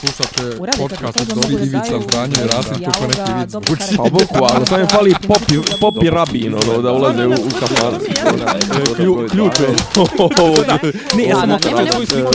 Slušate 0.00 0.56
podcast 0.78 1.20
od 1.20 1.50
da 1.50 1.64
Ivica 1.64 2.00
Zdanje 2.08 2.34
i 2.44 2.46
Rasim 2.46 2.84
kako 2.84 3.06
neki 3.06 3.32
vic 3.40 3.52
karakter. 3.52 3.96
Pa 3.96 4.02
bukvalno, 4.02 4.66
samo 4.66 4.80
je 4.80 4.86
fali 4.86 5.14
popi, 5.28 5.54
popi 5.80 6.10
rabin, 6.10 6.54
ono, 6.54 6.82
da 6.82 6.92
ulaze 6.92 7.26
u, 7.26 7.30
u 7.30 7.50
kafan. 7.60 7.94
Klju, 8.96 9.28
ključ 9.30 9.60
je. 9.62 9.68
Ne, 11.16 11.24
ja 11.24 11.36
sam 11.36 11.58
svoju 11.92 12.06
sliku 12.06 12.32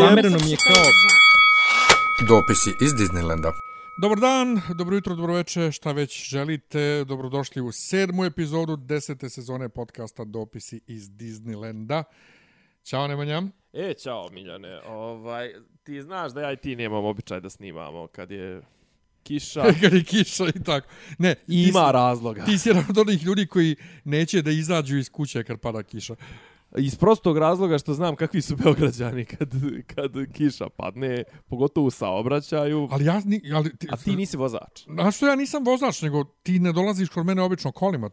Zamereno 0.00 0.38
mi 0.44 0.50
je 0.50 0.56
kao... 0.56 0.84
Dopisi 2.28 2.70
iz 2.80 2.92
Disneylanda. 2.92 3.52
Dobar 4.02 4.18
dan, 4.18 4.60
dobro 4.74 4.94
jutro, 4.96 5.14
dobro 5.14 5.34
večer, 5.34 5.72
šta 5.72 5.92
već 5.92 6.28
želite. 6.28 7.04
Dobrodošli 7.04 7.62
u 7.62 7.72
sedmu 7.72 8.24
epizodu 8.24 8.76
desete 8.76 9.28
sezone 9.28 9.68
podcasta 9.68 10.24
Dopisi 10.24 10.80
iz 10.86 11.10
Disneylanda. 11.10 12.02
Ćao 12.84 13.06
Nemanja. 13.06 13.42
E, 13.72 13.94
čao 13.94 14.28
Miljane, 14.32 14.80
ovaj, 14.88 15.54
ti 15.86 16.02
znaš 16.02 16.32
da 16.32 16.40
ja 16.40 16.52
i 16.52 16.56
ti 16.56 16.76
nemamo 16.76 17.08
običaj 17.08 17.40
da 17.40 17.50
snimamo 17.50 18.06
kad 18.06 18.30
je 18.30 18.62
kiša. 19.22 19.62
Kad 19.80 19.92
je 19.92 20.04
kiša 20.04 20.44
i 20.54 20.62
tako. 20.62 20.86
Ne, 21.18 21.34
ti 21.34 21.42
I 21.48 21.62
ima 21.62 21.86
si- 21.88 21.92
razloga. 21.92 22.44
Ti 22.44 22.58
si 22.58 22.68
jedan 22.68 22.84
od 22.90 22.98
onih 22.98 23.24
ljudi 23.24 23.46
koji 23.46 23.76
neće 24.04 24.42
da 24.42 24.50
izađu 24.50 24.96
iz 24.96 25.10
kuće 25.10 25.44
kad 25.44 25.60
pada 25.60 25.82
kiša. 25.82 26.14
Iz 26.76 26.96
prostog 26.96 27.38
razloga 27.38 27.78
što 27.78 27.94
znam 27.94 28.16
kakvi 28.16 28.42
su 28.42 28.56
Beograđani 28.56 29.24
kad, 29.24 29.50
kad 29.94 30.12
kiša 30.32 30.68
padne, 30.68 31.22
pogotovo 31.48 31.86
u 31.86 31.90
saobraćaju. 31.90 32.88
Ali 32.90 33.04
ja... 33.04 33.22
Ni, 33.24 33.40
ali 33.54 33.76
ti, 33.76 33.88
A 33.90 33.96
ti 33.96 34.16
nisi 34.16 34.36
vozač. 34.36 34.86
A 34.98 35.10
što 35.10 35.26
ja 35.26 35.34
nisam 35.34 35.64
vozač, 35.64 36.02
nego 36.02 36.24
ti 36.24 36.58
ne 36.58 36.72
dolaziš 36.72 37.08
kod 37.08 37.26
mene 37.26 37.42
obično 37.42 37.72
kolima. 37.72 38.10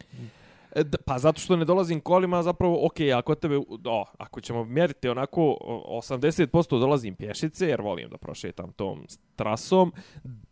E, 0.75 0.83
d- 0.83 0.97
Pa 1.05 1.19
zato 1.19 1.39
što 1.39 1.55
ne 1.55 1.65
dolazim 1.65 2.01
kolima, 2.01 2.43
zapravo, 2.43 2.85
ok, 2.85 2.99
ako 3.15 3.35
tebe, 3.35 3.57
o, 3.85 4.05
ako 4.17 4.41
ćemo 4.41 4.65
mjeriti 4.65 5.09
onako, 5.09 5.41
80% 5.41 6.79
dolazim 6.79 7.15
pješice, 7.15 7.67
jer 7.67 7.81
volim 7.81 8.09
da 8.09 8.17
prošetam 8.17 8.71
tom 8.71 9.05
trasom, 9.35 9.91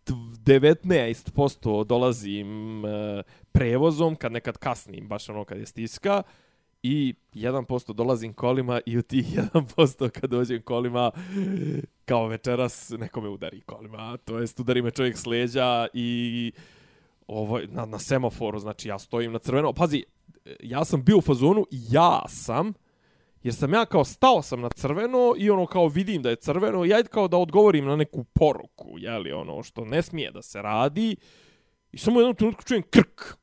19% 0.06 1.86
dolazim 1.86 2.86
e, 2.86 3.24
prevozom, 3.52 4.16
kad 4.16 4.32
nekad 4.32 4.58
kasnim, 4.58 5.08
baš 5.08 5.30
ono 5.30 5.46
kad 5.46 5.58
je 5.60 5.66
stiska, 5.66 6.24
i 6.84 7.13
1% 7.34 7.94
dolazim 7.94 8.34
kolima 8.34 8.80
i 8.85 8.98
u 8.98 9.02
tih 9.02 9.26
1% 9.54 10.10
kad 10.10 10.30
dođem 10.30 10.62
kolima, 10.62 11.12
kao 12.06 12.28
večeras, 12.28 12.90
nekome 12.90 13.30
udari 13.30 13.62
kolima, 13.62 14.18
to 14.18 14.40
jest 14.40 14.60
udari 14.60 14.82
me 14.82 14.91
čovjek 14.91 15.18
s 15.18 15.26
leđa 15.26 15.88
i 15.94 16.52
ovo, 17.27 17.60
na, 17.68 17.86
na 17.86 18.00
semaforu, 18.00 18.60
znači 18.60 18.88
ja 18.88 19.00
stojim 19.00 19.32
na 19.32 19.40
crveno. 19.40 19.74
Pazi, 19.74 20.04
ja 20.60 20.86
sam 20.86 21.04
bio 21.04 21.18
u 21.18 21.22
fazonu, 21.22 21.66
ja 21.72 22.28
sam, 22.28 22.74
jer 23.44 23.54
sam 23.54 23.74
ja 23.74 23.86
kao 23.86 24.04
stao 24.04 24.41
sam 24.41 24.62
na 24.62 24.70
crveno 24.70 25.34
i 25.38 25.50
ono 25.50 25.66
kao 25.66 25.88
vidim 25.88 26.22
da 26.22 26.30
je 26.30 26.36
crveno 26.36 26.86
i 26.86 26.94
ajde 26.94 27.10
kao 27.10 27.28
da 27.28 27.38
odgovorim 27.38 27.86
na 27.86 27.96
neku 27.96 28.24
poruku, 28.24 28.88
jeli, 28.98 29.32
ono 29.32 29.63
što 29.63 29.86
ne 29.86 30.02
smije 30.02 30.32
da 30.32 30.41
se 30.41 30.62
radi. 30.62 31.16
I 31.91 31.98
samo 31.98 32.18
u 32.18 32.22
jednom 32.22 32.36
trenutku 32.36 32.63
čujem 32.63 32.84
krk 32.90 33.38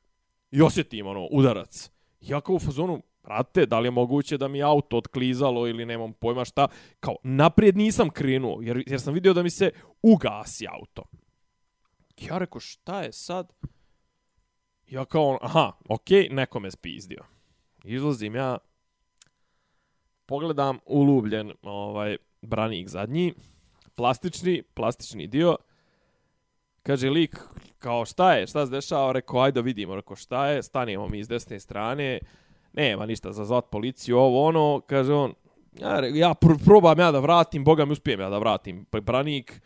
i 0.51 0.63
osjetim 0.63 1.07
ono 1.07 1.29
udarac. 1.31 1.91
I 2.21 2.31
ja 2.31 2.41
kao 2.41 2.55
u 2.55 2.59
fazonu, 2.59 3.03
brate, 3.23 3.67
da 3.67 3.79
li 3.79 3.87
je 3.87 3.91
moguće 3.91 4.39
da 4.39 4.49
mi 4.49 4.63
auto 4.63 4.97
otklizalo 4.97 5.69
ili 5.69 5.87
nemam 5.87 6.13
pojma 6.13 6.45
šta. 6.45 6.69
Kao, 7.01 7.17
naprijed 7.23 7.77
nisam 7.77 8.11
krenuo, 8.11 8.61
jer, 8.63 8.83
jer 8.87 9.01
sam 9.01 9.15
vidio 9.15 9.33
da 9.33 9.43
mi 9.43 9.51
se 9.51 9.71
ugasi 10.03 10.67
auto. 10.67 11.03
Ja 12.21 12.39
rekao, 12.39 12.61
šta 12.61 13.03
je 13.03 13.13
sad? 13.13 13.53
Ja 14.87 15.05
kao, 15.05 15.29
on, 15.29 15.39
aha, 15.41 15.73
okej, 15.89 16.29
okay, 16.29 16.35
neko 16.35 16.61
me 16.61 16.71
spizdio. 16.71 17.25
Izlazim 17.85 18.35
ja, 18.35 18.59
pogledam 20.27 20.79
ulubljen 20.87 21.53
ovaj 21.63 22.17
branik 22.43 22.89
zadnji, 22.89 23.35
plastični, 23.95 24.63
plastični 24.63 25.27
dio. 25.27 25.57
Kaže 26.83 27.11
lik, 27.11 27.37
kao 27.79 28.05
šta 28.05 28.35
je, 28.35 28.47
šta 28.47 28.67
se 28.67 28.73
dešava? 28.73 29.13
Rekao, 29.13 29.41
ajde 29.41 29.63
vidimo, 29.63 29.95
rekao 29.95 30.17
šta 30.17 30.47
je, 30.47 30.63
stanemo 30.63 31.09
mi 31.09 31.19
iz 31.19 31.29
desne 31.29 31.61
strane, 31.61 32.19
nema 32.73 33.07
ništa 33.07 33.33
za 33.33 33.45
zvat 33.45 33.71
policiju, 33.71 34.19
ovo 34.19 34.47
ono, 34.47 34.81
kaže 34.87 35.13
on, 35.13 35.35
ja, 35.81 36.01
ja 36.07 36.35
pr 36.35 36.49
probam 36.65 36.99
ja 36.99 37.13
da 37.13 37.21
vratim, 37.21 37.65
boga 37.65 37.85
mi 37.85 37.93
uspijem 37.93 38.21
ja 38.21 38.31
da 38.31 38.39
vratim 38.39 38.85
pa 38.85 39.01
branik. 39.01 39.61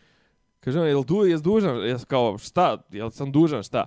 Kaže 0.63 0.79
on, 0.79 0.87
jel, 0.87 1.03
du, 1.03 1.25
jes 1.25 1.41
dužan? 1.41 1.77
Jes 1.77 2.05
kao, 2.05 2.37
šta, 2.37 2.77
jel 2.91 3.09
sam 3.09 3.31
dužan, 3.31 3.63
šta? 3.63 3.85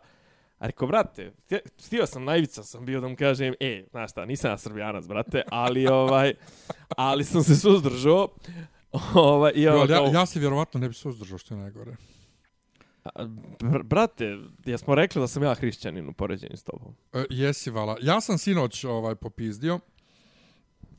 A 0.59 0.67
rekao, 0.67 0.89
brate, 0.89 1.33
htio- 1.45 1.61
htio 1.87 2.07
sam 2.07 2.25
najvica 2.25 2.63
sam 2.63 2.85
bio 2.85 3.01
da 3.01 3.09
mu 3.09 3.17
kažem, 3.17 3.55
e, 3.61 3.85
znaš 3.91 4.11
šta, 4.11 4.25
nisam 4.25 4.51
ja 4.51 4.59
srbijanac, 4.59 5.07
brate, 5.07 5.43
ali, 5.51 5.87
ovaj, 5.87 6.35
ali 6.97 7.25
sam 7.25 7.43
se 7.43 7.57
suzdržao. 7.57 8.29
Ovaj, 9.15 9.53
i 9.55 9.69
ali 9.69 9.93
ja, 9.93 9.97
kao, 9.97 10.07
ja 10.07 10.27
se 10.27 10.41
vjerovatno 10.41 10.81
ne 10.81 10.89
bi 10.89 10.95
suzdržao 10.95 11.39
što 11.39 11.55
je 11.55 11.59
najgore. 11.61 11.97
br 13.61 13.83
brate, 13.83 14.39
jesmo 14.65 14.95
rekli 14.95 15.21
da 15.21 15.27
sam 15.29 15.43
ja 15.43 15.55
hrišćanin 15.55 16.09
u 16.09 16.13
poređenju 16.13 16.57
s 16.57 16.63
tobom. 16.63 16.95
E, 17.13 17.25
jesi, 17.31 17.71
vala. 17.71 17.97
Ja 18.03 18.21
sam 18.21 18.39
sinoć 18.39 18.85
ovaj, 18.85 19.15
popizdio. 19.15 19.81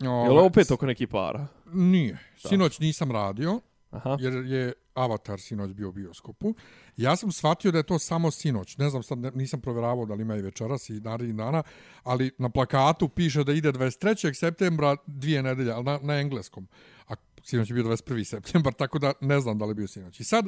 Ovaj, 0.02 0.26
Jel 0.26 0.38
ovo 0.38 0.46
opet 0.46 0.72
oko 0.72 0.86
neki 0.86 1.08
para? 1.08 1.48
Nije. 1.74 2.18
Sinoć 2.38 2.80
nisam 2.80 3.12
radio, 3.12 3.60
Aha. 3.92 4.18
jer 4.20 4.34
je 4.34 4.74
Avatar 4.98 5.40
sinoć 5.40 5.74
bio 5.74 5.90
u 5.90 5.92
bioskopu. 5.92 6.54
Ja 6.98 7.16
sam 7.16 7.32
shvatio 7.32 7.72
da 7.72 7.78
je 7.78 7.84
to 7.84 8.00
samo 8.00 8.32
sinoć. 8.32 8.78
Ne 8.78 8.90
znam, 8.90 9.04
sad 9.04 9.18
ne- 9.18 9.32
nisam 9.32 9.62
provjeravao 9.62 10.06
da 10.06 10.14
li 10.14 10.22
ima 10.22 10.36
i 10.36 10.42
večeras 10.42 10.90
i 10.90 10.94
narednih 10.94 11.36
dana, 11.36 11.64
ali 12.04 12.32
na 12.38 12.50
plakatu 12.50 13.10
piše 13.10 13.44
da 13.44 13.54
ide 13.54 13.72
23. 13.72 14.34
septembra 14.34 14.96
dvije 15.06 15.44
nedelje, 15.44 15.72
ali 15.72 15.84
na, 15.84 16.00
na 16.02 16.20
engleskom. 16.20 16.68
A 17.08 17.14
sinoć 17.44 17.70
je 17.70 17.74
bio 17.74 17.84
21. 17.84 18.24
septembar, 18.24 18.74
tako 18.74 19.00
da 19.00 19.14
ne 19.22 19.40
znam 19.40 19.58
da 19.58 19.66
li 19.66 19.72
je 19.72 19.76
bio 19.76 19.88
sinoć. 19.88 20.20
I 20.20 20.24
sad, 20.24 20.48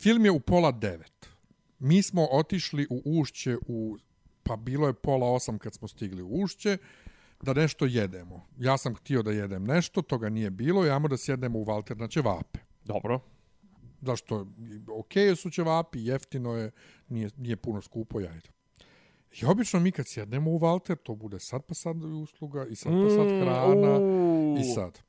film 0.00 0.24
je 0.24 0.30
u 0.30 0.40
pola 0.40 0.72
devet. 0.72 1.28
Mi 1.78 2.02
smo 2.02 2.26
otišli 2.30 2.86
u 2.90 3.20
ušće 3.20 3.56
u, 3.68 3.98
pa 4.42 4.56
bilo 4.56 4.86
je 4.86 4.94
pola 4.94 5.32
osam 5.32 5.58
kad 5.58 5.74
smo 5.74 5.88
stigli 5.88 6.22
u 6.22 6.28
ušće, 6.28 6.78
da 7.42 7.52
nešto 7.52 7.86
jedemo. 7.86 8.46
Ja 8.58 8.76
sam 8.78 8.94
htio 8.94 9.22
da 9.22 9.30
jedem 9.30 9.64
nešto, 9.64 10.02
toga 10.02 10.28
nije 10.28 10.50
bilo, 10.50 10.84
jamo 10.84 11.08
da 11.08 11.16
sjednemo 11.16 11.58
u 11.58 11.64
Valter 11.64 11.96
znači 11.96 12.18
na 12.18 12.22
ćevape. 12.22 12.58
Dobro. 12.84 13.20
Zašto? 14.00 14.46
Ok 15.00 15.36
su 15.36 15.50
ćevapi, 15.50 16.04
jeftino 16.04 16.52
je, 16.54 16.70
nije, 17.08 17.30
nije 17.36 17.56
puno 17.56 17.82
skupo 17.82 18.20
jajda. 18.20 18.48
I 19.42 19.44
obično 19.44 19.80
mi 19.80 19.92
kad 19.92 20.06
sjednemo 20.06 20.50
u 20.50 20.58
Valter, 20.58 20.96
to 20.96 21.14
bude 21.14 21.40
sad 21.40 21.64
pa 21.64 21.74
sad 21.74 22.04
usluga, 22.04 22.66
i 22.66 22.76
sad 22.76 22.92
pa 22.92 23.10
sad 23.10 23.26
hrana, 23.26 23.98
Mm, 23.98 24.56
i 24.56 24.64
sad. 24.74 25.00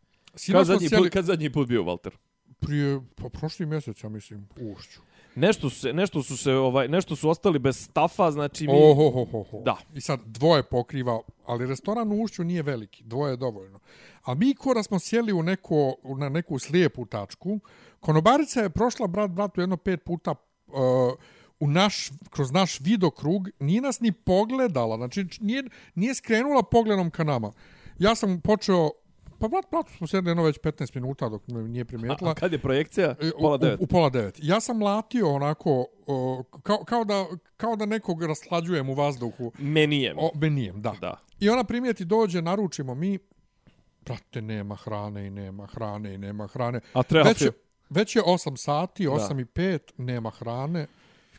Kad 0.51 0.65
zadnji, 0.65 0.89
sjeli 0.89 1.03
put, 1.03 1.13
kad 1.13 1.25
zadnji 1.25 1.51
put 1.51 1.67
bio, 1.67 1.83
Walter? 1.83 2.11
prije, 2.59 3.01
pa 3.15 3.29
prošli 3.29 3.65
mjesec, 3.65 4.03
ja 4.03 4.09
mislim, 4.09 4.47
u 4.61 4.71
ušću. 4.71 5.01
Nešto 5.37 5.69
su 5.69 5.79
se, 5.79 5.93
nešto 5.93 6.23
su 6.23 6.37
se, 6.37 6.53
ovaj, 6.53 6.87
nešto 6.87 7.15
su 7.15 7.29
ostali 7.29 7.59
bez 7.59 7.83
stafa, 7.83 8.31
znači 8.31 8.67
mi... 8.67 8.73
Oho, 8.73 9.09
ho, 9.09 9.25
ho, 9.25 9.43
ho. 9.43 9.61
Da. 9.65 9.77
I 9.95 10.01
sad 10.01 10.19
dvoje 10.25 10.63
pokriva, 10.63 11.21
ali 11.45 11.65
restoran 11.65 12.11
u 12.11 12.23
ušću 12.23 12.43
nije 12.43 12.63
veliki, 12.63 13.03
dvoje 13.03 13.33
je 13.33 13.37
dovoljno. 13.37 13.79
A 14.23 14.33
mi 14.33 14.55
ko 14.55 14.73
da 14.73 14.83
smo 14.83 14.99
sjeli 14.99 15.33
u 15.33 15.43
neko, 15.43 15.95
na 16.19 16.29
neku 16.29 16.59
slijepu 16.59 17.05
tačku, 17.05 17.59
konobarica 17.99 18.61
je 18.61 18.69
prošla 18.69 19.07
brat 19.07 19.31
bratu 19.31 19.61
jedno 19.61 19.77
pet 19.77 20.03
puta 20.03 20.31
uh, 20.31 20.75
u 21.59 21.67
naš, 21.67 22.11
kroz 22.29 22.51
naš 22.51 22.79
vidokrug, 22.79 23.49
nije 23.59 23.81
nas 23.81 23.99
ni 23.99 24.11
pogledala, 24.11 24.95
znači 24.95 25.25
nije, 25.41 25.63
nije 25.95 26.15
skrenula 26.15 26.63
pogledom 26.63 27.11
ka 27.11 27.23
nama. 27.23 27.51
Ja 27.99 28.15
sam 28.15 28.41
počeo, 28.41 28.89
pa 29.39 29.47
brat 29.47 29.65
bratu 29.71 29.91
smo 29.93 30.07
sjedli 30.07 30.29
jedno 30.29 30.43
već 30.43 30.59
15 30.59 30.95
minuta 30.95 31.29
dok 31.29 31.47
me 31.47 31.61
nije 31.61 31.85
primijetila. 31.85 32.31
A, 32.31 32.33
kad 32.33 32.51
je 32.51 32.59
projekcija? 32.59 33.15
E, 33.21 33.31
Pola 33.39 33.57
devet. 33.57 33.79
U, 33.79 33.83
u 33.83 33.87
pola 33.87 34.09
devet. 34.09 34.39
Ja 34.39 34.59
sam 34.59 34.83
latio 34.83 35.29
onako, 35.29 35.85
o, 36.07 36.43
kao, 36.63 36.83
kao, 36.83 37.03
da, 37.03 37.25
kao 37.57 37.75
da 37.75 37.85
nekog 37.85 38.23
raslađujem 38.23 38.89
u 38.89 38.93
vazduhu. 38.93 39.51
Menijem. 39.57 40.17
O, 40.19 40.29
benijem, 40.35 40.81
da. 40.81 40.95
Da. 41.01 41.17
I 41.39 41.49
ona 41.49 41.63
primijeti 41.63 42.05
dođe, 42.05 42.41
naručimo 42.41 42.95
mi, 42.95 43.19
brate, 44.05 44.41
nema 44.41 44.75
hrane 44.75 45.27
i 45.27 45.29
nema 45.29 45.65
hrane 45.65 46.13
i 46.13 46.17
nema 46.17 46.47
hrane. 46.47 46.79
A 46.93 47.03
treba 47.03 47.29
Već, 47.29 47.41
je- 47.41 47.51
već 47.89 48.15
je 48.15 48.21
8 48.23 48.57
sati, 48.57 49.07
8 49.07 49.35
Da. 49.35 49.41
i 49.41 49.45
5, 49.45 49.79
nema 49.97 50.29
hrane. 50.29 50.87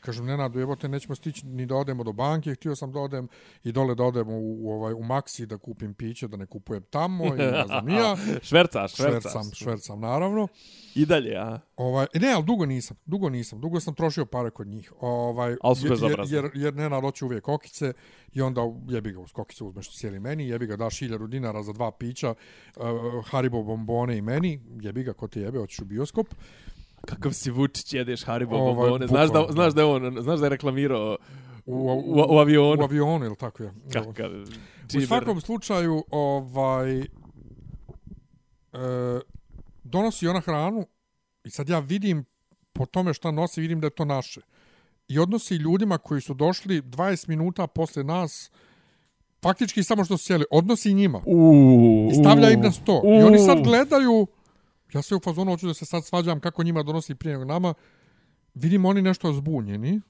Kažem, 0.01 0.27
Nenadu, 0.27 0.59
jebote, 0.59 0.89
nećemo 0.89 1.15
stići 1.15 1.47
ni 1.47 1.67
da 1.67 1.77
odemo 1.77 2.05
do 2.05 2.13
banke, 2.13 2.55
htio 2.55 2.77
sam 2.77 2.93
da 2.93 3.01
odem 3.01 3.29
i 3.65 3.73
dole 3.73 3.95
da 3.95 4.05
odem 4.05 4.29
u, 4.29 4.57
u, 4.61 4.73
ovaj, 4.73 4.93
u 4.93 5.03
Maxi 5.03 5.47
da 5.47 5.59
kupim 5.59 5.95
piće, 5.95 6.29
da 6.29 6.37
ne 6.37 6.47
kupujem 6.47 6.83
tamo 6.91 7.25
i 7.27 7.39
ne 7.39 7.65
znam 7.67 7.89
ja. 7.89 8.17
Švercaš, 8.49 8.95
švercaš. 8.95 9.23
Švercam, 9.23 9.51
švercam, 9.55 10.01
naravno. 10.01 10.49
I 10.95 11.07
dalje, 11.07 11.37
a? 11.37 11.61
Ovaj, 11.77 12.07
ne, 12.15 12.33
ali 12.33 12.45
dugo 12.45 12.67
nisam, 12.67 12.97
dugo 13.07 13.29
nisam, 13.29 13.61
dugo 13.61 13.81
sam 13.81 13.95
trošio 13.95 14.27
pare 14.27 14.51
kod 14.51 14.67
njih. 14.67 14.93
Ovaj, 15.01 15.57
Al 15.63 15.75
su 15.75 15.87
jer, 15.87 15.91
bezobrazni. 15.91 16.37
jer, 16.37 16.51
jer 16.55 16.75
Nenad 16.75 17.01
hoće 17.01 17.25
uvijek 17.25 17.45
kokice 17.45 17.93
i 18.33 18.43
onda 18.43 18.61
jebi 18.89 19.13
ga 19.13 19.21
uz 19.21 19.33
kokice 19.33 19.65
uzmeš 19.65 19.97
cijeli 19.97 20.21
meni, 20.21 20.49
jebi 20.49 20.67
ga 20.67 20.77
daš 20.77 20.99
hiljadu 20.99 21.27
dinara 21.27 21.63
za 21.63 21.73
dva 21.73 21.91
pića, 21.91 22.35
uh, 22.77 22.85
Haribo 23.31 23.63
bombone 23.63 24.17
i 24.17 24.23
meni, 24.23 24.61
jebi 24.81 25.03
ga, 25.03 25.13
ko 25.13 25.29
ti 25.29 25.41
jebe, 25.41 25.59
hoćeš 25.59 25.79
u 25.79 25.85
bioskop. 25.85 26.27
Kakav 27.07 27.33
si 27.33 27.51
Vučić, 27.51 27.93
jedeš 27.93 28.25
Haribo 28.25 28.57
Ovaj, 28.57 28.75
bombone. 28.75 29.07
Znaš 29.07 29.31
da, 29.31 29.47
znaš 29.51 29.75
da 29.75 29.81
je 29.81 29.87
on, 29.87 30.17
znaš 30.23 30.39
da 30.39 30.47
je 30.47 30.51
reklamirao 30.51 31.17
U, 31.67 31.75
u, 31.75 32.25
u, 32.29 32.39
avionu. 32.39 32.81
U 32.81 32.85
avionu, 32.85 33.25
ili 33.25 33.37
tako 33.37 33.63
je. 33.63 33.73
Kakav 33.93 34.31
U 34.97 35.01
svakom 35.07 35.41
slučaju, 35.41 36.05
ovaj, 36.11 37.01
e, 37.01 37.07
donosi 39.85 40.29
ona 40.29 40.41
hranu 40.41 40.87
I 41.45 41.51
sad 41.51 41.69
ja 41.69 41.79
vidim 41.79 42.25
po 42.73 42.87
tome 42.87 43.15
šta 43.15 43.31
nosi, 43.31 43.61
vidim 43.61 43.81
da 43.81 43.87
je 43.87 43.91
to 43.91 44.05
naše. 44.05 44.41
I 45.09 45.19
odnosi 45.19 45.55
ljudima 45.55 45.99
koji 45.99 46.21
su 46.21 46.35
došli 46.35 46.83
20 46.83 47.29
minuta 47.29 47.67
posle 47.67 48.05
nas, 48.05 48.51
faktički 49.43 49.83
samo 49.83 50.05
što 50.05 50.17
su 50.19 50.25
sjeli, 50.25 50.45
odnosi 50.51 50.95
njima. 50.95 51.23
Uuu. 51.27 52.11
I 52.11 52.15
stavlja 52.15 52.51
im 52.51 52.61
na 52.61 52.73
sto. 52.73 53.03
I 53.05 53.23
oni 53.23 53.39
sad 53.39 53.63
gledaju, 53.63 54.27
ja 54.93 55.03
sve 55.03 55.17
u 55.17 55.21
fazonu 55.21 55.51
hoću 55.51 55.67
da 55.67 55.75
se 55.75 55.85
sad 55.85 56.05
svađam 56.05 56.41
kako 56.41 56.63
njima 56.63 56.83
donosi 56.83 57.15
prije 57.15 57.33
nego 57.33 57.45
nama, 57.45 57.75
vidim 58.55 58.85
oni 58.85 59.03
nešto 59.03 59.33
zbunjeni 59.33 60.01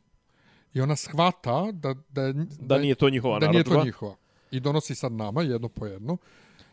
i 0.75 0.81
ona 0.81 0.97
shvata 0.97 1.73
da, 1.73 1.95
da, 2.09 2.23
je- 2.23 2.33
Da 2.61 2.79
nije 2.79 2.95
to 2.95 3.11
njihova 3.11 3.39
da 3.39 3.49
nije 3.49 3.65
to 3.65 3.85
njihova. 3.85 4.17
I 4.51 4.61
donosi 4.61 4.95
sad 4.95 5.13
nama 5.13 5.43
jedno 5.43 5.69
po 5.69 5.87
jedno, 5.87 6.17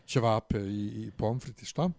ćevape 0.06 0.58
i, 0.58 1.04
i 1.06 1.10
pomfrit 1.10 1.62
i 1.62 1.66
šta. 1.66 1.90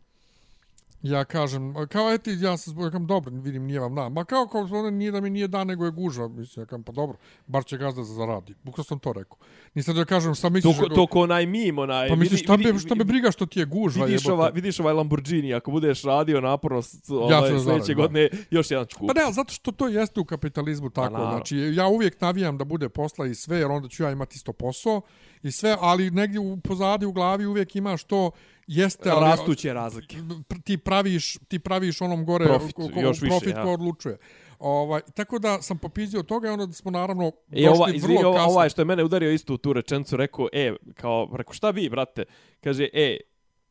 Ja 1.04 1.26
kažem, 1.26 1.88
kao 1.88 2.12
eti, 2.12 2.32
ja 2.32 2.58
se 2.58 2.70
zbog, 2.70 2.92
kam, 2.92 3.08
dobro, 3.08 3.32
vidim, 3.34 3.64
nije 3.64 3.80
vam 3.80 3.96
da. 3.96 4.10
Ma 4.10 4.24
kao, 4.26 4.48
kao, 4.48 4.62
ono 4.64 4.90
nije 4.90 5.12
da 5.12 5.22
mi 5.22 5.30
nije 5.30 5.48
da, 5.48 5.64
nego 5.64 5.86
je 5.86 5.92
gužva. 5.92 6.28
Mislim, 6.28 6.62
ja 6.62 6.68
kam, 6.68 6.84
pa 6.84 6.92
dobro, 6.92 7.18
bar 7.48 7.66
će 7.66 7.78
gazda 7.78 8.04
za 8.04 8.14
zaradi. 8.14 8.54
Bukno 8.64 8.84
sam 8.84 9.00
to 9.00 9.14
rekao. 9.14 9.38
Nisam 9.74 9.96
da 9.96 10.06
kažem, 10.06 10.36
šta 10.36 10.42
To, 10.44 10.50
misliš? 10.50 10.78
ko- 10.78 10.90
to 10.90 11.08
ko 11.08 11.20
onaj 11.20 11.46
mim, 11.46 11.80
onaj... 11.80 12.10
pa 12.10 12.16
misliš, 12.16 12.44
šta, 12.44 12.56
vidi- 12.56 12.74
be, 12.74 12.80
šta 12.80 12.96
me 12.96 13.04
briga 13.04 13.32
što 13.32 13.46
ti 13.46 13.60
je 13.60 13.66
gužva? 13.66 14.06
Vidiš, 14.06 14.22
jebote? 14.22 14.34
ova, 14.34 14.50
vidiš 14.50 14.80
ovaj 14.80 14.94
Lamborghini, 14.94 15.54
ako 15.54 15.72
budeš 15.72 16.04
radio 16.04 16.42
naporno 16.42 16.82
Ja 17.10 17.38
ovaj, 17.38 17.52
da 17.52 17.60
sljedeće 17.60 17.94
godine, 17.94 18.30
još 18.52 18.72
jedan 18.72 18.86
ću 18.86 18.96
Pa 18.96 19.00
kupiti. 19.00 19.20
ne, 19.20 19.26
ali 19.26 19.34
zato 19.34 19.54
što 19.54 19.72
to 19.72 19.88
jeste 19.88 20.20
u 20.20 20.26
kapitalizmu 20.26 20.90
tako. 20.90 21.14
naravno. 21.14 21.32
znači, 21.32 21.58
ja 21.58 21.88
uvijek 21.88 22.22
navijam 22.22 22.58
da 22.58 22.64
bude 22.64 22.90
posla 22.90 23.28
i 23.28 23.36
sve, 23.36 23.58
jer 23.58 23.68
onda 23.68 23.88
ću 23.90 24.04
ja 24.04 24.12
imati 24.12 24.36
isto 24.36 24.54
posao 24.54 25.02
i 25.44 25.52
sve, 25.52 25.78
ali 25.80 26.12
negdje 26.12 26.40
u 26.40 26.58
pozadi 26.58 27.06
u 27.06 27.12
glavi 27.12 27.46
uvijek 27.46 27.76
imaš 27.76 28.04
to 28.04 28.32
jeste 28.68 29.10
ali, 29.10 29.26
Rastuće 29.26 29.74
razlike. 29.74 30.18
ti 30.64 30.78
praviš 30.78 31.38
ti 31.48 31.60
praviš 31.60 32.02
onom 32.02 32.26
gore 32.26 32.46
Profit, 32.46 32.76
ko, 32.76 32.90
ko, 32.94 33.00
još 33.00 33.22
više, 33.22 33.30
profit 33.30 33.56
ja. 33.56 33.64
ko 33.64 33.72
odlučuje. 33.72 34.18
Ovaj 34.60 35.02
tako 35.16 35.40
da 35.40 35.62
sam 35.62 35.78
popizio 35.78 36.24
toga 36.24 36.48
i 36.48 36.52
onda 36.52 36.74
smo 36.74 36.92
naravno 36.92 37.28
E, 37.28 37.32
došli 37.52 37.68
ova, 37.70 37.90
izvini, 37.90 38.18
vrlo 38.18 38.30
ova, 38.30 38.38
kasno. 38.38 38.52
ovaj 38.52 38.70
što 38.70 38.82
je 38.82 38.86
mene 38.86 39.04
udario 39.04 39.32
isto 39.32 39.54
u 39.54 39.58
tu 39.58 39.74
rečenicu, 39.74 40.18
rekao, 40.18 40.48
e, 40.54 40.74
kao, 40.96 41.30
rekao, 41.34 41.54
šta 41.54 41.70
vi, 41.70 41.90
brate? 41.90 42.24
Kaže, 42.62 42.90
e, 42.94 43.18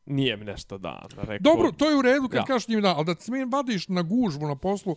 nije 0.05 0.37
mi 0.37 0.45
nešto 0.45 0.77
dan. 0.77 1.07
Rekao, 1.11 1.37
Dobro, 1.39 1.71
to 1.71 1.89
je 1.89 1.95
u 1.95 2.01
redu 2.01 2.27
kad 2.27 2.33
Ja. 2.33 2.41
ja. 2.41 2.45
kažeš 2.45 2.67
njim 2.67 2.81
da, 2.81 2.95
ali 2.95 3.05
da 3.05 3.15
ti 3.15 3.31
mi 3.31 3.45
vadiš 3.45 3.87
na 3.87 4.01
gužvu 4.01 4.47
na 4.47 4.55
poslu, 4.55 4.95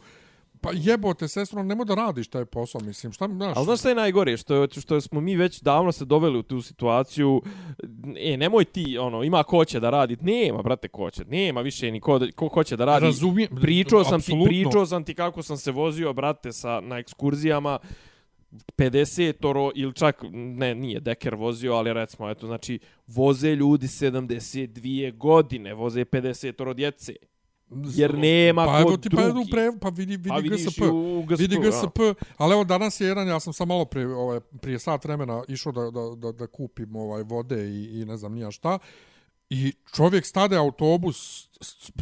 pa 0.61 0.71
jebote, 0.75 1.29
sestro, 1.29 1.63
nemoj 1.63 1.85
da 1.85 1.95
radiš 1.95 2.29
taj 2.29 2.45
posao, 2.45 2.81
mislim, 2.81 3.13
šta, 3.13 3.29
znaš, 3.29 3.57
Ali 3.57 3.65
znaš 3.65 3.79
šta 3.79 3.89
je 3.89 3.95
najgore? 3.95 4.37
Što, 4.37 4.69
što 4.81 5.01
smo 5.01 5.21
mi 5.21 5.37
već 5.37 5.61
davno 5.63 5.93
se 5.93 6.05
doveli 6.05 6.39
u 6.39 6.43
tu 6.43 6.63
situaciju, 6.63 7.43
e, 8.17 8.37
nemoj 8.37 8.65
ti, 8.65 8.99
ono, 8.99 9.23
ima 9.25 9.43
ko 9.43 9.65
će 9.65 9.81
da 9.81 9.91
radi. 9.91 10.17
Nema, 10.21 10.63
brate, 10.63 10.89
ko 10.89 11.11
će. 11.11 11.25
Nema 11.25 11.61
više 11.61 11.91
ni 11.93 12.01
ko, 12.01 12.19
da- 12.19 12.33
ko, 12.33 12.49
ko 12.49 12.65
će 12.65 12.77
da 12.77 12.85
radi. 12.85 13.07
Razumijem, 13.07 13.51
Pričao 13.61 14.05
sam 14.05 14.15
apsolutno. 14.15 14.45
ti, 14.45 14.49
pričao 14.63 14.87
sam 14.87 15.05
ti 15.05 15.15
kako 15.15 15.43
sam 15.43 15.57
se 15.57 15.71
vozio, 15.73 16.13
brate, 16.13 16.53
sa, 16.53 16.81
na 16.81 16.99
ekskurzijama, 16.99 17.79
50-oro 18.77 19.71
ili 19.75 19.95
čak, 19.95 20.25
ne, 20.33 20.75
nije 20.75 21.01
Deker 21.01 21.35
vozio, 21.35 21.75
ali 21.75 21.93
recimo, 21.93 22.31
eto, 22.31 22.47
znači, 22.47 22.79
voze 23.07 23.55
ljudi 23.55 23.87
72 23.87 25.17
godine, 25.17 25.75
voze 25.75 26.05
50-oro 26.05 26.75
djece. 26.75 27.15
Jer 27.95 28.19
nema 28.19 28.67
pa 28.67 28.73
ko 28.73 28.81
evo 28.81 28.97
ti 28.97 29.11
pa 29.11 29.23
evo 29.23 29.33
drugi. 29.33 29.51
pre, 29.51 29.73
pa 29.81 29.89
vidi 29.89 30.17
vidi 30.17 30.29
Pa 30.29 30.41
GSP. 30.41 30.81
GSP, 31.29 31.41
vidi 31.41 31.55
ja. 31.55 31.61
GSP, 31.61 31.99
ali 32.37 32.53
evo 32.53 32.65
danas 32.65 33.01
je 33.01 33.07
jedan, 33.07 33.29
ja 33.29 33.41
sam 33.41 33.53
sam 33.53 33.69
malo 33.69 33.85
prije, 33.85 34.15
ovaj, 34.15 34.41
prije 34.41 34.79
sat 34.79 35.05
vremena 35.05 35.43
išao 35.49 35.73
da, 35.73 35.91
da, 35.91 36.15
da, 36.17 36.33
da 36.33 36.47
kupim 36.47 36.97
ovaj, 36.97 37.23
vode 37.23 37.69
i, 37.69 38.01
i 38.01 38.05
ne 38.05 38.17
znam 38.17 38.33
nija 38.33 38.51
šta. 38.51 38.79
I 39.51 39.73
čovjek 39.95 40.27
stade 40.27 40.57
autobus, 40.57 41.49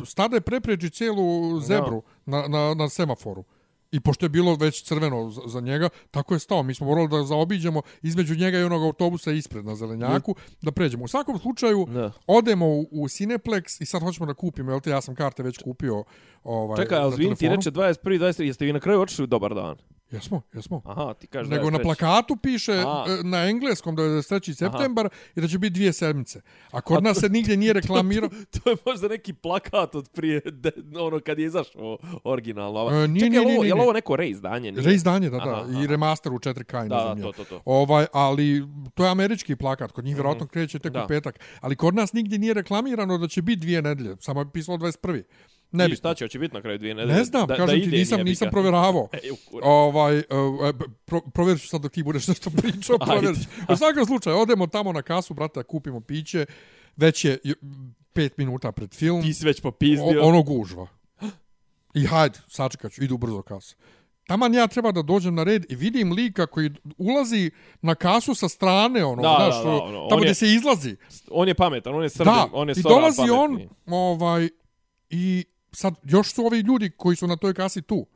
stade 0.04 0.40
prepređi 0.40 0.90
cijelu 0.90 1.60
zebru 1.60 2.02
na, 2.26 2.48
na, 2.48 2.74
na 2.74 2.88
semaforu. 2.88 3.44
I 3.92 4.00
pošto 4.00 4.24
je 4.26 4.30
bilo 4.30 4.54
već 4.54 4.82
crveno 4.82 5.30
za, 5.30 5.40
za 5.46 5.60
njega, 5.60 5.88
tako 6.10 6.34
je 6.34 6.38
stao. 6.38 6.62
Mi 6.62 6.74
smo 6.74 6.86
morali 6.86 7.08
da 7.08 7.22
zaobiđemo 7.22 7.82
između 8.02 8.34
njega 8.34 8.58
i 8.58 8.62
onog 8.62 8.82
autobusa 8.82 9.32
ispred 9.32 9.64
na 9.64 9.74
zelenjaku, 9.74 10.34
da 10.62 10.72
pređemo. 10.72 11.04
U 11.04 11.08
svakom 11.08 11.38
slučaju, 11.38 11.86
Da. 11.90 12.12
odemo 12.26 12.66
u, 12.66 12.88
u 12.90 13.08
Cineplex 13.08 13.82
i 13.82 13.86
sad 13.86 14.02
hoćemo 14.02 14.26
da 14.26 14.34
kupimo, 14.34 14.70
jel 14.70 14.80
te, 14.80 14.90
ja 14.90 15.00
sam 15.00 15.14
karte 15.14 15.42
već 15.42 15.58
kupio 15.58 16.04
ovaj, 16.44 16.76
Čekaj, 16.76 16.98
ali 16.98 17.14
zvini, 17.14 17.36
ti 17.36 17.48
reče 17.48 17.70
21. 17.70 18.18
23. 18.18 18.42
Jeste 18.42 18.64
vi 18.64 18.72
na 18.72 18.80
kraju 18.80 19.00
otišli 19.00 19.24
u 19.24 19.26
dobar 19.26 19.54
dan? 19.54 19.76
Jesmo, 20.10 20.42
jesmo. 20.52 20.82
Aha, 20.84 21.14
ti 21.14 21.26
kažeš 21.26 21.50
Nego 21.50 21.70
na 21.70 21.78
23.. 21.78 21.82
plakatu 21.82 22.36
piše 22.36 22.72
A. 22.86 23.04
e, 23.08 23.22
na 23.24 23.44
engleskom 23.44 23.96
da 23.96 24.02
je 24.02 24.08
23. 24.10 24.54
septembar 24.54 25.08
i 25.36 25.40
da 25.40 25.48
će 25.48 25.58
biti 25.58 25.74
dvije 25.74 25.92
sedmice. 25.92 26.40
A 26.70 26.80
kod 26.80 27.02
nas 27.04 27.18
se 27.18 27.28
nigdje 27.28 27.56
nije 27.56 27.72
reklamirao. 27.80 28.28
to 28.28 28.70
je 28.70 28.76
možda 28.86 29.08
neki 29.08 29.32
plakat 29.32 29.94
od 29.94 30.08
prije, 30.08 30.40
de, 30.40 30.70
ono, 30.96 31.20
kad 31.20 31.38
je 31.38 31.44
izašao 31.46 31.98
originalno. 32.24 32.90
E, 32.90 33.08
nije, 33.08 33.20
Čekaj, 33.20 33.44
nije, 33.44 33.58
nije, 33.58 33.68
je 33.68 33.74
li 33.74 33.80
ovo 33.80 33.92
neko 33.92 34.16
reizdanje? 34.16 34.72
Nije? 34.72 34.82
Reizdanje, 34.84 35.30
da, 35.30 35.36
da. 35.36 35.42
Aha, 35.42 35.64
aha. 35.70 35.82
I 35.82 35.86
remaster 35.86 36.32
u 36.32 36.38
4K 36.38 36.80
i 36.80 36.82
ne 36.82 36.88
Da, 36.88 37.00
znam 37.00 37.18
da, 37.18 37.22
to, 37.22 37.32
to, 37.32 37.44
to. 37.44 37.60
Ovaj, 37.64 38.06
ali 38.12 38.66
to 38.94 39.04
je 39.04 39.10
američki 39.10 39.56
plakat, 39.56 39.92
kod 39.92 40.04
njih 40.04 40.14
vjerojatno 40.14 40.46
kreće 40.46 40.78
tek 40.78 40.92
Da. 40.92 41.04
u 41.04 41.08
petak. 41.08 41.40
Ali 41.60 41.76
kod 41.76 41.94
nas 41.94 42.12
nigdje 42.12 42.38
nije 42.38 42.54
reklamirano 42.54 43.18
da 43.18 43.28
će 43.28 43.42
biti 43.42 43.60
dvije 43.60 43.82
nedelje, 43.82 44.16
samo 44.20 44.40
je 44.40 44.46
pisalo 44.52 44.78
21. 44.78 45.22
Ne 45.72 45.88
bi. 45.88 45.96
šta 45.96 46.14
će, 46.14 46.24
hoće 46.24 46.38
biti 46.38 46.54
na 46.54 46.62
kraju 46.62 46.78
dvije 46.78 46.94
nedelje? 46.94 47.14
Ne 47.14 47.24
znam, 47.24 47.46
da, 47.46 47.56
kažem 47.56 47.78
da 47.78 47.84
ti, 47.84 47.90
nisam, 47.90 48.20
nisam 48.20 48.48
provjeravao. 48.50 49.08
E. 49.14 49.18
Ovaj, 49.62 50.18
e, 50.18 50.24
pro, 51.04 51.20
provjerit 51.22 51.62
ću 51.62 51.68
sad 51.68 51.80
dok 51.80 51.92
ti 51.92 52.02
budeš 52.02 52.28
nešto 52.28 52.50
pričao, 52.52 52.98
provjerit 53.06 53.42
ću. 53.42 53.48
U 53.72 53.76
svakom 53.76 54.06
slučaju, 54.06 54.36
odemo 54.36 54.66
tamo 54.66 54.92
na 54.92 55.02
kasu, 55.02 55.34
brate, 55.34 55.62
kupimo 55.62 56.00
piće, 56.00 56.46
već 56.96 57.24
je 57.24 57.38
pet 58.12 58.38
minuta 58.38 58.72
pred 58.72 58.94
film, 58.94 59.22
Ti 59.22 59.34
si 59.34 59.46
već 59.46 59.58
o, 59.58 59.62
popizdio. 59.62 60.22
ono 60.22 60.42
gužva. 60.42 60.86
I 61.94 62.06
hajde, 62.06 62.38
sačekat 62.48 62.92
ću, 62.92 63.04
idu 63.04 63.16
brzo 63.16 63.42
kasa. 63.42 63.76
Taman 64.26 64.54
ja 64.54 64.66
treba 64.66 64.92
da 64.92 65.02
dođem 65.02 65.34
na 65.34 65.44
red 65.44 65.66
i 65.68 65.76
vidim 65.76 66.12
lika 66.12 66.46
koji 66.46 66.70
ulazi 66.98 67.50
na 67.82 67.94
kasu 67.94 68.34
sa 68.34 68.48
strane, 68.48 69.04
ono, 69.04 69.22
Da, 69.22 69.36
znaš, 69.38 69.56
da, 69.56 69.62
da, 69.62 69.70
ono, 69.70 69.82
ono, 69.82 70.02
on 70.02 70.08
tamo 70.08 70.20
je- 70.20 70.24
gdje 70.24 70.34
se 70.34 70.46
izlazi. 70.48 70.96
On 71.30 71.48
je 71.48 71.54
pametan, 71.54 71.94
on 71.94 72.02
je 72.02 72.08
srbin, 72.08 72.32
Da, 72.32 72.48
on 72.52 72.68
je 72.68 72.72
i 72.72 72.82
soran, 72.82 72.98
dolazi 73.00 73.20
on, 73.22 73.48
pametni. 73.48 73.68
ovaj, 73.86 74.48
i 75.10 75.44
sad, 75.72 75.94
još 76.04 76.32
su 76.32 76.46
ovi 76.46 76.60
ljudi 76.60 76.90
koji 76.90 77.16
su 77.16 77.26
na 77.26 77.36
toj 77.36 77.54
kasi 77.54 77.82
tu. 77.82 78.06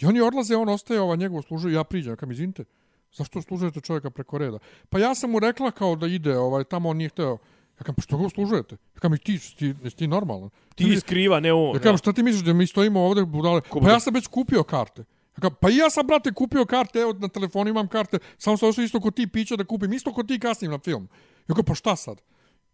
I 0.00 0.06
oni 0.06 0.20
odlaze, 0.20 0.56
on 0.56 0.68
ostaje, 0.68 1.00
ova 1.00 1.16
njegov 1.16 1.42
služuje, 1.42 1.74
ja 1.74 1.84
priđem, 1.84 2.16
kam 2.16 2.30
izvinite, 2.30 2.64
zašto 3.12 3.42
služujete 3.42 3.80
čovjeka 3.80 4.10
preko 4.10 4.38
reda? 4.38 4.58
Pa 4.88 4.98
ja 4.98 5.14
sam 5.14 5.30
mu 5.30 5.38
rekla 5.38 5.70
kao 5.70 5.96
da 5.96 6.06
ide, 6.06 6.38
ovaj, 6.38 6.64
tamo 6.64 6.88
on 6.88 6.96
nije 6.96 7.08
hteo. 7.08 7.38
Ja 7.80 7.84
kam, 7.84 7.94
pa 7.94 8.02
što 8.02 8.18
ga 8.18 8.28
služujete? 8.28 8.74
Ja 8.94 9.00
kam, 9.00 9.18
ti, 9.18 9.38
ti, 9.56 9.74
jesi 9.82 9.96
ti 9.96 10.06
normalan? 10.06 10.50
Ti 10.74 10.84
iskriva, 10.84 11.40
ne 11.40 11.52
on. 11.52 11.74
Ja 11.74 11.80
kažem, 11.80 11.98
šta 11.98 12.12
ti 12.12 12.22
misliš 12.22 12.44
da 12.44 12.52
mi 12.52 12.66
stojimo 12.66 13.00
ovdje 13.00 13.24
budale? 13.24 13.60
Ko 13.60 13.80
Pa 13.80 13.90
ja 13.90 14.00
sam 14.00 14.14
već 14.14 14.26
kupio 14.26 14.62
karte. 14.62 15.00
Ja 15.36 15.40
kažem, 15.40 15.56
pa 15.60 15.70
i 15.70 15.76
ja 15.76 15.90
sam, 15.90 16.06
brate, 16.06 16.32
kupio 16.32 16.64
karte, 16.64 16.98
evo 16.98 17.12
na 17.12 17.28
telefonu 17.28 17.70
imam 17.70 17.88
karte, 17.88 18.18
samo 18.38 18.56
sam 18.56 18.68
došao 18.68 18.84
isto 18.84 19.00
kod 19.00 19.14
ti 19.14 19.26
pića 19.26 19.56
da 19.56 19.64
kupim, 19.64 19.92
isto 19.92 20.12
kod 20.12 20.28
ti 20.28 20.38
kasnim 20.38 20.70
na 20.70 20.78
film. 20.78 21.08
Ja 21.48 21.54
kažem, 21.54 21.64
pa 21.64 21.74
šta 21.74 21.96
sad? 21.96 22.20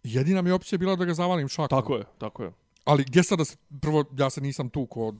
Jedina 0.02 0.42
mi 0.42 0.50
opcija 0.50 0.76
je 0.76 0.78
bila 0.78 0.96
da 0.96 1.04
ga 1.04 1.14
zavalim 1.14 1.48
šakom. 1.48 1.78
Tako 1.78 1.96
je, 1.96 2.04
tako 2.18 2.42
je. 2.42 2.52
Ali 2.86 3.04
gdje 3.04 3.22
sad 3.22 3.38
da 3.38 3.44
se, 3.44 3.56
prvo, 3.80 4.04
ja 4.12 4.30
se 4.30 4.40
nisam 4.40 4.68
tu 4.68 4.86
kod 4.86 5.14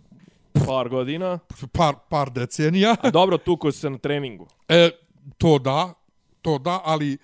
Par 0.66 0.88
godina. 0.88 1.38
par, 1.72 1.94
par 2.08 2.30
decenija. 2.30 2.96
A 3.02 3.10
dobro, 3.20 3.38
tu 3.38 3.56
ko 3.56 3.72
se 3.72 3.90
na 3.90 3.98
treningu. 3.98 4.46
E, 4.68 4.90
to 5.38 5.58
da, 5.58 5.94
to 6.42 6.58
da, 6.58 6.80
ali 6.84 7.18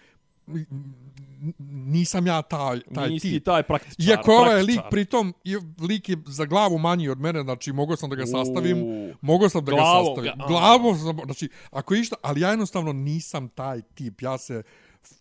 nisam 1.61 2.27
ja 2.27 2.43
taj, 2.43 2.81
taj 2.95 3.09
Nisi 3.09 3.23
ti 3.23 3.33
tip. 3.33 3.45
taj 3.45 3.63
praktičar. 3.63 4.07
Iako 4.09 4.33
je 4.33 4.39
ovaj 4.39 4.51
praktičar. 4.51 4.75
lik, 4.77 4.91
pritom, 4.91 5.35
je- 5.45 5.61
lik 5.81 6.09
je 6.09 6.17
za 6.27 6.45
glavu 6.45 6.79
manji 6.79 7.09
od 7.09 7.21
mene, 7.21 7.43
znači 7.43 7.73
mogao 7.73 7.97
sam 7.97 8.11
da 8.11 8.17
ga 8.17 8.27
sastavim, 8.27 8.79
Uuu. 8.79 9.13
mogao 9.21 9.49
sam 9.49 9.65
da 9.65 9.71
Glavom 9.73 10.05
ga 10.05 10.09
sastavim. 10.09 10.33
ga, 10.39 10.45
a. 10.45 10.49
Glavom 10.49 10.97
sam, 10.97 11.17
znači, 11.25 11.49
ako 11.71 11.95
išta, 11.95 12.17
ali 12.23 12.41
ja 12.41 12.51
jednostavno 12.51 12.93
nisam 12.93 13.49
taj 13.49 13.83
tip, 13.85 14.23
ja 14.23 14.39
se 14.39 14.63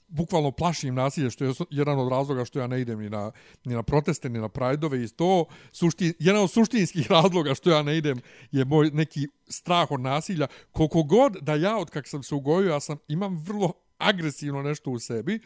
bukvalno 0.07 0.51
plašim 0.51 0.95
nasilje, 0.95 1.29
što 1.29 1.45
je 1.45 1.53
jedan 1.69 1.99
od 1.99 2.09
razloga 2.09 2.45
što 2.45 2.59
ja 2.59 2.67
ne 2.67 2.81
idem 2.81 2.99
ni 2.99 3.09
na, 3.09 3.31
ni 3.65 3.75
na 3.75 3.83
proteste, 3.83 4.29
ni 4.29 4.39
na 4.39 4.49
prajdove 4.49 5.03
i 5.03 5.07
to, 5.07 5.45
sušti, 5.71 6.13
jedan 6.19 6.43
od 6.43 6.51
suštinskih 6.51 7.11
razloga 7.15 7.55
što 7.55 7.69
ja 7.69 7.81
ne 7.83 7.97
idem 7.97 8.21
je 8.51 8.65
moj 8.65 8.89
neki 8.93 9.27
strah 9.47 9.91
od 9.91 9.99
nasilja. 9.99 10.47
Koliko 10.71 11.03
god 11.03 11.37
da 11.41 11.55
ja, 11.55 11.77
od 11.77 11.89
kak 11.89 12.07
sam 12.07 12.23
se 12.23 12.35
ugojio, 12.35 12.71
ja 12.71 12.79
sam, 12.79 12.97
imam 13.07 13.37
vrlo 13.37 13.73
agresivno 13.97 14.61
nešto 14.61 14.91
u 14.91 14.99
sebi, 14.99 15.39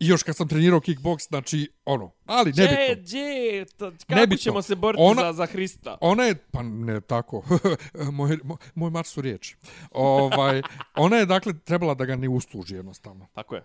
I 0.00 0.06
još 0.06 0.22
kad 0.22 0.36
sam 0.36 0.48
trenirao 0.48 0.80
kickboks, 0.80 1.28
znači, 1.28 1.68
ono, 1.84 2.10
ali 2.26 2.50
Gdje, 2.50 2.64
nebitno. 2.64 3.02
gdje, 3.02 3.64
to- 3.66 3.90
kako 3.98 4.14
Nebitno. 4.14 4.36
ćemo 4.36 4.62
se 4.62 4.74
boriti 4.74 5.02
Ona- 5.02 5.22
za, 5.22 5.32
za 5.32 5.46
Hrista? 5.46 5.96
Ona 6.00 6.24
je, 6.24 6.34
pa 6.50 6.62
ne 6.62 7.00
tako, 7.00 7.42
moj, 8.12 8.38
moj, 8.44 8.56
moj 8.74 8.90
mač 8.90 9.06
su 9.06 9.20
riječi. 9.20 9.56
Ovaj, 9.92 10.62
ona 10.96 11.16
je, 11.16 11.26
dakle, 11.26 11.52
trebala 11.54 11.94
da 11.94 12.04
ga 12.04 12.16
ne 12.16 12.28
usluži 12.28 12.74
jednostavno. 12.74 13.26
Tako 13.32 13.54
je. 13.54 13.64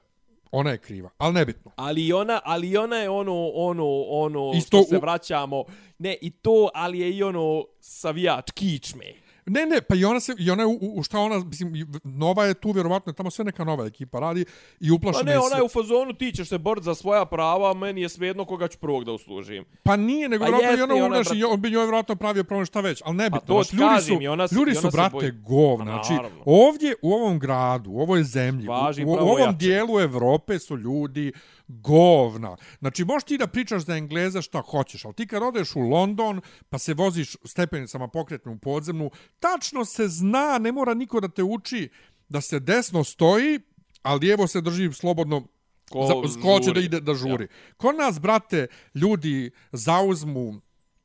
Ona 0.51 0.71
je 0.71 0.77
kriva, 0.77 1.09
ali 1.17 1.33
nebitno. 1.33 1.71
Ali 1.75 2.13
ona, 2.13 2.41
ali 2.43 2.77
ona 2.77 2.95
je 2.95 3.09
ono, 3.09 3.47
ono, 3.47 3.85
ono, 4.01 4.51
Isto 4.55 4.77
što 4.77 4.83
se 4.83 4.97
u- 4.97 5.01
vraćamo. 5.01 5.63
Ne, 5.97 6.17
i 6.21 6.31
to, 6.31 6.69
ali 6.73 6.99
je 6.99 7.11
i 7.11 7.23
ono 7.23 7.65
savijač 7.79 8.51
kičme. 8.51 9.05
Ne, 9.47 9.65
ne, 9.65 9.81
pa 9.81 9.95
i 9.95 10.05
ona 10.05 10.19
se, 10.19 10.35
i 10.39 10.51
ona 10.51 10.63
je, 10.63 10.67
u, 10.67 10.79
u 10.93 11.03
šta 11.03 11.19
ona, 11.19 11.39
mislim, 11.39 11.73
nova 12.03 12.45
je 12.45 12.53
tu, 12.53 12.71
vjerovatno, 12.71 13.09
je 13.09 13.15
tamo 13.15 13.31
sve 13.31 13.45
neka 13.45 13.63
nova 13.63 13.85
ekipa 13.85 14.19
radi 14.19 14.45
i 14.79 14.89
Pa 14.89 14.95
uplašena 14.95 15.23
ne, 15.23 15.31
je 15.31 15.37
ona 15.39 15.47
sve. 15.47 15.57
je 15.57 15.63
u 15.63 15.69
fazonu, 15.69 16.13
ti 16.13 16.31
ćeš 16.31 16.49
se 16.49 16.57
boriti 16.59 16.85
za 16.85 16.95
svoja 16.95 17.25
prava, 17.25 17.71
a 17.71 17.75
meni 17.75 18.01
je 18.01 18.09
svejedno 18.09 18.45
koga 18.45 18.67
ću 18.67 18.77
prvog 18.79 19.03
da 19.03 19.11
uslužim. 19.11 19.65
Pa 19.83 19.95
nije, 19.97 20.29
nego 20.29 20.43
Pa 20.43 20.49
vjerojatno 20.49 20.85
i 20.87 21.01
ona, 21.01 21.05
ona, 21.07 21.23
on 21.49 21.61
bi 21.61 21.69
njoj 21.69 21.81
vjerojatno 21.81 22.15
pravio 22.15 22.43
problem 22.43 22.65
šta 22.65 22.81
već, 22.81 23.01
ali 23.05 23.15
ne 23.15 23.29
Pa 23.29 23.37
bitno. 23.37 23.55
to 23.55 23.63
ti 23.63 23.75
ljudi 23.75 24.01
su, 24.03 24.21
i 24.21 24.27
ona 24.27 24.47
se- 24.47 24.55
ljudi 24.55 24.73
su, 24.73 24.79
ona 24.79 24.89
brate, 24.91 25.13
boji. 25.13 25.31
govna. 25.33 25.97
Pa 25.97 26.03
Znači, 26.03 26.13
ovdje, 26.45 26.95
u 27.01 27.13
ovom 27.13 27.39
gradu, 27.39 27.91
u 27.91 27.99
ovoj 27.99 28.23
zemlji, 28.23 28.67
u, 28.67 28.71
Važi 28.71 29.03
u, 29.03 29.07
u 29.07 29.15
pravo 29.15 29.29
ovom 29.29 29.41
jače. 29.41 29.57
dijelu 29.57 29.99
Evrope 29.99 30.59
su 30.59 30.77
ljudi 30.77 31.33
govna. 31.67 32.57
Znači, 32.79 33.05
možeš 33.05 33.23
ti 33.23 33.37
da 33.37 33.47
pričaš 33.47 33.85
za 33.85 33.97
Engleza 33.97 34.41
šta 34.41 34.61
hoćeš, 34.61 35.05
ali 35.05 35.13
ti 35.13 35.27
kad 35.27 35.43
odeš 35.43 35.75
u 35.75 35.79
London, 35.79 36.41
pa 36.69 36.77
se 36.77 36.93
voziš 36.93 37.35
stepenicama 37.45 38.07
pokretnu 38.07 38.51
u 38.51 38.57
podzemnu, 38.57 39.11
tačno 39.39 39.85
se 39.85 40.07
zna, 40.07 40.57
ne 40.57 40.71
mora 40.71 40.93
niko 40.93 41.19
da 41.19 41.27
te 41.27 41.43
uči 41.43 41.89
da 42.29 42.41
se 42.41 42.59
desno 42.59 43.03
stoji, 43.03 43.59
a 44.01 44.15
lijevo 44.15 44.47
se 44.47 44.61
drži 44.61 44.93
slobodno 44.93 45.47
Ko 45.89 46.07
za, 46.27 46.41
ko 46.41 46.59
će 46.59 46.71
da 46.73 46.79
ide 46.79 46.99
da 46.99 47.13
žuri. 47.13 47.47
Kod 47.77 47.95
nas, 47.95 48.19
brate, 48.19 48.67
ljudi 48.95 49.51
zauzmu 49.71 50.61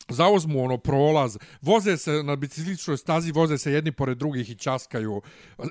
zauzmu 0.08 0.64
ono 0.64 0.78
prolaz, 0.78 1.38
voze 1.62 1.96
se 1.96 2.22
na 2.22 2.36
biciklističkoj 2.36 2.96
stazi, 2.96 3.32
voze 3.32 3.58
se 3.58 3.72
jedni 3.72 3.92
pored 3.92 4.18
drugih 4.18 4.50
i 4.50 4.54
časkaju. 4.54 5.22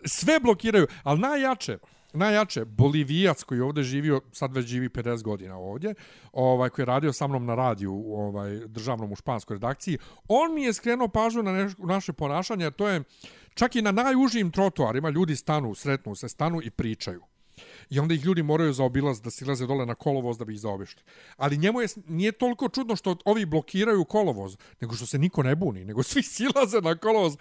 Sve 0.06 0.40
blokiraju, 0.40 0.88
ali 1.04 1.20
najjače, 1.20 1.78
najjače, 2.14 2.66
Bolivijac 2.66 3.44
koji 3.44 3.58
je 3.58 3.64
ovdje 3.64 3.84
živio, 3.84 4.22
sad 4.32 4.54
već 4.54 4.66
živi 4.66 4.90
50 4.90 5.24
godina 5.24 5.58
ovdje, 5.58 5.94
ovaj, 6.34 6.70
koji 6.70 6.84
je 6.84 6.88
radio 6.88 7.14
sa 7.14 7.28
mnom 7.28 7.46
na 7.46 7.56
radiju 7.56 8.04
ovaj, 8.08 8.60
državnom 8.68 9.12
u 9.12 9.16
španskoj 9.16 9.56
redakciji, 9.56 9.98
on 10.28 10.54
mi 10.54 10.64
je 10.64 10.74
skrenuo 10.74 11.08
pažnju 11.08 11.44
na 11.44 11.52
neš, 11.52 11.74
naše 11.78 12.14
ponašanje, 12.14 12.66
a 12.66 12.72
to 12.72 12.88
je 12.88 13.04
čak 13.54 13.76
i 13.76 13.82
na 13.82 13.92
najužijim 13.92 14.52
trotoarima 14.52 15.10
ljudi 15.10 15.36
stanu, 15.36 15.76
sretnu 15.76 16.16
se, 16.16 16.30
stanu 16.30 16.62
i 16.64 16.70
pričaju. 16.70 17.24
I 17.90 18.00
onda 18.00 18.14
ih 18.14 18.26
ljudi 18.26 18.44
moraju 18.44 18.74
zaobilaz 18.74 19.22
da 19.22 19.30
silaze 19.30 19.66
dole 19.68 19.86
na 19.86 19.96
kolovoz 19.96 20.38
da 20.38 20.46
bi 20.46 20.54
ih 20.54 20.60
zaobišli. 20.60 21.02
Ali 21.38 21.58
njemu 21.58 21.82
je, 21.82 21.88
nije 22.08 22.32
toliko 22.32 22.70
čudno 22.70 22.96
što 22.96 23.18
ovi 23.26 23.46
blokiraju 23.46 24.06
kolovoz, 24.06 24.58
nego 24.82 24.96
što 24.96 25.06
se 25.06 25.18
niko 25.18 25.44
ne 25.44 25.56
buni, 25.56 25.86
nego 25.86 26.04
svi 26.04 26.24
silaze 26.36 26.82
na 26.82 26.96
kolovoz. 26.96 27.38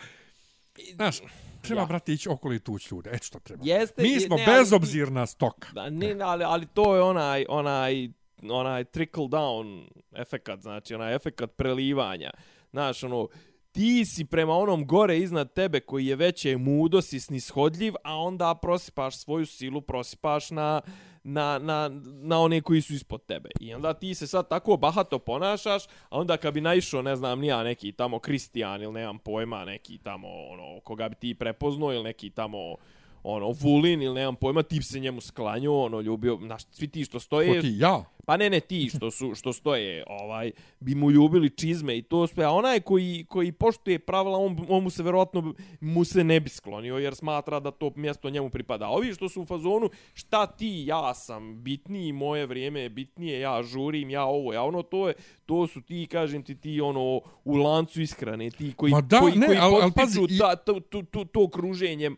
Znaš, 0.95 1.21
treba, 1.69 1.83
Ja. 1.83 1.87
brate, 1.87 2.13
ići 2.13 2.29
okolo 2.29 2.55
i 2.55 2.59
tući 2.59 2.95
ljude. 2.95 3.11
Eto 3.13 3.25
što 3.25 3.39
treba. 3.41 3.63
Jeste, 3.67 4.03
Mi 4.03 4.21
smo 4.21 4.37
ne, 4.37 4.45
ali 4.47 4.59
bezobzirna 4.59 5.27
stoka. 5.27 5.69
Da, 5.73 5.91
ne, 5.91 6.17
ali, 6.23 6.45
ali 6.45 6.67
to 6.67 6.95
je 6.97 7.03
onaj, 7.03 7.45
onaj, 7.49 8.09
onaj 8.43 8.85
trickle 8.85 9.25
down 9.25 9.89
efekat, 10.17 10.61
znači 10.61 10.95
onaj 10.95 11.15
efekat 11.15 11.51
prelivanja. 11.57 12.31
Znaš, 12.71 13.05
ono, 13.05 13.29
ti 13.73 14.05
si 14.05 14.25
prema 14.25 14.53
onom 14.55 14.87
gore 14.87 15.19
iznad 15.19 15.53
tebe 15.53 15.81
koji 15.81 16.07
je 16.07 16.17
veće 16.17 16.57
mudo, 16.57 17.03
si 17.03 17.21
snishodljiv, 17.21 17.95
a 18.05 18.17
onda 18.17 18.55
prosipaš 18.55 19.17
svoju 19.19 19.47
silu, 19.47 19.81
prosipaš 19.81 20.51
na, 20.51 20.81
na, 21.25 21.59
na, 21.59 21.91
na 22.05 22.41
one 22.41 22.61
koji 22.61 22.81
su 22.81 22.95
ispod 22.95 23.27
tebe. 23.27 23.51
I 23.61 23.75
onda 23.75 23.95
ti 23.95 24.15
se 24.15 24.27
sad 24.27 24.49
tako 24.49 24.77
bahato 24.77 25.19
ponašaš, 25.19 25.85
a 25.85 26.19
onda 26.19 26.37
kad 26.37 26.55
bi 26.55 26.61
naišao, 26.61 27.03
ne 27.03 27.17
znam, 27.17 27.41
nija 27.41 27.63
neki 27.63 27.93
tamo 27.93 28.19
Kristijan 28.19 28.83
ili 28.83 28.93
nemam 28.93 29.19
pojma, 29.19 29.65
neki 29.65 29.99
tamo, 29.99 30.29
ono, 30.29 30.81
koga 30.81 31.09
bi 31.09 31.15
ti 31.15 31.35
prepoznao 31.35 31.93
ili 31.93 32.03
neki 32.03 32.31
tamo 32.31 32.77
ono, 33.23 33.55
Vulin 33.61 34.03
ili 34.03 34.15
nemam 34.15 34.37
pojma, 34.37 34.63
ti 34.63 34.77
bi 34.77 34.85
se 34.85 35.01
njemu 35.01 35.21
sklanjao, 35.21 35.83
ono, 35.83 36.01
ljubio, 36.01 36.39
znaš, 36.43 36.63
svi 36.71 36.89
ti 36.89 37.05
što 37.05 37.21
stoje, 37.21 37.55
Ko 37.55 37.61
ti, 37.61 37.75
ja? 37.79 38.05
Pa 38.29 38.37
ne, 38.37 38.51
ne, 38.51 38.61
ti 38.61 38.91
što 38.91 39.11
su, 39.11 39.35
što 39.35 39.53
stoje, 39.53 40.05
ovaj, 40.09 40.51
bi 40.81 40.95
mu 40.95 41.11
ljubili 41.11 41.51
čizme 41.51 41.97
i 41.97 42.03
to 42.03 42.27
sve, 42.27 42.45
a 42.45 42.51
onaj 42.51 42.81
koji, 42.81 43.25
koji 43.29 43.53
poštuje 43.53 43.99
pravila, 43.99 44.39
on, 44.39 44.67
on 44.69 44.83
mu 44.83 44.91
se 44.91 45.03
verovatno, 45.03 45.55
mu 45.81 46.05
se 46.05 46.25
ne 46.25 46.41
bi 46.41 46.49
sklonio, 46.51 46.97
jer 46.97 47.15
smatra 47.15 47.61
da 47.61 47.71
to 47.71 47.93
mjesto 47.97 48.31
njemu 48.31 48.51
pripada. 48.51 48.87
A 48.87 48.91
ovi 48.91 49.15
što 49.15 49.29
su 49.29 49.43
u 49.43 49.47
fazonu, 49.47 49.91
šta 50.15 50.47
ti, 50.49 50.85
ja 50.87 51.15
sam 51.15 51.63
bitniji, 51.63 52.13
moje 52.13 52.47
vrijeme 52.47 52.81
je 52.81 52.89
bitnije, 52.91 53.41
ja 53.41 53.63
žurim, 53.63 54.11
ja 54.11 54.25
ovo, 54.25 54.53
ja 54.53 54.63
ono, 54.63 54.83
to 54.83 55.09
je, 55.09 55.15
to 55.47 55.67
su 55.67 55.81
ti, 55.81 56.07
kažem 56.07 56.43
ti, 56.43 56.55
ti, 56.55 56.81
ono, 56.81 57.21
u 57.45 57.55
lancu 57.55 58.03
ishrane, 58.03 58.51
ti 58.51 58.73
koji, 58.73 58.93
Ma 58.93 59.01
da, 59.01 59.21
koji, 59.21 59.35
ne, 59.35 59.47
koji 59.47 59.59
al- 59.59 59.83
al 59.83 59.91
pazi, 59.93 60.21
i- 60.29 60.39
ta, 60.39 60.57
to, 60.57 60.81
to, 60.81 61.03
to, 61.03 61.25
to 61.25 61.49
kruženje, 61.49 62.11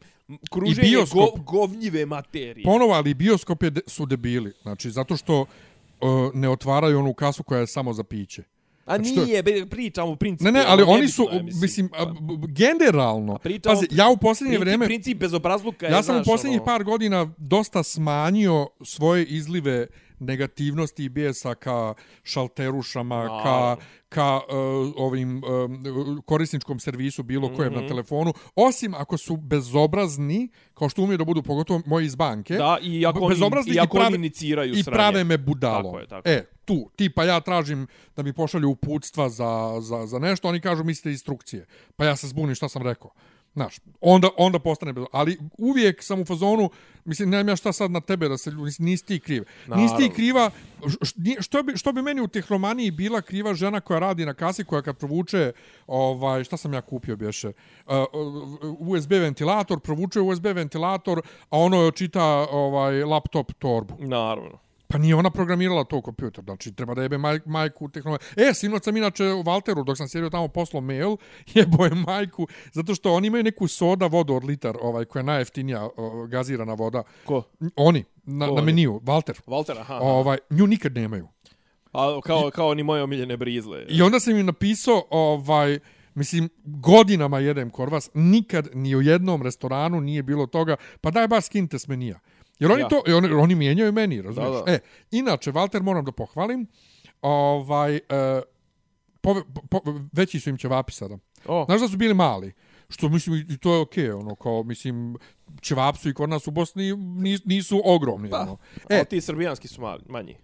kruženje 0.51 0.89
bioskop. 0.89 1.21
go, 1.37 1.43
govnjive 1.43 2.07
materije. 2.07 2.65
Ponovo, 2.65 2.93
ali 2.93 3.15
bioskop 3.15 3.63
je 3.63 3.71
de, 3.71 3.81
su 3.87 4.07
debili. 4.07 4.53
Znači, 4.63 4.91
zato 4.91 5.17
što 5.17 5.47
uh, 6.03 6.09
ne 6.35 6.49
otvaraju 6.49 6.99
onu 6.99 7.15
kasu 7.15 7.43
koja 7.43 7.61
je 7.61 7.67
samo 7.67 7.93
za 7.93 8.05
piće. 8.05 8.43
A 8.87 8.97
Znači, 8.97 9.11
je- 9.11 9.25
nije, 9.25 9.43
be, 9.43 9.67
pričamo 9.67 10.13
u 10.13 10.17
principu. 10.17 10.45
Ne, 10.45 10.53
ne, 10.53 10.61
ono, 10.61 10.71
ali 10.71 10.83
oni 10.85 11.09
su, 11.09 11.29
je, 11.33 11.43
mislim, 11.43 11.91
a, 11.93 12.07
b- 12.07 12.13
b- 12.37 12.47
generalno, 12.49 13.39
pričamo- 13.39 13.75
pazi, 13.75 13.87
ja 13.91 14.09
u 14.09 14.17
posljednje 14.17 14.51
princip, 14.51 14.61
vrijeme, 14.63 14.87
Princip 14.87 15.19
bezobrazluka 15.19 15.87
je, 15.87 15.93
ja 15.93 16.03
sam 16.03 16.15
u 16.15 16.19
znaš, 16.19 16.27
posljednjih 16.27 16.61
ono, 16.61 16.67
par 16.67 16.85
godina 16.85 17.31
dosta 17.39 17.83
smanjio 17.83 18.69
svoje 18.83 19.25
izlive 19.25 19.87
negativnosti 20.21 21.05
i 21.05 21.09
bijesa 21.09 21.55
ka 21.55 21.95
šalterušama, 22.25 23.21
ka, 23.23 23.35
Naravno. 23.45 23.77
ka 24.09 24.37
uh, 24.39 24.43
ovim 24.99 25.37
um, 25.37 25.83
korisničkom 26.23 26.81
servisu 26.81 27.23
bilo 27.23 27.49
kojem 27.51 27.73
Mhm. 27.73 27.83
na 27.83 27.89
telefonu, 27.89 28.33
osim 28.57 28.95
ako 28.95 29.17
su 29.17 29.37
bezobrazni, 29.37 30.49
kao 30.75 30.89
što 30.89 31.03
umiju 31.03 31.19
da 31.19 31.25
budu 31.25 31.43
pogotovo 31.43 31.83
moji 31.87 32.07
iz 32.07 32.15
banke, 32.17 32.55
Da, 32.55 32.79
i 32.83 33.07
ako 33.07 33.19
oni, 33.21 33.29
bezobrazni 33.29 33.75
i 33.75 33.81
ako 33.81 33.97
prave- 33.97 34.07
oni 34.07 34.17
iniciraju 34.17 34.73
i 34.73 34.83
sranje. 34.83 34.95
prave 34.95 35.25
me 35.25 35.39
budalom. 35.39 35.85
Tako 35.85 35.99
je, 35.99 36.07
tako 36.07 36.29
E, 36.29 36.45
tu, 36.65 36.91
tipa 36.97 37.25
ja 37.25 37.41
tražim 37.41 37.87
da 38.17 38.23
mi 38.23 38.33
pošalju 38.33 38.69
uputstva 38.71 39.29
za, 39.29 39.51
za, 39.81 40.07
za 40.07 40.19
nešto, 40.19 40.49
oni 40.49 40.61
kažu 40.61 40.85
mislite 40.85 41.11
instrukcije. 41.11 41.67
Pa 41.97 42.05
ja 42.05 42.17
se 42.17 42.29
zbunim 42.29 42.55
šta 42.55 42.69
sam 42.69 42.83
rekao. 42.83 43.11
Znaš, 43.61 43.77
onda, 44.01 44.29
onda 44.37 44.59
postane 44.59 44.93
bez... 44.93 45.05
Ali 45.13 45.39
uvijek 45.59 46.03
sam 46.03 46.21
u 46.21 46.25
fazonu, 46.25 46.71
mislim, 47.05 47.31
nemam 47.31 47.49
ja 47.49 47.57
šta 47.57 47.73
sad 47.73 47.91
na 47.91 48.01
tebe 48.01 48.29
da 48.29 48.39
se... 48.39 48.51
ljudi- 48.51 48.77
nisi 48.79 49.07
ti 49.07 49.21
kriv. 49.21 49.45
Nisi 49.69 49.95
ti 49.99 50.11
kriva... 50.11 50.51
š- 51.03 51.37
Što 51.41 51.63
bi, 51.63 51.77
što 51.77 51.93
bi 51.93 52.03
meni 52.03 52.21
u 52.21 52.29
tehromaniji 52.29 52.91
bila 52.91 53.21
kriva 53.21 53.55
žena 53.55 53.81
koja 53.81 53.99
radi 54.01 54.27
na 54.27 54.35
kasi, 54.35 54.65
koja 54.65 54.83
kad 54.83 54.97
provuče, 54.97 55.53
ovaj, 55.87 56.45
šta 56.45 56.57
sam 56.57 56.75
ja 56.75 56.81
kupio 56.81 57.17
bješe, 57.17 57.53
uh, 57.87 57.93
USB 58.81 59.11
ventilator, 59.13 59.81
provuče 59.81 60.21
USB 60.21 60.47
ventilator, 60.47 61.19
a 61.51 61.59
ono 61.59 61.77
joj 61.77 61.93
čita 61.93 62.25
ovaj, 62.51 63.05
laptop 63.05 63.53
torbu. 63.53 63.95
Naravno. 63.99 64.59
Pa 64.91 64.99
nije 64.99 65.15
ona 65.15 65.31
programirala 65.31 65.85
to 65.85 66.01
kompjuter, 66.03 66.45
znači 66.45 66.73
treba 66.73 66.95
da 66.95 67.03
jebe 67.03 67.19
maj, 67.19 67.41
majku 67.47 67.89
tehnologiju. 67.89 68.29
E, 68.37 68.55
sinoć 68.55 68.85
sam 68.85 68.97
inače 68.97 69.25
u 69.25 69.43
Valteru, 69.43 69.85
dok 69.85 69.97
sam 69.97 70.09
sjedio 70.09 70.31
tamo 70.31 70.49
poslao 70.49 70.81
mail, 70.81 71.17
jebo 71.55 71.85
je 71.85 71.95
majku, 71.95 72.47
zato 72.73 72.95
što 72.95 73.13
oni 73.13 73.27
imaju 73.27 73.45
neku 73.45 73.69
soda 73.69 74.07
vodu 74.07 74.35
od 74.35 74.45
litar, 74.45 74.77
ovaj, 74.81 75.05
koja 75.05 75.21
je 75.21 75.25
najjeftinija 75.25 75.89
o, 75.97 76.27
gazirana 76.27 76.75
voda. 76.75 77.03
Ko? 77.25 77.43
Oni, 77.77 78.05
na, 78.25 78.49
Ko 78.49 78.55
na 78.55 78.63
meniju, 78.63 79.01
Valter. 79.03 79.41
Walter, 79.47 79.81
aha. 79.81 79.99
Ovaj, 80.01 80.39
nju 80.51 80.67
nikad 80.67 80.95
nemaju. 80.95 81.29
A, 81.93 82.21
kao, 82.25 82.51
kao 82.51 82.75
ni 82.75 82.83
moje 82.83 83.03
omiljene 83.03 83.37
brizle. 83.37 83.85
I 83.89 84.03
onda 84.03 84.21
sam 84.21 84.37
im 84.37 84.47
napisao, 84.47 85.03
ovaj, 85.11 85.79
mislim, 86.15 86.49
godinama 86.65 87.39
jedem 87.39 87.71
korvas, 87.71 88.11
nikad 88.15 88.69
ni 88.75 88.97
u 88.97 89.03
jednom 89.03 89.43
restoranu 89.43 90.01
nije 90.01 90.23
bilo 90.23 90.47
toga, 90.47 90.77
pa 91.01 91.11
daj 91.11 91.29
bar 91.29 91.43
skinte 91.43 91.79
s 91.79 91.89
menija. 91.89 92.21
Jer 92.61 92.73
oni, 92.73 92.81
Ja. 92.81 92.89
to, 92.89 93.03
oni, 93.09 93.29
oni 93.29 93.55
mijenjaju 93.55 93.93
meni, 93.93 94.23
razumiješ? 94.23 94.53
Da, 94.53 94.63
da. 94.63 94.73
E, 94.73 94.79
inače, 95.11 95.53
Walter, 95.53 95.83
moram 95.83 96.05
da 96.05 96.13
pohvalim, 96.13 96.67
ovaj, 97.23 97.97
e, 97.97 98.01
pove, 99.21 99.43
po, 99.71 99.81
veći 100.13 100.41
su 100.41 100.51
im 100.51 100.59
ćevapi 100.59 100.93
sada. 100.93 101.19
O, 101.47 101.65
Znaš 101.65 101.81
da 101.81 101.89
su 101.89 101.97
bili 101.97 102.15
mali? 102.15 102.53
Što 102.89 103.09
mislim, 103.09 103.47
i 103.49 103.59
to 103.59 103.75
je 103.75 103.81
okej, 103.81 104.11
ono, 104.11 104.35
kao, 104.35 104.63
mislim, 104.63 105.17
ćevap 105.63 105.97
su 105.97 106.09
i 106.09 106.15
kod 106.15 106.29
nas 106.29 106.47
u 106.47 106.51
Bosni 106.51 106.97
nisu, 106.97 107.43
nisu 107.47 107.83
ogromni, 107.85 108.31
Pa, 108.31 108.41
ono. 108.41 108.57
e. 108.91 108.97
E, 108.97 109.05
ti 109.05 109.21
srbijanski 109.21 109.69
su 109.69 109.81
mali, 109.81 110.03
manji. 110.09 110.37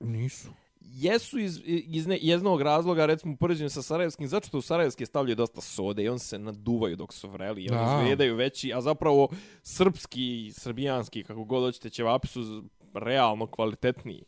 nisu. 0.00 0.48
Jesu 0.90 1.38
iz, 1.38 1.60
iz 1.64 2.06
ne, 2.06 2.18
jednog 2.22 2.62
razloga, 2.62 3.06
recimo, 3.06 3.32
u 3.32 3.36
poređenju 3.36 3.70
sa 3.70 3.82
Sarajevskim, 3.82 4.28
zato 4.28 4.46
što 4.46 4.58
u 4.58 4.62
Sarajevske 4.62 5.06
stavljaju 5.06 5.36
dosta 5.36 5.60
sode 5.60 6.04
i 6.04 6.08
on 6.08 6.18
se 6.18 6.38
naduvaju 6.38 6.96
dok 6.96 7.12
su 7.12 7.28
vreli 7.28 7.62
i 7.62 7.70
oni 7.70 7.78
Da. 7.80 7.94
izgledaju 7.94 8.36
veći, 8.36 8.72
a 8.72 8.80
zapravo 8.80 9.28
srpski, 9.62 10.52
srbijanski, 10.52 11.24
kako 11.24 11.44
god 11.44 11.62
hoćete, 11.62 11.90
ćevapi 11.90 12.28
su 12.28 12.62
realno 12.94 13.46
kvalitetniji. 13.46 14.22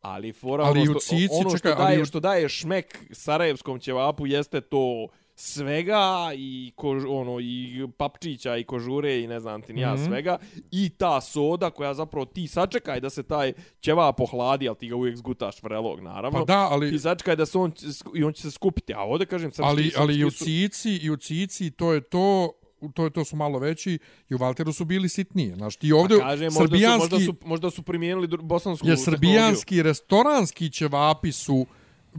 Ali 0.00 0.32
fora 0.32 0.64
Ali 0.64 0.80
ono 0.80 0.90
što, 0.90 1.00
cici, 1.00 1.28
ono 1.32 1.48
što, 1.48 1.58
čekaj, 1.58 1.72
ali 1.72 1.80
daje, 1.84 2.02
u- 2.02 2.04
što 2.04 2.20
daje 2.20 2.48
šmek 2.48 2.98
sarajevskom 3.12 3.78
ćevapu 3.78 4.26
jeste 4.26 4.60
to 4.60 5.08
svega 5.44 6.32
i 6.36 6.72
kož, 6.76 7.04
ono 7.08 7.40
i 7.40 7.86
papčića 7.96 8.56
i 8.56 8.64
kožure 8.64 9.20
i 9.20 9.26
ne 9.26 9.40
znam 9.40 9.62
ti 9.62 9.72
ni 9.72 9.80
ja 9.80 9.94
Mhm. 9.94 10.04
svega 10.04 10.38
i 10.70 10.88
ta 10.88 11.20
soda 11.20 11.70
koja 11.70 11.94
zapravo 11.94 12.26
ti 12.26 12.46
sačekaj 12.46 13.00
da 13.00 13.10
se 13.10 13.22
taj 13.22 13.52
ćevap 13.80 14.20
ohladi, 14.20 14.68
al 14.68 14.74
ti 14.74 14.88
ga 14.88 14.96
uvijek 14.96 15.16
zgutaš 15.16 15.62
vrelog 15.62 16.00
naravno. 16.00 16.38
Pa 16.38 16.44
da, 16.44 16.68
ali... 16.70 16.90
Ti 16.90 16.98
sačekaj 16.98 17.36
da 17.36 17.46
se 17.46 17.58
on 17.58 17.72
i 18.14 18.24
on 18.24 18.32
će 18.32 18.42
se 18.42 18.50
skupiti, 18.50 18.94
a 18.94 19.00
ovde 19.00 19.26
kažem 19.26 19.50
srpski 19.50 19.68
ali, 19.68 19.92
ali 19.96 20.14
i 20.14 20.24
u 20.24 20.30
cici, 20.30 20.96
i 20.96 21.10
u 21.10 21.16
cici, 21.16 21.70
to 21.70 21.92
je 21.92 22.00
to, 22.00 22.52
to 22.94 23.04
je 23.04 23.10
to 23.10 23.24
su 23.24 23.36
malo 23.36 23.58
veći 23.58 23.98
i 24.30 24.34
u 24.34 24.38
Valteru 24.38 24.72
su 24.72 24.84
bili 24.84 25.08
sitnije. 25.08 25.54
Znaš, 25.54 25.76
ti 25.76 25.92
ovdje 25.92 26.18
Pa 26.18 26.24
kaže, 26.24 26.44
možda 26.44 26.58
su, 26.60 26.68
srbijanski, 26.68 27.14
možda 27.14 27.18
su, 27.26 27.34
možda 27.44 27.70
su 27.70 27.82
primijenili 27.82 28.28
bosansku 28.42 28.88
je 28.88 28.96
srbijanski 28.96 29.82
restoranski 29.82 30.70
ćevapi 30.70 31.32
su 31.32 31.66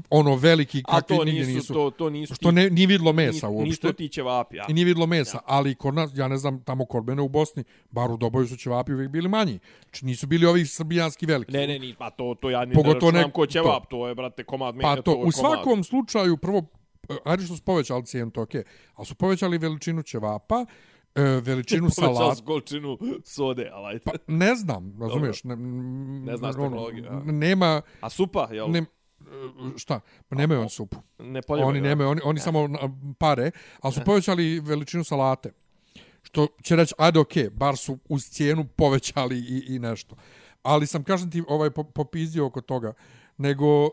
ono 0.09 0.35
veliki 0.35 0.83
kakvi 0.83 1.17
to 1.17 1.23
nigdje 1.23 1.41
nisu, 1.41 1.55
nisu. 1.55 1.73
to, 1.73 1.89
to 1.89 2.09
nisu 2.09 2.35
što 2.35 2.51
ne, 2.51 2.69
nije 2.69 2.87
vidlo 2.87 3.13
mesa 3.13 3.31
nisu, 3.33 3.47
uopšte. 3.47 3.69
nisu 3.87 3.93
ti 3.93 4.09
ćevapi, 4.09 4.57
ja. 4.57 4.65
I 4.69 4.73
nije 4.73 4.85
vidlo 4.85 5.05
mesa, 5.05 5.39
ali 5.45 5.75
kod 5.75 5.93
nas, 5.93 6.11
ja 6.13 6.27
ne 6.27 6.37
znam, 6.37 6.63
tamo 6.63 6.85
kod 6.85 7.07
mene 7.07 7.21
u 7.21 7.29
Bosni, 7.29 7.63
bar 7.91 8.11
u 8.11 8.17
Doboju 8.17 8.47
su 8.47 8.57
ćevapi 8.57 8.93
uvijek 8.93 9.11
bili 9.11 9.29
manji. 9.29 9.59
Znači 9.83 10.05
nisu 10.05 10.27
bili 10.27 10.45
ovi 10.45 10.65
srbijanski 10.65 11.25
veliki. 11.25 11.51
Ne, 11.51 11.67
ne, 11.67 11.79
ni, 11.79 11.95
pa 11.99 12.09
to, 12.09 12.35
to 12.35 12.49
ja 12.49 12.65
ni 12.65 12.73
Pogotovo 12.73 13.11
ne 13.11 13.17
računam 13.17 13.31
ko 13.31 13.45
ćevap, 13.45 13.83
to. 13.89 14.07
je, 14.07 14.15
brate, 14.15 14.43
komad 14.43 14.75
Pa 14.75 14.89
menja, 14.89 15.01
to, 15.01 15.11
je 15.11 15.15
u 15.15 15.19
komad. 15.19 15.33
svakom 15.33 15.83
slučaju, 15.83 16.37
prvo, 16.37 16.61
e, 17.09 17.15
ajde 17.25 17.43
što 17.45 17.55
su 17.55 17.63
povećali 17.63 18.05
cijenu, 18.05 18.31
to 18.31 18.41
okej, 18.41 18.63
ali 18.95 19.05
su 19.05 19.15
povećali 19.15 19.57
veličinu 19.57 20.03
ćevapa, 20.03 20.65
e, 21.15 21.21
veličinu 21.21 21.81
Povećao 21.95 22.15
salata. 22.15 22.35
s 22.35 22.41
količinu 22.41 22.97
sode, 23.25 23.69
ali 23.73 23.87
ajde. 23.87 23.99
Pa, 23.99 24.11
ne 24.27 24.55
znam, 24.55 24.97
razumiješ? 25.01 25.43
Ne, 25.43 25.55
Ne 25.55 26.37
znaš 26.37 26.55
tehnologiju, 26.55 27.05
a? 27.09 27.21
Nema, 27.25 27.81
A 28.01 28.09
supa, 28.09 28.49
jel? 28.51 28.71
ne, 28.71 28.85
šta? 29.77 29.99
Pa 30.29 30.35
nemaju 30.35 30.61
on 30.61 30.69
supu. 30.69 30.97
ne 31.19 31.41
poljubaju. 31.41 31.69
Oni 31.69 31.81
nemaju, 31.81 32.09
oni, 32.09 32.21
oni 32.23 32.39
samo 32.39 32.67
na- 32.67 32.79
pare, 33.19 33.51
ali 33.79 33.93
su 33.93 34.01
povećali 34.05 34.59
veličinu 34.59 35.03
salate. 35.03 35.51
Što 36.23 36.47
će 36.63 36.75
reći, 36.75 36.93
ajde 36.97 37.19
okej, 37.19 37.49
bar 37.49 37.77
su 37.77 37.97
uz 38.09 38.25
cijenu 38.29 38.65
povećali 38.75 39.37
i, 39.39 39.75
i 39.75 39.79
nešto. 39.79 40.15
Ali 40.61 40.87
sam, 40.87 41.03
kažem 41.03 41.31
ti, 41.31 41.43
ovaj, 41.47 41.69
po- 41.71 41.83
popizdio 41.83 42.45
oko 42.45 42.61
toga. 42.61 42.93
Nego, 43.37 43.89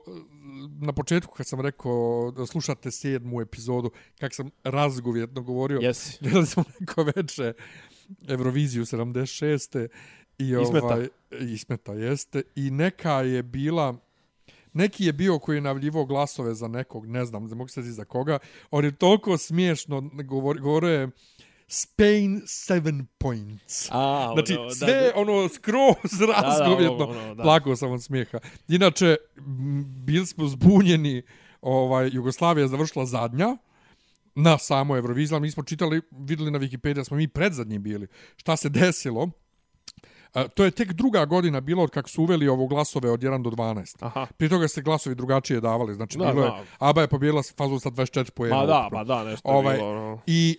na 0.81 0.93
početku 0.93 1.35
kad 1.35 1.47
sam 1.47 1.61
rekao 1.61 2.31
da 2.37 2.47
slušate 2.47 2.91
sedmu 2.91 3.41
epizodu, 3.41 3.91
kak 4.21 4.35
sam 4.35 4.51
razgovjetno 4.65 5.43
govorio, 5.43 5.79
Jesi. 5.83 6.19
gledali 6.23 6.47
smo 6.47 6.65
neko 6.81 7.03
veče 7.03 7.53
Euroviziju 8.29 8.85
76. 8.85 9.89
I 10.39 10.45
Ismeta. 10.63 10.87
ovaj, 10.87 11.09
Ismeta 11.41 11.93
jeste. 11.93 12.43
I 12.57 12.71
neka 12.71 13.13
je 13.13 13.43
bila... 13.43 13.97
Neki 14.73 15.05
je 15.05 15.13
bio 15.13 15.39
koji 15.39 15.57
je 15.57 15.61
navljivo 15.61 16.05
glasove 16.05 16.55
za 16.55 16.69
nekog, 16.69 17.07
ne 17.07 17.25
znam, 17.25 17.47
ne 17.47 17.55
mogu 17.55 17.69
se 17.69 17.83
za 17.83 18.05
koga. 18.05 18.39
On 18.71 18.85
je 18.85 18.97
toliko 18.97 19.39
smiješno 19.39 20.11
govor, 20.25 20.61
govorio 20.61 20.91
je 20.91 21.09
Spain 21.73 22.43
seven 22.47 23.07
points. 23.19 23.89
A, 23.91 24.31
Znači, 24.35 24.53
ono, 24.55 24.69
da, 24.69 24.75
sve 24.75 25.13
da. 25.15 25.21
ono 25.21 25.49
skroz 25.49 26.21
razgovjetno. 26.37 27.07
ono, 27.07 27.21
ono, 27.21 27.35
da. 27.35 27.43
Plakao 27.43 27.77
sam 27.77 27.93
od 27.93 28.03
smijeha. 28.03 28.39
Inače, 28.69 29.17
bili 30.05 30.27
smo 30.27 30.47
zbunjeni, 30.47 31.23
ovaj, 31.61 32.11
Jugoslavija 32.13 32.63
je 32.63 32.69
završila 32.69 33.07
zadnja, 33.07 33.57
na 34.35 34.59
samo 34.59 34.97
Euroviziji, 34.97 35.35
ali 35.37 35.43
mi 35.43 35.51
smo 35.51 35.63
čitali, 35.63 36.01
videli 36.11 36.51
na 36.51 36.59
Wikipediji 36.59 36.95
da 36.95 37.05
smo 37.05 37.17
mi 37.17 37.29
predzadnji 37.29 37.79
bili. 37.79 38.07
Šta 38.37 38.57
se 38.57 38.69
desilo? 38.69 39.31
A, 40.35 40.49
to 40.49 40.65
je 40.65 40.71
tek 40.71 40.93
druga 40.93 41.25
godina 41.25 41.61
bilo 41.61 41.83
od 41.83 41.91
kako 41.91 42.09
su 42.09 42.23
uveli 42.23 42.49
ovo 42.49 42.67
glasove 42.67 43.11
od 43.11 43.21
1 43.21 43.43
do 43.43 43.51
12. 43.51 43.97
Aha. 44.01 44.27
Prije 44.37 44.51
toga 44.51 44.69
se 44.69 44.83
glasovi 44.83 45.15
drugačije 45.15 45.61
davali. 45.61 45.95
Znači, 45.95 46.19
Da, 46.19 46.25
bilo 46.25 46.45
je, 46.45 46.51
da. 46.51 46.65
ABBA 46.79 47.01
je 47.01 47.09
pobjedila 47.09 47.43
fazu 47.57 47.79
sa 47.79 47.91
24 47.91 48.31
pojena. 48.31 48.57
Ma 48.57 48.67
da, 48.67 48.89
ma 48.93 49.05
da, 49.05 49.25
nešto 49.25 49.51
je 49.51 49.57
Ovaj, 49.57 49.77
bilo. 49.77 49.91
ono. 49.91 50.21
I 50.27 50.59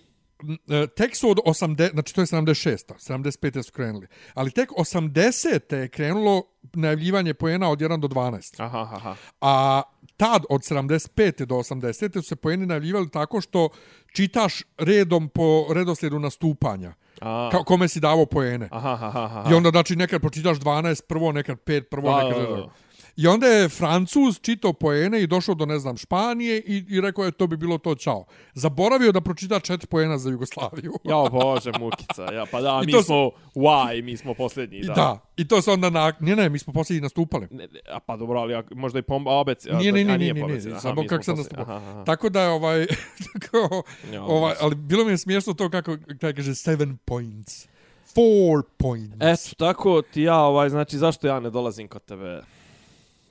e, 0.68 0.86
tek 0.86 1.16
su 1.16 1.30
od 1.30 1.38
80, 1.46 1.90
znači 1.92 2.14
to 2.14 2.20
je 2.20 2.26
76. 2.26 2.76
75. 3.10 3.62
su 3.62 3.72
krenuli. 3.72 4.06
Ali 4.34 4.50
tek 4.50 4.70
80. 4.70 5.74
je 5.74 5.88
krenulo 5.88 6.42
najavljivanje 6.72 7.34
pojena 7.34 7.70
od 7.70 7.78
1 7.78 8.00
do 8.00 8.08
12. 8.08 8.62
Aha, 8.62 8.80
aha, 8.80 8.96
aha. 8.96 9.14
A 9.40 9.82
tad 10.16 10.44
od 10.50 10.60
75. 10.60 11.44
do 11.44 11.54
80. 11.54 12.12
su 12.14 12.22
se 12.22 12.36
pojeni 12.36 12.66
najavljivali 12.66 13.10
tako 13.10 13.40
što 13.40 13.68
čitaš 14.12 14.54
redom 14.78 15.28
po 15.28 15.66
redoslijedu 15.74 16.18
nastupanja. 16.18 16.94
A, 17.20 17.48
Ka, 17.52 17.58
kome 17.58 17.88
si 17.88 18.00
davao 18.00 18.26
pojene. 18.26 18.68
aha, 18.70 18.98
aha, 19.00 19.24
aha. 19.24 19.50
I 19.50 19.54
onda, 19.54 19.70
znači, 19.70 19.96
nekad 19.96 20.20
pročitaš 20.20 20.58
12 20.58 21.02
prvo, 21.08 21.32
nekad 21.32 21.58
5 21.58 21.80
prvo, 21.82 22.10
Da, 22.10 22.28
nekad... 22.28 22.42
da, 22.42 22.56
da. 22.56 22.68
I 23.16 23.26
onda 23.26 23.46
je 23.46 23.68
Francuz 23.68 24.40
čitao 24.40 24.72
poene 24.72 25.22
i 25.22 25.26
došao 25.26 25.54
do, 25.54 25.66
ne 25.66 25.78
znam, 25.78 25.96
Španije 25.96 26.62
i, 26.66 26.84
i 26.88 27.00
rekao 27.00 27.24
je 27.24 27.30
to 27.32 27.46
bi 27.46 27.56
bilo 27.56 27.78
to, 27.78 27.94
čao. 27.94 28.24
Zaboravio 28.54 29.12
da 29.12 29.20
pročita 29.20 29.60
četiri 29.60 29.86
poena 29.86 30.18
za 30.18 30.30
Jugoslaviju. 30.30 30.92
Ja, 31.04 31.16
bože, 31.30 31.72
mukica. 31.78 32.32
Ja, 32.32 32.46
pa 32.50 32.60
da, 32.60 32.80
I 32.82 32.86
mi 32.86 32.92
to 32.92 33.02
smo 33.02 33.30
why, 33.54 34.02
mi 34.02 34.16
smo 34.16 34.34
posljednji, 34.34 34.80
da. 34.80 34.94
da. 34.94 35.18
I 35.36 35.48
to 35.48 35.62
se 35.62 35.70
onda 35.70 35.90
na... 35.90 36.12
Ne, 36.20 36.36
ne, 36.36 36.48
mi 36.48 36.58
smo 36.58 36.72
posljednji 36.72 37.00
nastupali. 37.00 37.48
Ne, 37.50 37.66
ne, 37.66 37.80
a 37.90 38.00
pa 38.00 38.16
dobro, 38.16 38.40
ali 38.40 38.62
možda 38.74 38.98
i 38.98 39.02
pom... 39.02 39.26
A, 39.26 39.30
obec, 39.30 39.66
a, 39.66 39.78
Nije, 39.78 39.92
nije, 39.92 40.04
a, 40.04 40.16
nije, 40.16 40.18
nije 40.18 40.34
nije, 40.34 40.46
nije, 40.46 40.66
nije, 40.66 40.80
samo 40.80 41.02
kako 41.08 41.24
sam 41.24 41.36
posljednji. 41.36 41.58
nastupao. 41.58 41.76
Aha, 41.76 41.90
aha. 41.90 42.04
Tako 42.04 42.28
da 42.28 42.42
je 42.42 42.48
ovaj... 42.48 42.86
tako, 43.32 43.82
Ja, 44.12 44.22
ovaj 44.24 44.54
ali 44.60 44.74
bilo 44.74 45.04
mi 45.04 45.10
je 45.10 45.18
smiješno 45.18 45.54
to 45.54 45.70
kako 45.70 45.96
kako 46.20 46.36
kaže 46.36 46.54
seven 46.54 46.96
points. 47.04 47.66
Four 48.14 48.62
points. 48.76 49.16
Eto, 49.20 49.54
tako 49.58 50.02
ti 50.02 50.22
ja, 50.22 50.38
ovaj, 50.38 50.68
znači, 50.68 50.98
zašto 50.98 51.26
ja 51.26 51.40
ne 51.40 51.50
dolazim 51.50 51.88
kod 51.88 52.04
tebe 52.04 52.42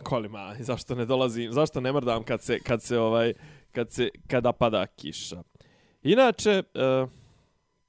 kolima 0.01 0.55
zašto 0.59 0.95
ne 0.95 1.05
dolazim, 1.05 1.51
zašto 1.51 1.81
ne 1.81 1.93
mrdam 1.93 2.23
kad 2.23 2.41
se, 2.41 2.59
kad 2.59 2.83
se, 2.83 2.99
ovaj, 2.99 3.33
kad 3.71 3.91
se, 3.91 4.09
kada 4.27 4.51
pada 4.51 4.87
kiša. 4.87 5.43
Inače, 6.03 6.63
e, 6.73 7.05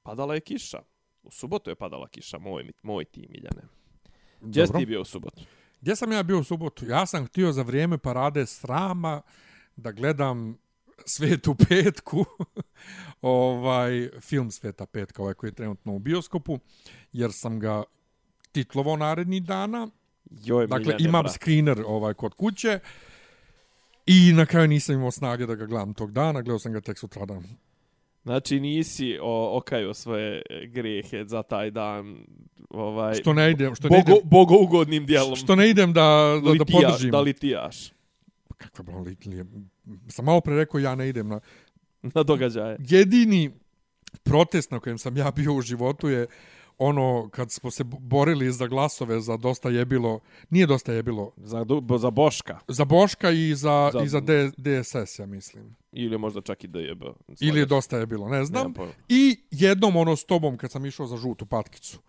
padala 0.03 0.33
je 0.33 0.39
kiša. 0.39 0.81
U 1.23 1.31
subotu 1.31 1.69
je 1.69 1.75
padala 1.75 2.07
kiša, 2.07 2.37
moj, 2.37 2.71
moj 2.83 3.05
ti, 3.05 3.27
Miljane. 3.29 3.61
Gdje 4.41 4.67
si 4.67 4.73
ti 4.73 4.85
bio 4.85 5.01
u 5.01 5.05
subotu? 5.05 5.43
Gdje 5.81 5.95
sam 5.95 6.11
ja 6.11 6.23
bio 6.23 6.39
u 6.39 6.43
subotu? 6.43 6.85
Ja 6.85 7.05
sam 7.05 7.25
htio 7.25 7.51
za 7.51 7.61
vrijeme 7.61 7.97
parade 7.97 8.45
srama 8.45 9.21
da 9.75 9.91
gledam 9.91 10.57
Svetu 11.05 11.55
petku, 11.69 12.25
ovaj 13.21 14.09
film 14.21 14.51
Sveta 14.51 14.85
petka, 14.85 15.21
ovaj 15.21 15.33
koji 15.33 15.47
je 15.47 15.55
trenutno 15.55 15.95
u 15.95 15.99
bioskopu, 15.99 16.59
jer 17.11 17.29
sam 17.33 17.59
ga 17.59 17.83
titlovao 18.51 18.97
naredni 18.97 19.39
dana. 19.39 19.87
Joj, 20.43 20.67
Dakle, 20.67 20.95
imam 20.99 21.23
brat. 21.23 21.35
screener 21.35 21.83
ovaj 21.85 22.13
kod 22.13 22.33
kuće 22.33 22.79
i 24.05 24.33
na 24.33 24.45
kraju 24.45 24.67
nisam 24.67 24.95
imao 24.95 25.11
snage 25.11 25.45
da 25.45 25.55
ga 25.55 25.65
gledam 25.65 25.93
tog 25.93 26.11
dana, 26.11 26.41
gledao 26.41 26.59
sam 26.59 26.73
ga 26.73 26.81
tek 26.81 26.99
sutradan. 26.99 27.43
Znači, 28.23 28.59
nisi 28.59 29.17
o, 29.21 29.57
okajao 29.57 29.93
svoje 29.93 30.41
grehe 30.67 31.25
za 31.25 31.43
taj 31.43 31.71
dan, 31.71 32.25
ovaj, 32.69 33.13
Što 33.13 33.33
ne 33.33 33.51
idem, 33.51 33.75
što 33.75 33.89
ne 33.89 33.97
bogo, 33.97 34.11
idem, 34.11 34.29
bogougodnim 34.29 35.05
dijelom. 35.05 35.35
što 35.35 35.55
ne 35.55 35.69
idem 35.69 35.93
da, 35.93 36.39
da, 36.43 36.53
da 36.53 36.65
podržim. 36.65 37.11
Da 37.11 37.19
litijaš 37.19 37.93
Kakva 38.57 38.83
bro, 38.83 38.99
litlije. 38.99 39.45
Sam 40.07 40.25
malo 40.25 40.41
pre 40.41 40.55
rekao 40.55 40.79
ja 40.79 40.95
ne 40.95 41.09
idem 41.09 41.27
na... 41.27 41.39
na 42.01 42.23
događaje. 42.23 42.77
Jedini 42.79 43.51
protest 44.23 44.71
na 44.71 44.79
kojem 44.79 44.97
sam 44.97 45.17
ja 45.17 45.31
bio 45.31 45.53
u 45.53 45.61
životu 45.61 46.09
je 46.09 46.27
ono 46.77 47.29
kad 47.29 47.51
smo 47.51 47.71
se 47.71 47.83
borili 47.83 48.51
za 48.51 48.67
glasove 48.67 49.21
za 49.21 49.37
dosta 49.37 49.69
je 49.69 49.85
bilo, 49.85 50.19
nije 50.49 50.65
dosta 50.67 50.93
je 50.93 51.03
bilo, 51.03 51.31
Za, 51.37 51.65
za 51.97 52.09
Boška. 52.09 52.59
za 52.67 52.85
Boška 52.85 53.31
i 53.31 53.55
za, 53.55 53.89
Za- 53.93 54.01
i 54.01 54.07
za 54.07 54.19
D, 54.19 54.51
DSS, 54.57 55.19
ja 55.19 55.25
mislim. 55.25 55.75
Ili 55.91 56.17
možda 56.17 56.41
čak 56.41 56.63
i 56.63 56.67
DJB. 56.67 57.03
Ili 57.39 57.59
je 57.59 57.65
dosta 57.65 57.97
je 57.97 58.05
bilo, 58.05 58.29
ne 58.29 58.45
znam. 58.45 58.73
I 59.09 59.39
jednom 59.51 59.95
ono 59.95 60.15
s 60.15 60.25
tobom 60.25 60.57
kad 60.57 60.71
sam 60.71 60.85
išao 60.85 61.07
za 61.07 61.17
žutu 61.17 61.45
patkicu. 61.45 61.99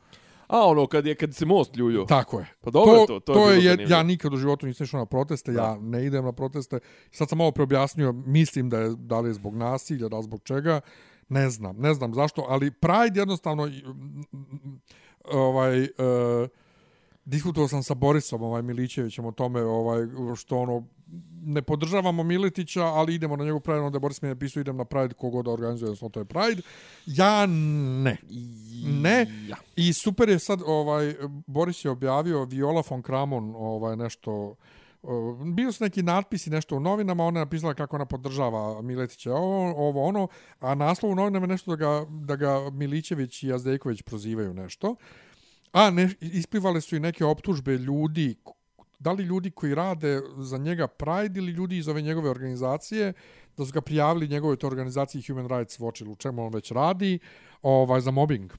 A 0.46 0.60
ono, 0.60 0.86
kad, 0.86 1.06
je, 1.06 1.14
kad 1.14 1.34
se 1.34 1.46
most 1.46 1.76
ljulju. 1.76 2.04
Tako 2.06 2.38
je. 2.38 2.46
Pa 2.60 2.70
dobro 2.70 2.92
je 2.92 3.06
to, 3.06 3.20
to 3.20 3.32
je 3.32 3.34
bilo 3.36 3.50
je, 3.50 3.60
zanimljivo. 3.62 3.90
ja 3.90 4.02
nikad 4.02 4.34
u 4.34 4.36
životu 4.36 4.66
nisam 4.66 4.84
išao 4.84 5.00
na 5.00 5.06
proteste, 5.06 5.52
Da. 5.52 5.62
ja 5.62 5.76
ne 5.76 6.06
idem 6.06 6.24
na 6.24 6.32
proteste. 6.32 6.78
Sad 7.10 7.28
sam 7.28 7.38
malo 7.38 7.50
preobjasnio, 7.50 8.12
mislim 8.12 8.70
da 8.70 8.78
je 8.78 8.90
da 8.90 9.20
li 9.20 9.30
je 9.30 9.34
zbog 9.34 9.56
nasilja, 9.56 10.08
da 10.08 10.16
li 10.16 10.22
zbog 10.22 10.40
čega, 10.42 10.80
ne 11.28 11.50
znam, 11.50 11.76
ne 11.76 11.94
znam 11.94 12.14
zašto, 12.14 12.46
ali 12.48 12.70
Pride 12.70 13.20
jednostavno 13.20 13.70
ovaj 15.24 15.82
uh, 15.82 15.88
diskutovao 17.24 17.68
sam 17.68 17.82
sa 17.82 17.94
Borisom 17.94 18.42
ovaj 18.42 18.62
Milićevićem 18.62 19.24
o 19.24 19.32
tome 19.32 19.62
ovaj 19.62 20.06
što 20.36 20.58
ono 20.58 20.84
ne 21.44 21.62
podržavamo 21.62 22.22
Miletića, 22.22 22.84
ali 22.84 23.14
idemo 23.14 23.36
na 23.36 23.44
njegov 23.44 23.60
Pride, 23.60 23.80
onda 23.80 23.98
Boris 23.98 24.22
mi 24.22 24.28
je 24.28 24.34
napisao 24.34 24.60
idem 24.60 24.76
na 24.76 24.84
Pride 24.84 25.14
kogod 25.14 25.44
da 25.44 25.50
organizuje, 25.50 25.88
odnosno 25.88 26.08
to 26.08 26.20
je 26.20 26.24
Pride. 26.24 26.62
Ja 27.06 27.46
ne. 27.46 28.16
Ne. 28.84 29.26
Ja. 29.48 29.56
I 29.76 29.92
super 29.92 30.28
je 30.28 30.38
sad, 30.38 30.60
ovaj, 30.66 31.14
Boris 31.46 31.84
je 31.84 31.90
objavio 31.90 32.44
Viola 32.44 32.82
von 32.90 33.02
Kramon, 33.02 33.54
ovaj, 33.56 33.96
nešto, 33.96 34.32
o, 34.32 34.54
bio 35.54 35.72
su 35.72 35.84
neki 35.84 36.02
natpisi 36.02 36.50
nešto 36.50 36.76
u 36.76 36.80
novinama, 36.80 37.24
ona 37.24 37.40
je 37.40 37.44
napisala 37.44 37.74
kako 37.74 37.96
ona 37.96 38.04
podržava 38.04 38.82
Miletića, 38.82 39.32
ovo, 39.32 39.88
ovo 39.88 40.04
ono, 40.04 40.28
a 40.60 40.74
naslov 40.74 41.12
u 41.12 41.14
novinama 41.14 41.44
je 41.44 41.48
nešto 41.48 41.70
da 41.70 41.76
ga, 41.76 42.06
da 42.10 42.36
ga 42.36 42.70
Milićević 42.70 43.42
i 43.42 43.48
Jazdejković 43.48 44.02
prozivaju 44.02 44.54
nešto. 44.54 44.96
A 45.72 45.90
ne, 45.90 46.10
isplivale 46.20 46.80
su 46.80 46.96
i 46.96 47.00
neke 47.00 47.24
optužbe 47.24 47.72
ljudi, 47.72 48.34
da 48.98 49.12
li 49.12 49.24
ljudi 49.24 49.50
koji 49.50 49.74
rade 49.74 50.20
za 50.38 50.58
njega 50.58 50.86
Pride 50.86 51.40
ili 51.40 51.52
ljudi 51.52 51.76
iz 51.76 51.88
ove 51.88 52.02
njegove 52.02 52.30
organizacije, 52.30 53.12
da 53.56 53.66
su 53.66 53.72
ga 53.72 53.80
prijavili 53.80 54.28
njegove 54.28 54.56
te 54.56 54.66
organizaciji 54.66 55.22
Human 55.22 55.48
Rights 55.48 55.78
Watch 55.78 56.02
ili 56.02 56.10
u 56.10 56.16
čemu 56.16 56.46
on 56.46 56.54
već 56.54 56.72
radi, 56.72 57.18
ovaj, 57.62 58.00
za 58.00 58.10
mobbing. 58.10 58.52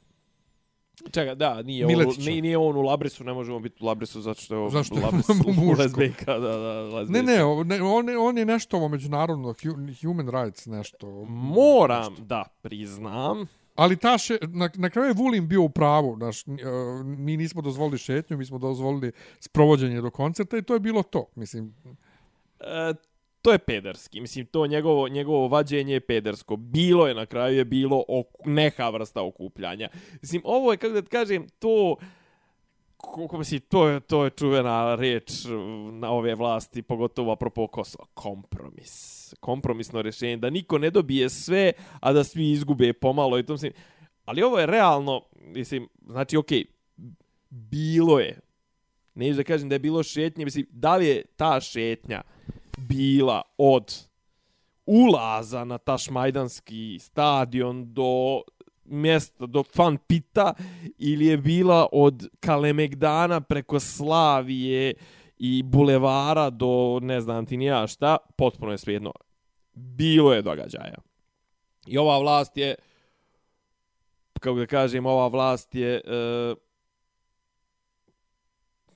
Čekaj, 1.04 1.36
da, 1.36 1.62
nije 1.62 1.86
on, 1.86 1.92
Miletića. 1.92 2.30
nije, 2.30 2.42
nije 2.42 2.58
on 2.58 2.76
u 2.76 2.82
Labrisu, 2.82 3.24
ne 3.24 3.34
možemo 3.34 3.60
biti 3.60 3.84
u 3.84 3.86
Labrisu 3.86 4.22
zato 4.22 4.42
što 4.42 4.56
je 4.56 4.60
on 4.60 4.70
Zašto 4.70 4.96
u 4.96 4.98
je 4.98 5.04
Labrisu 5.04 5.34
muško? 5.58 5.82
lezbijka, 5.82 6.34
da, 6.34 6.50
da, 6.50 6.82
lezbijka. 6.82 7.24
Ne, 7.24 7.36
ne, 7.36 7.44
on, 7.44 7.72
je, 8.10 8.18
on 8.18 8.38
je 8.38 8.46
nešto 8.46 8.78
ovo 8.78 8.88
međunarodno, 8.88 9.50
hu- 9.50 9.74
human 10.02 10.30
rights 10.30 10.66
nešto. 10.66 11.26
Moram 11.26 12.16
da 12.20 12.44
priznam, 12.62 13.48
Ali 13.76 13.98
ta 13.98 14.18
še, 14.18 14.38
na, 14.44 14.70
na 14.76 14.90
kraju 14.90 15.08
je 15.08 15.14
Vulin 15.14 15.48
bio 15.48 15.62
u 15.62 15.70
pravu. 15.70 16.18
Naš, 16.18 16.44
mi 17.06 17.38
nismo 17.38 17.62
dozvolili 17.62 17.98
šetnju, 17.98 18.38
mi 18.38 18.46
smo 18.46 18.58
dozvolili 18.58 19.12
sprovođenje 19.40 20.02
do 20.02 20.10
koncerta 20.10 20.58
i 20.58 20.62
to 20.62 20.74
je 20.74 20.80
bilo 20.80 21.04
to. 21.04 21.26
Mislim, 21.36 21.76
e, 22.60 22.94
to 23.46 23.52
je 23.52 23.58
pederski. 23.58 24.22
Mislim, 24.22 24.46
to 24.46 24.68
njegovo, 24.68 25.08
njegovo 25.08 25.48
vađenje 25.48 25.94
je 25.94 26.00
pedersko. 26.00 26.56
Bilo 26.56 27.08
je, 27.08 27.14
na 27.14 27.26
kraju 27.26 27.58
je 27.58 27.66
bilo 27.66 28.04
ok, 28.08 28.46
neka 28.46 28.90
vrsta 28.90 29.22
okupljanja. 29.22 29.90
Mislim, 30.22 30.42
ovo 30.46 30.72
je, 30.72 30.78
kako 30.78 30.94
da 30.94 31.02
ti 31.02 31.10
kažem, 31.10 31.48
to 31.60 31.96
kako 32.98 33.38
mislim, 33.38 33.60
to 33.60 33.88
je, 33.88 34.00
to 34.00 34.24
je 34.24 34.30
čuvena 34.30 34.96
reč 34.96 35.46
mm, 35.46 36.00
na 36.00 36.12
ove 36.12 36.36
vlasti, 36.36 36.82
pogotovo 36.82 37.32
apropo 37.32 37.68
Kosova. 37.68 38.06
Kompromis. 38.14 39.34
Kompromisno 39.40 40.02
rješenje. 40.02 40.38
Da 40.38 40.50
niko 40.50 40.78
ne 40.78 40.90
dobije 40.90 41.30
sve, 41.30 41.72
a 42.00 42.14
da 42.14 42.24
svi 42.24 42.52
izgube 42.52 42.94
pomalo. 42.94 43.40
I 43.40 43.46
to 43.46 43.54
mislim, 43.54 43.74
ali 44.26 44.44
ovo 44.44 44.60
je 44.60 44.66
realno, 44.66 45.22
mislim, 45.36 45.90
znači, 46.08 46.38
okej, 46.38 46.64
okay, 46.64 46.68
bilo 47.50 48.20
je. 48.20 48.40
Ne 49.16 49.34
da 49.34 49.44
kažem 49.44 49.70
da 49.70 49.76
je 49.76 49.80
bilo 49.80 50.04
šetnje, 50.04 50.46
mislim, 50.46 50.66
da 50.70 50.96
li 50.96 51.08
je 51.08 51.26
ta 51.36 51.62
šetnja 51.62 52.22
bila 52.78 53.42
od 53.58 54.08
ulaza 54.86 55.64
na 55.64 55.78
tašmajdanski 55.78 57.00
stadion 57.00 57.94
do 57.94 58.42
mjesta, 58.86 59.46
do 59.46 59.64
fan 59.64 59.98
pita 59.98 60.54
ili 60.98 61.26
je 61.26 61.38
bila 61.38 61.88
od 61.92 62.28
Kalemegdana 62.40 63.42
preko 63.42 63.80
Slavije 63.80 64.94
i 65.38 65.64
bulevara 65.64 66.50
do 66.50 67.00
ne 67.02 67.22
znam 67.22 67.46
ti 67.46 67.58
nija 67.58 67.88
šta, 67.88 68.18
potpuno 68.38 68.72
je 68.72 68.78
svejedno. 68.78 69.12
Bilo 69.74 70.34
je 70.34 70.42
događaja. 70.42 70.96
I 71.88 71.98
ova 71.98 72.20
vlast 72.20 72.58
je, 72.58 72.76
kako 74.40 74.60
da 74.60 74.66
kažem, 74.66 75.06
ova 75.06 75.28
vlast 75.28 75.76
je... 75.76 76.02
e, 76.06 76.56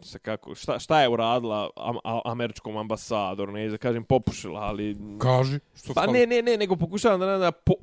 se 0.02 0.20
kako, 0.20 0.56
šta, 0.56 0.80
šta 0.80 1.02
je 1.02 1.10
uradila 1.10 1.70
am, 1.76 1.98
a, 2.04 2.22
američkom 2.26 2.78
ambasadoru, 2.78 3.52
ne 3.52 3.70
da 3.70 3.78
kažem 3.78 4.04
popušila, 4.04 4.60
ali... 4.60 4.98
Kaži, 5.20 5.60
što 5.76 5.94
Pa 5.94 6.08
ne, 6.08 6.26
ne, 6.26 6.42
ne, 6.42 6.58
nego 6.58 6.76
pokušavam 6.76 7.20
da, 7.20 7.26
da, 7.26 7.38
da 7.38 7.52
po, 7.52 7.74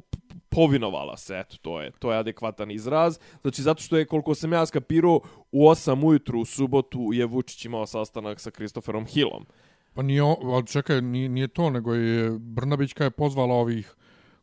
povinovala 0.49 1.17
se, 1.17 1.39
eto, 1.39 1.57
to 1.63 1.81
je, 1.81 1.91
to 1.99 2.13
je 2.13 2.19
adekvatan 2.19 2.71
izraz. 2.71 3.19
Znači, 3.43 3.63
zato 3.63 3.83
što 3.83 3.97
je, 3.97 4.07
koliko 4.07 4.35
sam 4.35 4.53
ja 4.53 4.67
skapirao, 4.67 5.21
u 5.53 5.69
8 5.69 6.07
ujutru 6.07 6.41
u 6.41 6.45
subotu 6.45 7.11
je 7.13 7.27
Vučić 7.27 7.65
imao 7.65 7.87
sastanak 7.87 8.41
sa 8.41 8.51
Kristoferom 8.51 9.07
Hillom. 9.07 9.47
Pa 9.95 10.03
nije, 10.03 10.23
ali 10.23 10.67
čekaj, 10.67 11.03
nije, 11.03 11.29
nije 11.29 11.49
to, 11.49 11.71
nego 11.71 11.95
je 11.95 12.31
Brnabićka 12.39 13.05
je 13.05 13.11
pozvala 13.11 13.55
ovih 13.55 13.95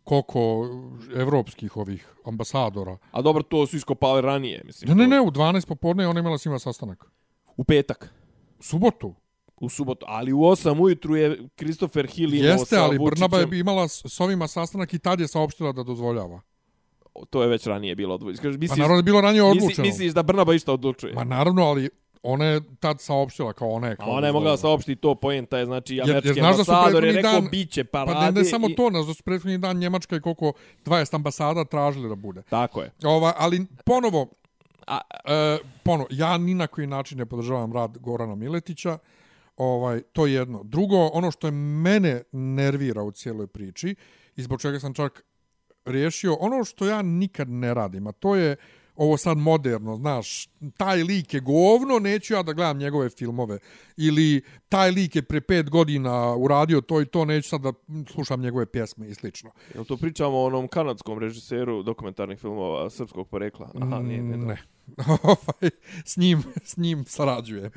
koliko 0.04 0.68
evropskih 1.16 1.78
ovih 1.78 2.08
ambasadora. 2.26 2.98
A 3.12 3.22
dobro, 3.22 3.44
to 3.44 3.68
su 3.68 3.78
iskopali 3.78 4.22
ranije, 4.22 4.62
mislim. 4.66 4.98
Ne, 4.98 5.04
ne, 5.04 5.08
ne, 5.08 5.22
u 5.22 5.32
12 5.32 5.68
popodne 5.68 6.08
ona 6.08 6.20
imala 6.20 6.38
s 6.38 6.46
njima 6.46 6.60
sastanak. 6.60 7.06
U 7.58 7.64
petak. 7.64 8.14
Subotu. 8.60 9.14
U 9.62 9.70
subotu. 9.70 10.06
Ali 10.10 10.34
u 10.34 10.38
8 10.38 10.82
ujutru 10.82 11.16
je 11.16 11.48
Christopher 11.56 12.08
Hill 12.08 12.34
imao 12.34 12.52
Jeste, 12.52 12.78
ali 12.78 13.00
Brnaba 13.00 13.40
je 13.40 13.60
imala 13.60 13.88
s 13.88 14.20
ovima 14.20 14.48
sastanak 14.48 14.94
i 14.94 15.00
tad 15.00 15.20
je 15.20 15.28
saopštila 15.28 15.72
da 15.72 15.84
dozvoljava. 15.84 16.42
To 17.30 17.42
je 17.42 17.48
već 17.48 17.68
ranije 17.68 17.96
bilo 17.96 18.16
odlučeno. 18.16 18.50
Misliš, 18.50 18.70
pa 18.70 18.76
naravno 18.76 18.98
je 18.98 19.04
bilo 19.04 19.22
ranije 19.22 19.44
odlučeno. 19.44 19.68
Misliš, 19.68 19.88
misliš 19.88 20.14
da 20.14 20.24
Brnaba 20.24 20.54
išta 20.54 20.74
odlučuje? 20.74 21.14
Ma 21.14 21.24
naravno, 21.24 21.64
ali 21.64 21.90
ona 22.24 22.46
je 22.46 22.62
tad 22.80 23.02
saopštila 23.02 23.54
kao 23.54 23.70
ona 23.70 23.88
je. 23.88 23.96
Kao 23.96 24.10
A 24.10 24.12
ona 24.12 24.28
je 24.28 24.34
mogla 24.34 24.58
saopštiti 24.58 25.02
to, 25.02 25.16
poenta 25.16 25.58
je, 25.58 25.66
znači, 25.66 26.02
američki 26.02 26.42
ambasador 26.42 27.04
je 27.04 27.12
rekao, 27.12 27.32
dan, 27.32 27.48
biće 27.52 27.84
parade. 27.84 28.14
Pa 28.14 28.26
ne, 28.26 28.32
ne 28.32 28.46
samo 28.46 28.70
i... 28.70 28.76
to, 28.76 28.90
znaš 28.90 29.06
da 29.06 29.14
su 29.14 29.24
prethodni 29.24 29.58
dan 29.58 29.78
Njemačka 29.78 30.16
i 30.16 30.22
koliko 30.22 30.54
20 30.86 31.16
ambasada 31.16 31.66
tražili 31.66 32.10
da 32.10 32.16
bude. 32.16 32.42
Tako 32.50 32.82
je. 32.82 32.92
Ova, 33.04 33.34
ali 33.38 33.66
ponovo, 33.86 34.28
A, 34.88 35.00
e, 35.26 35.58
pono, 35.84 36.06
ja 36.10 36.38
ni 36.38 36.54
na 36.54 36.68
koji 36.68 36.88
način 36.88 37.18
ne 37.18 37.26
podržavam 37.26 37.74
rad 37.74 37.98
Gorana 37.98 38.36
Miletića. 38.36 38.98
Ovaj, 39.58 40.02
to 40.02 40.26
je 40.26 40.34
jedno. 40.34 40.64
Drugo, 40.64 41.08
ono 41.08 41.32
što 41.32 41.48
je 41.48 41.52
mene 41.52 42.24
nervira 42.32 43.04
u 43.04 43.12
cijeloj 43.12 43.48
priči 43.48 43.96
i 44.36 44.42
zbog 44.42 44.62
čega 44.62 44.80
sam 44.80 44.94
čak 44.94 45.24
riješio, 45.86 46.34
ono 46.40 46.64
što 46.64 46.86
ja 46.86 47.02
nikad 47.02 47.50
ne 47.50 47.74
radim, 47.74 48.08
a 48.08 48.12
to 48.12 48.36
je 48.36 48.56
ovo 48.96 49.18
sad 49.18 49.38
moderno, 49.38 49.96
znaš, 49.96 50.50
taj 50.78 51.04
lik 51.04 51.34
je 51.34 51.40
govno, 51.40 52.00
neću 52.00 52.34
ja 52.34 52.44
da 52.44 52.54
gledam 52.54 52.78
njegove 52.78 53.10
filmove. 53.10 53.60
Ili 53.98 54.42
taj 54.70 54.92
lik 54.92 55.16
je 55.16 55.22
pre 55.22 55.42
pet 55.42 55.70
godina 55.70 56.36
uradio 56.36 56.82
to 56.82 57.02
i 57.02 57.06
to, 57.06 57.26
neću 57.26 57.50
sad 57.50 57.62
da 57.62 57.74
slušam 58.14 58.42
njegove 58.42 58.66
pjesme 58.66 59.08
i 59.08 59.14
slično. 59.14 59.52
Jel 59.74 59.86
to 59.86 59.98
pričamo 59.98 60.38
o 60.38 60.46
onom 60.46 60.68
kanadskom 60.68 61.20
režiseru 61.20 61.84
dokumentarnih 61.84 62.40
filmova 62.40 62.90
srpskog 62.90 63.28
porekla? 63.28 63.70
Aha, 63.82 64.00
nije, 64.00 64.22
nije, 64.22 64.38
ne. 64.38 64.58
Ovaj, 65.24 65.72
s 66.06 66.18
njim, 66.18 66.44
s 66.64 66.78
njim 66.78 67.06
sarađuje. 67.06 67.72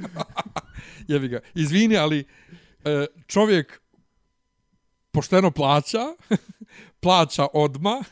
Jebi 1.08 1.28
ga. 1.28 1.40
Izvini, 1.54 1.96
ali 1.96 2.24
e, 2.84 3.06
čovjek 3.26 3.80
pošteno 5.10 5.50
plaća, 5.50 6.04
plaća 7.02 7.46
odma 7.52 8.04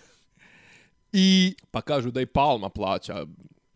i... 1.13 1.57
Pa 1.71 1.81
kažu 1.81 2.11
da 2.11 2.21
i 2.21 2.27
Palma 2.27 2.69
plaća 2.69 3.27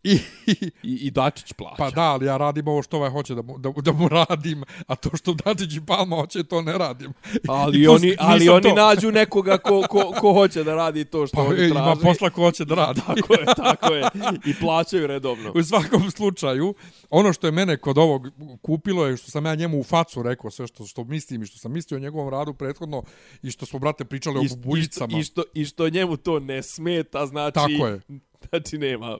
I, 0.03 0.19
I, 0.45 0.71
i 0.83 1.11
Dačić 1.11 1.53
plaća. 1.53 1.75
Pa 1.77 1.89
da, 1.89 2.01
ali 2.01 2.25
ja 2.25 2.37
radim 2.37 2.67
ovo 2.67 2.83
što 2.83 2.97
ovaj 2.97 3.09
hoće 3.09 3.35
da 3.35 3.41
mu, 3.41 3.57
da, 3.57 3.69
da 3.81 3.91
mu 3.91 4.07
radim, 4.07 4.63
a 4.87 4.95
to 4.95 5.09
što 5.17 5.33
Dačić 5.33 5.75
i 5.75 5.85
Palma 5.85 6.15
hoće, 6.15 6.43
to 6.43 6.61
ne 6.61 6.77
radim. 6.77 7.13
Ali 7.47 7.83
to, 7.85 7.93
oni, 7.93 8.15
ali 8.19 8.49
oni 8.49 8.69
to. 8.69 8.75
nađu 8.75 9.11
nekoga 9.11 9.57
ko, 9.57 9.83
ko, 9.89 10.13
ko 10.19 10.33
hoće 10.33 10.63
da 10.63 10.75
radi 10.75 11.05
to 11.05 11.27
što 11.27 11.37
pa, 11.37 11.41
oni 11.43 11.55
traži. 11.55 11.71
Ima 11.71 11.95
posla 12.03 12.29
ko 12.29 12.41
hoće 12.41 12.65
da 12.65 12.75
radi. 12.75 13.01
tako 13.07 13.33
je, 13.33 13.45
tako 13.55 13.93
je. 13.93 14.03
I 14.45 14.53
plaćaju 14.59 15.07
redovno. 15.07 15.51
U 15.55 15.63
svakom 15.63 16.11
slučaju, 16.11 16.73
ono 17.09 17.33
što 17.33 17.47
je 17.47 17.51
mene 17.51 17.77
kod 17.77 17.97
ovog 17.97 18.27
kupilo 18.61 19.05
je 19.05 19.17
što 19.17 19.31
sam 19.31 19.45
ja 19.45 19.55
njemu 19.55 19.79
u 19.79 19.83
facu 19.83 20.23
rekao 20.23 20.51
sve 20.51 20.67
što, 20.67 20.85
što 20.85 21.03
mislim 21.03 21.43
i 21.43 21.45
što 21.45 21.57
sam 21.57 21.71
mislio 21.71 21.97
o 21.97 22.01
njegovom 22.01 22.29
radu 22.29 22.53
prethodno 22.53 23.03
i 23.43 23.51
što 23.51 23.65
smo, 23.65 23.79
brate, 23.79 24.05
pričali 24.05 24.35
I, 24.35 24.45
o 24.45 24.55
bubuljicama. 24.55 25.19
I 25.19 25.23
što, 25.23 25.43
I 25.53 25.65
što 25.65 25.89
njemu 25.89 26.17
to 26.17 26.39
ne 26.39 26.63
smeta, 26.63 27.25
znači... 27.25 27.53
Tako 27.53 27.87
je. 27.87 27.99
Znači 28.49 28.77
nema 28.77 29.17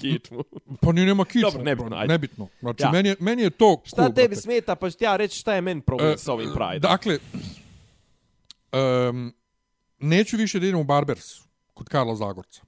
kičmu. 0.00 0.44
Pa 0.80 0.92
ni 0.92 1.06
nema 1.06 1.24
kičmu. 1.24 1.50
Dobro, 1.50 1.62
nebitno, 1.62 1.96
ajde. 1.96 2.12
Nebitno. 2.12 2.48
Znači, 2.60 2.82
ja. 2.82 2.90
meni, 2.90 3.08
je, 3.08 3.16
meni 3.20 3.42
je 3.42 3.50
to 3.50 3.82
Šta 3.84 3.96
cool, 3.96 4.14
tebi 4.14 4.28
brate. 4.28 4.40
smeta, 4.40 4.74
pa 4.74 4.90
ću 4.90 4.96
ja 5.00 5.16
reći 5.16 5.38
šta 5.38 5.54
je 5.54 5.60
meni 5.60 5.80
problem 5.80 6.12
e, 6.12 6.18
s 6.18 6.28
ovim 6.28 6.50
Pride. 6.54 6.78
Dakle, 6.78 7.18
um, 9.08 9.34
neću 9.98 10.36
više 10.36 10.60
da 10.60 10.66
idem 10.66 10.80
u 10.80 10.84
Barbers 10.84 11.24
kod 11.74 11.88
Karla 11.88 12.14
Zagorca. 12.14 12.62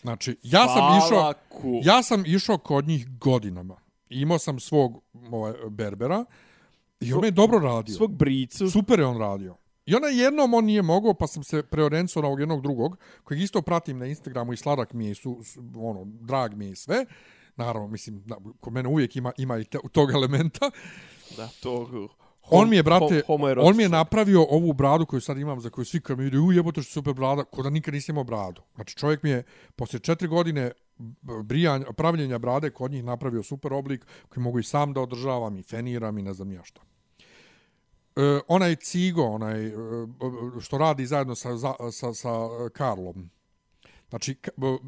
Znači, 0.00 0.36
ja 0.42 0.68
sam 0.68 0.98
išao 0.98 1.34
ja 1.82 2.02
sam 2.02 2.26
išao 2.26 2.58
kod 2.58 2.88
njih 2.88 3.18
godinama. 3.18 3.76
Imao 4.08 4.38
sam 4.38 4.60
svog 4.60 5.02
ovaj, 5.30 5.52
berbera 5.70 6.24
i 7.00 7.12
on 7.12 7.20
me 7.20 7.26
je 7.26 7.30
dobro 7.30 7.58
radio. 7.58 7.94
Svog 7.94 8.12
bricu. 8.12 8.70
Super 8.70 8.98
je 8.98 9.06
on 9.06 9.18
radio. 9.18 9.56
I 9.88 9.94
ona 9.94 10.08
jednom 10.08 10.54
on 10.54 10.64
nije 10.64 10.82
mogao, 10.82 11.14
pa 11.14 11.26
sam 11.26 11.44
se 11.44 11.62
preorencao 11.62 12.22
na 12.22 12.28
ovog 12.28 12.40
jednog 12.40 12.62
drugog, 12.62 12.96
kojeg 13.24 13.42
isto 13.42 13.62
pratim 13.62 13.98
na 13.98 14.06
Instagramu 14.06 14.52
i 14.52 14.56
sladak 14.56 14.92
mi 14.92 15.06
je, 15.06 15.14
su, 15.14 15.40
su, 15.44 15.60
ono, 15.76 16.04
drag 16.04 16.54
mi 16.54 16.66
je 16.66 16.76
sve. 16.76 17.06
Naravno, 17.56 17.88
mislim, 17.88 18.22
da, 18.26 18.36
kod 18.60 18.72
mene 18.72 18.88
uvijek 18.88 19.16
ima, 19.16 19.32
ima 19.38 19.58
i 19.58 19.64
te, 19.64 19.78
tog 19.92 20.10
elementa. 20.10 20.70
Da, 21.36 21.48
to... 21.62 21.84
Hom, 22.42 22.60
on 22.60 22.70
mi 22.70 22.76
je, 22.76 22.82
brate, 22.82 23.22
on 23.60 23.76
mi 23.76 23.82
je 23.82 23.88
napravio 23.88 24.46
ovu 24.50 24.72
bradu 24.72 25.06
koju 25.06 25.20
sad 25.20 25.38
imam, 25.38 25.60
za 25.60 25.70
koju 25.70 25.84
svi 25.84 26.00
kad 26.00 26.18
mi 26.18 26.24
vidi, 26.24 26.38
ujebo 26.38 26.72
to 26.72 26.82
što 26.82 26.92
super 26.92 27.14
brada, 27.14 27.44
kod 27.44 27.64
da 27.64 27.70
nikad 27.70 27.94
nisam 27.94 28.12
imao 28.12 28.24
bradu. 28.24 28.62
Znači, 28.74 28.96
čovjek 28.96 29.22
mi 29.22 29.30
je, 29.30 29.42
poslije 29.76 30.00
četiri 30.00 30.28
godine 30.28 30.70
brijanja, 31.44 31.86
pravljenja 31.96 32.38
brade, 32.38 32.70
kod 32.70 32.90
njih 32.90 33.04
napravio 33.04 33.42
super 33.42 33.72
oblik 33.72 34.06
koji 34.28 34.44
mogu 34.44 34.58
i 34.58 34.62
sam 34.62 34.92
da 34.92 35.00
održavam 35.00 35.56
i 35.56 35.62
feniram 35.62 36.18
i 36.18 36.22
ne 36.22 36.32
znam 36.32 36.52
ja 36.52 36.64
šta 36.64 36.80
uh, 38.18 38.40
onaj 38.48 38.76
Cigo, 38.76 39.22
onaj 39.22 39.66
uh, 39.66 40.08
što 40.60 40.78
radi 40.78 41.06
zajedno 41.06 41.34
sa, 41.34 41.56
za, 41.56 41.74
sa, 41.92 42.14
sa 42.14 42.30
Karlom. 42.72 43.30
Znači, 44.08 44.36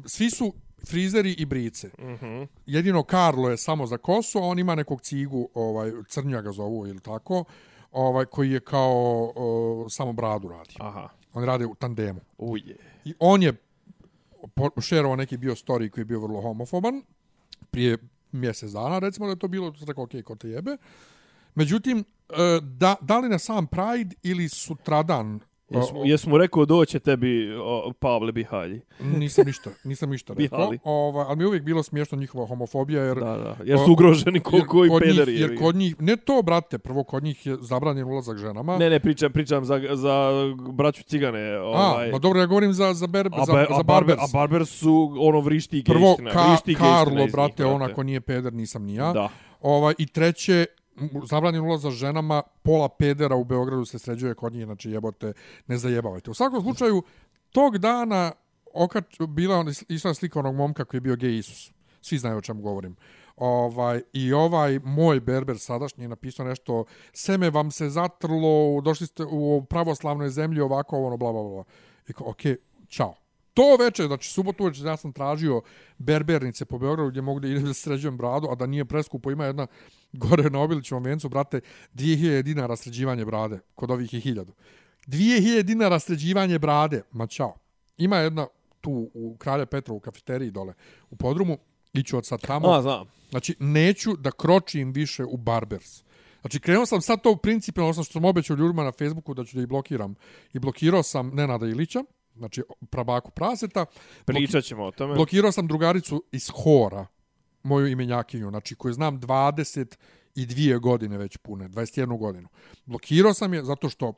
svi 0.05 0.29
su 0.29 0.53
frizeri 0.89 1.31
i 1.31 1.45
brice. 1.45 1.87
Mm 1.87 2.03
-hmm. 2.03 2.47
Jedino 2.65 3.03
Karlo 3.03 3.49
je 3.49 3.57
samo 3.57 3.85
za 3.85 3.97
kosu, 3.97 4.39
a 4.39 4.41
on 4.41 4.59
ima 4.59 4.75
nekog 4.75 5.01
cigu, 5.01 5.49
ovaj, 5.53 5.91
crnja 6.07 6.41
ga 6.41 6.51
zovu 6.51 6.87
ili 6.87 6.99
tako, 6.99 7.43
ovaj, 7.91 8.25
koji 8.25 8.51
je 8.51 8.59
kao 8.59 9.33
uh, 9.35 9.91
samo 9.91 10.13
bradu 10.13 10.47
radi. 10.47 10.75
Aha. 10.79 11.09
On 11.33 11.43
radi 11.43 11.65
u 11.65 11.75
tandemu. 11.75 12.19
Uje. 12.37 12.77
I 13.05 13.13
on 13.19 13.43
je 13.43 13.53
šerovao 14.81 15.15
neki 15.15 15.37
bio 15.37 15.55
story 15.55 15.89
koji 15.89 16.01
je 16.01 16.05
bio 16.05 16.19
vrlo 16.19 16.41
homofoban 16.41 17.01
prije 17.71 17.97
mjesec 18.31 18.71
dana, 18.71 18.99
recimo 18.99 19.25
da 19.25 19.31
je 19.31 19.39
to 19.39 19.47
bilo, 19.47 19.71
to 19.71 19.85
tako, 19.85 20.03
ok, 20.03 20.11
ko 20.25 20.35
te 20.35 20.49
jebe. 20.49 20.77
Međutim, 21.55 22.03
da, 22.61 22.95
da 23.01 23.19
li 23.19 23.29
na 23.29 23.39
sam 23.39 23.67
Pride 23.67 24.15
ili 24.23 24.49
sutradan 24.49 25.39
Jesmo, 25.75 26.05
jesmo 26.05 26.37
rekao 26.37 26.65
doće 26.65 26.99
tebi 26.99 27.55
o, 27.63 27.93
Pavle 27.99 28.31
Bihalji? 28.31 28.81
Nisam 28.99 29.45
ništa, 29.45 29.69
nisam 29.83 30.09
ništa 30.09 30.33
rekao. 30.37 30.71
Ova, 30.83 31.25
ali 31.27 31.37
mi 31.37 31.43
je 31.43 31.47
uvijek 31.47 31.63
bilo 31.63 31.83
smiješno 31.83 32.17
njihova 32.17 32.47
homofobija. 32.47 33.03
Jer, 33.03 33.17
da, 33.17 33.37
da, 33.37 33.55
jer 33.63 33.79
su 33.85 33.91
ugroženi 33.91 34.39
ko, 34.39 34.61
koji 34.67 34.91
pederi. 34.99 35.39
Jer 35.39 35.59
kod 35.59 35.75
njih, 35.75 36.01
ne 36.01 36.15
to, 36.15 36.41
brate, 36.41 36.77
prvo 36.77 37.03
kod 37.03 37.23
njih 37.23 37.45
je 37.45 37.57
zabranjen 37.61 38.07
ulazak 38.07 38.37
ženama. 38.37 38.77
Ne, 38.77 38.89
ne, 38.89 38.99
pričam, 38.99 39.31
pričam 39.31 39.65
za, 39.65 39.81
za 39.93 40.31
braću 40.73 41.03
cigane. 41.03 41.59
Ovaj. 41.59 42.09
A, 42.09 42.11
ma 42.11 42.19
dobro, 42.19 42.39
ja 42.39 42.45
govorim 42.45 42.73
za, 42.73 42.93
za, 42.93 43.07
ber, 43.07 43.29
a, 43.31 43.45
za, 43.45 43.53
a, 43.69 43.75
za 43.77 43.83
Barbers. 43.83 44.21
A 44.21 44.27
Barbers 44.33 44.69
su 44.69 45.15
ono 45.19 45.39
vrišti 45.39 45.83
Prvo, 45.85 46.17
ka, 46.33 46.47
vrišti 46.47 46.75
Karlo, 46.75 47.27
brate, 47.31 47.65
on 47.65 47.81
ako 47.81 48.03
nije 48.03 48.21
peder, 48.21 48.53
nisam 48.53 48.83
ni 48.83 48.95
ja. 48.95 49.13
Da. 49.13 49.29
Ovaj, 49.61 49.93
I 49.97 50.05
treće, 50.07 50.65
zabranjen 51.25 51.61
ulaz 51.61 51.81
za 51.81 51.91
ženama, 51.91 52.41
pola 52.63 52.89
pedera 52.89 53.35
u 53.35 53.43
Beogradu 53.43 53.85
se 53.85 53.99
sređuje 53.99 54.33
kod 54.35 54.53
njih, 54.53 54.65
znači 54.65 54.91
jebote, 54.91 55.33
ne 55.67 55.77
zajebavajte. 55.77 56.31
U 56.31 56.33
svakom 56.33 56.61
slučaju, 56.61 57.03
tog 57.51 57.77
dana 57.77 58.31
okač, 58.73 59.19
bila 59.27 59.57
on, 59.57 59.67
išla 59.89 60.13
slika 60.13 60.39
onog 60.39 60.55
momka 60.55 60.85
koji 60.85 60.97
je 60.97 61.01
bio 61.01 61.15
gej 61.15 61.37
Isus. 61.37 61.71
Svi 62.01 62.17
znaju 62.17 62.37
o 62.37 62.41
čemu 62.41 62.61
govorim. 62.61 62.95
Ovaj, 63.35 64.01
I 64.13 64.33
ovaj 64.33 64.79
moj 64.79 65.19
berber 65.19 65.59
sadašnji 65.59 66.03
je 66.03 66.07
napisao 66.07 66.45
nešto, 66.45 66.85
seme 67.13 67.49
vam 67.49 67.71
se 67.71 67.89
zatrlo, 67.89 68.81
došli 68.81 69.07
ste 69.07 69.23
u 69.23 69.65
pravoslavnoj 69.69 70.29
zemlji, 70.29 70.61
ovako, 70.61 71.05
ono, 71.05 71.17
bla, 71.17 71.31
bla, 71.31 71.43
bla. 71.43 71.63
I 72.07 72.13
kao, 72.13 72.29
okej, 72.29 72.57
čao. 72.87 73.20
To 73.53 73.75
veče, 73.79 74.03
znači 74.03 74.29
subotu 74.29 74.65
večer 74.65 74.85
ja 74.85 74.97
sam 74.97 75.13
tražio 75.13 75.61
berbernice 75.97 76.65
po 76.65 76.77
Beogradu 76.79 77.09
gdje 77.09 77.21
mogu 77.21 77.39
da 77.39 77.47
idem 77.47 77.65
da 77.65 77.73
sređujem 77.73 78.17
bradu, 78.17 78.47
a 78.51 78.55
da 78.55 78.65
nije 78.65 78.85
preskupo, 78.85 79.31
ima 79.31 79.45
jedna 79.45 79.67
gore 80.13 80.49
na 80.49 80.59
Obilićevom 80.59 81.03
vencu, 81.03 81.29
brate, 81.29 81.61
2000 81.93 82.41
dinara 82.41 82.75
sređivanje 82.75 83.25
brade, 83.25 83.59
kod 83.75 83.91
ovih 83.91 84.13
je 84.13 84.21
1000. 84.21 84.45
2000 85.07 85.61
dinara 85.61 85.99
sređivanje 85.99 86.59
brade, 86.59 87.01
ma 87.11 87.27
čao. 87.27 87.55
Ima 87.97 88.17
jedna 88.17 88.47
tu 88.81 89.09
u 89.13 89.35
Kralja 89.37 89.65
Petra 89.65 89.93
u 89.93 89.99
kafeteriji 89.99 90.51
dole 90.51 90.73
u 91.09 91.15
podrumu, 91.15 91.57
iću 91.93 92.17
od 92.17 92.25
sad 92.25 92.41
tamo. 92.41 92.69
A, 92.69 92.81
znam. 92.81 93.07
Znači, 93.29 93.55
neću 93.59 94.15
da 94.15 94.31
kročim 94.31 94.91
više 94.91 95.23
u 95.25 95.37
Barbers. 95.37 96.03
Znači, 96.41 96.59
krenuo 96.59 96.85
sam 96.85 97.01
sad 97.01 97.21
to 97.21 97.35
principijalno, 97.35 97.93
sam 97.93 98.03
što 98.03 98.13
sam 98.13 98.25
obećao 98.25 98.55
ljudima 98.55 98.83
na 98.83 98.91
Facebooku 98.91 99.33
da 99.33 99.45
ću 99.45 99.55
da 99.55 99.61
ih 99.61 99.67
blokiram. 99.67 100.15
I 100.53 100.59
blokirao 100.59 101.03
sam 101.03 101.31
Nenada 101.33 101.67
Ilića, 101.67 102.03
znači 102.41 102.63
prabaku 102.89 103.31
praseta. 103.31 103.85
Pričat 104.25 104.63
ćemo 104.63 104.83
o 104.83 104.91
tome. 104.91 105.15
Blokirao 105.15 105.51
sam 105.51 105.67
drugaricu 105.67 106.23
iz 106.31 106.49
Hora, 106.49 107.07
moju 107.63 107.87
imenjakinju, 107.87 108.49
znači 108.49 108.75
koju 108.75 108.93
znam 108.93 109.19
22 109.19 110.79
godine 110.79 111.17
već 111.17 111.37
pune, 111.37 111.69
21 111.69 112.17
godinu. 112.17 112.47
Blokirao 112.85 113.33
sam 113.33 113.53
je 113.53 113.63
zato 113.63 113.89
što 113.89 114.13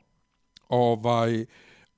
ovaj 0.68 1.46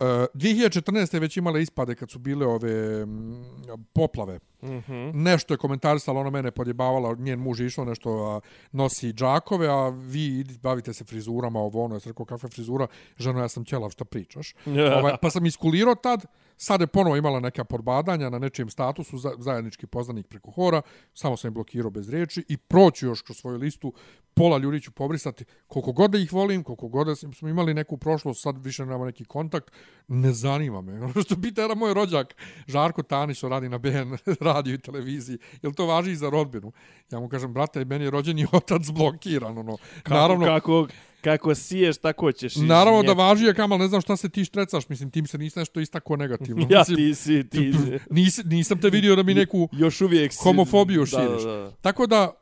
Uh, 0.01 0.07
2014. 0.35 1.21
već 1.21 1.37
imala 1.37 1.59
ispade 1.59 1.95
kad 1.95 2.11
su 2.11 2.19
bile 2.19 2.47
ove 2.47 3.03
m, 3.03 3.45
poplave. 3.93 4.39
Mm 4.63 4.69
-hmm. 4.69 5.13
Nešto 5.15 5.55
je 5.55 5.59
komentarisala, 5.59 6.21
ona 6.21 6.31
mene 6.31 6.51
podjebavala, 6.51 7.15
njen 7.19 7.39
muž 7.39 7.61
je 7.61 7.67
išao 7.67 7.85
nešto 7.85 8.11
a, 8.11 8.41
nosi 8.73 9.13
džakove, 9.13 9.69
a 9.69 9.89
vi 9.89 10.45
bavite 10.63 10.93
se 10.93 11.05
frizurama, 11.05 11.61
ovo 11.61 11.85
ono, 11.85 11.95
ja 11.95 12.01
sam 12.01 12.11
rekao 12.11 12.27
kakva 12.27 12.49
frizura, 12.49 12.87
ženo 13.19 13.41
ja 13.41 13.49
sam 13.49 13.65
ćelav, 13.65 13.91
šta 13.91 14.05
pričaš. 14.05 14.55
ovaj, 14.99 15.15
pa 15.23 15.31
sam 15.31 15.47
iskulirao 15.47 15.95
tad, 15.95 16.27
sad 16.57 16.81
je 16.81 16.87
ponovo 16.87 17.17
imala 17.17 17.41
neka 17.41 17.65
podbadanja 17.65 18.31
na 18.31 18.39
nečijem 18.39 18.71
statusu, 18.71 19.19
za, 19.19 19.33
zajednički 19.39 19.87
poznanik 19.87 20.27
preko 20.27 20.51
hora, 20.51 20.83
samo 21.15 21.37
sam 21.37 21.49
je 21.49 21.53
blokirao 21.53 21.91
bez 21.91 22.09
riječi 22.09 22.45
i 22.49 22.57
proću 22.57 23.07
još 23.07 23.23
kroz 23.23 23.37
svoju 23.37 23.59
listu, 23.59 23.93
pola 24.35 24.59
ljudi 24.59 24.81
ću 24.81 24.91
pobrisati, 24.91 25.45
koliko 25.67 25.93
god 25.93 26.11
da 26.11 26.19
ih 26.19 26.33
volim, 26.33 26.65
koliko 26.65 26.89
god 26.89 27.07
da 27.07 27.15
smo 27.17 27.49
imali 27.49 27.75
neku 27.75 27.97
prošlost, 27.97 28.43
sad 28.43 28.65
više 28.65 28.87
nemamo 28.87 29.05
neki 29.05 29.25
kontakt, 29.25 29.73
ne 30.09 30.33
zanima 30.33 30.81
me. 30.81 31.01
Ono 31.05 31.23
što 31.23 31.41
pita 31.43 31.63
era 31.63 31.75
moj 31.75 31.95
rođak, 31.95 32.37
Žarko 32.67 33.03
Tanić, 33.03 33.37
što 33.37 33.49
radi 33.49 33.69
na 33.69 33.79
BN 33.79 34.17
radio 34.41 34.75
i 34.75 34.79
televiziji, 34.79 35.39
jel 35.63 35.73
to 35.73 35.87
važi 35.87 36.13
i 36.13 36.17
za 36.17 36.31
rodbinu? 36.31 36.73
Ja 37.11 37.21
mu 37.21 37.29
kažem, 37.29 37.53
brate, 37.53 37.85
meni 37.85 38.05
je 38.05 38.11
rođeni 38.11 38.47
otac 38.53 38.91
blokiran, 38.91 39.59
ono. 39.59 39.77
Kako, 40.03 40.15
naravno, 40.15 40.47
kako, 40.47 40.87
kako 41.27 41.55
siješ, 41.55 41.99
tako 41.99 42.33
ćeš. 42.33 42.57
naravno 42.57 43.03
da 43.03 43.13
važi 43.13 43.45
je 43.45 43.55
kamal, 43.55 43.79
ne 43.79 43.89
znam 43.89 44.01
šta 44.01 44.17
se 44.17 44.29
ti 44.29 44.45
štrecaš, 44.45 44.89
mislim, 44.89 45.11
tim 45.11 45.27
se 45.27 45.39
nisi 45.39 45.59
nešto 45.59 45.81
istako 45.81 46.17
negativno. 46.17 46.67
Ja, 46.71 46.79
Mislim, 46.79 46.97
ti 46.97 47.15
si, 47.15 47.49
ti 47.49 47.73
nis, 48.11 48.41
nisam 48.45 48.81
te 48.81 48.91
vidio 48.91 49.17
da 49.17 49.23
mi 49.23 49.35
neku 49.35 49.69
Još 49.73 50.01
uvijek 50.01 50.33
si... 50.33 50.39
homofobiju 50.43 51.01
Da, 51.01 51.07
širiš. 51.07 51.43
Da, 51.43 51.53
da. 51.53 51.71
Tako 51.71 52.07
da, 52.07 52.33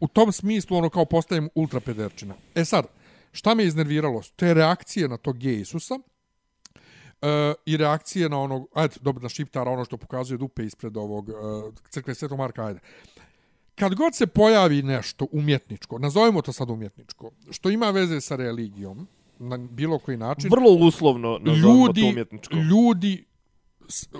u 0.00 0.08
tom 0.08 0.32
smislu, 0.32 0.76
ono 0.76 0.88
kao 0.88 1.04
postajem 1.04 1.48
ultra 1.54 1.80
pederčina. 1.80 2.34
E 2.54 2.64
sad, 2.64 2.86
šta 3.32 3.54
me 3.54 3.64
iznerviralo? 3.64 4.22
Te 4.36 4.54
reakcije 4.54 5.08
na 5.08 5.16
to 5.16 5.32
gej 5.32 5.60
Isusa 5.60 5.94
e, 7.22 7.54
i 7.66 7.76
reakcije 7.76 8.28
na 8.28 8.40
onog, 8.40 8.68
ajde, 8.74 8.94
dobro, 9.00 9.22
na 9.22 9.28
šiptara, 9.28 9.70
ono 9.70 9.84
što 9.84 9.96
pokazuje 9.96 10.38
dupe 10.38 10.64
ispred 10.64 10.96
ovog 10.96 11.30
e, 11.30 11.32
crkve 11.90 12.14
Svetog 12.14 12.38
Marka, 12.38 12.66
ajde. 12.66 12.80
Kad 13.80 13.94
god 13.94 14.14
se 14.14 14.26
pojavi 14.26 14.82
nešto 14.82 15.26
umjetničko, 15.32 15.98
nazovimo 15.98 16.42
to 16.42 16.52
sad 16.52 16.70
umjetničko, 16.70 17.30
što 17.50 17.70
ima 17.70 17.90
veze 17.90 18.20
sa 18.20 18.36
religijom, 18.36 19.08
na 19.38 19.56
bilo 19.56 19.98
koji 19.98 20.16
način, 20.16 20.50
Vrlo 20.50 20.86
uslovno 20.86 21.38
nazovimo 21.38 21.86
to 21.86 22.00
ljudi, 22.00 22.08
umjetničko. 22.12 22.54
ljudi, 22.54 23.24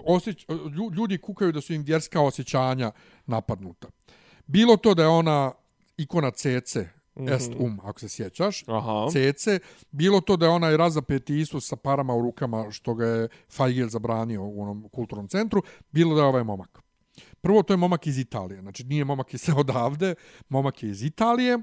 osjeć, 0.05 0.47
lju- 0.49 0.95
ljudi 0.95 1.19
kukaju 1.19 1.53
da 1.53 1.61
su 1.61 1.73
im 1.75 1.83
vjerska 1.83 2.21
osjećanja 2.21 2.91
napadnuta. 3.27 3.89
Bilo 4.47 4.77
to 4.77 4.95
da 4.95 5.03
je 5.03 5.09
ona 5.09 5.53
ikona 5.97 6.31
Cece, 6.31 6.81
mm 6.81 7.23
-hmm. 7.23 7.35
est 7.35 7.53
um, 7.59 7.81
ako 7.85 8.01
se 8.01 8.09
sjećaš, 8.09 8.65
Aha. 8.69 9.07
Cece, 9.13 9.59
bilo 9.91 10.21
to 10.21 10.37
da 10.37 10.47
je 10.47 10.53
onaj 10.53 10.77
razapeti 10.77 11.41
Isus 11.41 11.69
sa 11.69 11.77
parama 11.77 12.15
u 12.15 12.23
rukama 12.23 12.71
što 12.71 12.95
ga 12.95 13.07
je 13.07 13.29
Feigl 13.51 13.89
zabranio 13.89 14.43
u 14.45 14.63
onom 14.63 14.89
kulturnom 14.93 15.29
centru, 15.29 15.63
bilo 15.93 16.15
da 16.15 16.21
je 16.21 16.27
ovaj 16.27 16.45
momak. 16.45 16.90
Prvo, 17.41 17.63
to 17.63 17.73
je 17.73 17.77
momak 17.77 18.07
iz 18.07 18.19
Italije, 18.19 18.61
znači 18.61 18.85
nije 18.85 19.05
momak 19.05 19.35
iz 19.35 19.49
odavde, 19.57 20.15
momak 20.49 20.83
je 20.83 20.91
iz 20.91 21.03
Italije 21.03 21.59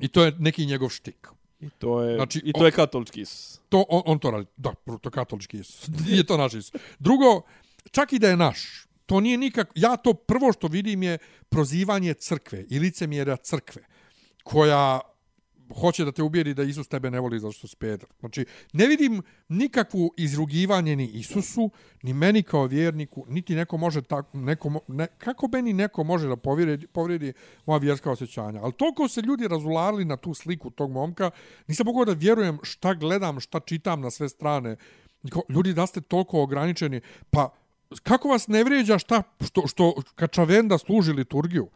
i 0.00 0.08
to 0.08 0.24
je 0.24 0.32
neki 0.38 0.66
njegov 0.66 0.88
štik. 0.88 1.28
I 1.60 1.70
to 1.70 2.02
je, 2.02 2.16
Znači, 2.16 2.42
i 2.44 2.52
to 2.52 2.60
o- 2.60 2.66
je 2.66 2.72
katolički 2.72 3.20
Isus. 3.20 3.60
To, 3.68 3.84
on, 3.88 4.02
on 4.06 4.18
to 4.18 4.30
radi. 4.30 4.46
Da, 4.56 4.74
to 4.86 5.00
je 5.04 5.10
katolički 5.10 5.58
Isus. 5.58 5.88
Nije 6.06 6.26
to 6.26 6.36
naš 6.36 6.54
Isus. 6.54 6.72
Drugo, 6.98 7.42
čak 7.90 8.12
i 8.12 8.18
da 8.18 8.28
je 8.28 8.36
naš, 8.36 8.86
to 9.06 9.20
nije 9.20 9.38
nikak... 9.38 9.72
Ja 9.74 9.96
to 9.96 10.14
prvo 10.14 10.52
što 10.52 10.66
vidim 10.66 11.02
je 11.02 11.18
prozivanje 11.48 12.14
crkve 12.14 12.64
i 12.70 12.78
licemjerja 12.78 13.36
crkve, 13.36 13.82
koja 14.42 15.00
hoće 15.74 16.04
da 16.04 16.12
te 16.12 16.22
ubijedi 16.22 16.54
da 16.54 16.62
Isus 16.62 16.88
tebe 16.88 17.10
ne 17.10 17.20
voli 17.20 17.40
zato 17.40 17.52
što 17.52 17.68
si 17.68 17.76
peder. 17.76 18.08
Znači, 18.20 18.44
ne 18.72 18.86
vidim 18.86 19.22
nikakvu 19.48 20.14
izrugivanje 20.16 20.96
ni 20.96 21.06
Isusu, 21.06 21.70
ni 22.02 22.12
meni 22.12 22.42
kao 22.42 22.66
vjerniku, 22.66 23.24
niti 23.28 23.54
neko 23.54 23.76
može 23.76 24.02
tako, 24.02 24.38
neko, 24.38 24.80
ne, 24.88 25.06
kako 25.06 25.48
meni 25.52 25.72
neko 25.72 26.04
može 26.04 26.28
da 26.28 26.36
povrijedi, 26.36 26.86
povrijedi 26.86 27.32
moja 27.66 27.78
vjerska 27.78 28.10
osjećanja. 28.10 28.60
Ali 28.62 28.72
toliko 28.72 29.08
se 29.08 29.20
ljudi 29.20 29.48
razularili 29.48 30.04
na 30.04 30.16
tu 30.16 30.34
sliku 30.34 30.70
tog 30.70 30.90
momka, 30.90 31.30
nisam 31.66 31.86
mogao 31.86 32.04
da 32.04 32.12
vjerujem 32.12 32.58
šta 32.62 32.94
gledam, 32.94 33.40
šta 33.40 33.60
čitam 33.60 34.00
na 34.00 34.10
sve 34.10 34.28
strane. 34.28 34.76
Ljudi, 35.48 35.74
da 35.74 35.86
ste 35.86 36.00
toliko 36.00 36.42
ograničeni, 36.42 37.00
pa 37.30 37.54
kako 38.02 38.28
vas 38.28 38.48
ne 38.48 38.64
vrijeđa 38.64 38.98
šta, 38.98 39.22
što, 39.46 39.66
što 39.66 39.94
Kačavenda 40.14 40.78
služi 40.78 41.12
liturgiju? 41.12 41.68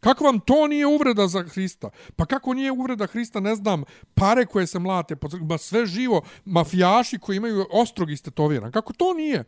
Kako 0.00 0.24
vam 0.24 0.40
to 0.40 0.66
nije 0.66 0.86
uvreda 0.86 1.26
za 1.26 1.42
Hrista? 1.42 1.90
Pa 2.16 2.26
kako 2.26 2.54
nije 2.54 2.72
uvreda 2.72 3.06
Hrista, 3.06 3.40
ne 3.40 3.54
znam, 3.54 3.84
pare 4.14 4.46
koje 4.46 4.66
se 4.66 4.78
mlate, 4.78 5.16
pa 5.16 5.28
ma 5.40 5.58
sve 5.58 5.86
živo, 5.86 6.22
mafijaši 6.44 7.18
koji 7.18 7.36
imaju 7.36 7.66
ostrog 7.70 8.10
istetoviran. 8.10 8.72
Kako 8.72 8.92
to 8.92 9.14
nije? 9.14 9.44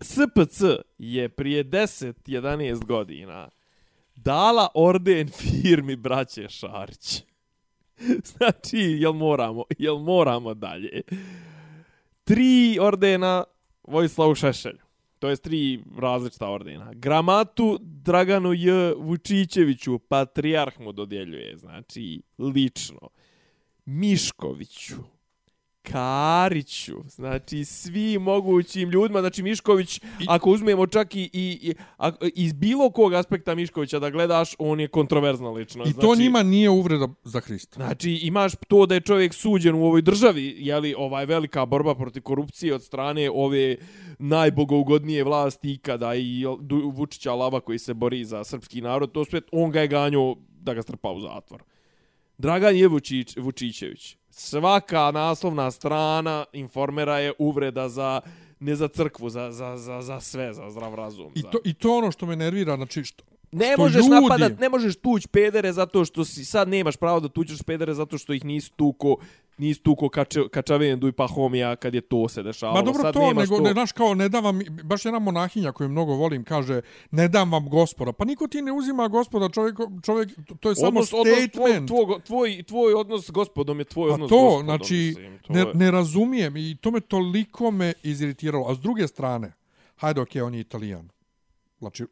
SPC 0.00 0.62
je 0.98 1.28
prije 1.28 1.64
10-11 1.64 2.84
godina 2.84 3.48
dala 4.14 4.68
orden 4.74 5.28
firmi 5.28 5.96
braće 5.96 6.48
Šarić. 6.48 7.22
znači, 8.36 8.78
jel 8.78 9.12
moramo, 9.12 9.64
jel 9.78 9.98
moramo 9.98 10.54
dalje? 10.54 11.00
Tri 12.24 12.78
ordena 12.80 13.44
Vojislavu 13.82 14.34
Šešelju. 14.34 14.91
To 15.22 15.30
jest 15.30 15.42
tri 15.42 15.84
različita 15.98 16.48
ordena. 16.50 16.90
Gramatu 16.94 17.78
Draganu 17.80 18.52
J. 18.52 18.94
Vučićeviću, 18.96 19.98
patrijarh 19.98 20.80
mu 20.80 20.92
dodjeljuje, 20.92 21.56
znači, 21.56 22.22
lično. 22.38 23.08
Miškoviću, 23.84 24.96
Kariću, 25.82 26.96
znači 27.08 27.64
svi 27.64 28.18
mogućim 28.18 28.90
ljudima, 28.90 29.20
znači 29.20 29.42
Mišković, 29.42 29.96
I... 29.98 30.02
ako 30.28 30.50
uzmemo 30.50 30.86
čak 30.86 31.14
i, 31.14 31.30
i, 31.32 31.58
i 31.62 31.74
a, 31.98 32.10
iz 32.34 32.52
bilo 32.52 32.90
kog 32.90 33.14
aspekta 33.14 33.54
Miškovića 33.54 33.98
da 33.98 34.10
gledaš, 34.10 34.54
on 34.58 34.80
je 34.80 34.88
kontroverzna 34.88 35.50
ličnost. 35.50 35.90
I 35.90 36.00
to 36.00 36.14
njima 36.14 36.42
nije 36.42 36.70
uvreda 36.70 37.08
za 37.24 37.40
Hrista. 37.40 37.76
Znači, 37.76 38.10
imaš 38.10 38.52
to 38.68 38.86
da 38.86 38.94
je 38.94 39.00
čovjek 39.00 39.34
suđen 39.34 39.74
u 39.74 39.84
ovoj 39.84 40.02
državi, 40.02 40.54
je 40.58 40.80
li 40.80 40.94
ovaj 40.98 41.26
velika 41.26 41.66
borba 41.66 41.94
protiv 41.94 42.22
korupcije 42.22 42.74
od 42.74 42.82
strane 42.82 43.30
ove 43.30 43.76
najbogougodnije 44.18 45.24
vlasti 45.24 45.72
ikada 45.72 46.14
i 46.14 46.44
Vučića 46.94 47.34
Lava 47.34 47.60
koji 47.60 47.78
se 47.78 47.94
bori 47.94 48.24
za 48.24 48.44
srpski 48.44 48.80
narod, 48.80 49.12
to 49.12 49.24
sve, 49.24 49.40
on 49.52 49.70
ga 49.70 49.80
je 49.80 49.88
ganio 49.88 50.36
da 50.60 50.74
ga 50.74 50.82
strpa 50.82 51.10
u 51.10 51.20
zatvor. 51.20 51.62
Dragan 52.38 52.76
je 52.76 52.88
Vučić, 52.88 53.36
Vučićević. 53.36 54.16
Svaka 54.32 55.10
naslovna 55.10 55.70
strana 55.70 56.44
informera 56.52 57.18
je 57.18 57.32
uvreda 57.38 57.88
za 57.88 58.20
ne 58.60 58.76
za 58.76 58.88
crkvu, 58.88 59.28
za, 59.28 59.52
za, 59.52 59.76
za, 59.76 60.02
za 60.02 60.20
sve, 60.20 60.54
za 60.54 60.70
zdrav 60.70 60.94
razum. 60.94 61.32
I 61.34 61.40
za... 61.40 61.50
to, 61.50 61.58
I 61.64 61.74
to 61.74 61.96
ono 61.96 62.10
što 62.10 62.26
me 62.26 62.36
nervira, 62.36 62.76
znači, 62.76 63.04
što, 63.04 63.24
Ne 63.52 63.72
što 63.72 63.82
možeš 63.82 64.02
ljudi- 64.02 64.20
napadat, 64.22 64.60
ne 64.60 64.68
možeš 64.68 64.96
tuć 64.96 65.26
pedere 65.26 65.72
zato 65.72 66.04
što 66.04 66.24
si 66.24 66.44
sad 66.44 66.68
nemaš 66.68 66.96
pravo 66.96 67.20
da 67.20 67.28
tučeš 67.28 67.62
pedere 67.62 67.94
zato 67.94 68.18
što 68.18 68.32
ih 68.32 68.44
nisi 68.44 68.70
tuko 68.76 69.16
nisi 69.58 69.82
tu 69.82 69.96
ko 69.96 70.08
kače, 70.08 70.48
Kačavendu 70.48 71.08
i 71.08 71.12
Pahomija 71.12 71.76
kad 71.76 71.94
je 71.94 72.00
to 72.00 72.28
se 72.28 72.42
dešavalo. 72.42 72.78
Ma 72.78 72.82
dobro 72.82 73.02
Sad 73.02 73.14
to, 73.14 73.32
nego, 73.32 73.60
ne, 73.60 73.72
znaš, 73.72 73.92
kao, 73.92 74.14
ne 74.14 74.28
dam 74.28 74.44
vam, 74.44 74.60
baš 74.84 75.04
jedna 75.04 75.18
monahinja 75.18 75.72
koju 75.72 75.88
mnogo 75.88 76.14
volim, 76.14 76.44
kaže, 76.44 76.80
ne 77.10 77.28
dam 77.28 77.52
vam 77.52 77.68
gospoda. 77.68 78.12
Pa 78.12 78.24
niko 78.24 78.48
ti 78.48 78.62
ne 78.62 78.72
uzima 78.72 79.08
gospoda, 79.08 79.48
čovjek, 79.48 79.76
čovjek 80.02 80.28
to 80.60 80.68
je 80.68 80.74
samo 80.74 80.88
odnos, 80.88 81.08
statement. 81.08 81.56
Odnos 81.56 81.86
tvoj, 81.88 82.20
tvoj, 82.20 82.20
tvoj, 82.24 82.62
tvoj 82.62 82.94
odnos 82.94 83.26
s 83.26 83.30
gospodom 83.30 83.78
je 83.78 83.84
tvoj 83.84 84.08
Pa 84.08 84.14
odnos 84.14 84.28
to, 84.28 84.36
gospodom. 84.36 84.64
znači, 84.64 84.94
mislim, 84.94 85.38
to 85.38 85.52
ne, 85.52 85.64
ne 85.74 85.90
razumijem 85.90 86.56
i 86.56 86.76
to 86.80 86.90
me 86.90 87.00
toliko 87.00 87.70
me 87.70 87.92
iziritiralo. 88.02 88.68
A 88.70 88.74
s 88.74 88.78
druge 88.78 89.08
strane, 89.08 89.52
hajde, 89.96 90.20
okej, 90.20 90.42
on 90.42 90.54
je 90.54 90.60
italijan. 90.60 91.08
Znači, 91.78 92.04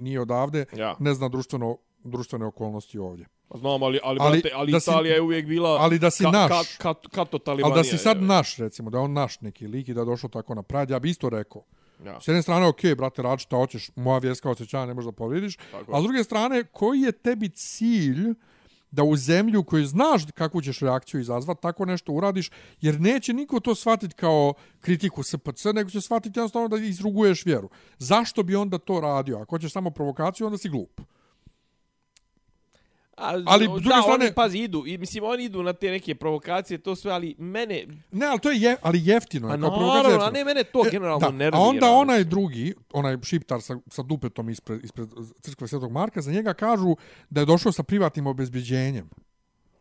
nije 0.00 0.20
odavde, 0.20 0.64
Ja. 0.76 0.96
ne 0.98 1.14
zna 1.14 1.28
društveno, 1.28 1.76
društvene 2.04 2.46
okolnosti 2.46 2.98
ovdje. 2.98 3.26
Znam, 3.54 3.82
ali, 3.82 4.00
ali, 4.02 4.18
Ali 4.20 4.40
brate, 4.40 4.54
ali 4.54 4.72
da 4.72 4.80
si- 4.80 4.90
Italija 4.90 5.14
je 5.14 5.20
uvijek 5.20 5.46
bila... 5.46 5.70
ali 5.70 5.98
da 5.98 6.10
si 6.10 6.24
naš. 6.24 6.76
Ka, 6.76 6.94
ka, 6.94 7.08
kato 7.08 7.38
talibanija. 7.38 7.74
Ali 7.74 7.80
da 7.80 7.84
si 7.84 7.98
sad 7.98 8.16
je. 8.16 8.22
naš, 8.22 8.56
recimo, 8.56 8.90
da 8.90 8.98
on 8.98 9.12
naš 9.12 9.40
neki 9.40 9.66
lik 9.66 9.88
i 9.88 9.94
da 9.94 10.00
je 10.00 10.04
došao 10.04 10.30
tako 10.30 10.54
na 10.54 10.62
Pride, 10.62 10.94
ja 10.94 10.98
bi 10.98 11.10
isto 11.10 11.28
rekao. 11.28 11.62
Ja. 12.04 12.20
S 12.20 12.28
jedne 12.28 12.42
strane, 12.42 12.66
okej, 12.66 12.94
brate, 12.94 13.22
radi 13.22 13.42
šta 13.42 13.56
hoćeš, 13.56 13.90
moja 13.96 14.18
vjerska 14.18 14.50
osjećanja 14.50 14.86
ne 14.86 14.94
možeš 14.94 15.06
da 15.06 15.12
povridiš. 15.12 15.56
Tako. 15.56 15.96
A 15.96 16.00
s 16.00 16.02
druge 16.02 16.24
strane, 16.24 16.64
koji 16.64 17.00
je 17.00 17.12
tebi 17.12 17.48
cilj 17.48 18.34
da 18.90 19.02
u 19.02 19.16
zemlju 19.16 19.64
koju 19.64 19.86
znaš 19.86 20.22
kakvu 20.34 20.62
ćeš 20.62 20.80
reakciju 20.80 21.20
izazvat, 21.20 21.60
tako 21.60 21.84
nešto 21.84 22.12
uradiš, 22.12 22.50
jer 22.80 23.00
neće 23.00 23.32
niko 23.32 23.60
to 23.60 23.74
shvatiti 23.74 24.14
kao 24.14 24.54
kritiku 24.80 25.22
SPC, 25.22 25.64
nego 25.74 25.90
će 25.90 26.00
shvatiti 26.00 26.38
jednostavno 26.38 26.68
da 26.68 26.76
izruguješ 26.76 27.46
vjeru. 27.46 27.68
Zašto 27.98 28.42
bi 28.42 28.56
onda 28.56 28.78
to 28.78 29.00
radio? 29.00 29.36
Ako 29.38 29.56
hoćeš 29.56 29.72
samo 29.72 29.90
provokaciju, 29.90 30.46
onda 30.46 30.58
si 30.58 30.68
glup. 30.68 31.00
A, 33.16 33.42
Ali, 33.46 33.64
s 33.64 33.68
da, 33.68 33.68
druge 33.68 33.80
strane- 34.02 34.24
oni, 34.24 34.34
pazi, 34.34 34.58
idu. 34.58 34.84
I, 34.86 34.98
mislim, 34.98 35.24
oni 35.24 35.44
idu 35.44 35.62
na 35.62 35.72
te 35.72 35.90
neke 35.90 36.14
provokacije, 36.14 36.78
to 36.78 36.96
sve, 36.96 37.12
ali 37.12 37.34
mene... 37.38 37.86
Ne, 38.12 38.26
ali 38.26 38.40
to 38.40 38.50
je 38.50 38.60
je, 38.60 38.76
ali 38.82 39.00
jeftino. 39.04 39.48
je, 39.48 39.54
A 39.54 39.60
kao 39.60 39.94
naravno, 39.94 40.24
a 40.24 40.30
ne, 40.30 40.44
mene 40.44 40.64
to 40.64 40.82
E, 40.86 40.90
generalno 40.90 41.26
da, 41.26 41.30
nervira. 41.30 41.58
A 41.58 41.60
onda 41.60 41.90
onaj 41.90 42.24
drugi, 42.24 42.74
onaj 42.92 43.16
šiptar 43.22 43.62
sa, 43.62 43.78
sa 43.86 44.02
dupetom 44.02 44.50
ispred, 44.50 44.84
ispred 44.84 45.08
crkve 45.40 45.68
Svetog 45.68 45.92
Marka, 45.92 46.20
za 46.20 46.32
njega 46.32 46.54
kažu 46.54 46.96
da 47.30 47.40
je 47.40 47.46
došao 47.46 47.72
sa 47.72 47.82
privatnim 47.82 48.26
obezbeđenjem. 48.26 49.08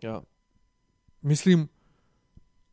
Ja. 0.02 0.21
Mislim, 1.21 1.67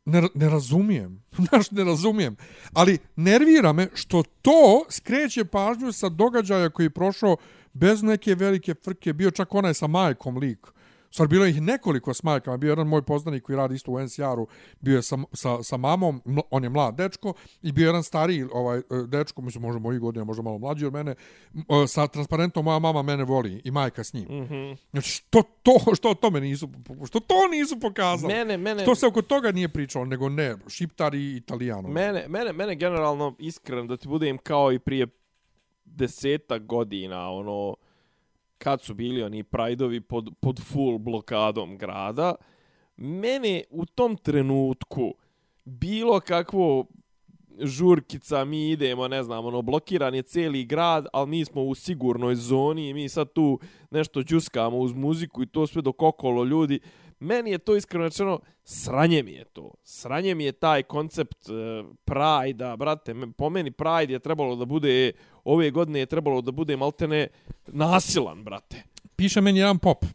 ne, 0.05 0.23
ne 0.33 0.49
razumijem. 0.49 1.23
Znaš, 1.49 1.71
ne 1.71 1.83
razumijem. 1.83 2.35
Ali 2.73 2.97
nervira 3.15 3.73
me 3.73 3.87
što 3.93 4.23
to 4.41 4.85
skreće 4.89 5.45
pažnju 5.45 5.91
sa 5.91 6.09
događaja 6.09 6.69
koji 6.69 6.85
je 6.85 6.89
prošao 6.89 7.37
bez 7.73 8.03
neke 8.03 8.35
velike 8.35 8.73
frke. 8.73 9.13
Bio 9.13 9.31
čak 9.31 9.55
onaj 9.55 9.73
sa 9.73 9.87
majkom 9.87 10.37
lik. 10.37 10.67
Stvar, 11.13 11.27
bilo 11.27 11.45
ih 11.45 11.61
nekoliko 11.61 12.13
s 12.13 12.23
majkama. 12.23 12.57
Bio 12.57 12.67
je 12.67 12.71
jedan 12.71 12.87
moj 12.87 13.01
poznanik 13.01 13.43
koji 13.43 13.55
radi 13.55 13.75
isto 13.75 13.91
u 13.91 13.99
NCR-u. 13.99 14.47
Bio 14.79 14.95
je 14.95 15.01
sa, 15.01 15.17
sa, 15.33 15.63
sa 15.63 15.77
mamom, 15.77 16.21
on 16.51 16.63
je 16.63 16.69
mlad 16.69 16.95
dečko. 16.95 17.33
I 17.61 17.71
bio 17.71 17.83
je 17.83 17.87
jedan 17.87 18.03
stariji 18.03 18.45
ovaj, 18.53 18.77
e, 18.77 18.81
dečko, 19.07 19.41
mislim, 19.41 19.61
možda 19.61 19.79
mojih 19.79 19.99
godina, 19.99 20.25
možda 20.25 20.43
malo 20.43 20.57
mlađi 20.57 20.85
od 20.85 20.93
mene, 20.93 21.11
e, 21.11 21.87
sa 21.87 22.07
transparentom 22.07 22.65
moja 22.65 22.79
mama 22.79 23.01
mene 23.01 23.23
voli 23.23 23.61
i 23.63 23.71
majka 23.71 24.03
s 24.03 24.13
njim. 24.13 24.23
Mm. 24.23 24.47
-hmm. 24.49 24.77
Znači, 24.91 25.09
što 25.09 25.43
to, 25.63 25.95
što 25.95 26.13
to 26.13 26.29
me 26.29 26.39
nisu, 26.39 26.69
što 27.07 27.19
to 27.19 27.47
nisu 27.51 27.79
pokazali? 27.79 28.33
Mene, 28.33 28.57
mene, 28.57 28.83
Što 28.83 28.95
se 28.95 29.07
oko 29.07 29.21
toga 29.21 29.51
nije 29.51 29.69
pričalo, 29.69 30.05
nego 30.05 30.29
ne, 30.29 30.55
šiptari 30.67 31.19
i 31.19 31.35
italijano. 31.35 31.89
mene, 31.89 32.25
mene, 32.27 32.53
mene 32.53 32.75
generalno, 32.75 33.35
iskren, 33.39 33.87
da 33.87 33.97
ti 33.97 34.07
budem 34.07 34.37
kao 34.37 34.71
i 34.71 34.79
prije 34.79 35.07
desetak 35.95 36.65
godina, 36.65 37.31
ono, 37.31 37.75
kad 38.57 38.81
su 38.81 38.93
bili 38.93 39.23
oni 39.23 39.43
prajdovi 39.43 40.01
pod, 40.01 40.29
pod 40.39 40.59
full 40.63 40.97
blokadom 40.97 41.77
grada, 41.77 42.35
mene 42.97 43.63
u 43.69 43.85
tom 43.85 44.17
trenutku 44.17 45.13
bilo 45.65 46.19
kakvo 46.19 46.85
žurkica, 47.59 48.45
mi 48.45 48.69
idemo, 48.69 49.07
ne 49.07 49.23
znam, 49.23 49.45
ono, 49.45 49.61
blokiran 49.61 50.15
je 50.15 50.21
cijeli 50.21 50.65
grad, 50.65 51.05
ali 51.13 51.29
mi 51.29 51.45
smo 51.45 51.63
u 51.63 51.75
sigurnoj 51.75 52.35
zoni 52.35 52.89
i 52.89 52.93
mi 52.93 53.09
sad 53.09 53.33
tu 53.33 53.59
nešto 53.91 54.23
džuskamo 54.23 54.77
uz 54.77 54.93
muziku 54.93 55.43
i 55.43 55.47
to 55.47 55.67
sve 55.67 55.81
dok 55.81 56.01
okolo 56.01 56.43
ljudi. 56.43 56.79
Meni 57.23 57.51
je 57.51 57.57
to 57.57 57.75
iskreno 57.75 58.05
rečeno, 58.05 58.39
sranje 58.63 59.23
mi 59.23 59.31
je 59.31 59.45
to. 59.45 59.73
Sranje 59.83 60.35
mi 60.35 60.43
je 60.43 60.51
taj 60.51 60.83
koncept 60.83 61.49
e, 61.49 61.53
uh, 61.53 61.95
Pride-a, 62.05 62.75
brate, 62.75 63.15
po 63.37 63.49
meni 63.49 63.71
Pride 63.71 64.13
je 64.13 64.19
trebalo 64.19 64.55
da 64.55 64.65
bude, 64.65 65.11
ove 65.43 65.71
godine 65.71 65.99
je 65.99 66.05
trebalo 66.05 66.41
da 66.41 66.51
bude 66.51 66.77
maltene 66.77 67.27
nasilan, 67.67 68.43
brate. 68.43 68.83
Piše 69.15 69.41
meni 69.41 69.59
jedan 69.59 69.79
pop. 69.79 70.05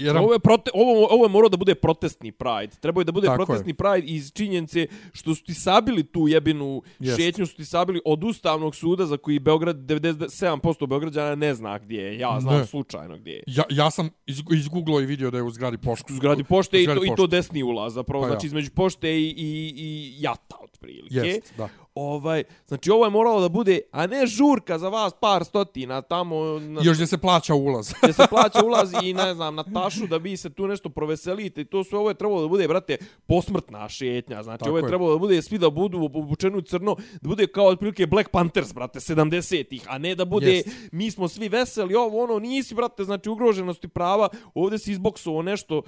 Jedan, 0.00 0.24
Ovo 0.24 0.32
je, 0.32 0.38
prote, 0.38 0.70
ovo, 0.74 1.06
ovo 1.10 1.24
je 1.24 1.28
morao 1.28 1.48
da 1.48 1.56
bude 1.56 1.74
protestni 1.74 2.32
Pride. 2.32 2.76
Trebao 2.80 3.00
je 3.00 3.04
da 3.04 3.12
bude 3.12 3.26
Tako 3.26 3.44
protestni 3.44 3.74
Pride 3.74 4.06
iz 4.06 4.32
činjenice 4.32 4.86
što 5.12 5.34
su 5.34 5.44
ti 5.44 5.54
sabili 5.54 6.02
tu 6.04 6.28
jebinu 6.28 6.82
Jest. 7.00 7.18
šetnju, 7.18 7.46
su 7.46 7.56
ti 7.56 7.64
sabili 7.64 8.00
od 8.04 8.24
Ustavnog 8.24 8.74
suda 8.74 9.06
za 9.06 9.16
koji 9.16 9.38
Beograd, 9.38 9.76
97% 9.76 10.86
Beograđana 10.86 11.34
ne 11.34 11.54
zna 11.54 11.78
gdje 11.78 11.98
je. 11.98 12.18
Ja 12.18 12.40
znam 12.40 12.58
Ne. 12.58 12.66
slučajno 12.66 13.16
gdje 13.18 13.32
je. 13.32 13.42
ja, 13.46 13.64
ja 13.70 13.90
sam 13.90 14.10
iz, 14.26 14.42
izgooglao 14.52 15.00
i 15.00 15.06
vidio 15.06 15.30
da 15.30 15.36
je 15.36 15.42
u 15.42 15.50
zgradi 15.50 15.78
pošte. 15.78 16.12
U 16.12 16.16
zgradi 16.16 16.44
pošte 16.44 16.76
U 16.76 16.80
i 16.80 16.82
zgradi 16.82 17.00
to, 17.00 17.04
i 17.04 17.08
to 17.08 17.14
pošte. 17.16 17.36
desni 17.36 17.62
ulaz, 17.62 17.94
zapravo, 17.94 18.22
Pa 18.22 18.26
ja. 18.26 18.30
znači 18.30 18.46
između 18.46 18.70
pošte 18.70 19.10
i, 19.12 19.24
i, 19.28 19.72
i 19.76 20.14
jata, 20.18 20.56
otprilike. 20.64 21.14
Jest, 21.16 21.54
da. 21.56 21.68
Ovaj, 21.94 22.44
znači 22.66 22.90
ovo 22.90 23.04
je 23.04 23.10
moralo 23.10 23.40
da 23.40 23.48
bude, 23.48 23.80
a 23.92 24.06
ne 24.06 24.26
žurka 24.26 24.78
za 24.78 24.88
vas 24.88 25.12
par 25.20 25.44
stotina 25.44 26.02
tamo 26.02 26.58
na, 26.58 26.80
Još 26.84 26.96
gdje 26.96 27.06
se 27.06 27.18
plaća 27.18 27.54
ulaz. 27.54 27.92
gdje 28.02 28.12
se 28.12 28.26
plaća 28.30 28.64
ulazi 28.66 28.96
i 29.02 29.14
ne 29.14 29.34
znam 29.34 29.54
na 29.54 29.64
tašu 29.64 30.06
da 30.06 30.16
vi 30.16 30.36
se 30.36 30.50
tu 30.50 30.66
nešto 30.66 30.88
proveselite 30.88 31.60
i 31.60 31.64
to 31.64 31.84
sve 31.84 31.98
ovo 31.98 32.08
je 32.10 32.14
trebalo 32.14 32.42
da 32.42 32.48
bude 32.48 32.68
brate 32.68 32.96
posmrtna 33.26 33.88
šetnja 33.88 34.42
znači 34.42 34.58
Tako 34.58 34.68
ovo 34.70 34.78
je 34.78 34.82
je. 34.82 34.88
trebalo 34.88 35.12
da 35.12 35.18
bude 35.18 35.42
svi 35.42 35.58
da 35.58 35.70
budu 35.70 36.04
obučeni 36.04 36.62
crno 36.62 36.96
da 37.20 37.28
bude 37.28 37.46
kao 37.46 37.66
otprilike 37.66 38.06
Black 38.06 38.30
Panthers 38.30 38.74
brate 38.74 39.00
70-ih 39.00 39.82
a 39.88 39.98
ne 39.98 40.14
da 40.14 40.24
bude 40.24 40.52
Jest. 40.52 40.68
mi 40.92 41.10
smo 41.10 41.28
svi 41.28 41.48
veseli 41.48 41.94
ovo 41.94 42.22
ono 42.24 42.38
nisi 42.38 42.74
brate 42.74 43.04
znači 43.04 43.28
ugroženosti 43.28 43.88
prava 43.88 44.28
ovdje 44.54 44.78
si 44.78 44.92
izboksovao 44.92 45.42
nešto 45.42 45.82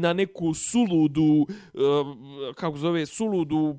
na 0.00 0.12
neku 0.12 0.54
suludu 0.54 1.46
eh, 1.74 1.78
kako 2.54 2.76
zove 2.76 3.06
suludu 3.06 3.78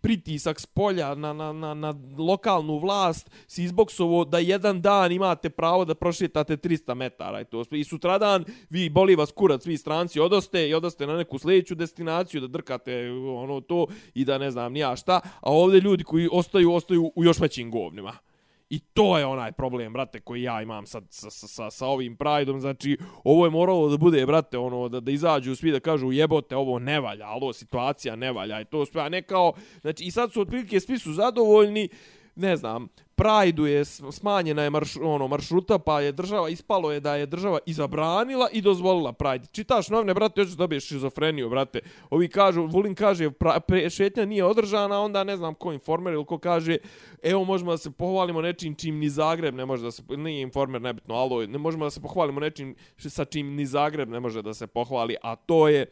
pritisak 0.00 0.60
s 0.60 0.66
polja 0.66 1.14
na, 1.14 1.32
na, 1.32 1.52
na, 1.52 1.74
na 1.74 1.94
lokalnu 2.18 2.78
vlast 2.78 3.30
si 3.46 3.62
izboksovo 3.64 4.24
da 4.24 4.38
jedan 4.38 4.80
dan 4.80 5.12
imate 5.12 5.50
pravo 5.50 5.84
da 5.84 5.94
prošetate 5.94 6.56
300 6.56 6.94
metara 6.94 7.40
i 7.40 7.44
to. 7.44 7.64
I 7.70 7.84
sutradan 7.84 8.44
vi 8.70 8.88
boli 8.88 9.16
vas 9.16 9.32
kurac, 9.32 9.66
vi 9.66 9.76
stranci 9.76 10.20
odoste 10.20 10.68
i 10.68 10.74
odoste 10.74 11.06
na 11.06 11.16
neku 11.16 11.38
sljedeću 11.38 11.74
destinaciju 11.74 12.40
da 12.40 12.46
drkate 12.46 13.10
ono 13.36 13.60
to 13.60 13.86
i 14.14 14.24
da 14.24 14.38
ne 14.38 14.50
znam 14.50 14.72
nija 14.72 14.96
šta, 14.96 15.20
a 15.40 15.52
ovdje 15.52 15.80
ljudi 15.80 16.04
koji 16.04 16.28
ostaju, 16.32 16.72
ostaju 16.72 17.12
u 17.16 17.24
još 17.24 17.38
većim 17.38 17.70
govnima. 17.70 18.31
I 18.72 18.78
to 18.78 19.18
je 19.18 19.26
onaj 19.26 19.52
problem, 19.52 19.92
brate, 19.92 20.20
koji 20.20 20.42
ja 20.42 20.62
imam 20.62 20.86
sad 20.86 21.04
sa, 21.10 21.30
sa, 21.30 21.48
sa, 21.48 21.70
sa 21.70 21.86
ovim 21.86 22.16
Prideom. 22.16 22.60
Znači, 22.60 22.98
ovo 23.24 23.44
je 23.44 23.50
moralo 23.50 23.88
da 23.88 23.96
bude, 23.96 24.26
brate, 24.26 24.58
ono, 24.58 24.88
da, 24.88 25.00
da 25.00 25.10
izađu 25.10 25.56
svi 25.56 25.70
da 25.70 25.80
kažu 25.80 26.12
jebote, 26.12 26.56
ovo 26.56 26.78
ne 26.78 27.00
valja, 27.00 27.26
alo, 27.26 27.52
situacija 27.52 28.16
ne 28.16 28.32
valja 28.32 28.60
i 28.60 28.64
to 28.64 28.86
sve, 28.86 29.02
a 29.02 29.08
ne 29.08 29.22
kao, 29.22 29.52
znači, 29.80 30.04
i 30.04 30.10
sad 30.10 30.32
su 30.32 30.40
otprilike 30.40 30.80
svi 30.80 30.98
su 30.98 31.12
zadovoljni, 31.12 31.88
ne 32.34 32.56
znam, 32.56 32.88
Prajdu 33.14 33.66
je 33.66 33.84
smanjena 33.84 34.62
je 34.62 34.70
marš, 34.70 34.96
ono, 34.96 35.28
maršruta, 35.28 35.78
pa 35.78 36.00
je 36.00 36.12
država, 36.12 36.48
ispalo 36.48 36.92
je 36.92 37.00
da 37.00 37.14
je 37.16 37.26
država 37.26 37.58
i 37.66 37.72
zabranila 37.72 38.48
i 38.52 38.60
dozvolila 38.60 39.12
Pride. 39.12 39.46
Čitaš 39.52 39.88
novine, 39.88 40.14
brate, 40.14 40.40
hoćeš 40.40 40.54
dobiješ 40.54 40.86
šizofreniju, 40.86 41.50
brate. 41.50 41.80
Ovi 42.10 42.28
kažu, 42.28 42.66
Vulin 42.66 42.94
kaže, 42.94 43.30
pra, 43.30 43.60
pre, 43.60 43.90
šetnja 43.90 44.24
nije 44.24 44.44
održana, 44.44 45.00
onda 45.00 45.24
ne 45.24 45.36
znam 45.36 45.54
ko 45.54 45.72
informer 45.72 46.14
ili 46.14 46.24
ko 46.24 46.38
kaže, 46.38 46.76
evo 47.22 47.44
možemo 47.44 47.70
da 47.70 47.78
se 47.78 47.90
pohvalimo 47.90 48.42
nečim 48.42 48.74
čim 48.74 48.98
ni 48.98 49.08
Zagreb 49.08 49.54
ne 49.54 49.66
može 49.66 49.82
da 49.82 49.90
se, 49.90 50.02
nije 50.08 50.42
informer 50.42 50.82
nebitno, 50.82 51.14
alo, 51.14 51.46
ne 51.46 51.58
možemo 51.58 51.84
da 51.84 51.90
se 51.90 52.00
pohvalimo 52.00 52.40
nečim 52.40 52.74
sa 52.96 53.24
čim 53.24 53.54
ni 53.54 53.66
Zagreb 53.66 54.08
ne 54.08 54.20
može 54.20 54.42
da 54.42 54.54
se 54.54 54.66
pohvali, 54.66 55.16
a 55.22 55.36
to 55.36 55.68
je 55.68 55.86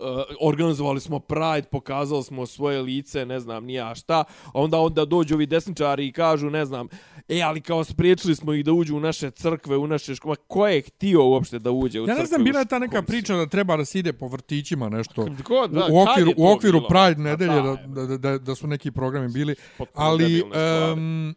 Uh, 0.00 0.06
organizovali 0.40 1.00
smo 1.00 1.18
Pride, 1.18 1.68
pokazali 1.70 2.22
smo 2.22 2.46
svoje 2.46 2.82
lice, 2.82 3.26
ne 3.26 3.40
znam 3.40 3.64
ni 3.64 3.74
ja 3.74 3.94
šta, 3.94 4.24
onda 4.54 4.78
onda 4.78 5.04
dođu 5.04 5.34
ovi 5.34 5.46
desničari 5.46 6.06
i 6.06 6.12
kažu, 6.12 6.50
ne 6.50 6.64
znam, 6.64 6.88
e, 7.28 7.42
ali 7.42 7.60
kao 7.60 7.84
spriječili 7.84 8.36
smo 8.36 8.54
ih 8.54 8.64
da 8.64 8.72
uđu 8.72 8.96
u 8.96 9.00
naše 9.00 9.30
crkve, 9.30 9.76
u 9.76 9.86
naše 9.86 10.14
škole, 10.14 10.36
ko 10.46 10.66
je 10.66 10.80
htio 10.80 11.24
uopšte 11.24 11.58
da 11.58 11.70
uđe 11.70 12.00
u 12.00 12.06
crkve? 12.06 12.14
Ja 12.14 12.20
ne 12.20 12.26
znam, 12.26 12.44
bila 12.44 12.58
je 12.58 12.66
ta 12.66 12.78
neka 12.78 13.02
priča 13.02 13.36
da 13.36 13.46
treba 13.46 13.76
da 13.76 13.84
se 13.84 13.98
ide 13.98 14.12
po 14.12 14.26
vrtićima 14.26 14.88
nešto. 14.88 15.26
Ko, 15.44 15.66
da, 15.66 15.86
u 15.90 16.00
okviru, 16.00 16.32
u 16.36 16.50
okviru 16.50 16.78
bilo? 16.78 16.88
Pride 16.88 17.14
Pa 17.14 17.22
nedelje 17.22 17.62
da, 17.62 18.06
da, 18.06 18.16
da, 18.16 18.38
da 18.38 18.54
su 18.54 18.66
neki 18.66 18.90
programi 18.90 19.28
bili. 19.32 19.54
potpuno 19.78 20.06
Ali, 20.06 20.42
um, 20.42 21.34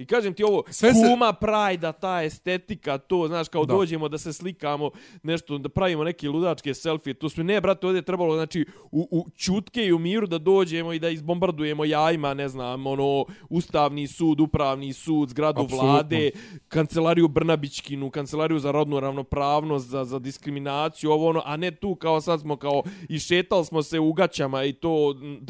I 0.00 0.06
kažem 0.06 0.34
ti 0.34 0.44
ovo, 0.44 0.62
Sve 0.68 0.94
se- 0.94 1.00
kuma 1.02 1.32
prajda, 1.32 1.92
ta 1.92 2.22
estetika, 2.22 2.98
to, 2.98 3.26
znaš, 3.26 3.48
kao 3.48 3.64
Da. 3.64 3.74
dođemo 3.74 4.08
da 4.08 4.18
se 4.18 4.32
slikamo, 4.32 4.90
nešto, 5.22 5.58
da 5.58 5.68
pravimo 5.68 6.04
neke 6.04 6.28
ludačke 6.28 6.74
selfie, 6.74 7.14
to 7.14 7.28
sve, 7.28 7.44
ne, 7.44 7.60
brate, 7.60 7.86
ovdje 7.86 7.98
je 7.98 8.02
trebalo, 8.02 8.34
znači, 8.34 8.60
u, 8.84 9.08
u 9.12 9.26
čutke 9.32 9.84
i 9.84 9.92
u 9.92 9.98
miru 9.98 10.26
da 10.26 10.38
dođemo 10.38 10.92
i 10.92 10.98
da 10.98 11.08
izbombardujemo 11.10 11.84
jajima, 11.84 12.34
ne 12.34 12.48
znam, 12.48 12.86
ono, 12.86 13.10
Ustavni 13.50 14.06
sud, 14.06 14.40
Upravni 14.40 14.92
sud, 14.92 15.28
zgradu 15.28 15.62
Apsolutno. 15.62 15.88
vlade, 15.88 16.30
kancelariju 16.68 17.28
Brnabićkinu, 17.28 18.10
kancelariju 18.10 18.58
za 18.58 18.70
rodnu 18.70 19.00
ravnopravnost, 19.00 19.88
za, 19.88 20.04
za 20.04 20.18
diskriminaciju, 20.18 21.10
ovo 21.10 21.28
ono, 21.28 21.42
a 21.44 21.56
ne 21.56 21.70
tu 21.70 21.94
kao 21.94 22.20
sad 22.20 22.40
smo 22.40 22.56
kao 22.56 22.82
i 23.08 23.18
šetali 23.18 23.64
smo 23.64 23.82
se 23.82 23.98
u 24.00 24.12
gaćama 24.12 24.64
i 24.64 24.72
to 24.72 24.90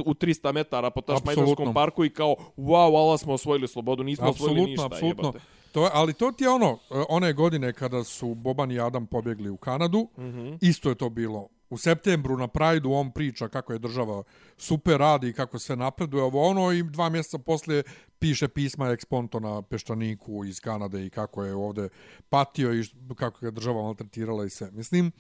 u 0.00 0.14
300 0.14 0.52
metara 0.52 0.90
po 0.90 1.00
Tašmajdonskom 1.02 1.42
Apsolutno. 1.44 1.74
parku 1.74 2.04
i 2.04 2.10
kao, 2.10 2.36
wow, 2.56 2.96
ala 2.98 3.18
smo 3.18 3.32
osvojili 3.32 3.68
slobodu, 3.68 4.02
nismo 4.04 4.26
Apsolutno, 4.44 4.66
ništa. 4.66 4.86
apsolutno. 4.86 5.32
To 5.72 5.84
je, 5.84 5.90
ali 5.94 6.12
to 6.12 6.32
ti 6.32 6.44
je 6.44 6.50
ono, 6.50 6.78
e, 6.90 6.94
one 7.08 7.32
godine 7.32 7.72
kada 7.72 8.04
su 8.04 8.34
Boban 8.34 8.72
i 8.72 8.80
Adam 8.80 9.06
pobjegli 9.06 9.50
u 9.50 9.56
Kanadu, 9.56 10.08
mm. 10.18 10.22
-hmm. 10.22 10.58
isto 10.60 10.88
je 10.88 10.94
to 10.94 11.08
bilo. 11.08 11.48
U 11.70 11.78
septembru 11.78 12.36
na 12.36 12.48
Prajdu 12.48 12.92
on 12.92 13.10
priča 13.10 13.48
kako 13.48 13.72
je 13.72 13.78
država 13.78 14.22
super 14.56 14.98
radi 14.98 15.28
i 15.28 15.32
kako 15.32 15.58
sve 15.58 15.76
napreduje 15.76 16.22
ovo 16.22 16.42
ono 16.42 16.72
i 16.72 16.82
dva 16.82 17.08
mjeseca 17.08 17.38
poslije 17.38 17.82
piše 18.18 18.48
pisma 18.48 18.88
eksponto 18.88 19.40
na 19.40 19.62
Peštaniku 19.62 20.44
iz 20.44 20.60
Kanade 20.60 21.06
i 21.06 21.10
kako 21.10 21.44
je 21.44 21.54
ovde 21.54 21.88
patio 22.28 22.74
i 22.74 22.84
kako 23.16 23.46
je 23.46 23.50
država 23.50 23.82
maltretirala 23.82 24.44
i 24.44 24.50
sve. 24.50 24.70
Mislim, 24.70 25.12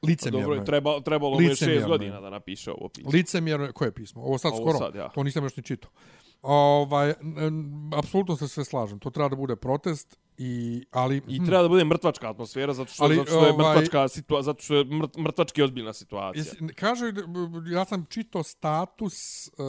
Pa 0.00 0.06
licemjerno 0.06 0.48
Dobro, 0.48 0.64
treba, 0.64 1.00
trebalo 1.00 1.34
mu 1.34 1.42
je 1.42 1.56
šest 1.56 1.86
godina 1.86 2.20
da 2.20 2.30
napiše 2.30 2.70
ovo 2.70 2.88
pismo. 2.88 3.10
Licemjerno 3.10 3.66
je, 3.66 3.72
koje 3.72 3.92
pismo? 3.92 4.22
Ovo 4.22 4.38
sad 4.38 4.52
Ovo 4.52 4.60
skoro? 4.60 4.78
sad, 4.78 4.94
ja. 4.94 5.08
To 5.08 5.22
nisam 5.22 5.44
još 5.44 5.56
ni 5.56 5.62
čitao. 5.62 5.90
Ovaj, 6.46 7.14
apsolutno 7.96 8.36
se 8.36 8.48
sve 8.48 8.64
slažem. 8.64 8.98
To 8.98 9.10
treba 9.10 9.28
da 9.28 9.36
bude 9.36 9.56
protest, 9.56 10.18
i, 10.38 10.84
ali... 10.90 11.22
I 11.28 11.38
hm, 11.38 11.46
treba 11.46 11.62
da 11.62 11.68
bude 11.68 11.84
mrtvačka 11.84 12.30
atmosfera 12.30 12.74
zato 12.74 12.92
što, 12.92 13.04
Ali, 13.04 13.16
zato 13.16 13.26
što 13.26 13.46
je 13.46 13.52
ovaj- 13.52 13.74
mrtvačka 13.74 14.08
situa 14.08 14.42
zato 14.42 14.62
što 14.62 14.74
je 14.74 14.84
mrt, 14.84 15.16
mrtvački 15.16 15.62
ozbiljna 15.62 15.92
situacija. 15.92 16.40
Jesi, 16.40 16.74
kaže, 16.74 17.12
ja 17.72 17.84
sam 17.84 18.06
čitao 18.08 18.42
status 18.42 19.48
uh, 19.48 19.64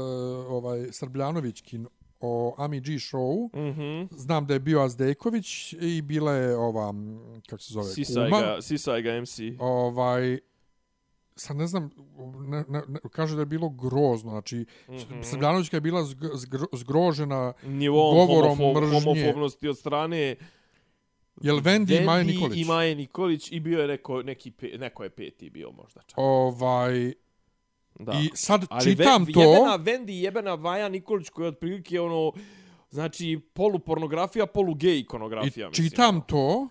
ovaj 0.49 0.87
Srbljanovićkin 0.91 1.87
o 2.19 2.55
Ami 2.57 2.79
G 2.79 2.91
show. 2.91 3.49
Mhm. 3.55 4.15
Znam 4.17 4.45
da 4.45 4.53
je 4.53 4.59
bio 4.59 4.81
Azdejković 4.81 5.73
i 5.73 6.01
bila 6.01 6.33
je 6.33 6.57
ova, 6.57 6.93
kako 7.49 7.61
se 7.61 7.73
zove, 7.73 7.85
Kuma. 8.29 8.61
sisaj 8.61 9.01
ga 9.01 9.21
MC. 9.21 9.39
Ovaj, 9.59 10.39
sad 11.37 11.57
ne 11.57 11.67
znam, 11.67 11.89
ne, 12.47 12.63
ne, 12.67 12.81
ne, 12.87 12.99
kaže 13.11 13.35
da 13.35 13.41
je 13.41 13.45
bilo 13.45 13.69
grozno. 13.69 14.31
Znači, 14.31 14.55
mm. 14.55 14.93
-hmm. 14.93 15.23
Srbljanovićka 15.23 15.77
je 15.77 15.81
bila 15.81 16.03
zg, 16.03 16.17
zgro, 16.33 16.65
zgrožena. 16.73 17.53
Nivom 17.63 18.15
govorom 18.15 18.57
homofob, 18.57 18.83
mržnje. 18.83 19.01
homofobnosti 19.01 19.67
od 19.67 19.77
strane 19.77 20.35
Jel 21.41 21.59
Vendi 21.59 21.95
i 21.95 22.01
Maja 22.01 22.23
Nikolić? 22.23 22.61
i 22.61 22.65
Maje 22.65 22.95
Nikolić 22.95 23.51
i 23.51 23.59
bio 23.59 23.81
je 23.81 23.87
neko, 23.87 24.23
neki, 24.23 24.51
pe, 24.51 24.67
neko 24.77 25.03
je 25.03 25.09
peti 25.09 25.49
bio 25.49 25.71
možda 25.71 26.01
čak. 26.01 26.17
Ovaj, 26.17 27.13
Da. 27.99 28.13
I 28.13 28.29
sad 28.33 28.65
Ali 28.69 28.83
čitam 28.83 29.23
ve, 29.23 29.33
to... 29.33 29.41
Jebena 29.41 29.75
Vendi 29.75 30.13
i 30.13 30.21
jebena 30.21 30.55
Maja 30.55 30.89
Nikolić 30.89 31.29
koja 31.29 31.45
je 31.45 31.49
otprilike 31.49 32.01
ono, 32.01 32.31
znači 32.89 33.39
polupornografija, 33.53 34.45
polugej 34.45 34.99
ikonografija. 34.99 35.67
I 35.67 35.69
mislim, 35.69 35.89
čitam 35.89 36.15
ono. 36.15 36.23
to, 36.27 36.67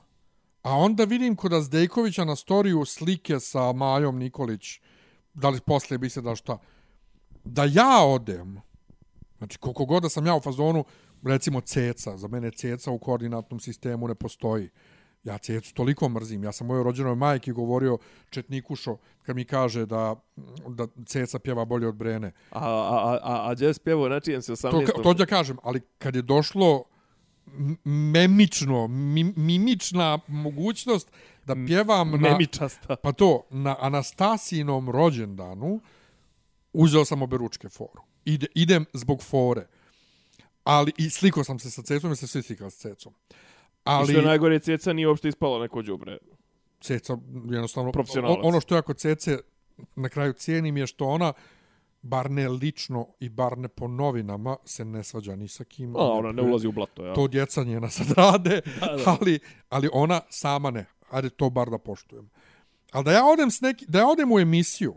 a 0.67 0.77
onda 0.77 1.05
vidim 1.05 1.37
kod 1.37 1.53
Azdejkovića 1.53 2.25
na 2.25 2.37
storiju 2.37 2.85
slike 2.85 3.41
sa 3.41 3.73
Majom 3.73 4.19
Nikolić, 4.19 4.81
da 5.35 5.49
li 5.49 5.61
poslije 5.61 5.99
bi 5.99 6.11
se 6.11 6.21
da 6.21 6.35
šta, 6.37 6.59
da 7.45 7.65
ja 7.65 8.05
odem, 8.07 8.61
znači 9.39 9.59
koliko 9.59 9.85
god 9.85 10.03
da 10.03 10.09
sam 10.09 10.27
ja 10.27 10.35
u 10.35 10.41
fazonu, 10.41 10.85
recimo 11.23 11.61
ceca, 11.61 12.17
za 12.17 12.29
mene 12.29 12.51
ceca 12.51 12.91
u 12.91 12.99
koordinatnom 12.99 13.61
sistemu 13.61 14.09
ne 14.09 14.15
postoji. 14.15 14.71
Ja 15.25 15.39
cecu 15.39 15.75
toliko 15.75 16.09
mrzim. 16.09 16.45
Ja 16.45 16.53
sam 16.53 16.67
mojoj 16.67 16.85
rođenoj 16.85 17.15
majki 17.15 17.53
govorio 17.53 17.99
Četnikušo 18.31 18.97
kad 19.23 19.37
mi 19.37 19.45
kaže 19.45 19.87
da, 19.87 20.15
da 20.69 20.87
ceca 21.07 21.39
pjeva 21.39 21.65
bolje 21.65 21.89
od 21.89 21.95
Brene. 21.95 22.33
A, 22.51 22.69
a, 22.69 23.19
a, 23.23 23.51
a 23.51 23.55
Jazz 23.59 23.79
pjevo 23.79 24.09
na 24.09 24.21
čijem 24.21 24.43
se 24.43 24.53
18. 24.53 25.03
To, 25.03 25.15
to 25.15 25.27
kažem, 25.27 25.59
ali 25.63 25.81
kad 25.99 26.17
je 26.17 26.23
došlo 26.23 26.77
m- 26.77 26.96
memično, 27.85 28.87
mi, 28.87 29.25
mimična 29.37 30.19
mogućnost 30.27 31.11
da 31.45 31.55
pjevam 31.67 32.11
na, 32.11 32.17
Memičasta. 32.17 32.97
pa 32.97 33.13
to, 33.13 33.43
na 33.51 33.77
Anastasinom 33.81 34.91
rođendanu, 34.91 35.81
uzeo 36.73 37.05
sam 37.05 37.23
obe 37.23 37.37
ručke 37.37 37.69
foru. 37.69 38.03
Ide, 38.25 38.47
idem 38.55 38.85
zbog 38.93 39.23
fore. 39.23 39.67
Ali, 40.65 40.93
i 40.97 41.11
slikao 41.11 41.45
sam 41.45 41.59
se 41.59 41.71
sa 41.71 41.83
cecom, 41.83 42.11
jer 42.11 42.17
se 42.17 42.27
svi 42.27 42.43
slikali 42.43 42.71
s 42.71 42.77
cecom. 42.77 43.13
Ali... 43.85 44.05
I 44.05 44.13
što 44.13 44.21
je 44.21 44.27
najgore, 44.27 44.59
Ceca 44.59 44.93
nije 44.93 45.09
uopšte 45.09 45.29
ispalo 45.29 45.59
neko 45.59 45.83
đubre. 45.83 46.19
ceca, 46.81 47.17
jednostavno, 47.51 47.93
Profesionalac. 47.93 48.39
ono 48.43 48.61
što 48.61 48.75
ja 48.75 48.83
kod 48.83 48.99
cece 48.99 49.39
na 49.97 50.09
kraju 50.09 50.33
cijenim 50.33 50.77
je 50.77 50.87
što 50.87 51.07
ona, 51.07 51.33
bar 52.03 52.31
ne 52.31 52.49
lično 52.49 53.07
i 53.21 53.29
bar 53.29 53.59
ne 53.59 53.69
po 53.69 53.89
novinama, 53.89 54.57
se 54.65 54.85
ne 54.85 55.05
svađa 55.05 55.37
ni 55.37 55.49
sa 55.49 55.65
kim. 55.65 55.97
A, 55.97 55.99
ona 55.99 56.33
ne 56.33 56.43
ulazi 56.43 56.67
u 56.67 56.73
blato, 56.73 57.07
ja. 57.07 57.15
to 57.15 57.29
djeca 57.29 57.65
njena 57.65 57.91
sad 57.91 58.11
rade, 58.17 58.61
ali, 59.21 59.39
ali 59.69 59.89
ona 59.93 60.21
sama 60.31 60.71
ne. 60.71 60.87
Ajde, 61.11 61.31
to 61.31 61.51
bar 61.51 61.71
da 61.71 61.79
poštujem. 61.79 62.31
Ali 62.93 63.05
da 63.05 63.13
ja 63.13 63.25
odem, 63.25 63.51
s 63.51 63.61
neki, 63.61 63.87
da 63.89 63.99
ja 63.99 64.07
odem 64.07 64.33
u 64.33 64.39
emisiju 64.39 64.95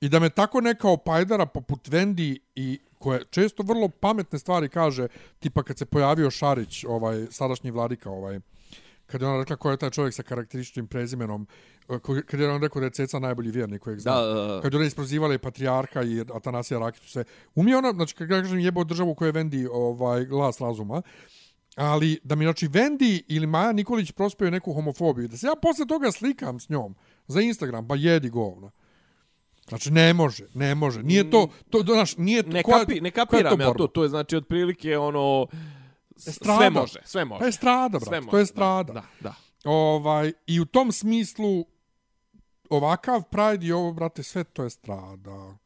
i 0.00 0.08
da 0.08 0.18
me 0.18 0.30
tako 0.30 0.60
neka 0.60 0.88
opajdara 0.88 1.46
poput 1.46 1.88
Vendi 1.88 2.40
i 2.54 2.78
koje 2.98 3.24
često 3.30 3.62
vrlo 3.62 3.88
pametne 3.88 4.38
stvari 4.38 4.68
kaže, 4.68 5.08
tipa 5.38 5.62
kad 5.62 5.78
se 5.78 5.84
pojavio 5.84 6.30
Šarić, 6.30 6.84
ovaj, 6.84 7.26
sadašnji 7.30 7.70
vladika, 7.70 8.10
ovaj, 8.10 8.40
kad 9.06 9.22
je 9.22 9.28
ona 9.28 9.38
rekla 9.38 9.56
ko 9.56 9.70
je 9.70 9.76
taj 9.76 9.90
čovjek 9.90 10.14
sa 10.14 10.22
karakterističnim 10.22 10.86
prezimenom, 10.86 11.46
kad 12.26 12.40
je 12.40 12.50
on 12.50 12.62
rekao 12.62 12.80
da 12.80 12.86
je 12.86 12.90
Ceca 12.90 13.18
najbolji 13.18 13.50
vjernik 13.50 13.82
kojeg 13.82 13.98
zna. 14.00 14.14
Da, 14.14 14.26
da, 14.26 14.46
da. 14.46 14.60
Kad 14.60 14.74
je 14.74 14.86
isprozivala 14.86 15.34
i 15.34 15.38
Patrijarha 15.38 16.02
i 16.02 16.20
Atanasija 16.34 16.80
Rakitu 16.80 17.08
sve. 17.08 17.24
Umije 17.54 17.76
ona, 17.76 17.92
znači 17.92 18.14
kad 18.14 18.28
kažem 18.28 18.58
jebao 18.58 18.84
državu 18.84 19.14
koja 19.14 19.26
je 19.26 19.32
Vendi 19.32 19.68
ovaj, 19.72 20.24
glas 20.24 20.60
razuma, 20.60 21.02
ali 21.76 22.18
da 22.24 22.34
mi 22.34 22.44
znači 22.44 22.68
Vendi 22.68 23.22
ili 23.28 23.46
Maja 23.46 23.72
Nikolić 23.72 24.12
prospeju 24.12 24.50
neku 24.50 24.72
homofobiju, 24.72 25.28
da 25.28 25.36
se 25.36 25.46
ja 25.46 25.54
posle 25.62 25.86
toga 25.86 26.12
slikam 26.12 26.60
s 26.60 26.68
njom 26.68 26.94
za 27.26 27.40
Instagram, 27.40 27.88
pa 27.88 27.94
jedi 27.96 28.28
govna. 28.30 28.70
Znači, 29.68 29.90
ne 29.90 30.14
može, 30.14 30.44
ne 30.54 30.74
može. 30.74 31.02
Nije 31.02 31.30
to, 31.30 31.48
to, 31.70 31.82
to 31.82 31.96
naš, 31.96 32.16
nije 32.16 32.42
Ne, 32.42 32.62
koja- 32.62 32.78
kapi, 32.78 33.00
ne 33.00 33.10
kapiram 33.10 33.60
ja 33.60 33.66
borba? 33.66 33.78
to. 33.78 33.86
To 33.86 34.02
je 34.02 34.08
znači 34.08 34.36
otprilike 34.36 34.98
ono... 34.98 35.46
Estrada. 36.26 36.58
Sve 36.58 36.70
može, 36.70 36.98
sve 37.04 37.24
može. 37.24 37.38
Pa 37.38 37.46
je 37.46 37.52
strada, 37.52 38.00
Sve 38.00 38.08
brate, 38.10 38.20
može, 38.24 38.30
to 38.30 38.38
je 38.38 38.46
strada. 38.46 38.92
Da, 38.92 39.04
da. 39.20 39.34
Ovaj, 39.64 40.32
I 40.46 40.60
u 40.60 40.64
tom 40.64 40.92
smislu, 40.92 41.64
ovakav 42.70 43.22
Pride 43.22 43.66
i 43.66 43.72
ovo, 43.72 43.92
brate, 43.92 44.22
sve 44.22 44.44
to 44.44 44.64
je 44.64 44.70
strada. 44.70 45.56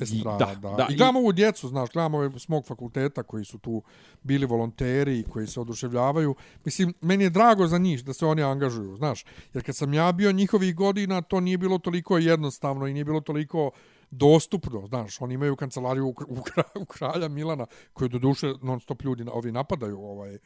Estrada. 0.00 0.54
da, 0.54 0.70
da, 0.70 0.86
I 0.90 0.92
i- 0.92 0.96
gledamo 0.96 1.18
ovu 1.18 1.32
djecu, 1.32 1.68
znaš, 1.68 1.90
gledamo 1.90 2.18
ove 2.18 2.38
s 2.38 2.48
mog 2.48 2.66
fakulteta 2.66 3.22
koji 3.22 3.44
su 3.44 3.58
tu 3.58 3.82
bili 4.22 4.46
volonteri 4.46 5.18
i 5.18 5.24
koji 5.24 5.46
se 5.46 5.60
oduševljavaju. 5.60 6.34
Mislim, 6.64 6.94
meni 7.00 7.24
je 7.24 7.30
drago 7.30 7.66
za 7.66 7.78
njih 7.78 8.04
da 8.04 8.12
se 8.12 8.26
oni 8.26 8.42
angažuju, 8.42 8.96
znaš. 8.96 9.24
Jer 9.54 9.64
kad 9.64 9.76
sam 9.76 9.94
ja 9.94 10.12
bio 10.12 10.32
njihovih 10.32 10.74
godina, 10.74 11.22
to 11.22 11.40
nije 11.40 11.58
bilo 11.58 11.78
toliko 11.78 12.18
jednostavno 12.18 12.86
i 12.86 12.92
nije 12.92 13.04
bilo 13.04 13.20
toliko 13.20 13.70
dostupno, 14.10 14.86
znaš, 14.86 15.20
oni 15.20 15.34
imaju 15.34 15.56
kancelariju 15.56 16.06
u, 16.06 16.12
Kr- 16.12 16.26
u, 16.28 16.36
Kra- 16.36 16.82
u 16.82 16.84
kralja 16.84 17.28
Milana, 17.28 17.66
koju 17.92 18.08
do 18.08 18.18
duše 18.18 18.54
non 18.62 18.80
stop 18.80 19.02
ljudi 19.02 19.24
na- 19.24 19.32
ovi 19.32 19.52
napadaju 19.52 20.00
ovaj, 20.00 20.38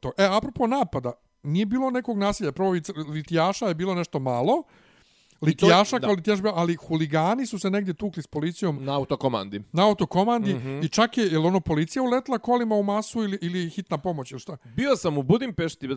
to. 0.00 0.12
E, 0.18 0.24
apropo 0.30 0.66
napada, 0.66 1.12
nije 1.42 1.66
bilo 1.66 1.90
nekog 1.90 2.18
nasilja, 2.18 2.52
prvo 2.52 2.74
litijaša 3.08 3.66
je 3.66 3.74
bilo 3.74 3.94
nešto 3.94 4.18
malo, 4.18 4.62
litijaša 5.42 5.98
kao 5.98 6.12
litijaš, 6.12 6.38
ali 6.44 6.74
huligani 6.74 7.46
su 7.46 7.58
se 7.58 7.70
negdje 7.70 7.94
tukli 7.94 8.22
s 8.22 8.26
policijom 8.26 8.84
Na 8.84 8.96
autokomandi. 8.96 9.62
na 9.72 9.86
autokomandi 9.86 10.54
mm. 10.54 10.58
-hmm. 10.58 10.84
i 10.84 10.88
čak 10.88 11.18
je, 11.18 11.26
je 11.26 11.38
ono 11.38 11.60
policija 11.60 12.02
uletla 12.02 12.38
kolima 12.38 12.74
u 12.74 12.82
masu 12.82 13.22
ili, 13.22 13.38
ili 13.42 13.70
hitna 13.70 13.98
pomoć 13.98 14.30
ili 14.30 14.40
šta? 14.40 14.56
Bio 14.76 14.96
sam 14.96 15.18
u 15.18 15.22
Budimpešti, 15.22 15.88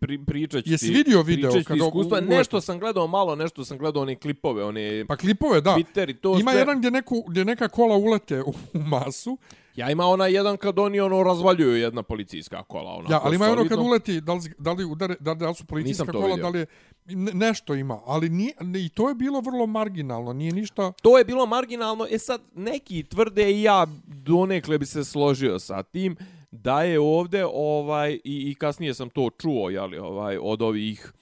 pri, 0.00 0.24
pričat 0.24 0.58
ću 0.58 0.64
ti. 0.64 0.70
Jesi 0.70 0.90
vidio 0.90 1.22
video 1.22 1.50
kada 1.66 1.84
iskustva. 1.84 2.18
u- 2.18 2.22
u- 2.22 2.24
Nešto 2.24 2.60
sam 2.60 2.78
gledao 2.78 3.06
malo, 3.06 3.36
nešto 3.36 3.64
sam 3.64 3.78
gledao 3.78 4.02
one 4.02 4.16
klipove, 4.16 4.64
one... 4.64 5.04
Pa 5.08 5.16
klipove, 5.16 5.60
da. 5.60 5.70
Twitter 5.70 6.10
i 6.10 6.14
to 6.14 6.38
Ima 6.40 6.50
sve. 6.50 6.60
jedan 6.60 6.78
gdje, 6.78 6.90
neku, 6.90 7.24
gdje 7.28 7.44
neka 7.44 7.68
kola 7.68 7.96
ulete 7.96 8.42
u, 8.42 8.52
u 8.74 8.78
masu, 8.78 9.38
Ja 9.76 9.90
ima 9.90 10.06
ona 10.06 10.26
jedan 10.26 10.56
kad 10.56 10.78
oni 10.78 11.00
ono 11.00 11.22
razvaljuju 11.22 11.76
jedna 11.76 12.02
policijska 12.02 12.62
kola. 12.62 12.90
Onako, 12.92 13.12
ja, 13.12 13.20
ali 13.24 13.36
ima 13.36 13.50
ono 13.50 13.68
kad 13.68 13.78
uleti, 13.78 14.20
da 14.20 14.34
li, 14.34 14.40
da 14.58 14.72
li, 14.72 14.84
udare, 14.84 15.16
da, 15.20 15.34
da 15.34 15.48
li 15.48 15.54
su 15.54 15.64
policijska 15.64 16.12
kola, 16.12 16.26
vidio. 16.26 16.42
da 16.42 16.48
li 16.48 16.58
je, 16.58 16.66
ne, 17.06 17.32
nešto 17.34 17.74
ima, 17.74 18.00
ali 18.04 18.28
nije, 18.28 18.52
i 18.84 18.88
to 18.88 19.08
je 19.08 19.14
bilo 19.14 19.40
vrlo 19.40 19.66
marginalno, 19.66 20.32
nije 20.32 20.52
ništa... 20.52 20.92
To 21.02 21.18
je 21.18 21.24
bilo 21.24 21.46
marginalno. 21.46 22.06
E 22.10 22.18
sad, 22.18 22.40
neki 22.54 23.02
tvrde 23.02 23.52
i 23.52 23.62
ja 23.62 23.86
donekle 24.06 24.78
bi 24.78 24.86
se 24.86 25.04
složio 25.04 25.58
sa 25.58 25.82
tim 25.82 26.16
da 26.50 26.82
je 26.82 27.00
ovde 27.00 27.44
ovaj 27.44 28.12
i, 28.12 28.20
i 28.24 28.54
kasnije 28.54 28.94
sam 28.94 29.10
to 29.10 29.30
čuo 29.38 29.70
jeli, 29.70 29.98
ovaj 29.98 30.38
od 30.40 30.62
ovih 30.62 31.12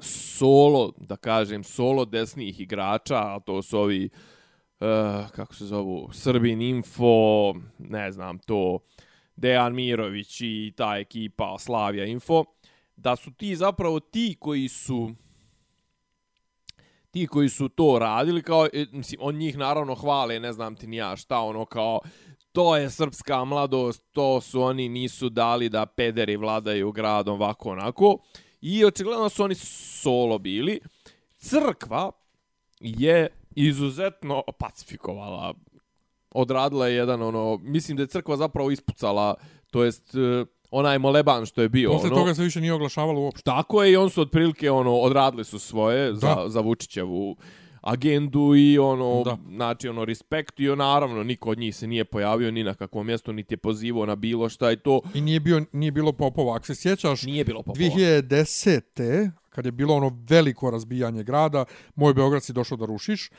solo, 0.00 0.92
da 0.96 1.16
kažem, 1.16 1.64
solo 1.64 2.04
desnih 2.04 2.60
igrača, 2.60 3.16
a 3.16 3.40
to 3.40 3.62
su 3.62 3.78
ovi 3.78 4.04
uh, 4.12 4.18
Eh, 4.80 5.26
kako 5.32 5.54
se 5.54 5.64
zovu, 5.64 6.08
Srbin 6.12 6.62
Info, 6.62 7.54
ne 7.78 8.12
znam, 8.12 8.38
to 8.38 8.78
Dejan 9.36 9.74
Mirović 9.74 10.40
i 10.40 10.72
ta 10.76 10.96
ekipa 10.96 11.56
Slavija 11.58 12.04
Info, 12.04 12.44
da 12.96 13.16
su 13.16 13.30
ti 13.32 13.56
zapravo 13.56 14.00
ti 14.00 14.36
koji 14.40 14.68
su 14.68 15.10
ti 17.10 17.26
koji 17.26 17.48
su 17.48 17.68
to 17.68 17.98
radili, 17.98 18.42
kao, 18.42 18.66
e, 18.72 18.86
mislim, 18.92 19.20
on 19.22 19.34
njih 19.34 19.58
naravno 19.58 19.94
hvale, 19.94 20.40
ne 20.40 20.52
znam 20.52 20.76
ti 20.76 20.86
ni 20.86 20.96
ja 20.96 21.16
šta, 21.16 21.38
ono 21.40 21.64
kao, 21.64 22.00
to 22.52 22.76
je 22.76 22.90
srpska 22.90 23.44
mladost, 23.44 24.04
to 24.12 24.40
su 24.40 24.62
oni 24.62 24.88
nisu 24.88 25.28
dali 25.28 25.68
da 25.68 25.86
pederi 25.86 26.36
vladaju 26.36 26.92
gradom 26.92 27.34
ovako 27.34 27.70
onako. 27.70 28.18
I 28.60 28.84
očigledno 28.84 29.28
su 29.28 29.44
oni 29.44 29.54
solo 29.54 30.38
bili. 30.38 30.80
Crkva 31.36 32.10
je 32.80 33.37
izuzetno 33.66 34.42
pacifikovala. 34.58 35.54
Odradila 36.30 36.86
je 36.88 36.94
jedan 36.94 37.22
ono, 37.22 37.58
mislim 37.62 37.96
da 37.96 38.02
je 38.02 38.06
crkva 38.06 38.36
zapravo 38.36 38.70
ispucala, 38.70 39.34
to 39.70 39.84
jest 39.84 40.14
e, 40.14 40.44
onaj 40.70 40.98
moleban 40.98 41.46
što 41.46 41.62
je 41.62 41.68
bio. 41.68 41.90
Posle 41.92 42.10
ono, 42.10 42.16
toga 42.18 42.34
se 42.34 42.42
više 42.42 42.60
nije 42.60 42.72
oglašavalo 42.72 43.20
uopšte. 43.20 43.42
Tako 43.44 43.82
je 43.84 43.92
i 43.92 43.96
on 43.96 44.10
su 44.10 44.20
otprilike 44.20 44.70
ono 44.70 44.94
odradili 44.94 45.44
su 45.44 45.58
svoje 45.58 46.14
za, 46.14 46.34
Da. 46.34 46.48
za 46.48 46.60
Vučićevu 46.60 47.36
agendu 47.80 48.54
i 48.56 48.78
ono 48.78 49.22
Da. 49.24 49.36
znači 49.54 49.88
ono 49.88 50.04
respekt 50.04 50.60
i 50.60 50.66
naravno 50.66 51.22
niko 51.24 51.50
od 51.50 51.58
njih 51.58 51.76
se 51.76 51.86
nije 51.86 52.04
pojavio 52.04 52.50
ni 52.50 52.64
na 52.64 52.74
kakvom 52.74 53.06
mjestu 53.06 53.32
niti 53.32 53.54
je 53.54 53.58
pozivao 53.58 54.06
na 54.06 54.16
bilo 54.16 54.48
šta 54.48 54.72
i 54.72 54.76
to 54.76 55.00
I 55.14 55.20
nije, 55.20 55.40
bio, 55.40 55.64
nije 55.72 55.92
bilo 55.92 56.12
popova. 56.12 56.56
Ako 56.56 56.66
se 56.66 56.74
sjećaš, 56.74 57.22
nije 57.22 57.44
bilo 57.44 57.62
popova. 57.62 57.78
2010. 57.88 59.30
Kad 59.50 59.66
je 59.66 59.72
bilo 59.72 59.94
ono 59.94 60.18
veliko 60.28 60.70
razbijanje 60.70 61.22
grada, 61.22 61.64
moj 61.94 62.14
Beograd 62.14 62.42
si 62.42 62.52
došao 62.52 62.76
da 62.76 62.86
rušiš, 62.86 63.30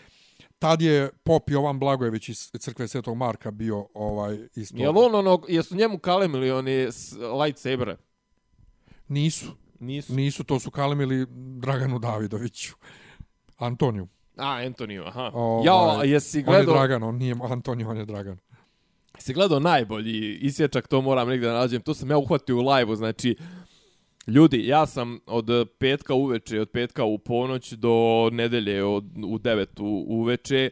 tad 0.60 0.82
je 0.82 1.10
pop 1.24 1.50
Jovan 1.50 1.80
Blagojević 1.80 2.30
iz 2.30 2.52
crkve 2.60 2.88
Svetog 2.88 3.18
Marka 3.18 3.52
bio 3.52 3.88
ovaj 3.94 4.38
isto. 4.56 4.78
Jel 4.78 4.98
on 4.98 5.16
ono, 5.16 5.42
jesu 5.48 5.76
njemu 5.76 5.98
kalemili 5.98 6.52
oni 6.52 6.88
lightsabere? 7.44 7.98
Nisu. 9.08 9.52
Nisu. 9.80 10.14
Nisu, 10.14 10.44
to 10.44 10.60
su 10.60 10.72
kalemili 10.72 11.26
Draganu 11.60 12.00
Davidoviću. 12.00 12.76
Antoniju. 13.58 14.08
A, 14.38 14.62
Antonio, 14.66 15.04
aha. 15.06 15.32
Ovaj, 15.34 15.66
ja, 15.66 16.14
jesi 16.14 16.38
On 16.38 16.42
je 16.42 16.44
gledao, 16.44 16.76
Dragan, 16.76 17.04
on 17.04 17.16
nije 17.16 17.36
Antonio, 17.50 17.90
on 17.90 17.98
je 17.98 18.06
Dragan. 18.06 18.38
jesi 19.16 19.34
gledao 19.34 19.60
najbolji 19.60 20.38
isječak, 20.42 20.88
to 20.88 21.02
moram 21.02 21.28
negdje 21.28 21.50
da 21.50 21.60
nađem, 21.60 21.82
to 21.82 21.94
sam 21.94 22.10
ja 22.10 22.18
uhvatio 22.18 22.58
u 22.58 22.70
live 22.70 22.96
znači, 22.96 23.36
Ljudi, 24.28 24.68
ja 24.68 24.86
sam 24.86 25.20
od 25.26 25.50
petka 25.80 26.14
uveče, 26.14 26.62
od 26.62 26.70
petka 26.70 27.04
u 27.04 27.18
ponoć 27.18 27.74
do 27.74 28.30
nedelje 28.32 28.84
od, 28.84 29.06
u 29.26 29.38
devet 29.38 29.80
u, 29.80 30.06
uveče 30.08 30.70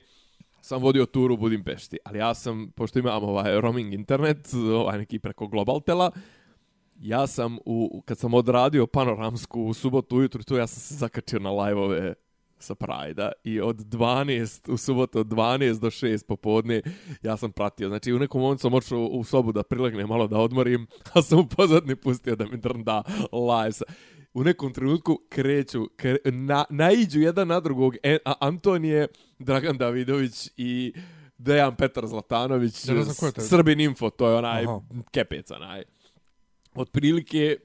sam 0.62 0.82
vodio 0.82 1.06
turu 1.06 1.34
u 1.34 1.38
Budimpešti. 1.38 1.98
Ali 2.06 2.20
ja 2.20 2.34
sam, 2.34 2.72
pošto 2.76 3.00
imam 3.00 3.24
ovaj 3.24 3.62
roaming 3.62 3.94
internet, 3.94 4.54
ovaj 4.54 4.98
neki 4.98 5.20
preko 5.20 5.48
Globaltela, 5.48 6.12
ja 7.00 7.28
sam, 7.28 7.58
u, 7.66 8.02
kad 8.06 8.18
sam 8.18 8.34
odradio 8.34 8.88
panoramsku 8.88 9.62
u 9.62 9.74
subotu 9.74 10.18
ujutru, 10.18 10.44
tu 10.44 10.56
ja 10.56 10.68
sam 10.68 10.80
se 10.80 10.96
zakačio 10.96 11.40
na 11.40 11.52
live-ove 11.52 12.14
sa 12.60 12.76
Prajda 12.76 13.32
i 13.44 13.62
od 13.62 13.76
12, 13.78 14.72
u 14.72 14.78
subotu 14.78 15.20
od 15.20 15.28
12 15.28 15.80
do 15.80 15.88
6 15.88 16.26
popodne 16.26 16.82
ja 17.22 17.38
sam 17.38 17.52
pratio. 17.52 17.88
Znači 17.88 18.14
u 18.14 18.20
nekom 18.20 18.42
momentu 18.42 18.62
sam 18.62 18.74
očeo 18.74 19.00
u 19.00 19.24
sobu 19.24 19.52
da 19.52 19.64
prilegnem 19.64 20.08
malo 20.08 20.28
da 20.28 20.38
odmorim, 20.38 20.88
a 21.14 21.22
sam 21.22 21.40
u 21.40 21.48
pozadni 21.48 21.96
pustio 21.96 22.36
da 22.36 22.46
mi 22.46 22.58
drnda 22.58 23.04
live. 23.32 23.72
sa- 23.72 23.86
U 24.34 24.44
nekom 24.44 24.74
trenutku 24.74 25.20
kreću, 25.30 25.90
kre, 25.96 26.18
na, 26.26 26.66
naiđu 26.70 27.20
jedan 27.20 27.48
na 27.48 27.60
drugog 27.60 27.96
e, 28.04 28.18
a, 28.26 28.34
Antonije, 28.40 29.08
Dragan 29.40 29.78
Davidović 29.78 30.50
i 30.58 30.94
Dejan 31.38 31.76
Petar 31.76 32.08
Zlatanović, 32.08 32.86
Ja. 32.86 33.04
Srbin 33.40 33.80
Info, 33.80 34.10
to 34.10 34.30
je 34.30 34.36
onaj 34.36 34.64
Aha. 34.64 34.80
kepec, 35.12 35.52
onaj. 35.52 35.84
Otprilike 36.76 37.58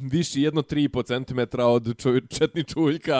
viši 0.00 0.42
jedno 0.42 0.62
3,5 0.62 1.48
cm 1.50 1.60
od 1.60 1.98
čuj, 1.98 2.20
četni 2.38 2.64
čuljka 2.64 3.14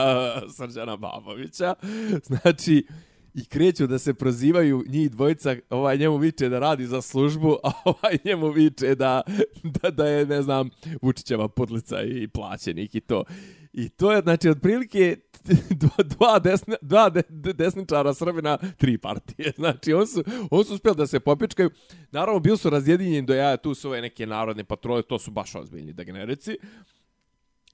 Srđana 0.56 0.96
Babovića. 0.96 1.74
Znači, 2.22 2.86
i 3.34 3.44
kreću 3.44 3.86
da 3.86 3.98
se 3.98 4.14
prozivaju 4.14 4.84
njih 4.88 5.10
dvojica, 5.10 5.56
ovaj 5.70 5.98
njemu 5.98 6.16
viče 6.16 6.48
da 6.48 6.58
radi 6.58 6.86
za 6.86 7.02
službu, 7.02 7.56
a 7.64 7.70
ovaj 7.84 8.18
njemu 8.24 8.50
viče 8.50 8.94
da, 8.94 9.22
da, 9.62 9.90
da 9.90 10.06
je, 10.06 10.26
ne 10.26 10.42
znam, 10.42 10.70
Vučićeva 11.02 11.48
podlica 11.48 12.02
i 12.02 12.28
plaćenik 12.28 12.94
i 12.94 13.00
to. 13.00 13.24
I 13.72 13.88
to 13.88 14.12
je, 14.12 14.20
znači, 14.20 14.48
otprilike 14.48 15.16
dva, 15.82 16.04
dva, 16.04 16.38
desne, 16.38 16.76
dva 16.82 17.10
de, 17.10 17.22
de, 17.28 17.52
desničara 17.52 18.14
Srbina, 18.14 18.58
tri 18.76 18.98
partije. 18.98 19.52
Znači, 19.60 19.92
on 19.92 20.06
su, 20.06 20.24
on 20.50 20.64
su 20.64 20.74
uspjeli 20.74 20.96
da 20.96 21.06
se 21.06 21.20
popičkaju. 21.20 21.70
Naravno, 22.12 22.40
bili 22.40 22.58
su 22.58 22.70
razjedinjeni 22.70 23.26
do 23.26 23.34
jaja, 23.34 23.56
tu 23.56 23.74
su 23.74 23.88
ove 23.88 24.00
neke 24.00 24.26
narodne 24.26 24.64
patrole, 24.64 25.02
to 25.02 25.18
su 25.18 25.30
baš 25.30 25.54
ozbiljni 25.54 25.92
degenerici. 25.92 26.58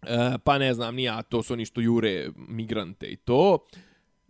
E, 0.03 0.39
pa 0.45 0.59
ne 0.59 0.75
znam, 0.75 0.95
nija, 0.95 1.23
to 1.23 1.43
su 1.43 1.53
oni 1.53 1.65
što 1.65 1.81
jure 1.81 2.29
migrante 2.37 3.07
i 3.07 3.17
to. 3.17 3.67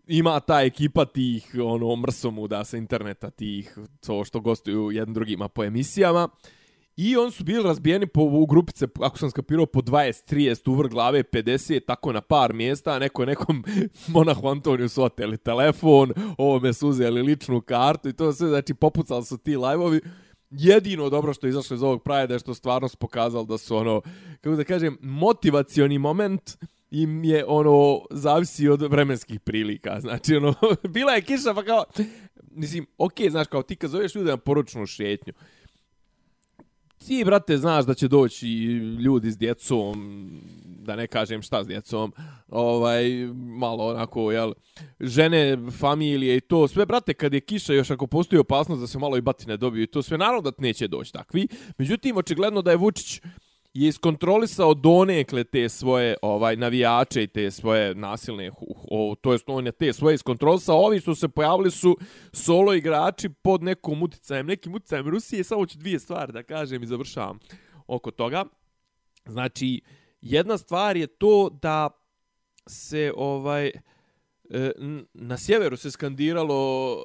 Ima 0.07 0.41
ta 0.41 0.63
ekipa 0.63 1.05
tih, 1.05 1.55
ono, 1.65 1.97
mrsomuda 1.97 2.65
sa 2.65 2.77
interneta, 2.77 3.31
tih, 3.31 3.79
to 4.07 4.25
što 4.25 4.41
gostuju 4.41 4.91
jedan 4.91 5.15
drugima 5.15 5.49
po 5.49 5.65
emisijama. 5.65 6.29
I 6.97 7.17
on 7.17 7.31
su 7.31 7.45
bili 7.45 7.63
razbijeni 7.63 8.07
po, 8.07 8.23
u 8.23 8.47
grupice, 8.47 8.87
ako 9.01 9.19
sam 9.19 9.31
skapirao, 9.31 9.67
po 9.67 9.81
20, 9.81 10.35
30, 10.35 10.71
uvr 10.71 10.89
glave, 10.89 11.23
50, 11.23 11.87
tako 11.87 12.13
na 12.13 12.21
par 12.21 12.53
mjesta, 12.53 12.93
a 12.93 12.99
neko 12.99 13.23
je 13.23 13.27
nekom 13.27 13.65
monahu 14.15 14.49
Antoniju 14.49 14.89
su 14.89 15.03
oteli 15.03 15.39
telefon, 15.39 16.13
ovome 16.39 16.73
su 16.73 16.89
uzeli 16.89 17.23
ličnu 17.23 17.61
kartu 17.61 18.09
i 18.09 18.13
to 18.13 18.33
sve, 18.33 18.49
znači 18.49 18.75
popucali 18.75 19.25
su 19.25 19.39
ti 19.39 19.57
live-ovi. 19.57 20.01
Jedino 20.51 21.11
dobro 21.11 21.35
što 21.35 21.47
je 21.47 21.51
izašlo 21.51 21.75
iz 21.75 21.83
ovog 21.83 22.03
prajeda 22.03 22.35
je 22.35 22.41
što 22.41 22.55
stvarno 22.55 22.89
su 22.89 22.97
pokazali 22.97 23.47
da 23.47 23.59
su 23.59 23.77
ono, 23.77 24.01
kako 24.41 24.57
da 24.57 24.65
kažem, 24.65 24.99
motivacioni 25.01 25.99
moment 25.99 26.51
im 27.03 27.25
je 27.25 27.45
ono, 27.47 28.01
zavisi 28.11 28.69
od 28.69 28.83
vremenskih 28.83 29.41
prilika. 29.41 30.01
Znači, 30.07 30.37
ono, 30.37 30.55
bila 30.89 31.13
je 31.13 31.23
kiša, 31.23 31.55
pa 31.55 31.63
kao, 31.65 31.85
mislim, 32.51 32.87
okej, 32.99 33.31
znaš, 33.31 33.47
kao 33.47 33.63
ti 33.63 33.77
kad 33.77 33.91
zoveš 33.91 34.15
ljude 34.15 34.31
na 34.31 34.37
poručnu 34.37 34.87
šetnju, 34.87 35.33
ti, 37.07 37.23
brate, 37.25 37.59
znaš 37.59 37.85
da 37.85 37.95
će 37.95 38.09
doći 38.09 38.49
ljudi 39.05 39.31
s 39.31 39.39
djecom, 39.39 40.31
da 40.65 40.97
ne 40.97 41.07
kažem 41.07 41.43
šta 41.43 41.65
s 41.65 41.67
djecom, 41.67 42.13
ovaj, 42.49 43.05
malo 43.35 43.87
onako, 43.87 44.33
jel, 44.33 44.53
žene, 45.01 45.59
familije 45.79 46.37
i 46.37 46.41
to, 46.41 46.69
sve, 46.69 46.87
brate, 46.87 47.15
kad 47.15 47.35
je 47.35 47.41
kiša, 47.41 47.73
još 47.73 47.91
ako 47.91 48.07
postoji 48.07 48.41
opasnost 48.41 48.81
da 48.81 48.87
se 48.87 48.99
malo 48.99 49.17
i 49.17 49.21
batine 49.21 49.57
dobiju 49.57 49.83
i 49.83 49.87
to, 49.87 50.03
sve, 50.03 50.19
naravno 50.19 50.41
da 50.41 50.53
neće 50.59 50.89
doći 50.89 51.13
takvi. 51.13 51.49
Međutim, 51.79 52.17
očigledno 52.17 52.63
da 52.63 52.71
je 52.71 52.77
Vučić 52.77 53.21
je 53.83 53.89
iskontrolisao 53.89 54.75
donekle 54.75 55.45
te 55.45 55.69
svoje 55.69 56.17
ovaj 56.23 56.57
navijače 56.57 57.23
i 57.23 57.27
te 57.27 57.51
svoje 57.51 57.95
nasilne 57.95 58.51
uh, 58.51 58.57
uh, 58.61 58.77
o, 58.91 59.15
to 59.21 59.33
jest 59.33 59.45
on 59.47 59.67
je 59.67 59.73
te 59.73 59.93
svoje 59.93 60.15
iskontrolisao. 60.15 60.77
Ovi 60.77 61.01
što 61.01 61.15
se 61.15 61.29
pojavili 61.29 61.71
su 61.71 61.97
solo 62.33 62.75
igrači 62.75 63.29
pod 63.29 63.63
nekom 63.63 64.03
uticajem 64.03 64.47
nekim 64.47 64.75
uticajem 64.75 65.09
Rusije 65.09 65.45
samo 65.45 65.67
ću 65.67 65.79
dvije 65.79 65.99
stvari 65.99 66.33
da 66.33 66.43
kažem 66.43 66.83
i 66.83 66.87
završavam 66.87 67.39
oko 67.87 68.11
toga. 68.11 68.45
Znači 69.27 69.81
jedna 70.21 70.59
stvar 70.59 70.97
je 70.97 71.07
to 71.07 71.59
da 71.63 71.91
se 72.67 73.13
ovaj 73.17 73.67
e, 73.67 73.73
na 75.15 75.39
sjeveru 75.39 75.77
se 75.77 75.91
skandiralo 75.91 76.97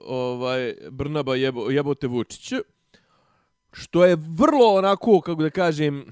ovaj 0.00 0.74
Brnaba 0.90 1.36
jebo, 1.36 1.70
jebote 1.70 2.06
Vučić 2.06 2.52
što 3.72 4.04
je 4.04 4.16
vrlo 4.16 4.74
onako 4.74 5.20
kako 5.20 5.42
da 5.42 5.50
kažem 5.50 6.04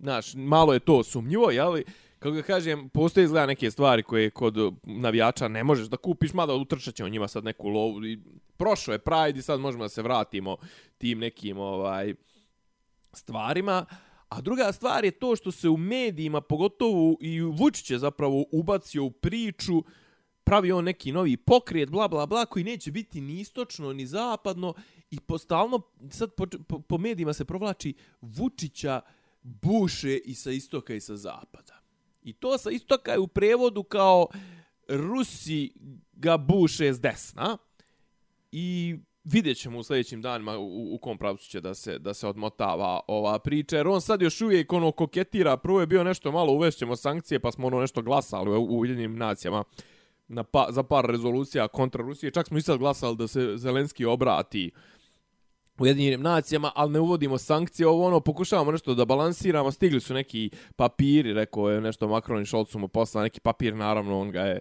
znaš, 0.00 0.34
malo 0.34 0.72
je 0.72 0.80
to 0.80 1.02
sumnjivo, 1.02 1.50
jeli? 1.50 1.84
Kako 2.18 2.36
da 2.36 2.42
kažem, 2.42 2.88
postoje 2.88 3.24
izgleda 3.24 3.46
neke 3.46 3.70
stvari 3.70 4.02
koje 4.02 4.30
kod 4.30 4.54
navijača 4.82 5.48
ne 5.48 5.64
možeš 5.64 5.86
da 5.86 5.96
kupiš, 5.96 6.32
mada 6.32 6.54
utrčat 6.54 6.94
ćemo 6.94 7.08
njima 7.08 7.28
sad 7.28 7.44
neku 7.44 7.68
lovu. 7.68 8.04
I 8.06 8.18
prošlo 8.56 8.92
je 8.92 8.98
Pride 8.98 9.38
i 9.38 9.42
sad 9.42 9.60
možemo 9.60 9.84
da 9.84 9.88
se 9.88 10.02
vratimo 10.02 10.56
tim 10.98 11.18
nekim 11.18 11.58
ovaj 11.58 12.14
stvarima. 13.12 13.86
A 14.28 14.40
druga 14.40 14.72
stvar 14.72 15.04
je 15.04 15.10
to 15.10 15.36
što 15.36 15.52
se 15.52 15.68
u 15.68 15.76
medijima, 15.76 16.40
pogotovo 16.40 17.16
i 17.20 17.40
Vučić 17.40 17.90
je 17.90 17.98
zapravo 17.98 18.44
ubacio 18.52 19.04
u 19.04 19.10
priču, 19.10 19.82
pravi 20.44 20.72
on 20.72 20.84
neki 20.84 21.12
novi 21.12 21.36
pokret, 21.36 21.90
bla, 21.90 22.08
bla, 22.08 22.26
bla, 22.26 22.46
koji 22.46 22.64
neće 22.64 22.90
biti 22.90 23.20
ni 23.20 23.40
istočno, 23.40 23.92
ni 23.92 24.06
zapadno, 24.06 24.74
i 25.10 25.20
postalno, 25.20 25.80
sad 26.10 26.34
po, 26.34 26.46
po, 26.68 26.80
po 26.80 26.98
medijima 26.98 27.32
se 27.32 27.44
provlači 27.44 27.94
Vučića 28.20 29.00
buše 29.42 30.16
i 30.16 30.34
sa 30.34 30.50
istoka 30.50 30.94
i 30.94 31.00
sa 31.00 31.16
zapada. 31.16 31.80
I 32.22 32.32
to 32.32 32.58
sa 32.58 32.70
istoka 32.70 33.12
je 33.12 33.18
u 33.18 33.26
prevodu 33.26 33.82
kao 33.82 34.26
Rusi 34.88 35.72
ga 36.12 36.36
buše 36.36 36.92
s 36.92 37.00
desna 37.00 37.58
i 38.52 38.96
vidjet 39.24 39.58
ćemo 39.58 39.78
u 39.78 39.82
sljedećim 39.82 40.22
danima 40.22 40.58
u, 40.58 40.94
u 40.94 40.98
kom 40.98 41.18
pravcu 41.18 41.48
će 41.48 41.60
da 41.60 41.74
se, 41.74 41.98
da 41.98 42.14
se 42.14 42.26
odmotava 42.26 43.00
ova 43.06 43.38
priča, 43.38 43.76
jer 43.76 43.88
on 43.88 44.00
sad 44.00 44.22
još 44.22 44.40
uvijek 44.40 44.72
ono 44.72 44.92
koketira, 44.92 45.56
prvo 45.56 45.80
je 45.80 45.86
bio 45.86 46.04
nešto 46.04 46.32
malo 46.32 46.52
uvešćemo 46.52 46.96
sankcije, 46.96 47.40
pa 47.40 47.52
smo 47.52 47.66
ono 47.66 47.80
nešto 47.80 48.02
glasali 48.02 48.50
u 48.50 48.78
Ujedinjenim 48.78 49.16
nacijama 49.16 49.64
na 50.28 50.44
pa, 50.44 50.66
za 50.70 50.82
par 50.82 51.04
rezolucija 51.04 51.68
kontra 51.68 52.02
Rusije, 52.02 52.30
čak 52.30 52.46
smo 52.46 52.58
i 52.58 52.62
sad 52.62 52.78
glasali 52.78 53.16
da 53.16 53.28
se 53.28 53.56
Zelenski 53.56 54.04
obrati 54.04 54.70
Ujedinjenim 55.80 56.22
nacijama, 56.22 56.70
ali 56.74 56.92
ne 56.92 57.00
uvodimo 57.00 57.38
sankcije, 57.38 57.86
ovo 57.86 58.06
ono, 58.06 58.20
pokušavamo 58.20 58.72
nešto 58.72 58.94
da 58.94 59.04
balansiramo, 59.04 59.70
stigli 59.70 60.00
su 60.00 60.14
neki 60.14 60.50
papiri, 60.76 61.32
rekao 61.32 61.70
je 61.70 61.80
nešto 61.80 62.08
Macron 62.08 62.42
i 62.42 62.46
Scholz 62.46 62.68
su 62.68 62.78
mu 62.78 62.88
poslali, 62.88 63.24
neki 63.24 63.40
papir, 63.40 63.76
naravno, 63.76 64.20
on 64.20 64.30
ga 64.30 64.40
je 64.40 64.60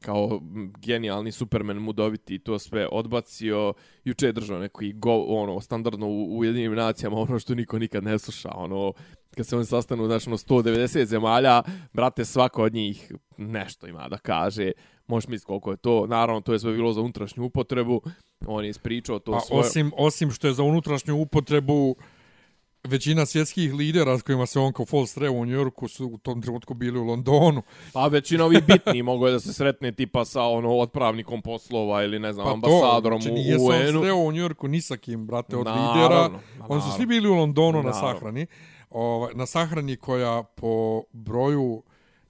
kao 0.00 0.40
genijalni 0.78 1.32
supermen 1.32 1.78
mudoviti 1.78 2.38
to 2.38 2.58
sve 2.58 2.88
odbacio. 2.92 3.72
Juče 4.04 4.26
je 4.26 4.32
držao 4.32 4.58
neki 4.58 4.92
go, 4.92 5.24
ono, 5.28 5.60
standardno 5.60 6.06
u 6.06 6.38
Ujedinjenim 6.38 6.74
nacijama, 6.74 7.16
ono 7.16 7.38
što 7.38 7.54
niko 7.54 7.78
nikad 7.78 8.04
ne 8.04 8.18
sluša, 8.18 8.50
ono, 8.54 8.92
kad 9.36 9.46
se 9.46 9.56
oni 9.56 9.64
sastanu, 9.64 10.06
znači, 10.06 10.28
ono, 10.28 10.36
190 10.36 11.04
zemalja, 11.04 11.62
brate, 11.92 12.24
svako 12.24 12.62
od 12.62 12.74
njih 12.74 13.12
nešto 13.36 13.86
ima 13.86 14.08
da 14.08 14.18
kaže. 14.18 14.72
Možeš 15.06 15.28
misliti 15.28 15.46
koliko 15.46 15.70
je 15.70 15.76
to. 15.76 16.06
Naravno, 16.06 16.40
to 16.40 16.52
je 16.52 16.58
sve 16.58 16.72
bilo 16.72 16.92
za 16.92 17.00
unutrašnju 17.00 17.44
upotrebu. 17.44 18.00
On 18.46 18.64
je 18.64 18.70
ispričao 18.70 19.18
to 19.18 19.32
Pa 19.32 19.40
svoje... 19.40 19.60
osim, 19.60 19.92
osim 19.96 20.30
što 20.30 20.46
je 20.46 20.52
za 20.54 20.62
unutrašnju 20.62 21.16
upotrebu 21.16 21.96
većina 22.84 23.26
svjetskih 23.26 23.74
lidera 23.74 24.18
s 24.18 24.22
kojima 24.22 24.46
se 24.46 24.58
on 24.60 24.72
kao 24.72 24.86
Fall 24.86 25.06
sreo 25.06 25.32
u 25.32 25.46
Njorku 25.46 25.88
su 25.88 26.06
u 26.06 26.18
tom 26.18 26.42
trenutku 26.42 26.74
bili 26.74 26.98
u 26.98 27.04
Londonu. 27.04 27.62
Pa 27.92 28.06
većina 28.06 28.44
ovih 28.44 28.64
bitni 28.66 29.02
mogu 29.02 29.26
je 29.26 29.32
da 29.32 29.40
se 29.40 29.52
sretne 29.52 29.92
tipa 29.92 30.24
sa 30.24 30.42
ono 30.42 30.78
otpravnikom 30.78 31.42
poslova 31.42 32.02
ili 32.04 32.18
ne 32.18 32.32
znam, 32.32 32.46
ambasadorom 32.48 33.20
znači, 33.20 33.32
u 33.32 33.34
nije 33.34 33.58
se 33.58 33.64
on 33.64 33.88
UN-u. 33.88 34.00
sreo 34.02 34.16
u 34.16 34.32
Njorku 34.32 34.68
ni 34.68 34.80
sa 34.80 34.96
kim, 34.96 35.26
brate, 35.26 35.56
od 35.56 35.66
Naravno, 35.66 35.92
lidera. 35.92 36.30
Oni 36.68 36.82
su 36.82 36.90
svi 36.96 37.06
bili 37.06 37.28
u 37.28 37.34
Londonu 37.34 37.82
na 37.82 37.90
Naravno. 37.90 38.12
sahrani. 38.12 38.46
Ovaj, 38.90 39.34
na 39.34 39.46
sahrani 39.46 39.96
koja 39.96 40.42
po 40.42 41.02
broju 41.12 41.82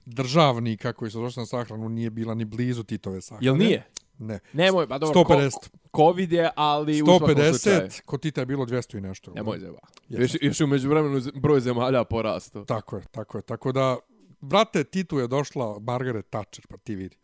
državnika 0.05 0.93
koji 0.93 1.11
su 1.11 1.21
došli 1.21 1.41
na 1.41 1.45
sahranu 1.45 1.89
nije 1.89 2.09
bila 2.09 2.33
ni 2.33 2.45
blizu 2.45 2.83
Titove 2.83 3.21
sahrane. 3.21 3.45
Jel 3.47 3.57
nije? 3.57 3.87
Ne. 4.19 4.39
Nemoj, 4.53 4.87
pa 4.87 4.97
dobro, 4.97 5.21
150. 5.21 5.51
Ko, 5.91 6.01
COVID 6.07 6.31
je, 6.31 6.49
ali 6.55 7.01
u 7.01 7.05
svakom 7.05 7.29
slučaju. 7.29 7.79
150, 7.79 8.01
kod 8.01 8.21
Tita 8.21 8.41
je 8.41 8.45
bilo 8.45 8.65
200 8.65 8.97
i 8.97 9.01
nešto. 9.01 9.31
Nemoj 9.33 9.59
zeba. 9.59 9.79
Još, 10.09 10.31
još 10.41 10.59
je 10.59 10.63
umeđu 10.63 10.89
vremenu 10.89 11.21
broj 11.35 11.59
zemalja 11.59 12.03
porastao. 12.03 12.65
Tako 12.65 12.95
je, 12.97 13.03
tako 13.11 13.37
je. 13.37 13.41
Tako 13.41 13.71
da, 13.71 13.97
brate, 14.41 14.83
Titu 14.83 15.19
je 15.19 15.27
došla 15.27 15.79
Margaret 15.79 16.25
Thatcher, 16.29 16.67
pa 16.67 16.77
ti 16.77 16.95
vidi. 16.95 17.17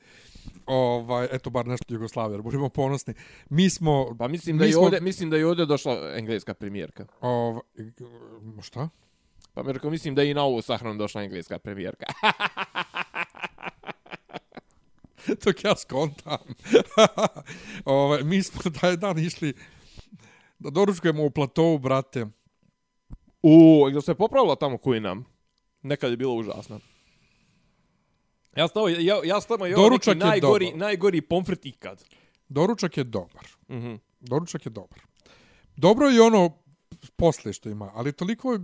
Ovaj, 0.66 1.28
eto, 1.32 1.50
bar 1.50 1.68
nešto 1.68 1.94
Jugoslavije, 1.94 2.36
jer 2.36 2.42
budemo 2.42 2.70
ponosni. 2.70 3.14
Mi 3.50 3.70
smo... 3.70 4.16
Pa 4.20 4.28
mislim 4.28 4.58
da, 4.58 4.64
mi 4.64 4.70
i 4.70 4.74
smo- 4.74 4.82
ovdje, 4.82 5.02
mislim 5.02 5.30
da 5.30 5.38
je 5.38 5.46
ovdje 5.48 5.66
došla 5.66 6.12
engleska 6.16 6.54
premijerka. 6.54 7.06
Ovaj, 7.22 7.62
šta? 8.62 8.90
Pa 9.54 9.64
mi 9.64 9.74
rekao, 9.74 9.90
mislim 9.90 10.16
da 10.16 10.22
je 10.22 10.32
i 10.32 10.34
na 10.34 10.44
ovu 10.44 10.62
sahranu 10.62 10.98
došla 10.98 11.24
engleska 11.24 11.60
premijerka. 11.60 12.06
Dok 15.46 15.64
ja 15.64 15.76
skontam. 15.76 16.38
ovaj, 17.86 18.24
mi 18.24 18.44
smo 18.44 18.72
taj 18.82 18.98
dan 18.98 19.20
išli 19.20 19.54
da 20.60 20.70
doručkujemo 20.70 21.26
u 21.26 21.30
platovu, 21.32 21.80
brate. 21.80 22.26
U, 23.44 23.90
da 23.94 24.02
se 24.02 24.16
popravila 24.16 24.56
tamo 24.56 24.78
koji 24.78 25.00
nam. 25.00 25.26
Nekad 25.82 26.12
je 26.12 26.18
bilo 26.18 26.34
užasno. 26.34 26.80
Ja 28.56 28.68
stavo, 28.68 28.90
ja, 28.90 29.22
ja 29.24 29.42
stavo 29.42 29.66
je 29.66 29.76
ovo 29.76 29.84
neki 29.84 29.90
Doručak 29.90 30.16
je 30.16 30.20
najgori, 30.20 30.66
dobar. 30.66 30.80
najgori 30.80 31.22
pomfrit 31.22 31.66
ikad. 31.66 32.04
Doručak 32.50 32.98
je 32.98 33.04
dobar. 33.04 33.48
Mhm. 33.70 33.94
Doručak 34.20 34.66
je 34.66 34.70
dobar. 34.70 35.00
Dobro 35.76 36.08
je 36.08 36.22
ono 36.22 36.58
posle 37.16 37.54
što 37.54 37.70
ima, 37.70 37.92
ali 37.94 38.12
toliko 38.12 38.54
je 38.54 38.60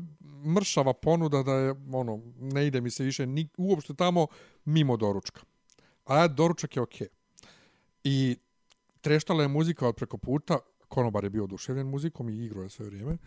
mršava 0.56 0.94
ponuda 0.94 1.44
da 1.44 1.54
je, 1.54 1.76
ono, 1.94 2.22
ne 2.40 2.68
ide 2.68 2.82
mi 2.82 2.90
se 2.90 3.04
više 3.04 3.26
ni, 3.26 3.50
uopšte 3.58 3.94
tamo 3.94 4.28
mimo 4.66 4.98
doručka. 4.98 5.42
A 6.06 6.28
doručak 6.28 6.76
je 6.76 6.82
okej. 6.82 7.08
I 8.04 8.38
treštala 9.02 9.42
je 9.42 9.48
muzika 9.48 9.88
od 9.88 9.96
preko 9.96 10.18
puta, 10.18 10.58
konobar 10.88 11.24
je 11.24 11.30
bio 11.30 11.44
oduševljen 11.44 11.88
muzikom 11.88 12.30
i 12.30 12.46
igrao 12.46 12.64
je 12.64 12.70
sve 12.70 12.86
vrijeme. 12.86 13.18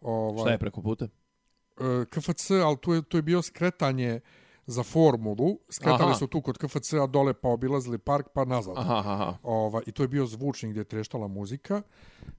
Ovaj, 0.00 0.42
Šta 0.42 0.50
je 0.50 0.58
preko 0.58 0.82
puta? 0.82 1.08
e, 1.80 2.04
KFC, 2.10 2.50
ali 2.50 2.76
tu 2.76 2.92
je, 2.92 3.02
tu 3.02 3.18
je 3.18 3.22
bio 3.22 3.42
skretanje 3.42 4.20
za 4.68 4.82
formulu. 4.82 5.58
Skretali 5.68 6.10
Aha. 6.10 6.18
su 6.18 6.26
tu 6.26 6.42
kod 6.42 6.58
KFC-a 6.58 7.06
dole 7.06 7.34
pa 7.34 7.48
obilazili 7.48 7.98
park 7.98 8.26
pa 8.34 8.44
nazad. 8.44 8.74
Aha, 8.78 8.96
aha. 8.96 9.36
Ova, 9.42 9.82
I 9.86 9.92
to 9.92 10.02
je 10.02 10.08
bio 10.08 10.26
zvučnik 10.26 10.70
gdje 10.70 10.80
je 10.80 10.84
treštala 10.84 11.28
muzika 11.28 11.82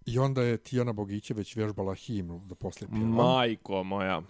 i 0.06 0.20
onda 0.20 0.44
je 0.44 0.58
Tijana 0.58 0.94
Bogićević 0.94 1.56
vježbala 1.56 1.96
himnu 1.96 2.42
da 2.46 2.56
poslije 2.56 2.88
pjeva. 2.90 3.06
Majko 3.06 3.84
moja. 3.84 4.22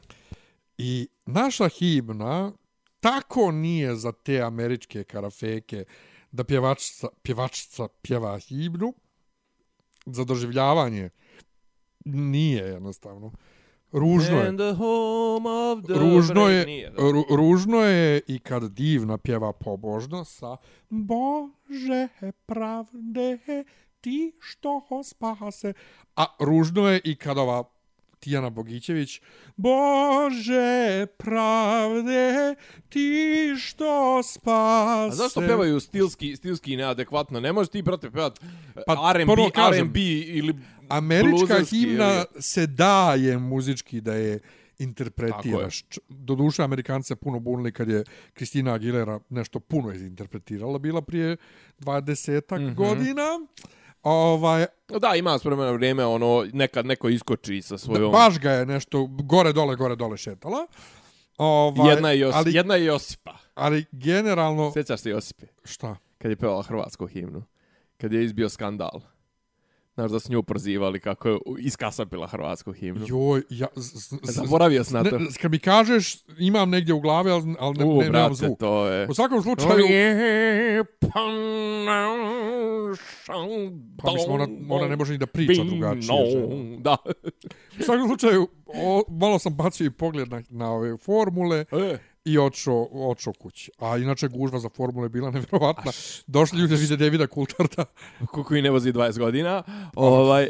I 0.77 1.07
naša 1.25 1.67
himna 1.67 2.51
tako 2.99 3.51
nije 3.51 3.95
za 3.95 4.11
te 4.11 4.41
američke 4.41 5.03
karafeke 5.03 5.85
da 6.31 6.43
pjevačica, 6.43 7.07
pjevačica 7.21 7.87
pjeva 8.01 8.39
himnu 8.39 8.93
za 10.05 10.23
doživljavanje. 10.23 11.09
Nije 12.05 12.63
jednostavno. 12.63 13.31
Ružno 13.91 14.37
je. 14.37 14.51
Ružno 15.87 16.47
je, 16.47 16.65
Nije, 16.65 16.89
da. 16.89 17.01
ru, 17.01 17.23
ružno 17.29 17.77
je 17.81 18.21
i 18.27 18.39
kad 18.39 18.71
divna 18.71 19.17
pjeva 19.17 19.53
pobožno 19.53 20.25
sa 20.25 20.57
Bože 20.89 22.07
pravde 22.45 23.39
ti 24.01 24.31
što 24.39 24.81
spase. 25.03 25.73
A 26.15 26.25
ružno 26.39 26.89
je 26.89 27.01
i 27.03 27.15
kad 27.15 27.37
ova 27.37 27.63
Tijana 28.19 28.49
Bogićević 28.49 29.21
Bože 29.55 31.05
pravde 31.17 32.55
ti 32.89 33.55
što 33.59 34.23
spase. 34.23 35.13
A 35.13 35.15
zašto 35.15 35.39
pevaju 35.41 35.79
stilski, 35.79 36.35
stilski 36.35 36.75
neadekvatno? 36.75 37.39
Ne 37.39 37.53
možeš 37.53 37.69
ti, 37.69 37.81
brate, 37.81 38.11
pevat 38.11 38.39
Pa, 38.75 38.81
pa, 38.95 39.11
R&B, 39.15 39.33
R&B 39.77 39.99
ili 40.25 40.55
Američka 40.89 41.63
himna 41.69 42.13
ili- 42.13 42.41
se 42.41 42.67
daje 42.67 43.37
muzički 43.37 44.01
da 44.01 44.13
je 44.13 44.39
interpretiraš. 44.79 45.81
Č- 45.89 45.99
Doduše, 46.09 46.63
Amerikanci 46.63 47.15
puno 47.15 47.39
bunili 47.39 47.71
kad 47.71 47.89
je 47.89 48.03
Kristina 48.33 48.73
Aguilera 48.73 49.19
nešto 49.29 49.59
puno 49.59 49.93
izinterpretirala, 49.93 50.79
bila 50.79 51.01
prije 51.01 51.37
20 51.79 52.59
mm. 52.59 52.63
-hmm. 52.63 52.75
godina. 52.75 53.23
Ovaj, 54.03 54.65
Da, 54.99 55.15
ima 55.15 55.39
s 55.39 55.45
vremena 55.45 55.71
vrijeme, 55.71 56.05
ono, 56.05 56.45
nekad 56.53 56.85
neko 56.85 57.09
iskoči 57.09 57.61
sa 57.61 57.73
da, 57.73 57.77
svojom... 57.77 58.11
baš 58.11 58.39
ga 58.39 58.51
je 58.51 58.65
nešto 58.65 59.05
gore, 59.05 59.53
dole, 59.53 59.75
gore, 59.75 59.95
dole 59.95 60.17
šetala. 60.17 60.67
Ovaj, 61.37 61.89
jedna, 61.89 62.11
je 62.11 62.19
Jos, 62.19 62.35
ali, 62.35 62.53
jedna 62.53 62.75
je 62.75 62.85
Josipa. 62.85 63.37
ali 63.55 63.85
generalno... 63.91 64.71
Sjećaš 64.73 64.99
se 64.99 65.09
Josipe? 65.09 65.45
Šta? 65.63 65.95
Kad 66.17 66.31
je 66.31 66.37
pevala 66.37 66.63
hrvatsku 66.63 67.07
himnu. 67.07 67.43
Kad 67.97 68.13
je 68.13 68.23
izbio 68.23 68.49
skandal. 68.49 69.01
Znaš 69.99 70.11
da 70.11 70.19
su 70.19 70.31
nju 70.31 70.43
prozivali 70.43 70.99
kako 70.99 71.29
je 71.29 71.39
iskasapila 71.59 72.27
hrvatsku 72.27 72.73
himnu. 72.73 73.05
Joj, 73.07 73.43
ja... 73.49 73.67
Z, 73.75 73.81
z, 73.81 74.15
z, 74.23 74.31
Zaboravio 74.31 74.83
sam 74.83 75.03
na 75.03 75.09
to. 75.09 75.19
ne, 75.19 75.25
kad 75.41 75.51
mi 75.51 75.59
kažeš, 75.59 76.15
imam 76.37 76.69
negdje 76.69 76.93
u 76.93 76.99
glavi, 76.99 77.31
ali, 77.31 77.55
ali 77.59 77.77
ne, 77.77 77.85
U, 77.85 77.97
ne, 77.97 78.03
nemam 78.03 78.11
brate, 78.11 78.35
zvuk. 78.35 78.59
to 78.59 78.87
je... 78.87 79.07
U 79.09 79.13
svakom 79.13 79.41
slučaju... 79.41 79.69
Pa 84.03 84.11
mislim, 84.13 84.33
ona, 84.33 84.47
ona 84.69 84.87
ne 84.87 84.95
može 84.95 85.11
ni 85.11 85.17
da 85.17 85.25
priča 85.25 85.63
drugačije. 85.63 86.31
žena. 86.31 86.77
Da. 86.79 86.97
U 87.79 87.83
svakom 87.83 88.07
slučaju, 88.07 88.47
o, 88.65 89.03
malo 89.09 89.39
sam 89.39 89.55
bacio 89.55 89.85
i 89.85 89.91
pogled 89.91 90.29
na, 90.29 90.41
na 90.49 90.71
ove 90.71 90.97
formule 90.97 91.65
E, 91.71 91.97
i 92.31 92.37
odšao, 92.37 92.87
odšao 92.91 93.33
kući. 93.33 93.71
A 93.79 93.97
inače 93.97 94.27
gužva 94.27 94.59
za 94.59 94.69
formule 94.69 95.05
je 95.05 95.09
bila 95.09 95.31
nevjerovatna. 95.35 95.91
Došli 96.27 96.59
ljudi 96.59 96.75
da 96.75 96.79
vide 96.81 96.97
Davida 96.97 97.27
Coultharda. 97.27 97.85
ko 98.33 98.43
koji 98.43 98.61
ne 98.61 98.69
vozi 98.69 98.93
20 98.93 99.19
godina. 99.19 99.63
Ovaj, 99.95 100.49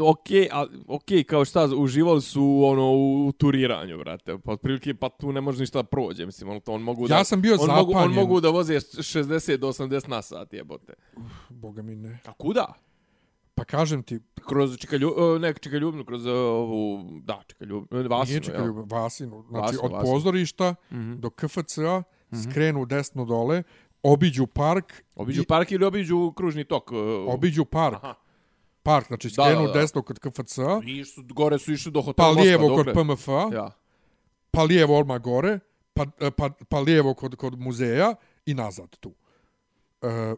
okej, 0.00 0.48
a 0.52 0.66
okej, 0.88 1.24
kao 1.24 1.44
šta, 1.44 1.68
uživali 1.76 2.22
su 2.22 2.60
ono 2.64 2.92
u 2.92 3.32
turiranju, 3.38 3.98
brate. 3.98 4.38
Pa 4.44 4.52
otprilike 4.52 4.94
pa 4.94 5.08
tu 5.08 5.32
ne 5.32 5.40
može 5.40 5.60
ništa 5.60 5.78
da 5.78 5.88
prođe, 5.88 6.26
mislim, 6.26 6.50
on 6.50 6.60
to 6.60 6.72
on 6.72 6.82
mogu 6.82 7.08
da 7.08 7.14
Ja 7.16 7.24
sam 7.24 7.40
bio 7.42 7.56
on 7.60 7.66
mogu, 7.76 7.90
on 7.90 7.98
zapanjen. 7.98 8.14
mogu 8.14 8.40
da 8.40 8.48
voze 8.48 8.74
60 8.74 9.56
do 9.56 9.68
80 9.68 10.08
na 10.08 10.22
sat, 10.22 10.52
jebote. 10.52 10.92
Boga 11.48 11.82
mi 11.82 11.96
ne. 11.96 12.18
A 12.26 12.32
kuda? 12.32 12.72
Pa 13.62 13.66
kažem 13.66 14.02
ti, 14.02 14.18
Kroz 14.42 14.76
Čikaljubnu, 14.76 15.38
ne 15.38 15.54
Čikaljubnu, 15.54 16.04
kroz 16.04 16.26
uh, 16.26 16.32
ovu, 16.32 16.80
da, 17.20 17.42
Čikaljubnu, 17.46 18.08
Vasinu, 18.08 18.24
nije 18.30 18.40
čekaj, 18.42 18.60
jel? 18.60 18.72
Vasinu. 18.84 19.42
Znači, 19.42 19.62
Vasinu, 19.62 19.80
od 19.84 19.92
Vasinu. 19.92 20.12
pozorišta 20.12 20.74
Mhm. 20.90 21.12
do 21.14 21.30
KFC-a, 21.30 22.02
skrenu 22.42 22.84
desno 22.86 23.24
dole, 23.24 23.62
obiđu 24.02 24.46
park, 24.46 24.92
Obiđu 25.16 25.42
i- 25.42 25.46
park 25.46 25.70
ili 25.70 25.84
obiđu 25.84 26.32
kružni 26.32 26.64
tok? 26.64 26.90
Uh, 26.90 26.98
obiđu 27.28 27.64
park. 27.64 27.96
Aha. 27.96 28.14
Park, 28.82 29.06
znači 29.06 29.28
Da, 29.28 29.32
skrenu 29.34 29.62
da, 29.62 29.72
da. 29.72 29.80
desno 29.80 30.02
kod 30.02 30.18
KFC-a, 30.18 30.80
Išli 30.82 31.04
su, 31.04 31.22
gore 31.24 31.58
su 31.58 31.72
išli 31.72 31.92
do 31.92 32.00
pa 32.00 32.04
hotela 32.04 32.28
Moskva, 32.28 32.42
lijevo 32.42 32.76
kod 32.76 32.86
PMF-a, 32.86 33.50
Ja. 33.54 33.70
pa 34.50 34.62
lijevo 34.62 34.98
odmah 34.98 35.20
gore, 35.20 35.58
pa, 35.94 36.06
pa, 36.30 36.50
pa 36.68 36.78
lijevo 36.80 37.14
kod, 37.14 37.36
kod 37.36 37.60
muzeja 37.60 38.14
i 38.46 38.54
nazad 38.54 38.96
tu. 38.96 39.12
E, 40.02 40.34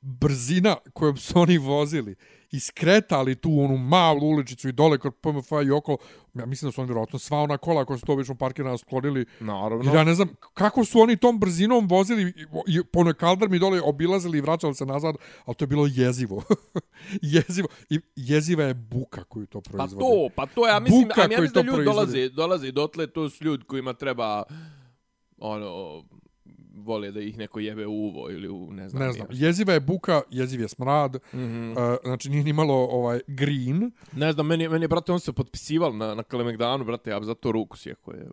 brzina 0.00 0.76
kojom 0.92 1.16
su 1.16 1.38
oni 1.38 1.58
vozili 1.58 2.14
i 2.50 2.60
skretali 2.60 3.34
tu 3.34 3.60
onu 3.60 3.76
malu 3.78 4.20
uličicu 4.22 4.68
i 4.68 4.72
dole 4.72 4.98
kod 4.98 5.14
PMF 5.14 5.46
i 5.66 5.70
okolo, 5.70 5.98
ja 6.34 6.46
mislim 6.46 6.68
da 6.68 6.72
su 6.72 6.80
oni 6.80 6.88
vjerojatno 6.88 7.18
sva 7.18 7.38
ona 7.38 7.58
kola 7.58 7.84
koja 7.84 7.98
su 7.98 8.06
to 8.06 8.12
obično 8.12 8.34
parkirana 8.34 8.78
sklonili. 8.78 9.24
Naravno. 9.40 9.94
Ja 9.94 10.04
ne 10.04 10.14
znam 10.14 10.28
kako 10.54 10.84
su 10.84 11.00
oni 11.00 11.16
tom 11.16 11.38
brzinom 11.38 11.88
vozili 11.88 12.22
i- 12.22 12.32
i 12.68 12.84
po 12.84 13.00
onoj 13.00 13.14
kaldrmi 13.14 13.58
dole 13.58 13.80
obilazili 13.82 14.38
i 14.38 14.42
vraćali 14.42 14.74
se 14.74 14.86
nazad, 14.86 15.14
ali 15.44 15.54
to 15.54 15.62
je 15.62 15.68
bilo 15.68 15.86
jezivo. 15.88 16.42
jezivo. 17.38 17.68
I 17.90 18.00
jeziva 18.16 18.64
je 18.64 18.74
buka 18.74 19.24
koju 19.24 19.46
to 19.46 19.60
Pa 19.60 19.70
proizvodi. 19.70 20.00
to, 20.00 20.28
pa 20.36 20.46
to, 20.46 20.66
ja 20.66 20.80
mislim, 20.80 21.02
Buka 21.02 21.20
ja 21.22 21.28
mislim 21.30 21.50
da 21.54 21.60
ljudi 21.62 21.84
dolaze, 21.84 22.28
dolaze 22.28 22.72
dotle, 22.72 23.06
to 23.06 23.30
su 23.30 23.44
ljudi 23.44 23.64
kojima 23.64 23.92
treba, 23.92 24.42
ono, 25.38 26.04
vole 26.84 27.10
da 27.10 27.20
ih 27.20 27.38
neko 27.38 27.60
jebe 27.60 27.86
u 27.86 27.92
uvo 27.92 28.30
ili 28.30 28.48
u, 28.48 28.72
ne 28.72 28.88
znam. 28.88 29.06
Ne 29.06 29.12
znam, 29.12 29.26
jeziva 29.30 29.72
je 29.72 29.80
buka, 29.80 30.22
jeziv 30.30 30.60
je 30.60 30.68
smrad, 30.68 31.16
mm. 31.32 31.38
-hmm. 31.38 31.92
uh, 31.92 31.98
znači 32.04 32.30
nije 32.30 32.44
ni 32.44 32.52
malo 32.52 32.74
ovaj, 32.74 33.20
green. 33.26 33.90
Ne 34.12 34.32
znam, 34.32 34.46
meni, 34.46 34.68
meni 34.68 34.88
brate, 34.88 35.12
on 35.12 35.20
se 35.20 35.32
potpisival 35.32 35.96
na, 35.96 36.14
na 36.14 36.22
Kalemegdanu, 36.22 36.84
brate, 36.84 37.10
ja 37.10 37.20
bi 37.20 37.26
za 37.26 37.34
to 37.34 37.52
ruku 37.52 37.76
sjekao. 37.76 38.14
Je. 38.14 38.30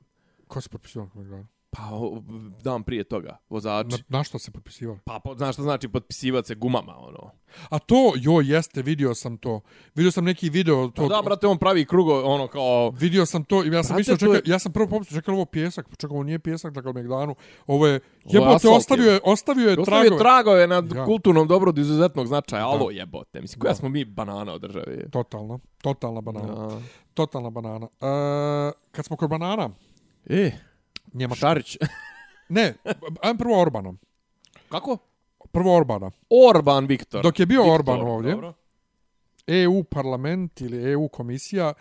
Ko 0.48 0.62
se 0.62 0.70
potpisivao? 0.70 1.10
Na, 1.16 1.46
Pa, 1.78 1.90
o, 1.92 2.22
dan 2.62 2.84
prije 2.84 3.04
toga, 3.04 3.38
vozači. 3.50 4.04
na 4.10 4.24
što 4.24 4.40
se 4.40 4.52
potpisivali? 4.52 5.00
Pa, 5.06 5.20
po, 5.20 5.36
znaš 5.36 5.56
što 5.56 5.64
znači 5.64 5.88
potpisivat 5.88 6.46
se 6.46 6.56
gumama, 6.56 6.98
ono. 6.98 7.32
A 7.70 7.80
to, 7.80 7.96
jo, 8.18 8.42
jeste, 8.42 8.82
vidio 8.82 9.16
sam 9.16 9.38
to. 9.38 9.62
Vidio 9.96 10.12
sam 10.12 10.24
neki 10.24 10.50
video, 10.50 10.88
to, 10.88 11.02
Pa 11.02 11.16
da, 11.16 11.22
brate, 11.22 11.48
on 11.48 11.58
pravi 11.58 11.86
krugo, 11.86 12.22
ono, 12.24 12.48
kao... 12.48 12.90
vidio 12.92 13.26
sam 13.26 13.44
to 13.44 13.64
i 13.64 13.68
ja 13.68 13.84
sam 13.84 13.98
mislio, 13.98 14.18
čekaj, 14.18 14.36
je- 14.36 14.42
ja 14.46 14.60
sam 14.60 14.72
prvo 14.72 14.88
pomislio, 14.88 15.16
čekaj, 15.16 15.34
ovo 15.34 15.46
pijesak, 15.46 15.86
čekaj, 15.92 16.10
ovo 16.10 16.24
nije 16.24 16.40
pijesak 16.40 16.76
na 16.76 16.82
Kalmegdanu, 16.82 17.36
ovo 17.68 17.88
je, 17.88 18.00
Ovo 18.26 18.38
je 18.38 18.42
jebote, 18.42 18.70
ostavio 18.70 19.12
je, 19.12 19.20
ostavio 19.24 19.70
je 19.70 19.80
Ostavio 19.80 19.86
tragove. 20.10 20.16
je 20.16 20.20
tragove 20.20 20.68
na 20.68 21.00
Ja. 21.00 21.06
kulturnom 21.06 21.48
dobru 21.48 21.70
od 21.70 21.78
izuzetnog 21.78 22.28
značaja. 22.28 22.66
Alo, 22.66 22.86
Da. 22.86 22.94
jebote. 22.94 23.42
Mislim, 23.42 23.60
koja 23.60 23.70
Da. 23.70 23.76
smo 23.76 23.90
mi 23.90 24.06
banana 24.06 24.54
od 24.54 24.62
države? 24.62 25.10
Totalno, 25.10 25.60
totalna 25.78 26.22
banana, 26.22 26.54
Da. 26.68 26.80
totalna 27.14 27.50
banana. 27.50 27.86
Uh, 27.86 28.74
kad 28.92 29.06
smo 29.06 29.18
kod 29.18 29.30
banana, 29.30 29.70
E, 30.26 30.52
Njemačka. 31.14 31.40
Šarić. 31.40 31.78
Ne, 32.50 32.74
ajmo 33.22 33.38
prvo 33.38 33.62
Orbana. 33.62 33.94
Kako? 34.70 34.98
Prvo 35.52 35.76
Orbana. 35.78 36.12
Orban 36.50 36.86
Viktor. 36.86 37.24
Dok 37.24 37.40
je 37.40 37.46
bio 37.46 37.62
Viktor, 37.62 37.74
Orban 37.76 38.02
ovdje, 38.02 38.32
dobro. 38.32 38.54
EU 39.48 39.84
parlament 39.84 40.62
ili 40.62 40.92
EU 40.92 41.08
komisija 41.08 41.74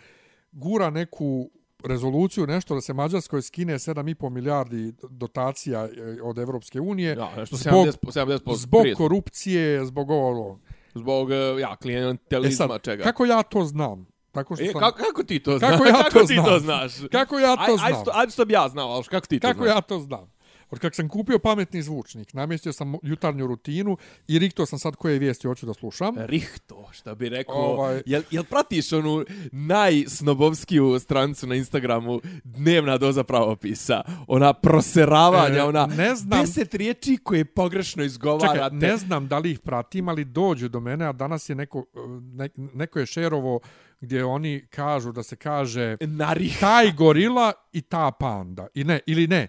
gura 0.51 0.89
neku 0.89 1.49
rezoluciju, 1.83 2.47
nešto 2.47 2.75
da 2.75 2.81
se 2.81 2.93
Mađarskoj 2.93 3.41
skine 3.41 3.73
7,5 3.73 4.29
milijardi 4.29 4.93
dotacija 5.01 5.85
e, 5.85 5.89
od 6.21 6.37
Evropske 6.37 6.79
unije. 6.81 7.15
Ja, 7.15 7.35
nešto 7.37 7.55
Zbog- 7.55 7.87
70, 7.87 7.97
70% 8.03 8.55
Zbog 8.55 8.85
korupcije, 8.97 9.85
zbog 9.85 10.09
ovo. 10.09 10.59
Zbog, 10.95 11.31
e, 11.31 11.35
ja, 11.59 11.71
E 11.73 11.81
klijentelizma, 11.81 12.67
sad, 12.67 12.81
čega. 12.81 13.03
kako 13.03 13.25
ja 13.25 13.43
to 13.43 13.65
znam? 13.65 14.07
Tako 14.35 14.55
što 14.55 14.65
E, 14.65 14.67
sam... 14.67 14.79
kako, 14.81 14.97
kako 14.99 15.23
ti 15.23 15.39
to 15.39 15.57
znaš? 15.59 15.71
Kako 15.71 15.85
ja 15.85 15.93
kako 15.93 16.09
to 16.11 16.19
ti 16.19 16.33
znam? 16.33 16.45
to 16.45 16.59
znaš? 16.59 16.91
Kako 17.11 17.39
ja 17.39 17.55
to 17.57 17.61
Aj- 17.63 17.77
znam? 17.77 17.85
Ajde 17.85 17.99
što, 18.01 18.31
što 18.31 18.45
bi 18.45 18.53
ja 18.53 18.67
znao, 18.69 18.89
ali 18.89 19.03
kako 19.03 19.27
ti 19.27 19.39
to 19.39 19.47
Kako 19.47 19.63
znaš? 19.63 19.75
ja 19.75 19.81
to 19.81 19.99
znam? 19.99 20.35
Od 20.69 20.79
kak 20.79 20.95
sam 20.95 21.09
kupio 21.09 21.39
pametni 21.39 21.81
zvučnik, 21.81 22.33
namjestio 22.33 22.73
sam 22.73 22.93
jutarnju 23.03 23.47
rutinu 23.47 23.97
i 24.27 24.39
rikto 24.39 24.65
sam 24.65 24.79
sad 24.79 24.95
koje 24.95 25.19
vijesti 25.19 25.47
hoću 25.47 25.65
da 25.65 25.73
slušam. 25.73 26.15
Rihto, 26.17 26.89
šta 26.91 27.15
bi 27.15 27.29
rekao. 27.29 27.55
Ovaj- 27.55 28.01
Jel, 28.05 28.21
jel 28.31 28.43
pratiš 28.43 28.93
onu 28.93 29.25
najsnobovskiju 29.51 30.99
strancu 30.99 31.47
na 31.47 31.55
Instagramu 31.55 32.21
dnevna 32.43 32.97
doza 32.97 33.23
pravopisa? 33.23 34.01
Ona 34.27 34.53
proseravanja, 34.53 35.57
E, 35.57 35.63
ona 35.63 35.85
ne 35.87 36.15
znam. 36.15 36.41
deset 36.41 36.73
riječi 36.73 37.17
koje 37.17 37.45
pogrešno 37.45 38.03
izgovarate. 38.03 38.53
Čekaj, 38.55 38.89
ne 38.89 38.97
znam 38.97 39.27
da 39.27 39.37
li 39.37 39.51
ih 39.51 39.59
pratim, 39.59 40.09
ali 40.09 40.25
dođu 40.25 40.69
do 40.69 40.79
mene, 40.79 41.05
a 41.05 41.11
danas 41.13 41.49
je 41.49 41.55
neko, 41.55 41.85
ne, 42.23 42.49
neko 42.55 42.99
je 42.99 43.05
šerovo 43.05 43.59
gdje 44.01 44.25
oni 44.25 44.65
kažu 44.67 45.11
da 45.11 45.23
se 45.23 45.35
kaže 45.35 45.97
Narih. 46.01 46.57
taj 46.59 46.91
gorila 46.91 47.53
i 47.73 47.81
ta 47.81 48.11
panda. 48.11 48.67
I 48.73 48.83
ne, 48.83 48.99
ili 49.05 49.27
ne, 49.27 49.47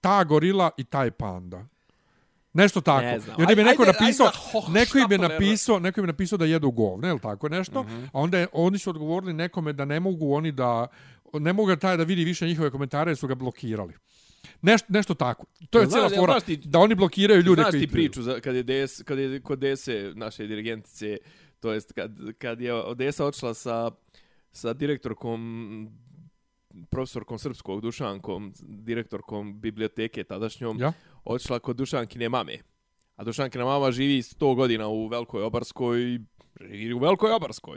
ta 0.00 0.24
gorila 0.24 0.70
i 0.76 0.84
taj 0.84 1.10
panda. 1.10 1.66
Nešto 2.52 2.80
tako. 2.80 3.02
Ne 3.02 3.20
znam. 3.20 3.36
I 3.38 3.42
onda 3.42 3.54
neko 3.54 3.82
ajde- 3.82 3.92
napisao, 3.92 4.26
ajde 4.26 4.70
neko 4.70 4.98
im 4.98 5.12
je 5.12 5.18
napisao, 5.18 5.78
neko 5.78 6.00
im 6.00 6.04
je 6.04 6.12
napisao 6.12 6.38
da 6.38 6.44
jedu 6.44 6.70
govne, 6.70 7.08
ili 7.08 7.20
tako 7.20 7.48
nešto. 7.48 7.82
Mhm. 7.82 8.04
A 8.04 8.08
onda 8.12 8.38
je, 8.38 8.46
oni 8.52 8.78
su 8.78 8.90
odgovorili 8.90 9.32
nekome 9.32 9.72
da 9.72 9.84
ne 9.84 10.00
mogu 10.00 10.34
oni 10.34 10.52
da 10.52 10.86
ne 11.32 11.52
mogu 11.52 11.76
taj 11.76 11.96
da 11.96 12.02
vidi 12.02 12.24
više 12.24 12.46
njihove 12.46 12.70
komentare, 12.70 13.16
su 13.16 13.26
ga 13.26 13.34
blokirali. 13.34 13.94
Nešto, 14.62 14.86
nešto 14.88 15.14
tako. 15.14 15.44
To 15.70 15.78
je 15.78 15.82
Jel 15.82 15.90
cijela 15.90 16.08
znaš- 16.08 16.12
jel 16.12 16.22
fora 16.22 16.32
znaš 16.32 16.42
ti- 16.42 16.56
da 16.58 16.78
oni 16.78 16.94
blokiraju 16.94 17.42
ljude 17.42 17.62
Znaš 17.62 17.70
koji 17.70 17.80
ti 17.80 17.84
igraju. 17.84 18.02
priču 18.02 18.22
za, 18.22 18.40
kad 18.40 18.54
je 18.56 18.62
DS, 18.62 19.02
kad 19.02 19.18
je 19.18 19.40
kod 19.40 19.58
Dese 19.58 20.12
naše 20.14 20.46
dirigentice, 20.46 21.18
to 21.60 21.72
jest 21.72 21.92
kad, 21.92 22.18
kad 22.38 22.60
je 22.60 22.72
Desa 22.96 23.26
odšla 23.26 23.54
sa, 23.54 23.90
sa 24.52 24.72
direktorkom 24.72 25.40
profesorkom 26.90 27.38
srpskog 27.38 27.80
Dušankom, 27.80 28.52
direktorkom 28.62 29.60
biblioteke 29.60 30.24
tadašnjom, 30.24 30.80
Ja? 30.80 30.92
odšla 31.24 31.58
kod 31.58 31.76
Dušankine 31.76 32.28
mame. 32.28 32.58
A 33.16 33.24
Dušankina 33.24 33.64
mama 33.64 33.90
živi 33.90 34.22
100 34.22 34.54
godina 34.56 34.88
u 34.88 35.06
Velikoj 35.06 35.42
Obarskoj, 35.42 36.18
živi 36.60 36.92
u 36.92 36.98
Velikoj 36.98 37.32
Obarskoj. 37.32 37.76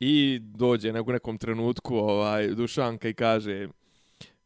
I 0.00 0.38
dođe 0.42 0.90
u 1.00 1.12
nekom 1.12 1.38
trenutku 1.38 1.96
ovaj, 1.96 2.48
Dušanka 2.48 3.08
i 3.08 3.14
kaže, 3.14 3.68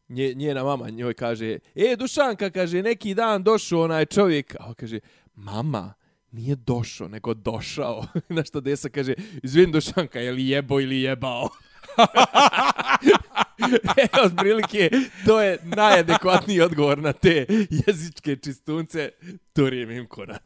nje, 0.09 0.33
njena 0.33 0.63
mama 0.63 0.89
njoj 0.89 1.13
kaže, 1.13 1.59
e, 1.75 1.95
Dušanka, 1.95 2.49
kaže, 2.49 2.83
neki 2.83 3.13
dan 3.13 3.43
došao 3.43 3.81
onaj 3.81 4.05
čovjek, 4.05 4.55
a 4.59 4.67
on 4.67 4.73
kaže, 4.73 4.99
mama, 5.35 5.93
nije 6.31 6.55
došao, 6.55 7.07
nego 7.07 7.33
došao. 7.33 8.05
Na 8.29 8.43
što 8.43 8.61
Desa 8.61 8.89
kaže, 8.89 9.13
izvin 9.43 9.71
Dušanka, 9.71 10.19
je 10.19 10.31
li 10.31 10.49
jebo 10.49 10.81
ili 10.81 11.01
jebao? 11.01 11.49
e, 13.97 14.07
otprilike, 14.25 14.89
to 15.25 15.41
je 15.41 15.57
najadekvatniji 15.63 16.61
odgovor 16.61 16.97
na 16.97 17.13
te 17.13 17.45
jezičke 17.87 18.35
čistunce. 18.35 19.09
Turijem 19.53 19.91
im 19.91 20.07
kurac. 20.07 20.41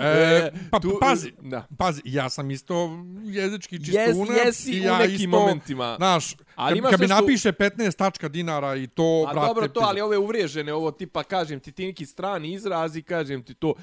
E, 0.00 0.50
pa 0.70 0.80
tu- 0.80 0.98
pazi, 1.00 1.32
Da. 1.40 1.66
pazi, 1.78 2.02
ja 2.04 2.28
sam 2.28 2.50
isto 2.50 2.90
jezički 3.24 3.76
Jes, 3.76 4.06
čistunac 4.06 4.36
jesi 4.36 4.72
i 4.72 4.80
u 4.80 4.84
ja 4.84 4.98
nekim 4.98 5.14
isto, 5.14 5.28
momentima. 5.28 5.94
Znaš, 5.96 6.34
Ali 6.54 6.82
kad, 6.82 6.90
kad 6.90 7.00
mi 7.00 7.06
napiše 7.06 7.52
15 7.52 7.96
tačka 7.96 8.28
dinara 8.28 8.76
i 8.76 8.86
to, 8.86 9.24
A 9.28 9.32
brate... 9.32 9.46
dobro 9.46 9.68
to, 9.68 9.80
ali 9.80 10.00
ove 10.00 10.18
uvriježene, 10.18 10.72
ovo 10.72 10.90
tipa, 10.90 11.22
kažem 11.22 11.60
ti, 11.60 11.72
ti 11.72 11.86
neki 11.86 12.06
strani 12.06 12.52
izrazi, 12.52 13.02
kažem 13.02 13.42
ti 13.42 13.54
to, 13.54 13.74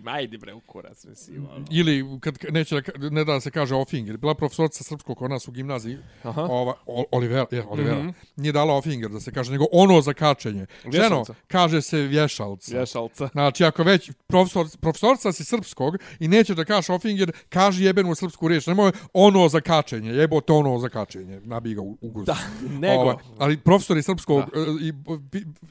narihtati, 0.00 0.22
ajde 0.22 0.38
bre, 0.38 0.54
u 0.54 0.60
kurac, 0.60 1.04
mislim. 1.04 1.46
ono. 1.54 1.64
Ili, 1.70 2.18
kad 2.20 2.38
neće 2.50 2.80
da, 2.80 3.10
ne 3.10 3.24
da 3.24 3.40
se 3.40 3.50
kaže 3.50 3.74
Ofinger, 3.74 4.16
bila 4.16 4.34
profesorica 4.34 4.84
srpskog 4.84 5.18
kod 5.18 5.30
nas 5.30 5.48
u 5.48 5.52
gimnaziji, 5.52 5.98
Aha. 6.22 6.42
ova, 6.42 6.74
Olivera, 7.10 7.46
je, 7.50 7.64
Olivera, 7.68 7.98
Mhm. 7.98 8.08
nije 8.36 8.52
dala 8.52 8.74
Ofinger 8.74 9.10
da 9.10 9.20
se 9.20 9.32
kaže, 9.32 9.52
nego 9.52 9.64
ono 9.72 10.00
za 10.00 10.12
kačenje. 10.12 10.66
Ženo, 10.92 11.24
kaže 11.48 11.82
se 11.82 11.98
vješalca. 11.98 12.76
Vješalca. 12.76 13.28
Znači, 13.32 13.64
ako 13.64 13.82
već 13.82 14.10
profesor, 14.26 14.66
profesorca 14.80 15.32
si 15.32 15.44
srpskog 15.44 15.96
i 16.20 16.28
neće 16.28 16.54
da 16.54 16.64
kažeš 16.64 16.90
Ofinger, 16.90 17.32
kaži 17.48 17.84
jebenu 17.84 18.14
srpsku 18.14 18.48
riječ. 18.48 18.66
Nemoj 18.66 18.92
ono 19.12 19.48
za 19.48 19.60
kačenje, 19.60 20.10
jebote 20.10 20.52
ono 20.52 20.78
za 20.78 20.88
kačenje. 20.88 21.40
Nabi 21.44 21.74
ga 21.74 21.80
u, 21.80 21.96
u 22.00 22.10
guzu. 22.10 22.24
Da, 22.26 22.36
nego. 22.70 23.02
Ovaj, 23.02 23.16
ali 23.38 23.56
profesori 23.56 24.02
srpskog 24.02 24.40
e, 24.40 24.44
i, 24.80 24.92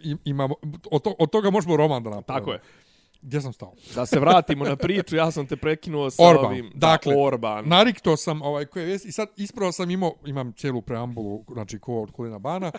i, 0.03 0.15
imamo, 0.26 0.55
od, 0.91 1.01
to, 1.03 1.15
od 1.19 1.30
toga 1.30 1.49
možemo 1.49 1.78
roman 1.78 2.03
da 2.03 2.09
napravimo. 2.09 2.39
Tako 2.39 2.51
je. 2.53 2.59
Gdje 3.22 3.41
sam 3.41 3.53
stao? 3.53 3.74
Da 3.95 4.05
se 4.05 4.19
vratimo 4.19 4.65
na 4.65 4.76
priču, 4.76 5.15
ja 5.15 5.32
sam 5.32 5.47
te 5.47 5.55
prekinuo 5.55 6.09
sa 6.09 6.24
Orban. 6.24 6.45
ovim... 6.45 6.72
dakle, 6.76 7.13
da, 7.13 7.19
Orban. 7.19 7.67
narikto 7.67 8.17
sam 8.17 8.41
ovaj 8.41 8.65
koje 8.65 8.86
vijesti 8.86 9.07
i 9.07 9.11
sad 9.11 9.30
ispravo 9.38 9.72
sam 9.72 9.91
imao 9.91 10.13
imam 10.26 10.53
cijelu 10.53 10.82
preambulu 10.82 11.45
znači 11.53 11.80
ko 11.80 12.01
od 12.01 12.11
Kulina 12.11 12.39
Bana. 12.39 12.72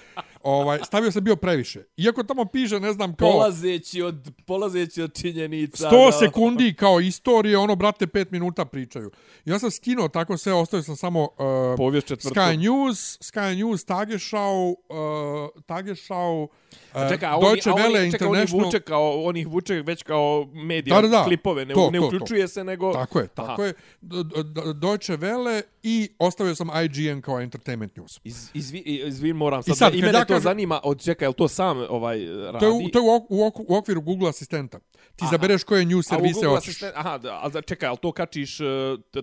ovaj 0.42 0.78
stavio 0.84 1.12
sam 1.12 1.24
bio 1.24 1.36
previše. 1.36 1.84
Iako 1.96 2.22
tamo 2.22 2.44
piše 2.44 2.80
ne 2.80 2.92
znam 2.92 3.14
kao 3.16 3.32
Polazeći 3.32 4.02
od, 4.02 4.32
polazeći 4.46 5.02
od 5.02 5.20
činjenica... 5.20 5.90
100 5.90 6.06
da- 6.06 6.26
sekundi 6.26 6.74
kao 6.74 7.00
istorije, 7.00 7.58
ono 7.58 7.76
brate 7.76 8.06
5 8.06 8.26
minuta 8.30 8.64
pričaju. 8.64 9.10
Ja 9.44 9.58
sam 9.58 9.70
skinuo 9.70 10.08
tako 10.08 10.36
sve, 10.36 10.52
ostavio 10.52 10.82
sam 10.82 10.96
samo 10.96 11.22
uh, 11.22 11.28
Povijest 11.76 12.06
četvrtku. 12.06 12.40
Sky 12.40 12.56
News, 12.56 13.18
Sky 13.20 13.56
News, 13.56 13.84
Tagesschau, 13.84 14.68
uh, 14.70 15.62
Tagesschau, 15.66 16.42
uh, 16.42 16.48
a 16.94 17.36
oni, 17.36 17.46
Deutsche 17.46 17.70
a 17.70 17.74
oni, 17.74 17.82
Welle 17.82 18.10
čekaj, 18.10 18.28
oni 18.28 18.38
International. 18.38 18.64
vuče 18.64 18.80
kao, 18.80 19.22
oni 19.24 19.40
ih 19.40 19.48
vuče 19.48 19.74
već 19.74 20.02
kao 20.02 20.31
medija, 20.54 20.96
Da, 20.96 21.02
da, 21.02 21.08
da. 21.10 21.24
klipove, 21.24 21.64
ne, 21.64 21.74
To, 21.74 21.90
ne 21.90 21.98
to, 21.98 22.00
to. 22.00 22.06
uključuje 22.06 22.48
se, 22.48 22.64
nego... 22.64 22.92
Tako 22.92 23.18
je, 23.18 23.28
Aha. 23.34 23.46
tako 23.46 23.64
je. 23.64 23.72
D- 24.00 24.22
d- 24.24 24.74
Deutsche 24.74 25.16
Welle 25.16 25.62
i 25.82 26.08
ostavio 26.18 26.54
sam 26.54 26.68
IGN 26.84 27.20
kao 27.20 27.40
Entertainment 27.40 27.96
News. 27.96 28.20
Iz, 28.24 28.50
izvi, 28.54 28.78
izvin, 28.78 29.36
moram 29.36 29.62
sad, 29.62 29.76
sad, 29.76 29.92
da, 29.92 29.98
i 29.98 30.02
mene 30.02 30.18
ja 30.18 30.24
to 30.24 30.34
kažem- 30.34 30.42
zanima, 30.42 30.80
od 30.84 31.02
čekaj, 31.04 31.26
jel 31.26 31.32
to 31.32 31.48
sam 31.48 31.78
ovaj 31.88 32.18
radi? 32.26 32.58
To 32.58 32.66
je, 32.66 32.72
u, 32.72 32.88
to 32.88 32.98
je 32.98 33.02
u, 33.02 33.06
ok- 33.06 33.26
u, 33.28 33.36
ok- 33.44 33.64
u 33.68 33.76
okviru 33.76 34.00
Google 34.00 34.28
asistenta. 34.28 34.78
Ti 34.78 35.22
Aha. 35.24 35.30
zabereš 35.30 35.64
koje 35.64 35.84
news 35.84 36.06
servise 36.08 36.34
Google 36.34 36.50
hoćeš. 36.50 36.68
asistent, 36.68 36.92
aha, 36.96 37.18
da, 37.18 37.50
a 37.56 37.60
čekaj, 37.62 37.88
ali 37.88 37.98
to 38.02 38.12
kačiš, 38.12 38.60
e, 38.60 38.64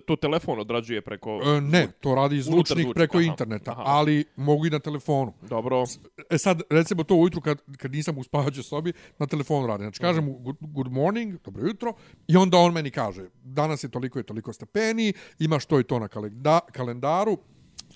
to 0.06 0.16
telefon 0.16 0.60
odrađuje 0.60 1.00
preko... 1.02 1.40
E, 1.44 1.60
ne, 1.60 1.88
to 2.00 2.14
radi 2.14 2.42
zvučnik 2.42 2.86
preko 2.94 3.18
aha, 3.18 3.26
interneta, 3.26 3.70
aha. 3.72 3.82
ali 3.86 4.24
mogu 4.36 4.66
i 4.66 4.70
na 4.70 4.78
telefonu. 4.78 5.32
Dobro. 5.42 5.84
E 6.30 6.38
sad, 6.38 6.62
recimo 6.70 7.04
to 7.04 7.14
ujutru 7.14 7.40
kad, 7.40 7.58
kad 7.76 7.92
nisam 7.92 8.18
u 8.18 8.22
spavaćoj 8.24 8.62
sobi, 8.62 8.92
na 9.18 9.26
telefonu 9.26 9.66
radi. 9.66 9.84
Znači, 9.84 10.00
kažem 10.00 10.24
mu 10.24 10.32
good, 10.38 10.56
good 10.60 10.92
morning, 10.92 11.38
dobro 11.44 11.66
jutro, 11.66 11.92
i 12.28 12.36
onda 12.36 12.58
on 12.58 12.72
meni 12.72 12.90
kaže, 12.90 13.22
danas 13.44 13.84
je 13.84 13.88
toliko 13.88 14.20
i 14.20 14.22
toliko 14.22 14.52
stepeni, 14.52 15.12
imaš 15.38 15.64
to 15.66 15.80
i 15.80 15.84
to 15.84 15.98
na 15.98 16.08
kalenda, 16.50 16.72
kalendaru, 16.72 17.38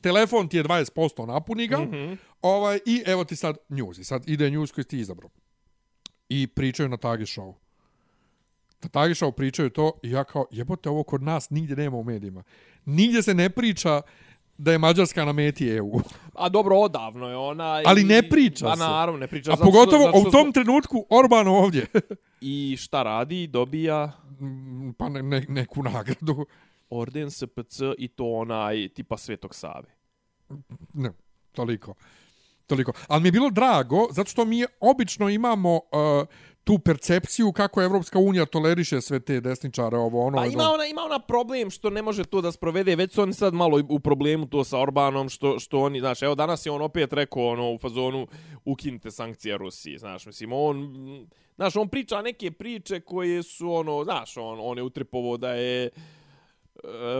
telefon 0.00 0.48
ti 0.48 0.56
je 0.56 0.64
20% 0.64 1.26
napuni 1.26 1.66
ga, 1.66 1.78
mm 1.78 1.90
-hmm. 1.90 2.16
ovaj, 2.42 2.78
i 2.86 3.02
evo 3.06 3.24
ti 3.24 3.36
sad 3.36 3.56
news. 3.68 3.98
I 3.98 4.04
sad 4.04 4.28
ide 4.28 4.50
news 4.50 4.72
koji 4.72 4.84
ti 4.84 4.98
izabrao. 4.98 5.30
I 6.28 6.46
pričaju 6.46 6.88
na 6.88 6.96
Tagi 6.96 7.24
Show. 7.24 7.54
Na 8.82 8.88
Tagi 8.88 9.14
Show 9.14 9.32
pričaju 9.32 9.70
to 9.70 9.92
i 10.02 10.10
ja 10.10 10.24
kao, 10.24 10.46
jebote, 10.50 10.88
ovo 10.88 11.02
kod 11.02 11.22
nas 11.22 11.50
nigdje 11.50 11.76
nema 11.76 11.96
u 11.96 12.04
medijima. 12.04 12.42
Nigdje 12.84 13.22
se 13.22 13.34
ne 13.34 13.50
priča 13.50 14.02
da 14.58 14.72
je 14.72 14.78
Mađarska 14.78 15.24
na 15.24 15.32
meti 15.32 15.68
EU. 15.68 16.00
A 16.42 16.48
dobro, 16.48 16.76
odavno 16.76 17.28
je 17.28 17.36
ona. 17.36 17.80
I... 17.80 17.84
Ali 17.86 18.04
ne 18.04 18.28
priča 18.28 18.66
pa, 18.66 18.76
se. 18.76 18.82
A 18.82 18.86
naravno, 18.86 19.20
ne 19.20 19.26
priča. 19.26 19.52
A 19.52 19.56
pogotovo 19.56 20.12
u 20.14 20.30
tom 20.30 20.52
trenutku 20.52 21.06
Orban 21.10 21.48
ovdje. 21.48 21.86
I 22.40 22.76
šta 22.80 23.02
radi? 23.02 23.46
Dobija... 23.46 24.12
Mm, 24.40 24.90
pa 24.98 25.08
ne, 25.08 25.22
ne, 25.22 25.44
neku 25.48 25.82
nagradu. 25.82 26.46
Orden 26.90 27.30
SPC 27.30 27.80
i 27.98 28.08
to 28.08 28.24
onaj 28.32 28.88
tipa 28.88 29.16
Svetog 29.16 29.54
Save. 29.54 29.94
Ne, 30.94 31.12
toliko. 31.52 31.94
Toliko. 32.66 32.92
Ali 33.08 33.22
mi 33.22 33.28
je 33.28 33.32
bilo 33.32 33.50
drago, 33.50 34.06
zato 34.10 34.30
što 34.30 34.44
mi 34.44 34.64
obično 34.80 35.28
imamo 35.28 35.74
uh, 35.74 35.80
tu 36.64 36.78
percepciju 36.78 37.52
kako 37.52 37.82
Evropska 37.82 38.18
unija 38.18 38.46
toleriše 38.46 39.00
sve 39.00 39.20
te 39.20 39.40
desničare 39.40 39.96
ovo 39.96 40.26
ono. 40.26 40.36
Pa 40.36 40.46
ima 40.46 40.62
ona 40.62 40.86
ima 40.86 41.02
ona 41.02 41.18
problem 41.18 41.70
što 41.70 41.90
ne 41.90 42.02
može 42.02 42.24
to 42.24 42.40
da 42.40 42.52
sprovede, 42.52 42.96
već 42.96 43.12
su 43.12 43.22
oni 43.22 43.32
sad 43.32 43.54
malo 43.54 43.82
u 43.88 44.00
problemu 44.00 44.46
to 44.46 44.64
sa 44.64 44.78
Orbanom 44.78 45.28
što 45.28 45.58
što 45.58 45.80
oni, 45.80 46.00
znaš, 46.00 46.22
evo 46.22 46.34
danas 46.34 46.66
je 46.66 46.72
on 46.72 46.82
opet 46.82 47.12
rekao 47.12 47.46
ono 47.46 47.72
u 47.72 47.78
fazonu 47.78 48.26
ukinite 48.64 49.10
sankcije 49.10 49.58
Rusiji, 49.58 49.98
znaš, 49.98 50.26
mislim 50.26 50.52
on 50.52 50.94
znaš, 51.56 51.76
on 51.76 51.88
priča 51.88 52.22
neke 52.22 52.50
priče 52.50 53.00
koje 53.00 53.42
su 53.42 53.72
ono, 53.72 54.04
znaš, 54.04 54.36
on 54.36 54.58
on 54.62 54.78
je 54.78 54.82
utripovo 54.82 55.36
da 55.36 55.54
je 55.54 55.90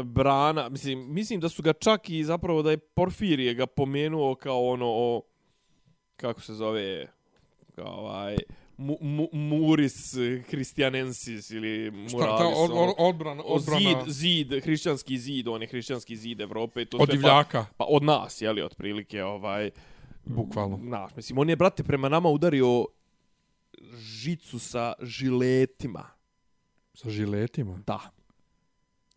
brana, 0.05 0.69
mislim, 0.69 1.15
mislim 1.15 1.41
da 1.41 1.49
su 1.49 1.63
ga 1.63 1.73
čak 1.73 2.11
i 2.11 2.25
zapravo 2.25 2.63
da 2.63 2.71
je 2.71 2.77
Porfirije 2.77 3.55
ga 3.55 3.67
pomenuo 3.67 4.35
kao 4.35 4.67
ono 4.67 4.87
o, 4.89 5.23
kako 6.17 6.41
se 6.41 6.55
zove 6.55 7.07
kao 7.75 7.87
ovaj 7.87 8.37
mu, 8.77 8.97
mu, 9.01 9.29
Muris 9.33 10.15
Christianensis 10.49 11.51
ili 11.51 11.91
Muralis. 11.91 12.13
Šta, 12.13 12.39
ta 12.39 12.47
od, 12.47 12.71
od, 12.73 12.95
odbrana, 12.99 13.43
odbrana... 13.47 14.05
Zid, 14.05 14.13
zid, 14.13 14.63
hrišćanski 14.65 15.19
zid, 15.19 15.49
on 15.49 15.63
je 15.63 15.69
hrišćanski 15.69 16.17
zid 16.17 16.41
Evrope. 16.41 16.85
To 16.85 16.97
od 16.97 17.11
divljaka. 17.11 17.67
Pa, 17.77 17.85
pa, 17.85 17.85
od 17.89 18.03
nas, 18.03 18.43
jeli, 18.43 18.63
otprilike, 18.63 19.25
ovaj... 19.25 19.71
Bukvalno. 20.25 20.79
Naš, 20.83 21.17
mislim, 21.17 21.39
on 21.39 21.51
je, 21.51 21.57
brate, 21.57 21.83
prema 21.83 22.09
nama 22.09 22.29
udario 22.29 22.87
žicu 23.97 24.59
sa 24.59 24.93
žiletima. 25.03 26.05
Sa 26.95 27.11
žiletima? 27.11 27.83
Da. 27.87 28.01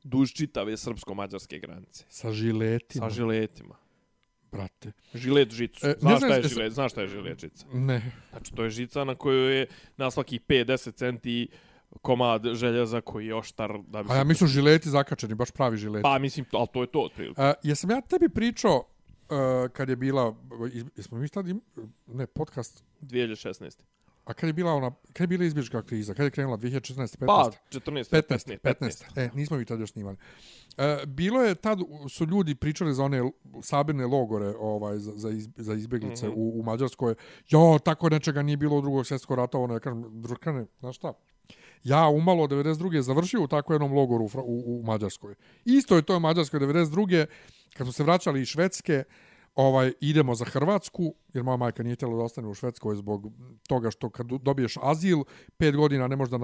Duž 0.08 0.32
čitave 0.32 0.78
srpsko-mađarske 0.80 1.60
granice. 1.60 2.06
Sa 2.10 2.32
žiletima? 2.32 3.10
Sa 3.10 3.16
žiletima 3.16 3.76
brate. 4.52 4.92
Žilet 5.14 5.52
žicu. 5.52 5.88
E, 5.88 5.96
znaš 6.00 6.18
šta 6.18 6.36
je 6.36 6.44
žilet? 6.44 6.74
Znaš 6.74 6.92
šta 6.92 7.02
je 7.02 7.08
žilet 7.08 7.40
žica? 7.40 7.66
Ne. 7.74 8.02
Znači, 8.30 8.54
to 8.54 8.64
je 8.64 8.70
žica 8.70 9.04
na 9.04 9.16
kojoj 9.16 9.60
je 9.60 9.68
na 9.98 10.12
svaki 10.12 10.40
5-10 10.40 10.96
centi 10.96 11.48
komad 12.02 12.44
željeza 12.54 13.02
koji 13.02 13.28
je 13.28 13.36
oštar. 13.36 13.80
Da 13.88 14.04
bi 14.04 14.10
A 14.12 14.16
ja 14.16 14.24
mislim 14.24 14.48
žileti 14.48 14.90
zakačeni, 14.90 15.36
baš 15.36 15.52
pravi 15.52 15.78
žileti. 15.78 16.04
Pa 16.04 16.20
mislim, 16.20 16.46
ali 16.52 16.68
to 16.74 16.82
je 16.82 16.88
to 16.88 17.02
otprilike. 17.02 17.42
Uh, 17.42 17.54
jesam 17.64 17.90
ja 17.90 18.02
tebi 18.02 18.30
pričao 18.30 18.78
uh, 18.78 19.72
kad 19.74 19.90
je 19.90 19.96
bila, 19.96 20.36
jesmo 20.96 21.18
mi 21.18 21.30
tad 21.30 21.48
im, 21.48 21.62
ne, 22.08 22.28
podcast? 22.28 22.84
2016. 23.02 23.80
A 24.28 24.34
kad 24.34 24.48
je 24.48 24.54
bila 24.54 24.74
ona, 24.74 24.92
kad 25.14 25.22
je 25.22 25.28
bila 25.28 25.46
izbježka 25.46 25.82
kriza? 25.82 26.14
Kad 26.14 26.26
je 26.26 26.32
krenula 26.32 26.58
2016. 26.58 27.18
15. 27.18 27.26
Pa, 27.26 27.52
14. 27.72 28.12
15. 28.12 28.58
15. 28.58 28.58
15. 28.64 29.04
E, 29.16 29.30
nismo 29.34 29.58
mi 29.58 29.66
tad 29.66 29.80
još 29.80 29.92
snimali. 29.92 30.18
E, 30.78 30.98
bilo 31.06 31.42
je 31.42 31.56
tad 31.56 31.80
su 32.10 32.26
ljudi 32.26 32.56
pričali 32.56 32.94
za 32.94 33.04
one 33.04 33.32
sabirne 33.62 34.06
logore 34.06 34.54
ovaj 34.60 34.98
za 34.98 35.12
za, 35.16 35.30
iz, 35.30 35.50
za 35.56 35.74
izbjeglice 35.74 36.28
mm 36.28 36.32
-hmm. 36.32 36.36
u, 36.36 36.60
u 36.60 36.64
Mađarskoj. 36.64 37.16
Jo, 37.50 37.80
tako 37.86 38.10
nečega 38.10 38.42
nije 38.42 38.58
bilo 38.58 38.78
u 38.78 38.82
drugog 38.82 39.08
svjetskog 39.08 39.38
rata, 39.38 39.58
ono 39.58 39.74
ja 39.74 39.80
kažem, 39.80 40.22
drukane, 40.22 40.66
znaš 40.80 40.96
šta? 40.96 41.14
Ja 41.84 42.08
umalo 42.08 42.48
92. 42.48 43.00
završio 43.00 43.44
u 43.44 43.48
tako 43.48 43.74
jednom 43.74 43.94
logoru 43.94 44.24
u, 44.24 44.30
u, 44.44 44.80
u 44.80 44.84
Mađarskoj. 44.84 45.36
Isto 45.66 45.96
je 45.96 46.02
to 46.02 46.18
u 46.18 46.20
Mađarskoj 46.20 46.60
92. 46.60 47.26
kad 47.78 47.88
su 47.88 47.94
se 47.94 48.04
vraćali 48.04 48.42
iz 48.42 48.48
Švedske, 48.48 49.04
ovaj 49.58 49.94
idemo 50.02 50.36
za 50.36 50.46
Hrvatsku, 50.46 51.14
jer 51.34 51.44
moja 51.44 51.58
majka 51.58 51.84
nije 51.84 51.96
htjela 51.96 52.18
da 52.18 52.24
ostane 52.24 52.48
u 52.48 52.54
Švedskoj 52.54 52.96
zbog 52.96 53.32
toga 53.68 53.92
što 53.92 54.10
kad 54.10 54.28
dobiješ 54.28 54.78
azil, 54.82 55.24
pet 55.58 55.76
godina 55.76 56.08
ne 56.08 56.16
možeš 56.16 56.32
da 56.32 56.38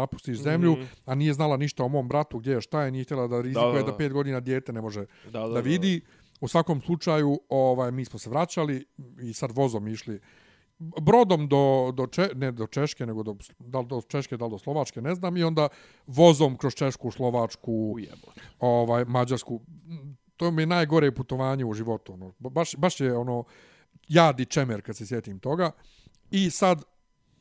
napustiš 0.00 0.38
zemlju, 0.38 0.72
mm 0.72 0.80
-hmm. 0.80 0.86
a 1.04 1.14
nije 1.14 1.32
znala 1.32 1.56
ništa 1.56 1.84
o 1.84 1.88
mom 1.88 2.08
bratu, 2.08 2.38
gdje 2.38 2.52
je, 2.52 2.60
šta 2.60 2.82
je, 2.82 2.90
nije 2.90 3.04
htjela 3.04 3.26
da 3.26 3.40
rizikuje 3.40 3.72
da, 3.72 3.78
da, 3.78 3.84
da. 3.84 3.90
da 3.90 3.96
pet 3.96 4.12
godina 4.12 4.40
dijete 4.40 4.72
ne 4.72 4.80
može 4.80 5.06
da, 5.24 5.40
da, 5.40 5.48
da 5.48 5.60
vidi. 5.60 6.00
U 6.40 6.48
svakom 6.48 6.80
slučaju, 6.80 7.40
ovaj 7.48 7.92
mi 7.92 8.04
smo 8.04 8.18
se 8.18 8.30
vraćali 8.30 8.84
i 9.22 9.32
sad 9.32 9.50
vozom 9.54 9.88
išli 9.88 10.20
brodom 10.78 11.48
do, 11.48 11.92
do 11.94 12.06
Če, 12.06 12.28
ne 12.34 12.52
do 12.52 12.66
Češke, 12.66 13.06
nego 13.06 13.22
do, 13.22 13.36
da 13.58 13.82
do 13.82 14.00
Češke, 14.08 14.36
da 14.36 14.48
do 14.48 14.58
Slovačke, 14.58 15.00
ne 15.00 15.14
znam, 15.14 15.36
i 15.36 15.42
onda 15.42 15.68
vozom 16.06 16.56
kroz 16.56 16.74
Češku, 16.74 17.10
Slovačku, 17.10 17.72
Ujebote. 17.72 18.40
ovaj, 18.58 19.04
Mađarsku 19.04 19.60
to 20.38 20.50
mi 20.50 20.62
je 20.62 20.66
najgore 20.66 21.14
putovanje 21.14 21.64
u 21.64 21.74
životu. 21.74 22.12
Ono. 22.12 22.32
Baš, 22.38 22.76
baš 22.76 23.00
je 23.00 23.16
ono 23.16 23.44
jadi 24.08 24.46
čemer 24.46 24.82
kad 24.82 24.96
se 24.96 25.06
sjetim 25.06 25.38
toga. 25.38 25.70
I 26.30 26.50
sad 26.50 26.82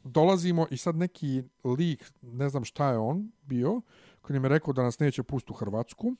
dolazimo 0.04 0.68
i 0.72 0.78
sad 0.78 0.96
neki 0.96 1.44
lik, 1.64 2.12
ne 2.22 2.50
znam 2.50 2.66
šta 2.66 2.92
je 2.92 2.98
on 2.98 3.32
bio, 3.42 3.82
koji 4.22 4.38
je 4.38 4.50
rekao 4.50 4.74
da 4.74 4.84
nas 4.84 5.00
neće 5.00 5.24
pustiti 5.24 5.52
u 5.52 5.56
Hrvatsku. 5.56 6.16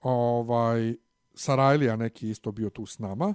Ovaj, 0.00 0.94
Sarajlija 1.34 1.96
neki 1.96 2.30
isto 2.30 2.52
bio 2.52 2.70
tu 2.70 2.86
s 2.86 2.98
nama. 2.98 3.34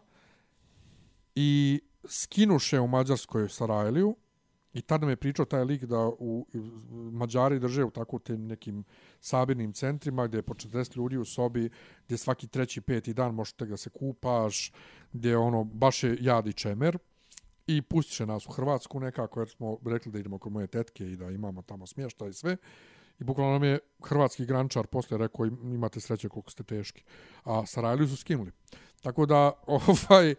I 1.36 1.82
skinuše 2.06 2.80
u 2.80 2.88
Mađarskoj 2.88 3.50
Sarajliju 3.50 4.16
I 4.74 4.82
tada 4.82 5.06
me 5.06 5.16
pričao 5.16 5.46
taj 5.46 5.64
lik 5.64 5.84
da 5.84 6.08
u, 6.20 6.48
Mađari 6.92 7.60
drže 7.60 7.84
u 7.84 7.92
tako 7.92 8.20
tim 8.20 8.48
nekim 8.48 8.84
sabirnim 9.20 9.74
centrima 9.74 10.28
gdje 10.28 10.38
je 10.38 10.42
po 10.42 10.54
40 10.54 10.98
ljudi 10.98 11.18
u 11.18 11.26
sobi, 11.26 11.70
gdje 12.06 12.18
svaki 12.18 12.48
treći, 12.48 12.82
peti 12.82 13.14
dan 13.14 13.36
možete 13.36 13.66
da 13.66 13.78
se 13.78 13.90
kupaš, 13.90 14.72
gdje 15.14 15.38
ono 15.38 15.64
baš 15.64 16.04
je 16.04 16.18
jadi 16.20 16.50
i 16.50 16.54
čemer. 16.54 16.98
I 17.68 17.82
pustiše 17.82 18.26
nas 18.26 18.48
u 18.48 18.52
Hrvatsku 18.52 19.00
nekako 19.00 19.40
jer 19.40 19.50
smo 19.50 19.78
rekli 19.86 20.12
da 20.12 20.20
idemo 20.20 20.38
kod 20.38 20.52
moje 20.52 20.68
tetke 20.68 21.12
i 21.12 21.16
da 21.16 21.30
imamo 21.30 21.62
tamo 21.62 21.88
smješta 21.88 22.28
i 22.28 22.34
sve. 22.34 22.58
I 23.20 23.24
bukvalno 23.24 23.54
nam 23.54 23.64
je 23.64 23.80
hrvatski 24.04 24.46
grančar 24.46 24.88
posle 24.88 25.18
rekao 25.18 25.46
imate 25.46 26.00
sreće 26.00 26.30
koliko 26.30 26.52
ste 26.52 26.64
teški. 26.64 27.04
A 27.44 27.66
Sarajliju 27.66 28.08
su 28.08 28.18
skinuli. 28.18 28.52
Tako 29.02 29.26
da, 29.26 29.52
ovaj, 29.68 30.32
e, 30.32 30.36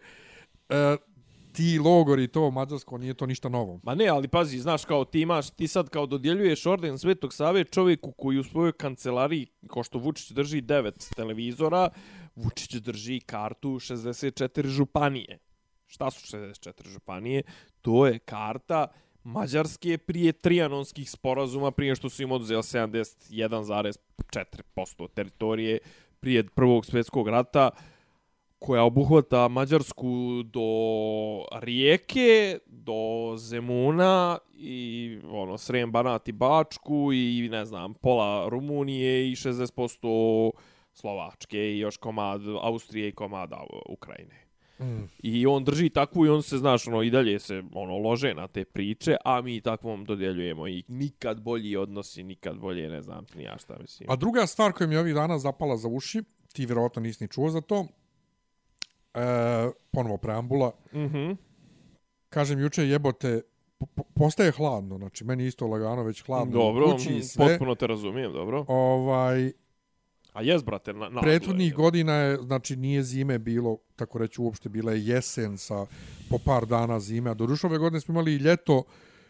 ti 1.53 1.79
logori 1.79 2.27
to 2.27 2.51
mađarsko 2.51 2.97
nije 2.97 3.13
to 3.13 3.25
ništa 3.25 3.49
novo. 3.49 3.79
Ma 3.83 3.95
ne, 3.95 4.07
ali 4.07 4.27
pazi, 4.27 4.59
znaš 4.59 4.85
kao 4.85 5.05
ti 5.05 5.21
imaš, 5.21 5.49
ti 5.49 5.67
sad 5.67 5.89
kao 5.89 6.05
dodjeljuješ 6.05 6.65
orden 6.65 6.99
Svetog 6.99 7.33
Save 7.33 7.63
čovjeku 7.63 8.11
koji 8.11 8.37
u 8.37 8.43
svojoj 8.43 8.71
kancelariji, 8.71 9.47
ko 9.67 9.83
što 9.83 9.99
Vučić 9.99 10.31
drži 10.31 10.61
devet 10.61 11.09
televizora, 11.15 11.89
Vučić 12.35 12.73
drži 12.73 13.19
kartu 13.19 13.69
64 13.69 14.67
županije. 14.67 15.39
Šta 15.87 16.11
su 16.11 16.37
64 16.37 16.87
županije? 16.87 17.43
To 17.81 18.07
je 18.07 18.19
karta 18.19 18.87
Mađarske 19.23 19.97
prije 19.97 20.31
trijanonskih 20.31 21.11
sporazuma, 21.11 21.71
prije 21.71 21.95
što 21.95 22.09
su 22.09 22.23
im 22.23 22.31
oduzeli 22.31 22.61
71,4% 22.61 25.07
teritorije 25.13 25.79
prije 26.19 26.43
prvog 26.43 26.85
svjetskog 26.85 27.27
rata 27.27 27.69
koja 28.63 28.83
obuhvata 28.83 29.47
Mađarsku 29.47 30.43
do 30.43 30.61
Rijeke, 31.51 32.59
do 32.65 33.33
Zemuna 33.37 34.37
i 34.53 35.19
ono 35.31 35.57
Srem, 35.57 35.91
Banat 35.91 36.27
i 36.27 36.31
Bačku 36.31 37.13
i 37.13 37.49
ne 37.51 37.65
znam, 37.65 37.93
pola 37.93 38.49
Rumunije 38.49 39.31
i 39.31 39.35
60% 39.35 40.51
Slovačke 40.93 41.59
i 41.59 41.79
još 41.79 41.97
komad 41.97 42.41
Austrije 42.61 43.07
i 43.07 43.11
komad 43.11 43.51
Ukrajine. 43.89 44.45
Mm. 44.79 45.03
I 45.23 45.45
on 45.45 45.63
drži 45.63 45.89
takvu 45.89 46.25
i 46.25 46.29
on 46.29 46.43
se, 46.43 46.57
znaš, 46.57 46.87
ono, 46.87 47.03
i 47.03 47.09
dalje 47.09 47.39
se 47.39 47.63
ono 47.73 47.97
lože 47.97 48.33
na 48.33 48.47
te 48.47 48.65
priče, 48.65 49.15
a 49.25 49.41
mi 49.41 49.61
takvom 49.61 50.05
dodjeljujemo 50.05 50.67
i 50.67 50.83
nikad 50.87 51.41
bolji 51.41 51.75
odnosi, 51.75 52.23
nikad 52.23 52.57
bolje, 52.57 52.89
ne 52.89 53.01
znam, 53.01 53.25
ni 53.35 53.43
ja 53.43 53.57
šta 53.57 53.77
mislim. 53.81 54.11
A 54.11 54.15
druga 54.15 54.47
stvar 54.47 54.71
koja 54.71 54.87
mi 54.87 54.95
je 54.95 54.99
ovih 54.99 55.13
dana 55.13 55.39
zapala 55.39 55.77
za 55.77 55.87
uši, 55.87 56.23
ti 56.53 56.65
vjerovatno 56.65 57.01
nisi 57.01 57.23
ni 57.23 57.29
čuo 57.29 57.49
za 57.49 57.61
to, 57.61 57.87
e, 59.13 59.19
ponovo 59.91 60.17
preambula. 60.17 60.71
Mm 60.93 61.31
Kažem, 62.29 62.59
juče 62.59 62.87
jebote, 62.87 63.41
po, 63.77 64.03
postaje 64.03 64.51
hladno, 64.51 64.97
znači 64.97 65.23
meni 65.23 65.45
isto 65.45 65.67
lagano 65.67 66.03
već 66.03 66.25
hladno. 66.25 66.53
Dobro, 66.53 66.91
kući, 66.91 67.21
sve. 67.23 67.47
potpuno 67.47 67.75
te 67.75 67.87
razumijem, 67.87 68.33
dobro. 68.33 68.65
Ovaj, 68.67 69.51
A 70.33 70.41
jes, 70.41 70.63
brate, 70.63 70.93
na, 70.93 71.09
na 71.09 71.21
Prethodnih 71.21 71.67
je. 71.67 71.73
godina 71.73 72.13
je, 72.13 72.37
znači 72.37 72.75
nije 72.75 73.03
zime 73.03 73.39
bilo, 73.39 73.77
tako 73.95 74.17
reći 74.17 74.41
uopšte, 74.41 74.69
bila 74.69 74.91
je 74.91 75.05
jesen 75.05 75.57
sa 75.57 75.85
po 76.29 76.37
par 76.45 76.65
dana 76.65 76.99
zime. 76.99 77.29
A 77.29 77.33
do 77.33 77.47
ove 77.63 77.77
godine 77.77 78.01
smo 78.01 78.11
imali 78.11 78.33
i 78.33 78.37
ljeto 78.37 78.83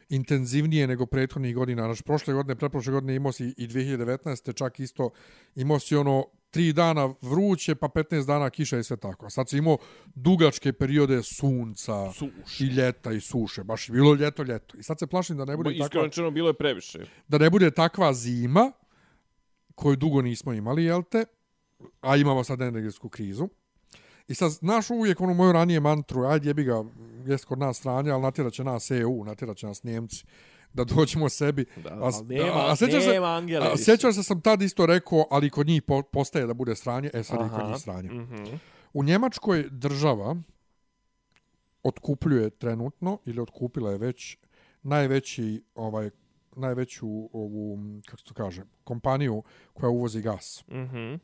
intenzivnije 0.10 0.88
nego 0.88 1.06
prethodnih 1.06 1.56
godina. 1.56 1.84
Znači, 1.84 2.04
prošle 2.04 2.34
godine, 2.34 2.56
preprošle 2.56 2.94
godine 2.94 3.16
imao 3.16 3.32
si 3.32 3.54
i 3.58 3.68
2019. 3.68 4.54
čak 4.56 4.80
isto 4.80 5.10
imao 5.56 5.80
si 5.80 5.96
ono 5.96 6.26
tri 6.54 6.74
dana 6.74 7.14
vruće, 7.22 7.76
pa 7.76 7.88
15 7.88 8.26
dana 8.26 8.50
kiša 8.50 8.78
i 8.78 8.84
sve 8.84 8.98
tako. 8.98 9.26
A 9.26 9.30
sad 9.30 9.50
si 9.50 9.58
imao 9.58 9.78
dugačke 10.16 10.74
periode 10.74 11.24
sunca 11.24 12.12
Suše. 12.12 12.64
i 12.64 12.68
ljeta 12.68 13.12
i 13.12 13.22
suše. 13.22 13.64
Baš 13.64 13.90
je 13.90 13.94
bilo 13.94 14.14
ljeto, 14.14 14.44
ljeto. 14.44 14.78
I 14.78 14.84
sad 14.84 15.00
se 15.00 15.08
plašim 15.08 15.38
da 15.38 15.46
ne 15.46 15.58
bude 15.58 15.78
takva, 15.80 16.06
Iskreno 16.06 16.32
bilo 16.32 16.50
je 16.50 16.54
previše. 16.54 17.00
da 17.28 17.38
ne 17.38 17.50
bude 17.50 17.72
takva 17.72 18.14
zima 18.14 18.72
koju 19.76 19.96
dugo 19.96 20.22
nismo 20.22 20.54
imali, 20.54 20.84
jel 20.84 21.04
te? 21.04 21.26
A 22.02 22.16
imamo 22.18 22.44
sad 22.44 22.62
energetsku 22.62 23.10
krizu. 23.10 23.48
I 24.28 24.34
sad, 24.36 24.52
znaš 24.52 24.90
uvijek 24.90 25.22
onu 25.22 25.34
moju 25.34 25.52
ranije 25.52 25.80
mantru, 25.80 26.26
ajde 26.26 26.50
jebi 26.50 26.64
ga, 26.64 26.84
jest 27.26 27.46
kod 27.46 27.60
nas 27.60 27.78
stranje, 27.78 28.12
ali 28.12 28.22
natjerat 28.22 28.54
će 28.54 28.64
nas 28.64 28.92
EU, 28.92 29.24
natjerat 29.26 29.58
će 29.58 29.68
nas 29.68 29.84
Njemci, 29.84 30.26
da 30.74 30.84
dođemo 30.86 31.30
sebi. 31.30 31.66
Da, 31.78 31.90
a, 31.92 32.10
nema- 32.24 32.76
sjećaš 32.76 33.04
se- 33.04 33.10
nema 33.10 33.28
Angele 33.28 33.68
a, 33.68 33.72
više. 33.72 33.84
sjećaš 33.84 34.16
se 34.16 34.24
sam 34.24 34.42
tad 34.42 34.62
isto 34.62 34.86
rekao, 34.86 35.26
ali 35.32 35.50
kod 35.50 35.68
njih 35.68 35.82
po, 35.82 36.02
postaje 36.04 36.48
da 36.48 36.54
bude 36.54 36.76
stranje, 36.76 37.10
e 37.14 37.24
sad 37.24 37.36
i 37.38 37.50
kod 37.50 37.60
Aha. 37.60 37.68
njih 37.68 37.78
stranje. 37.78 38.10
Mhm. 38.12 38.44
U 38.94 39.04
Njemačkoj 39.04 39.66
država 39.72 40.36
otkupljuje 41.84 42.50
trenutno 42.50 43.18
ili 43.26 43.42
otkupila 43.42 43.92
je 43.92 43.98
već 43.98 44.38
najveći 44.84 45.64
ovaj 45.76 46.10
najveću 46.56 47.08
ovu 47.34 47.78
kako 48.06 48.18
se 48.18 48.26
to 48.26 48.34
kaže 48.34 48.62
kompaniju 48.84 49.44
koja 49.74 49.90
uvozi 49.90 50.22
gas. 50.22 50.64
Mhm. 50.70 50.98
E, 50.98 51.18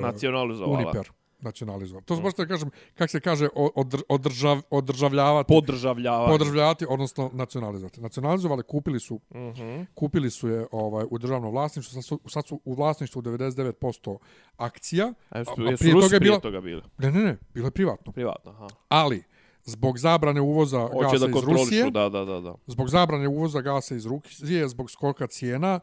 Nacionalizovala. 0.00 0.78
Uniper 0.78 1.10
nacionalizovao. 1.44 2.02
To 2.02 2.16
se 2.16 2.22
baš 2.22 2.34
da 2.34 2.46
kažem, 2.46 2.70
kako 2.94 3.08
se 3.08 3.20
kaže, 3.20 3.48
odr, 3.54 3.98
održav, 4.08 4.62
održavljavati, 4.70 5.48
Podržavljavanje. 5.48 6.28
podržavljavati, 6.28 6.86
odnosno 6.88 7.30
nacionalizovati. 7.32 8.00
Nacionalizovali, 8.00 8.62
kupili 8.62 9.00
su, 9.00 9.20
Mhm. 9.30 9.82
kupili 9.94 10.30
su 10.30 10.48
je 10.48 10.66
ovaj, 10.72 11.04
u 11.10 11.18
državnom 11.18 11.50
vlasništvu, 11.50 11.92
sad 11.92 12.04
su, 12.04 12.20
sad 12.26 12.46
su 12.46 12.60
u 12.64 12.74
vlasništvu 12.74 13.22
99% 13.22 14.18
akcija. 14.56 15.12
A 15.30 15.38
jesu, 15.38 15.50
a 15.58 15.62
jesu 15.62 15.78
prije 15.78 15.94
Rusi 15.94 16.02
toga 16.02 16.14
je 16.14 16.20
prije 16.20 16.30
bila- 16.30 16.40
toga 16.40 16.60
bili? 16.60 16.82
Ne, 16.98 17.10
ne, 17.10 17.24
ne, 17.24 17.36
bilo 17.54 17.66
je 17.66 17.70
privatno. 17.70 18.12
Privatno, 18.12 18.50
aha. 18.50 18.66
Ali, 18.88 19.22
zbog 19.64 19.98
zabrane 19.98 20.40
uvoza 20.40 20.80
Hoće 20.82 20.98
gasa 21.02 21.18
da 21.18 21.38
iz 21.38 21.44
Rusije, 21.44 21.90
da, 21.90 22.08
da, 22.08 22.24
da, 22.24 22.40
da. 22.40 22.54
zbog 22.66 22.88
zabrane 22.88 23.28
uvoza 23.28 23.60
gasa 23.60 23.94
iz 23.94 24.06
Rusije, 24.06 24.68
zbog 24.68 24.90
skoka 24.90 25.26
cijena, 25.26 25.80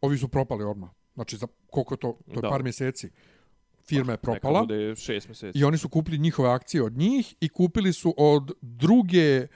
ovi 0.00 0.18
su 0.18 0.28
propali 0.28 0.64
odmah. 0.64 0.90
Znači, 1.14 1.36
za 1.36 1.46
koliko 1.66 1.96
to, 1.96 2.16
to 2.24 2.32
je 2.32 2.42
Da. 2.42 2.48
par 2.48 2.62
mjeseci. 2.62 3.10
Firma 3.86 4.12
je 4.12 4.18
Neka 4.22 4.22
propala. 4.22 4.60
bude 4.60 4.96
šest 4.96 5.28
mjeseci. 5.28 5.58
I 5.58 5.64
oni 5.64 5.78
su 5.78 5.88
kupili 5.88 6.18
njihove 6.18 6.48
akcije 6.48 6.82
od 6.82 6.96
njih 6.96 7.34
i 7.40 7.48
kupili 7.48 7.92
su 7.92 8.14
od 8.16 8.52
druge 8.60 9.46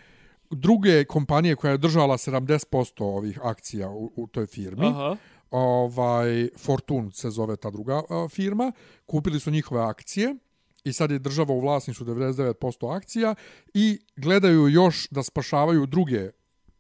druge 0.51 1.05
kompanije 1.05 1.57
koja 1.57 1.71
je 1.71 1.79
držala 1.79 2.17
70% 2.17 3.03
ovih 3.05 3.41
akcija 3.43 3.91
u, 3.91 4.13
u 4.17 4.27
toj 4.27 4.47
firmi. 4.47 4.87
Aha. 4.87 5.17
Ovaj 5.51 6.49
Fortune 6.59 7.11
se 7.13 7.31
zove 7.31 7.57
ta 7.57 7.71
druga 7.71 8.03
a, 8.11 8.29
firma. 8.31 8.73
Kupili 9.07 9.41
su 9.41 9.51
njihove 9.51 9.81
akcije 9.81 10.37
i 10.85 10.93
sad 10.93 11.11
je 11.11 11.19
država 11.19 11.55
u 11.55 11.61
vlasništvu 11.61 12.07
99% 12.07 12.97
akcija 12.97 13.35
i 13.75 13.99
gledaju 14.17 14.69
još 14.69 15.09
da 15.11 15.23
spašavaju 15.23 15.87
druge 15.87 16.31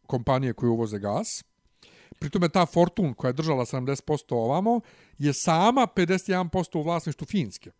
kompanije 0.07 0.53
koje 0.53 0.70
uvoze 0.70 0.99
gas. 0.99 1.44
Pritome 2.19 2.49
ta 2.49 2.66
Fortune 2.66 3.14
koja 3.14 3.29
je 3.29 3.33
držala 3.33 3.64
70% 3.64 4.35
ovamo 4.35 4.81
je 5.19 5.33
sama 5.35 5.87
51% 5.97 6.79
u 6.79 6.83
vlasništvu 6.83 7.27
Finske. 7.27 7.71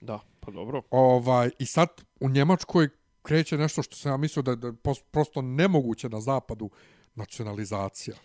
Da, 0.00 0.20
pa 0.40 0.50
dobro. 0.50 0.82
Ovaj, 0.90 1.50
I 1.58 1.66
sad 1.66 1.88
u 2.20 2.28
Njemačkoj 2.28 2.88
kreće 3.22 3.58
nešto 3.58 3.82
što 3.82 3.96
sam 3.96 4.12
ja 4.12 4.16
mislio 4.16 4.42
da 4.42 4.66
je 4.66 4.74
prosto 5.10 5.42
nemoguće 5.42 6.08
na 6.08 6.20
zapadu 6.20 6.70
nacionalizacija. 7.14 8.16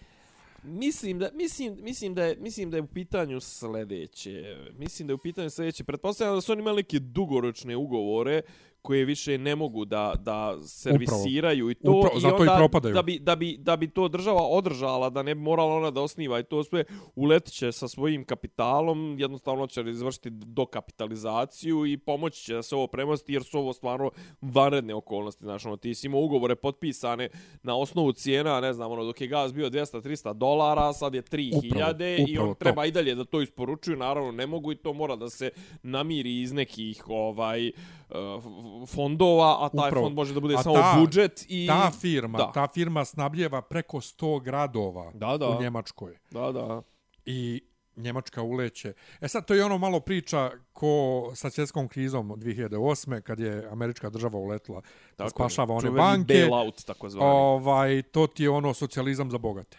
Mislim 0.63 1.19
da 1.19 1.29
mislim 1.33 1.77
mislim 1.81 2.13
da 2.13 2.23
je 2.23 2.37
mislim 2.39 2.71
da 2.71 2.77
je 2.77 2.81
u 2.81 2.87
pitanju 2.87 3.39
sledeće. 3.39 4.55
Mislim 4.77 5.07
da 5.07 5.11
je 5.11 5.15
u 5.15 5.17
pitanju 5.17 5.49
sledeće. 5.49 5.83
Pretpostavljam 5.83 6.37
da 6.37 6.41
su 6.41 6.51
oni 6.51 6.61
imali 6.61 6.75
neke 6.75 6.99
dugoročne 6.99 7.75
ugovore 7.75 8.41
koje 8.81 9.05
više 9.05 9.37
ne 9.37 9.55
mogu 9.55 9.85
da 9.85 10.13
da 10.17 10.57
servisiraju 10.63 11.69
i 11.69 11.75
to 11.75 11.91
Upravo, 11.91 12.17
i 12.17 12.21
zato 12.21 12.35
i 12.35 12.39
onda 12.39 12.55
propadaju. 12.57 12.93
da 12.93 13.01
bi 13.01 13.19
da 13.19 13.35
bi 13.35 13.57
da 13.57 13.75
bi 13.75 13.87
to 13.87 14.07
država 14.07 14.41
održala 14.41 15.09
da 15.09 15.23
ne 15.23 15.35
bi 15.35 15.41
morala 15.41 15.75
ona 15.75 15.91
da 15.91 16.01
osniva 16.01 16.39
i 16.39 16.43
to 16.43 16.63
sve 16.63 16.83
uletiće 17.15 17.71
sa 17.71 17.87
svojim 17.87 18.25
kapitalom 18.25 19.15
jednostavno 19.19 19.67
će 19.67 19.81
izvršiti 19.81 20.29
dokapitalizaciju 20.31 21.85
i 21.85 21.97
pomoći 21.97 22.43
će 22.43 22.53
da 22.53 22.63
se 22.63 22.75
ovo 22.75 22.87
premosti 22.87 23.33
jer 23.33 23.43
su 23.43 23.59
ovo 23.59 23.73
stvarno 23.73 24.11
vanredne 24.41 24.95
okolnosti 24.95 25.43
znači 25.43 25.67
ono 25.67 25.77
ti 25.77 25.95
si 25.95 26.07
imao 26.07 26.21
ugovore 26.21 26.55
potpisane 26.55 27.29
na 27.63 27.75
osnovu 27.77 28.11
cijena 28.11 28.59
ne 28.59 28.73
znam 28.73 28.91
ono 28.91 29.03
dok 29.03 29.21
je 29.21 29.27
gaz 29.27 29.53
bio 29.53 29.69
200 29.69 30.01
300 30.01 30.33
dolara 30.33 30.93
sad 30.93 31.13
je 31.13 31.21
3000 31.21 31.51
i 32.19 32.33
upravo 32.33 32.49
on 32.49 32.49
to. 32.49 32.53
treba 32.55 32.85
i 32.85 32.91
dalje 32.91 33.15
da 33.15 33.25
to 33.25 33.41
isporučuju 33.41 33.97
naravno 33.97 34.31
ne 34.31 34.47
mogu 34.47 34.71
i 34.71 34.77
to 34.77 34.93
mora 34.93 35.15
da 35.15 35.29
se 35.29 35.49
namiri 35.83 36.41
iz 36.41 36.51
nekih 36.51 37.03
ovaj 37.07 37.67
f- 37.67 37.73
fondova 38.87 39.57
a 39.59 39.69
taj 39.69 39.87
Upravo. 39.87 40.05
fond 40.05 40.15
može 40.15 40.33
da 40.33 40.39
bude 40.39 40.55
A 40.55 40.63
samo 40.63 40.75
ta- 40.75 40.95
budžet 40.99 41.45
i 41.47 41.67
Ta 41.67 41.91
firma, 41.91 42.37
da. 42.37 42.51
ta 42.51 42.67
firma 42.67 43.05
snabljeva 43.05 43.61
preko 43.61 43.97
100 43.97 44.39
gradova 44.39 45.11
Da, 45.13 45.37
da. 45.37 45.49
u 45.49 45.61
Njemačkoj. 45.61 46.17
da 46.31 46.51
da 46.51 46.81
I 47.25 47.61
Njemačka 47.95 48.41
uleće. 48.43 48.93
E 49.21 49.27
sad, 49.27 49.45
to 49.45 49.53
je 49.53 49.65
ono 49.65 49.77
malo 49.77 49.99
priča 49.99 50.51
ko 50.73 50.91
sa 51.35 51.49
svjetskom 51.49 51.87
krizom 51.87 52.31
od 52.31 52.39
2008. 52.39 53.21
kad 53.21 53.39
je 53.39 53.67
američka 53.67 54.09
država 54.09 54.39
uletila 54.39 54.81
da 55.09 55.15
Tako 55.17 55.29
spašava 55.29 55.75
one 55.75 55.91
banke. 55.91 56.33
bailout 56.33 56.83
takozvani 56.83 57.25
Ovaj, 57.27 58.01
to 58.01 58.27
ti 58.27 58.43
je 58.43 58.49
ono 58.49 58.73
socijalizam 58.73 59.31
za 59.31 59.37
bogate. 59.37 59.77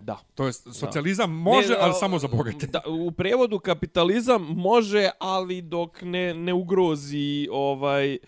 Da 0.00 0.18
To 0.34 0.46
je 0.46 0.52
socijalizam 0.52 1.32
može, 1.32 1.68
Ne, 1.68 1.76
ali 1.80 1.94
samo 1.94 2.18
za 2.18 2.28
bogate. 2.28 2.66
Da, 2.66 2.80
u 2.86 3.10
prevodu 3.10 3.58
kapitalizam 3.58 4.42
može, 4.44 5.10
ali 5.18 5.62
dok 5.62 6.02
ne, 6.02 6.34
ne 6.34 6.52
ugrozi 6.52 7.48
ovaj 7.50 8.18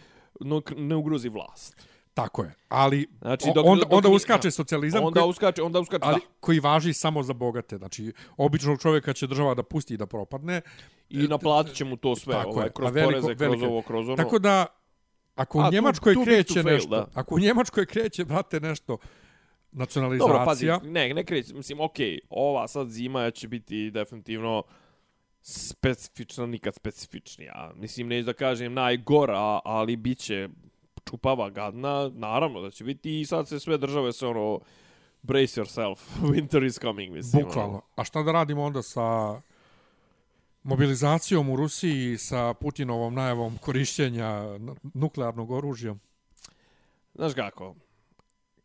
ne 0.77 0.97
ugrozi 0.97 1.29
vlast. 1.29 1.87
Tako 2.15 2.43
je. 2.43 2.55
Ali 2.69 3.07
Znači, 3.21 3.45
dok- 3.47 3.63
onda, 3.65 3.85
dok 3.85 3.93
onda 3.93 4.09
uskače 4.09 4.47
da. 4.47 4.53
socijalizam 4.53 5.05
Onda 5.05 5.21
koji, 5.21 5.31
uskače, 5.31 5.63
onda 5.63 5.81
uskače, 5.81 6.05
ali, 6.05 6.21
da. 6.21 6.27
koji 6.41 6.61
važi 6.61 6.93
samo 6.93 7.23
za 7.23 7.33
bogate. 7.33 7.77
Znači, 7.77 8.13
običnog 8.37 8.81
čovjeka 8.81 9.13
će 9.13 9.27
država 9.27 9.55
da 9.55 9.63
pusti 9.63 9.97
da 9.97 10.07
propadne. 10.07 10.61
I 11.11 11.19
naplatit 11.19 11.75
će 11.75 11.85
mu 11.85 11.97
to 11.97 12.17
sve, 12.17 12.35
Tako 12.35 12.51
ovaj, 12.51 12.71
kroz 12.71 12.91
veliko- 12.93 13.11
poreze, 13.13 13.27
kroz 13.29 13.41
velike- 13.41 13.67
ovo, 13.67 13.83
kroz 13.83 14.09
ono. 14.09 14.17
Tako 14.17 14.39
da, 14.39 14.67
ako 15.35 15.59
u 15.59 15.61
A, 15.61 15.65
too- 15.65 15.73
Njemačkoj 15.73 16.11
big 16.11 16.19
to 16.19 16.25
kreće 16.25 16.55
fail, 16.55 16.65
nešto, 16.67 16.89
da. 16.91 17.07
ako 17.15 17.35
u 17.35 17.39
Njemačkoj 17.39 17.87
kreće, 17.87 18.25
brate, 18.25 18.61
nešto, 18.61 18.99
nacionalizacija, 19.73 20.33
Dobro, 20.33 20.45
pazi, 20.45 20.67
ne, 20.83 21.15
ne 21.15 21.25
kreće, 21.25 21.55
mislim, 21.55 21.81
okej, 21.81 22.19
ova 22.31 22.69
sad 22.69 22.89
zima 22.89 23.31
će 23.31 23.49
biti 23.49 23.91
definitivno 23.91 24.63
specifična, 25.43 26.47
nikad 26.47 26.75
specifičnija. 26.75 27.73
Mislim, 27.77 28.09
neću 28.09 28.27
da 28.27 28.33
kažem 28.33 28.75
najgora, 28.75 29.61
ali 29.65 29.97
bit 29.97 30.19
će 30.19 30.49
čupava 31.11 31.51
gadna, 31.51 32.11
naravno 32.15 32.61
da 32.61 32.71
će 32.71 32.85
biti 32.85 33.21
i 33.21 33.27
sad 33.27 33.49
se 33.49 33.61
sve 33.61 33.79
države 33.79 34.13
se 34.13 34.27
ono 34.27 34.61
brace 35.23 35.61
yourself, 35.61 35.99
winter 36.33 36.67
is 36.67 36.81
coming, 36.81 37.13
mislim. 37.13 37.45
bukvalno. 37.45 37.71
Ono. 37.71 37.83
A 37.97 38.05
šta 38.05 38.23
da 38.23 38.33
radimo 38.33 38.63
onda 38.63 38.83
sa 38.83 39.41
mobilizacijom 40.63 41.51
u 41.51 41.57
Rusiji, 41.57 42.19
sa 42.19 42.55
Putinovom 42.55 43.15
najavom 43.15 43.59
korišćenja 43.59 44.59
nuklearnog 44.95 45.51
oružja? 45.51 45.95
Znaš 47.15 47.35
kako, 47.35 47.75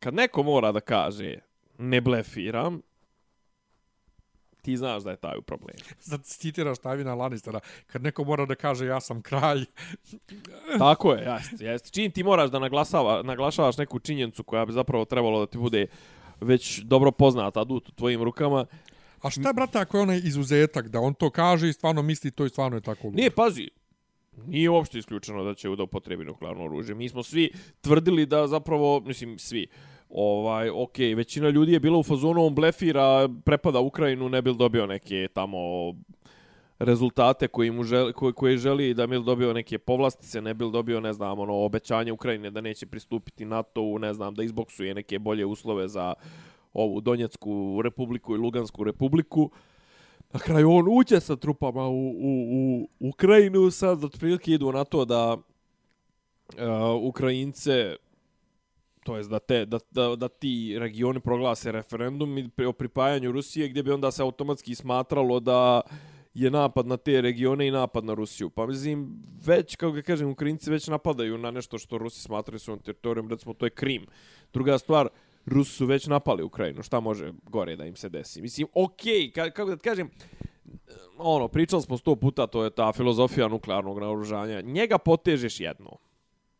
kad 0.05 0.13
neko 0.13 0.43
mora 0.43 0.71
da 0.71 0.79
kaže 0.79 1.35
ne 1.77 2.01
blefiram, 2.01 2.81
ti 4.61 4.77
znaš 4.77 5.03
da 5.03 5.11
je 5.11 5.17
taj 5.17 5.37
u 5.37 5.41
problemu. 5.41 5.79
Sad 6.09 6.23
citiraš 6.23 6.77
Tavina 6.77 7.15
Lannistera, 7.15 7.59
kad 7.87 8.03
neko 8.03 8.23
mora 8.23 8.45
da 8.45 8.55
kaže 8.55 8.85
ja 8.85 8.99
sam 9.01 9.21
kralj, 9.21 9.65
Tako 10.79 11.13
je, 11.13 11.23
jeste, 11.23 11.65
jeste. 11.65 11.89
Čim 11.89 12.11
ti 12.11 12.23
moraš 12.23 12.51
da 12.51 12.59
naglasava, 12.59 13.23
naglašavaš 13.23 13.77
neku 13.77 13.99
činjenicu 13.99 14.43
koja 14.43 14.65
bi 14.65 14.73
zapravo 14.73 15.05
trebalo 15.05 15.39
da 15.39 15.45
ti 15.45 15.57
bude 15.57 15.87
već 16.41 16.79
dobro 16.79 17.11
poznata, 17.11 17.61
adut 17.61 17.89
u 17.89 17.91
tvojim 17.91 18.23
rukama. 18.23 18.65
A 19.21 19.29
šta, 19.29 19.53
brate, 19.53 19.79
ako 19.79 19.97
je 19.97 20.01
onaj 20.01 20.21
izuzetak, 20.23 20.87
da 20.87 20.99
on 20.99 21.13
to 21.13 21.29
kaže 21.29 21.69
i 21.69 21.73
stvarno 21.73 22.01
misli 22.01 22.31
to 22.31 22.45
i 22.45 22.49
stvarno 22.49 22.77
je 22.77 22.81
tako 22.81 23.07
ludo? 23.07 23.15
Nije, 23.15 23.31
pazi, 23.31 23.69
nije 24.47 24.69
uopšte 24.69 24.99
isključeno 24.99 25.43
da 25.43 25.53
će 25.53 25.69
da 25.69 25.83
upotrebi 25.83 26.25
nuklearno 26.25 26.65
oružje. 26.65 26.95
Mi 26.95 27.09
smo 27.09 27.23
svi 27.23 27.51
tvrdili 27.81 28.25
da 28.25 28.47
zapravo, 28.47 28.99
mislim, 28.99 29.39
svi, 29.39 29.67
ovaj, 30.09 30.69
ok, 30.69 30.97
većina 31.15 31.49
ljudi 31.49 31.73
je 31.73 31.79
bila 31.79 31.97
u 31.97 32.03
fazonu, 32.03 32.45
on 32.45 32.55
blefira, 32.55 33.29
prepada 33.45 33.79
Ukrajinu, 33.79 34.29
ne 34.29 34.41
bil 34.41 34.53
dobio 34.53 34.85
neke 34.85 35.27
tamo 35.33 35.57
rezultate 36.79 37.47
koji 37.47 37.71
mu 37.71 37.83
želi, 37.83 38.13
koje, 38.13 38.33
koje 38.33 38.57
želi 38.57 38.93
da 38.93 39.07
bil 39.07 39.23
dobio 39.23 39.53
neke 39.53 39.77
povlastice, 39.77 40.41
ne 40.41 40.53
bil 40.53 40.71
dobio, 40.71 40.99
ne 40.99 41.13
znam, 41.13 41.39
ono, 41.39 41.53
obećanje 41.53 42.11
Ukrajine 42.11 42.51
da 42.51 42.61
neće 42.61 42.85
pristupiti 42.85 43.45
NATO-u, 43.45 43.99
ne 43.99 44.13
znam, 44.13 44.35
da 44.35 44.43
izboksuje 44.43 44.93
neke 44.93 45.19
bolje 45.19 45.45
uslove 45.45 45.87
za 45.87 46.13
ovu 46.73 47.01
Donjecku 47.01 47.81
republiku 47.83 48.35
i 48.35 48.37
Lugansku 48.37 48.83
republiku. 48.83 49.49
Na 50.33 50.39
kraju 50.39 50.71
on 50.71 50.85
uđe 50.89 51.19
sa 51.19 51.35
trupama 51.35 51.87
u, 51.87 52.09
u, 52.09 52.87
u 52.99 53.09
Ukrajinu, 53.09 53.71
sad 53.71 54.03
otprilike 54.03 54.51
idu 54.51 54.71
na 54.71 54.83
to 54.83 55.05
da 55.05 55.33
uh, 55.33 55.41
Ukrajince 57.01 57.95
to 59.05 59.17
jest 59.17 59.29
da, 59.29 59.39
te, 59.39 59.65
da, 59.65 59.79
da, 59.91 60.15
da 60.15 60.27
ti 60.27 60.75
regioni 60.79 61.19
proglase 61.19 61.71
referendum 61.71 62.37
i 62.37 62.49
pri- 62.49 62.65
o 62.65 62.73
pripajanju 62.73 63.31
Rusije 63.31 63.67
gdje 63.69 63.83
bi 63.83 63.91
onda 63.91 64.11
se 64.11 64.21
automatski 64.21 64.75
smatralo 64.75 65.39
da 65.39 65.81
je 66.33 66.51
napad 66.51 66.87
na 66.87 66.97
te 66.97 67.21
regione 67.21 67.67
i 67.67 67.71
napad 67.71 68.05
na 68.05 68.13
Rusiju. 68.13 68.49
Pa 68.49 68.65
mislim, 68.65 69.23
već, 69.45 69.75
kako 69.75 69.91
ga 69.91 70.01
kažem, 70.01 70.29
Ukrajinci 70.29 70.71
već 70.71 70.87
napadaju 70.87 71.37
na 71.37 71.51
nešto 71.51 71.77
što 71.77 71.97
Rusi 71.97 72.21
smatraju 72.21 72.59
svojom 72.59 72.79
teritorijom, 72.79 73.29
recimo 73.29 73.53
to 73.53 73.65
je 73.65 73.69
Krim. 73.69 74.07
Druga 74.53 74.77
stvar, 74.77 75.09
Rusi 75.45 75.71
su 75.71 75.85
već 75.85 76.07
napali 76.07 76.43
Ukrajinu, 76.43 76.83
šta 76.83 76.99
može 76.99 77.31
gore 77.43 77.75
da 77.75 77.85
im 77.85 77.95
se 77.95 78.09
desi? 78.09 78.41
Mislim, 78.41 78.67
okej, 78.73 79.31
ka, 79.31 79.49
kako 79.51 79.69
da 79.69 79.77
ti 79.77 79.83
kažem, 79.83 80.09
ono, 81.17 81.47
pričali 81.47 81.81
smo 81.81 81.97
sto 81.97 82.15
puta, 82.15 82.47
to 82.47 82.63
je 82.63 82.69
ta 82.69 82.91
filozofija 82.93 83.47
nuklearnog 83.47 83.99
naoružanja. 83.99 84.61
Njega 84.61 84.97
potežeš 84.97 85.59
jedno. 85.59 85.97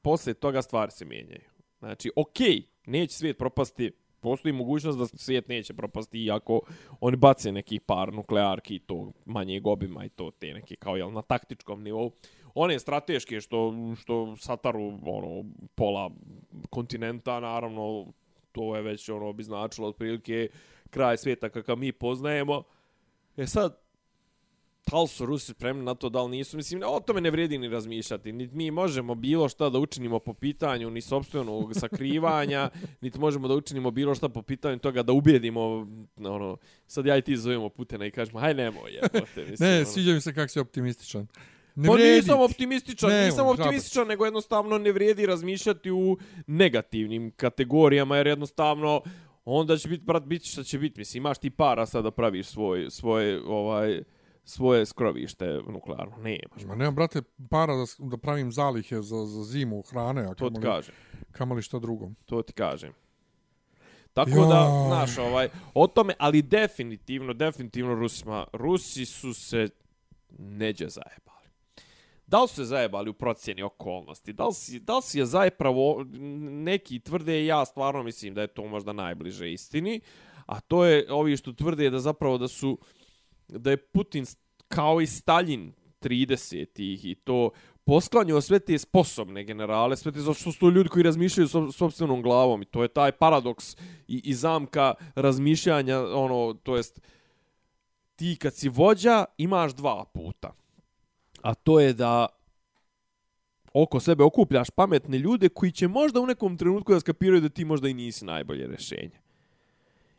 Posle 0.02 0.34
toga 0.34 0.62
stvari 0.62 0.92
se 0.92 1.06
mijenjaju. 1.06 1.55
Znači, 1.80 2.12
okej, 2.16 2.64
neće 2.86 3.14
svijet 3.14 3.38
propasti, 3.38 3.92
postoji 4.20 4.54
mogućnost 4.54 4.98
da 4.98 5.06
svijet 5.06 5.48
neće 5.48 5.74
propasti 5.74 6.24
iako 6.24 6.62
oni 7.00 7.18
bace 7.18 7.52
nekih 7.52 7.82
par 7.82 8.14
nuklearki 8.14 8.76
i 8.76 8.80
to 8.80 9.12
manjeg 9.26 9.68
obima 9.68 10.06
i 10.06 10.10
to 10.10 10.32
te 10.32 10.54
neke 10.54 10.76
kao 10.76 10.96
jel, 10.96 11.12
na 11.12 11.22
taktičkom 11.22 11.84
nivou. 11.84 12.12
One 12.54 12.80
strateške 12.80 13.42
što, 13.42 13.74
što 14.02 14.36
sataru 14.38 14.88
ono, 15.06 15.44
pola 15.76 16.12
kontinenta, 16.70 17.40
naravno, 17.40 18.06
to 18.52 18.76
je 18.76 18.82
već 18.82 19.10
ono 19.10 19.34
bi 19.34 19.44
značilo 19.44 19.88
otprilike 19.88 20.50
kraj 20.90 21.18
svijeta 21.18 21.50
kakav 21.50 21.78
mi 21.78 21.92
poznajemo. 21.92 22.64
E 23.38 23.48
sad, 23.48 23.85
da 24.92 25.02
li 25.02 25.08
su 25.08 25.26
Rusi 25.26 25.52
spremni 25.52 25.84
na 25.84 25.96
to, 25.96 26.10
da 26.10 26.24
li 26.24 26.32
nisu, 26.32 26.58
mislim, 26.58 26.82
o 26.86 27.00
tome 27.00 27.22
ne 27.22 27.32
vredi 27.32 27.58
ni 27.58 27.68
razmišljati. 27.70 28.32
Niti 28.32 28.56
mi 28.56 28.72
možemo 28.72 29.16
bilo 29.16 29.50
šta 29.50 29.70
da 29.70 29.80
učinimo 29.80 30.20
po 30.20 30.34
pitanju 30.34 30.90
ni 30.90 31.02
sobstvenog 31.02 31.76
sakrivanja, 31.76 32.70
niti 33.02 33.20
možemo 33.20 33.48
da 33.48 33.54
učinimo 33.54 33.92
bilo 33.92 34.16
šta 34.16 34.30
po 34.30 34.42
pitanju 34.42 34.80
toga 34.80 35.04
da 35.04 35.14
ubijedimo, 35.14 35.88
ono, 36.18 36.58
sad 36.88 37.06
ja 37.06 37.18
i 37.18 37.22
ti 37.22 37.38
zovemo 37.38 37.70
Putina 37.70 38.06
i 38.06 38.12
kažemo, 38.12 38.40
haj 38.40 38.54
nemoj, 38.54 38.92
jebote. 38.92 39.46
Mislim, 39.50 39.70
Ne, 39.70 39.76
ono. 39.76 39.86
sviđa 39.86 40.14
mi 40.14 40.22
se 40.22 40.34
kako 40.34 40.48
si 40.48 40.60
optimističan. 40.60 41.28
Ne 41.76 41.88
Pa 41.88 41.98
nisam 41.98 42.38
ti. 42.38 42.44
optimističan, 42.44 43.10
Ne, 43.10 43.26
nisam 43.26 43.48
optimističan, 43.48 44.08
nego 44.08 44.26
jednostavno 44.26 44.78
ne 44.78 44.92
vrijedi 44.92 45.26
razmišljati 45.26 45.92
u 45.92 46.18
negativnim 46.48 47.32
kategorijama, 47.32 48.18
jer 48.18 48.28
jednostavno 48.28 49.02
onda 49.46 49.78
će 49.78 49.90
biti, 49.90 50.04
brat, 50.04 50.24
biti 50.24 50.48
šta 50.48 50.64
će 50.64 50.80
biti. 50.80 51.00
Mislim, 51.00 51.22
imaš 51.22 51.38
ti 51.38 51.50
para 51.50 51.86
sad 51.86 52.04
da 52.04 52.12
praviš 52.12 52.48
svoj, 52.48 52.88
svoje, 52.90 53.42
ovaj, 53.48 54.04
svoje 54.46 54.86
skrovište 54.86 55.60
nuklearno. 55.68 56.18
Nemaš. 56.18 56.64
Ma 56.68 56.76
nemam, 56.76 56.96
brate, 56.96 57.22
para 57.50 57.76
da, 57.76 57.86
da 58.00 58.18
pravim 58.18 58.52
zalihe 58.52 59.02
za, 59.02 59.26
za 59.26 59.44
zimu 59.44 59.82
hrane, 59.82 60.22
a 60.24 60.34
To 60.34 60.50
ti 60.50 60.62
kažem. 60.62 60.96
kamoli 61.32 61.62
šta 61.62 61.80
drugo. 61.80 62.10
To 62.26 62.42
ti 62.42 62.54
kažem. 62.54 62.94
Tako 64.14 64.30
Joj. 64.30 64.48
da, 64.48 64.86
znaš, 64.88 65.18
ovaj, 65.18 65.50
o 65.74 65.88
tome, 65.88 66.14
ali 66.20 66.42
definitivno, 66.42 67.34
definitivno 67.34 67.96
Rusima, 67.96 68.46
Rusi 68.54 69.06
su 69.06 69.34
se 69.34 69.68
neđe 70.40 70.88
zajebali. 70.90 71.50
Da 72.28 72.42
li 72.42 72.48
su 72.48 72.56
se 72.56 72.64
zajebali 72.64 73.10
u 73.10 73.14
procjeni 73.14 73.62
okolnosti? 73.64 74.34
Da 74.34 74.48
li, 74.48 74.54
si, 74.54 74.80
da 74.80 74.96
li 74.96 75.02
si 75.02 75.20
je 75.20 75.26
zapravo, 75.26 76.06
neki 76.64 77.00
tvrde, 77.00 77.46
ja 77.46 77.66
stvarno 77.66 78.04
mislim 78.04 78.34
da 78.34 78.42
je 78.42 78.48
to 78.48 78.68
možda 78.68 78.94
najbliže 78.94 79.54
istini, 79.54 80.00
a 80.46 80.60
to 80.60 80.86
je 80.86 81.06
ovi 81.10 81.38
što 81.38 81.54
tvrde 81.54 81.90
da 81.90 82.00
zapravo 82.00 82.38
da 82.38 82.48
su, 82.48 82.78
da 83.48 83.72
je 83.72 83.78
Putin 83.78 84.26
kao 84.68 85.02
i 85.02 85.08
Stalin 85.08 85.74
30-ih 86.02 87.06
i 87.06 87.16
to 87.16 87.50
posklanjao 87.84 88.42
sve 88.42 88.60
te 88.60 88.78
sposobne 88.78 89.44
generale, 89.44 89.98
sve 89.98 90.12
te 90.12 90.20
zato 90.20 90.34
što 90.34 90.52
su 90.52 90.60
to 90.60 90.70
ljudi 90.70 90.90
koji 90.90 91.04
razmišljaju 91.04 91.72
sobstvenom 91.72 92.22
glavom 92.22 92.62
i 92.62 92.66
to 92.66 92.82
je 92.82 92.88
taj 92.88 93.12
paradoks 93.12 93.76
i, 94.08 94.22
i 94.24 94.34
zamka 94.34 94.94
razmišljanja, 95.16 96.00
ono, 96.00 96.54
to 96.54 96.76
jest 96.76 97.02
ti 98.16 98.38
kad 98.42 98.56
si 98.56 98.70
vođa 98.70 99.26
imaš 99.38 99.74
dva 99.74 100.06
puta. 100.14 100.54
A 101.42 101.54
to 101.54 101.80
je 101.80 101.94
da 101.94 102.28
oko 103.74 104.00
sebe 104.00 104.24
okupljaš 104.24 104.70
pametne 104.70 105.20
ljude 105.20 105.50
koji 105.50 105.72
će 105.72 105.88
možda 105.88 106.20
u 106.20 106.26
nekom 106.26 106.58
trenutku 106.58 106.94
da 106.94 107.00
skapiraju 107.00 107.42
da 107.42 107.50
ti 107.50 107.66
možda 107.66 107.90
i 107.90 107.94
nisi 107.94 108.26
najbolje 108.26 108.68
rešenje. 108.68 109.20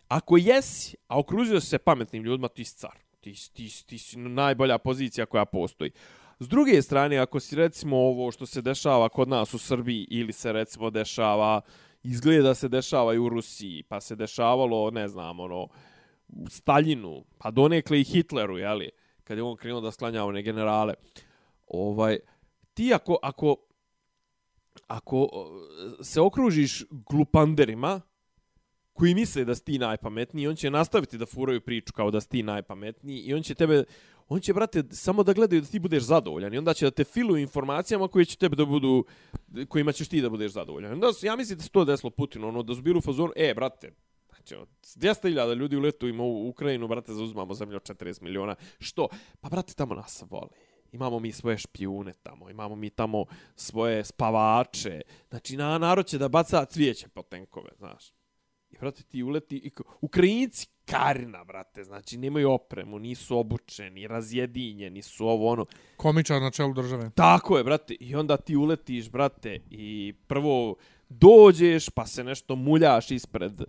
Ako 0.09 0.37
jesi, 0.37 0.97
a 1.09 1.19
okružio 1.19 1.61
si 1.61 1.67
se 1.67 1.79
pametnim 1.79 2.23
ljudima, 2.23 2.49
ti 2.49 2.65
si 2.65 2.77
car. 2.77 3.06
Ti, 3.27 3.35
ti, 3.53 3.87
ti 3.87 3.99
si 3.99 4.19
najbolja 4.19 4.79
pozicija 4.79 5.27
koja 5.27 5.45
postoji. 5.45 5.91
S 6.39 6.49
druge 6.49 6.83
strane, 6.83 7.19
ako 7.19 7.41
si 7.41 7.57
recimo 7.57 7.97
ovo 7.97 8.31
što 8.33 8.47
se 8.47 8.63
dešava 8.63 9.09
kod 9.09 9.29
nas 9.29 9.55
u 9.55 9.59
Srbiji 9.59 10.07
ili 10.11 10.33
se 10.33 10.53
recimo 10.53 10.91
dešava, 10.91 11.61
izgleda 12.03 12.55
se 12.55 12.69
dešava 12.69 13.15
i 13.15 13.19
u 13.19 13.29
Rusiji, 13.29 13.83
pa 13.83 14.01
se 14.01 14.17
dešavalo, 14.17 14.91
ne 14.91 15.09
znam, 15.09 15.41
ono, 15.41 15.69
u 16.29 16.49
Staljinu, 16.49 17.25
pa 17.39 17.51
donekle 17.51 18.01
i 18.01 18.05
Hitleru, 18.05 18.59
jeli, 18.59 18.91
kad 19.25 19.39
je 19.39 19.43
on 19.43 19.57
krenuo 19.57 19.81
da 19.81 19.91
sklanja 19.91 20.25
one 20.25 20.43
generale. 20.43 20.95
Ovaj, 21.67 22.19
ti 22.75 22.95
ako, 22.95 23.19
ako, 23.23 23.57
ako 24.87 25.29
se 26.03 26.21
okružiš 26.21 26.85
glupanderima, 26.91 28.01
koji 28.97 29.15
misle 29.15 29.45
da 29.45 29.55
si 29.55 29.65
ti 29.65 29.79
najpametniji, 29.79 30.49
on 30.49 30.57
će 30.57 30.71
nastaviti 30.71 31.19
da 31.19 31.27
furaju 31.27 31.61
priču 31.61 31.93
kao 31.93 32.11
da 32.11 32.21
si 32.21 32.29
ti 32.29 32.43
najpametniji 32.43 33.19
i 33.19 33.35
on 33.35 33.43
će 33.43 33.55
tebe, 33.55 33.85
on 34.29 34.41
će, 34.41 34.55
brate, 34.55 34.83
samo 34.91 35.23
da 35.23 35.33
gledaju 35.33 35.61
da 35.61 35.69
ti 35.69 35.79
budeš 35.79 36.03
zadovoljan 36.03 36.55
i 36.55 36.59
onda 36.59 36.75
će 36.75 36.87
da 36.87 36.91
te 36.91 37.05
filuju 37.05 37.43
informacijama 37.43 38.09
koje 38.09 38.25
će 38.25 38.37
tebe 38.37 38.57
da 38.57 38.65
budu, 38.65 39.05
kojima 39.69 39.93
ćeš 39.93 40.09
ti 40.09 40.21
da 40.21 40.31
budeš 40.31 40.53
zadovoljan. 40.53 40.93
Onda 40.93 41.13
su, 41.13 41.27
ja 41.27 41.37
mislim 41.37 41.59
da 41.59 41.65
se 41.65 41.71
to 41.71 41.85
desilo 41.85 42.11
Putinu, 42.11 42.49
ono, 42.49 42.63
da 42.63 42.75
su 42.75 42.83
bili 42.83 42.99
u 42.99 43.01
fazonu, 43.01 43.33
e, 43.37 43.55
brate, 43.55 43.93
znači, 44.29 44.55
ono, 44.55 44.63
od 44.63 44.69
200.000 44.97 45.55
ljudi 45.55 45.77
u 45.77 45.81
letu 45.81 46.09
ima 46.09 46.23
u 46.23 46.49
Ukrajinu, 46.49 46.89
brate, 46.89 47.13
zauzmamo 47.13 47.55
zemlju 47.55 47.77
od 47.77 47.83
40 47.83 48.23
miliona. 48.23 48.55
Što? 48.79 49.09
Pa, 49.41 49.49
brate, 49.49 49.75
tamo 49.75 49.95
nas 49.95 50.25
vole. 50.31 50.49
Imamo 50.93 51.19
mi 51.19 51.33
svoje 51.33 51.59
špijune 51.59 52.13
tamo, 52.23 52.51
imamo 52.51 52.77
mi 52.77 52.91
tamo 52.91 53.25
svoje 53.57 54.05
spavače. 54.05 55.01
Znači, 55.29 55.57
na, 55.57 55.79
narod 55.79 56.07
će 56.07 56.19
da 56.19 56.29
baca 56.29 56.65
cvijeće 56.65 57.09
po 57.09 57.23
tenkove, 57.23 57.71
znaš. 57.79 58.13
I, 58.71 58.79
brate, 58.79 59.03
ti 59.03 59.23
uleti... 59.23 59.57
I, 59.57 59.71
Ukrajinci, 60.01 60.67
karina, 60.85 61.45
brate, 61.45 61.85
znači, 61.85 62.17
nemaju 62.17 62.51
opremu, 62.51 62.99
nisu 62.99 63.39
obučeni, 63.39 64.07
razjedinjeni 64.07 65.03
su 65.03 65.29
ovo, 65.29 65.49
ono. 65.49 65.67
Komičar 65.97 66.43
na 66.43 66.51
čelu 66.51 66.75
države. 66.75 67.11
Tako 67.15 67.59
je, 67.59 67.65
brate. 67.65 67.95
I 68.01 68.15
onda 68.15 68.37
ti 68.37 68.57
uletiš, 68.57 69.11
brate, 69.11 69.61
i 69.71 70.15
prvo 70.27 70.77
dođeš, 71.09 71.89
pa 71.89 72.07
se 72.07 72.25
nešto 72.25 72.57
muljaš 72.57 73.11
ispred 73.11 73.63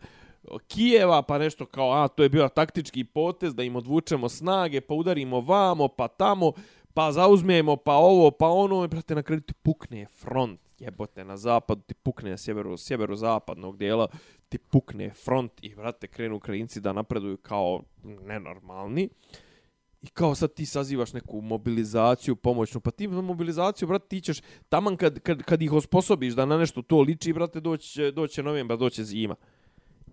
Kijeva, 0.67 1.21
pa 1.21 1.37
nešto 1.37 1.65
kao, 1.65 1.91
a, 1.91 2.07
to 2.07 2.23
je 2.23 2.29
bio 2.29 2.49
taktički 2.49 3.03
potez 3.03 3.55
da 3.55 3.63
im 3.63 3.75
odvučemo 3.75 4.29
snage, 4.29 4.81
pa 4.81 4.93
udarimo 4.93 5.41
vamo, 5.41 5.87
pa 5.87 6.07
tamo, 6.07 6.51
pa 6.93 7.11
zauzmemo, 7.11 7.75
pa 7.75 7.93
ovo, 7.93 8.31
pa 8.31 8.47
ono, 8.47 8.83
i, 8.83 8.87
brate, 8.87 9.15
na 9.15 9.23
kraju 9.23 9.41
ti 9.41 9.53
pukne 9.53 10.05
front, 10.05 10.59
jebote, 10.79 11.23
na 11.23 11.37
zapadu 11.37 11.81
ti 11.81 11.93
pukne 11.93 12.29
na 12.29 12.37
sjeveru, 12.37 12.77
sjeverozapadnog 12.77 13.77
dijela, 13.77 14.07
ti 14.49 14.57
pukne 14.57 15.09
front 15.13 15.51
i, 15.61 15.75
brate, 15.75 16.07
krenu 16.07 16.35
Ukrajinci 16.35 16.81
da 16.81 16.93
napreduju 16.93 17.37
kao 17.37 17.83
nenormalni. 18.03 19.09
I 20.01 20.07
kao 20.07 20.35
sad 20.35 20.53
ti 20.53 20.65
sazivaš 20.65 21.13
neku 21.13 21.41
mobilizaciju 21.41 22.35
pomoćnu, 22.35 22.81
pa 22.81 22.91
ti 22.91 23.07
mobilizaciju, 23.07 23.87
brate, 23.87 24.07
ti 24.07 24.21
ćeš, 24.21 24.37
taman 24.69 24.97
kad, 24.97 25.19
kad, 25.19 25.43
kad 25.43 25.61
ih 25.61 25.73
osposobiš 25.73 26.33
da 26.33 26.45
na 26.45 26.57
nešto 26.57 26.81
to 26.81 27.01
liči, 27.01 27.33
brate, 27.33 27.59
doći 27.59 27.99
doće 27.99 28.11
doći 28.11 28.33
će 28.33 28.43
novembar, 28.43 28.77
doći 28.77 28.95
će 28.95 29.03
zima. 29.03 29.35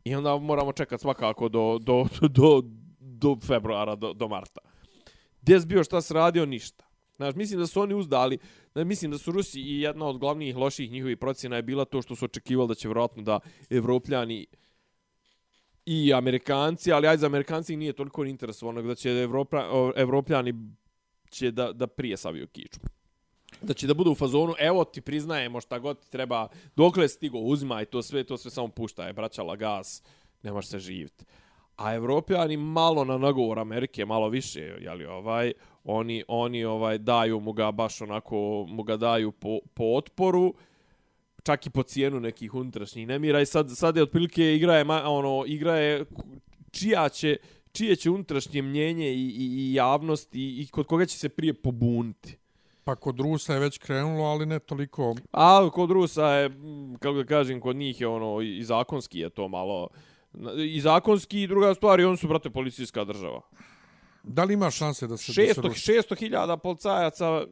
I 0.04 0.14
onda 0.14 0.38
moramo 0.38 0.72
čekati 0.72 1.00
svakako 1.00 1.48
do, 1.48 1.78
do, 1.78 2.06
do, 2.28 2.62
do 3.00 3.36
februara, 3.46 3.94
do, 3.94 4.12
do 4.12 4.28
marta. 4.28 4.60
Gdje 5.42 5.60
si 5.60 5.66
bio, 5.66 5.84
šta 5.84 6.00
se 6.00 6.14
radio, 6.14 6.46
ništa. 6.46 6.84
Znaš, 7.16 7.34
mislim 7.34 7.60
da 7.60 7.66
su 7.66 7.80
oni 7.80 7.94
uzdali, 7.94 8.38
da 8.74 8.84
mislim 8.84 9.10
da 9.10 9.18
su 9.18 9.32
Rusi 9.32 9.60
i 9.60 9.80
jedna 9.80 10.06
od 10.06 10.18
glavnijih 10.18 10.56
loših 10.56 10.90
njihovih 10.90 11.18
procjena 11.18 11.56
je 11.56 11.62
bila 11.62 11.84
to 11.84 12.02
što 12.02 12.16
su 12.16 12.24
očekivali 12.24 12.68
da 12.68 12.74
će 12.74 12.88
vjerojatno 12.88 13.22
da 13.22 13.40
evropljani 13.70 14.46
i 15.86 16.14
Amerikanci, 16.14 16.92
ali 16.92 17.06
ajde 17.06 17.20
za 17.20 17.26
Amerikanci 17.26 17.76
nije 17.76 17.92
toliko 17.92 18.24
interesovano 18.24 18.82
da 18.82 18.94
će 18.94 19.10
Evropa, 19.10 19.64
Evropljani 19.96 20.54
će 21.30 21.50
da, 21.50 21.72
da 21.72 21.86
prije 21.86 22.16
saviju 22.16 22.46
kiču. 22.46 22.80
Da 23.62 23.74
će 23.74 23.86
da 23.86 23.94
budu 23.94 24.10
u 24.10 24.14
fazonu, 24.14 24.54
evo 24.58 24.84
ti 24.84 25.00
priznajemo 25.00 25.60
šta 25.60 25.78
god 25.78 26.00
ti 26.00 26.10
treba, 26.10 26.48
dokle 26.76 27.08
stigo, 27.08 27.38
uzmaj 27.38 27.84
to 27.84 28.02
sve, 28.02 28.24
to 28.24 28.36
sve 28.36 28.50
samo 28.50 28.68
puštaj, 28.68 29.12
braćala 29.12 29.56
gas, 29.56 30.02
nemaš 30.42 30.66
se 30.66 30.78
živjeti. 30.78 31.24
A 31.76 31.94
Evropljani 31.94 32.56
malo 32.56 33.04
na 33.04 33.18
nagovor 33.18 33.58
Amerike, 33.58 34.06
malo 34.06 34.28
više, 34.28 34.60
jeli 34.60 35.06
ovaj, 35.06 35.52
oni, 35.85 36.24
oni 36.28 36.64
ovaj 36.64 36.99
daju 36.99 37.41
mu 37.41 37.53
ga 37.53 37.73
baš 37.73 38.01
onako, 38.01 38.66
mu 38.69 38.82
ga 38.82 38.97
daju 38.97 39.32
po, 39.32 39.59
po 39.74 39.85
otporu, 39.85 40.55
čak 41.43 41.66
i 41.66 41.70
po 41.70 41.82
cijenu 41.82 42.20
nekih 42.20 42.55
unutrašnjih 42.55 43.06
nemira 43.06 43.40
i 43.40 43.47
sad, 43.47 43.70
sad 43.70 43.97
je 43.97 44.02
otprilike 44.02 44.55
igra 44.55 44.74
je, 44.74 44.85
ono, 45.05 45.44
igra 45.47 45.77
je 45.77 46.05
čija 46.70 47.09
će, 47.09 47.36
čije 47.73 47.97
će 47.97 48.11
unutrašnje 48.11 48.62
mnjenje 48.62 49.15
i, 49.15 49.28
i, 49.28 49.44
i 49.56 49.74
javnost 49.74 50.35
i, 50.35 50.62
i 50.62 50.66
kod 50.66 50.86
koga 50.86 51.06
će 51.06 51.19
se 51.19 51.28
prije 51.28 51.55
pobuniti. 51.55 52.36
Pa 52.85 52.97
kod 52.97 53.20
Rusa 53.20 53.55
je 53.55 53.61
već 53.61 53.78
krenulo, 53.78 54.24
ali 54.24 54.47
ne 54.47 54.59
toliko... 54.59 55.15
A 55.32 55.70
kod 55.73 55.90
Rusa 55.90 56.27
je, 56.27 56.48
mm, 56.48 56.94
kako 56.94 57.16
da 57.16 57.24
kažem, 57.24 57.61
kod 57.61 57.77
njih 57.77 58.01
je 58.01 58.06
ono, 58.06 58.40
i 58.40 58.65
zakonski 58.65 59.19
je 59.19 59.31
to 59.31 59.48
malo... 59.48 59.89
I 60.66 60.81
zakonski 60.81 61.43
i 61.43 61.47
druga 61.47 61.74
stvar, 61.74 62.01
i 62.01 62.05
oni 62.05 62.16
su, 62.16 62.28
brate, 62.28 62.51
policijska 62.51 63.05
država. 63.05 63.40
Da 64.24 64.44
li 64.44 64.55
ima 64.55 64.70
šanse 64.70 65.06
da 65.06 65.16
se... 65.16 65.32
600 65.32 65.62
da 65.62 65.74
se, 65.74 65.92
600 65.92 66.18
hiljada 66.18 66.56
policajaca 66.56 67.42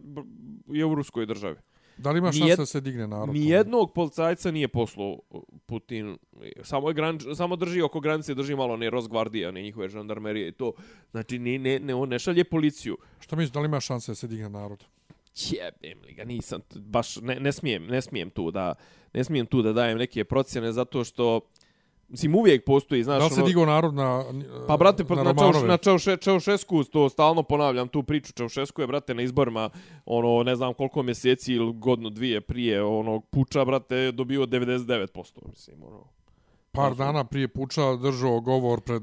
je 0.67 0.85
u 0.85 0.95
ruskoj 0.95 1.27
državi. 1.27 1.57
da 1.97 2.11
li 2.11 2.19
ima 2.19 2.33
šanse 2.33 2.45
Nijed- 2.45 2.57
da 2.57 2.67
se 2.67 2.81
digne 2.81 3.07
narod? 3.07 3.29
Ni 3.35 3.49
jednog 3.49 3.93
policajca 3.95 4.51
nije 4.51 4.69
poslao 4.69 5.19
Putin. 5.67 6.19
Samo, 6.63 6.89
je 6.89 6.95
gran, 6.95 7.19
samo 7.37 7.57
drži 7.57 7.83
oko 7.83 8.01
granice, 8.01 8.35
drži 8.35 8.57
malo 8.57 8.77
ne 8.77 8.91
Rosgvardija, 8.91 9.51
ne 9.51 9.63
njihove 9.63 9.89
žandarmerije 9.89 10.49
i 10.49 10.53
to. 10.53 10.73
Znači, 11.11 11.39
ne, 11.39 11.59
ne, 11.59 11.79
ne, 11.79 11.95
on 11.95 12.09
ne 12.09 12.19
šalje 12.19 12.45
policiju. 12.45 12.97
Što 13.21 13.37
misliš, 13.37 13.53
da 13.53 13.61
li 13.61 13.67
ima 13.67 13.81
šanse 13.81 14.11
da 14.13 14.17
se 14.17 14.29
digne 14.29 14.49
narod? 14.49 14.85
Jebem 15.51 16.05
li 16.05 16.13
ga, 16.15 16.25
nisam, 16.25 16.61
baš 16.75 17.17
ne, 17.17 17.41
ne, 17.41 17.53
smijem, 17.53 17.87
ne 17.87 18.03
smijem 18.03 18.31
tu 18.31 18.51
da 18.51 18.75
ne 19.15 19.25
smijem 19.25 19.47
tu 19.47 19.63
da 19.63 19.73
dajem 19.73 19.99
neke 19.99 20.25
procjene 20.25 20.73
zato 20.73 21.05
što 21.05 21.41
mislim 22.13 22.35
uvijek 22.35 22.65
postoji, 22.65 23.03
znaš, 23.05 23.19
da 23.19 23.25
li 23.25 23.31
se 23.31 23.41
ono- 23.41 23.47
digao 23.47 23.67
narod 23.67 23.95
na 23.95 24.25
Pa 24.69 24.77
brate, 24.77 25.05
pa 25.05 25.15
na, 25.15 25.23
na? 25.23 25.35
Čauš, 25.35 25.57
na 25.63 25.77
Čauše, 25.77 26.17
Čaušesku, 26.17 26.85
to 26.85 27.09
stalno 27.09 27.43
ponavljam 27.43 27.89
tu 27.89 28.03
priču, 28.03 28.33
Čaušesku 28.33 28.81
je, 28.81 28.87
brate, 28.87 29.15
na 29.15 29.23
izborima, 29.23 29.71
ono, 30.07 30.43
ne 30.43 30.57
znam 30.57 30.75
koliko 30.75 31.03
mjeseci 31.03 31.53
ili 31.55 31.73
godinu 31.73 32.11
dvije 32.11 32.41
prije 32.41 32.83
onog 32.83 33.27
puča, 33.31 33.65
brate, 33.65 34.13
dobio 34.13 34.47
99%, 34.47 35.49
mislim, 35.51 35.83
ono. 35.83 36.05
par 36.73 36.95
dana 36.95 37.25
prije 37.25 37.49
puča 37.49 37.97
držao 37.97 38.41
govor 38.41 38.81
pred 38.81 39.03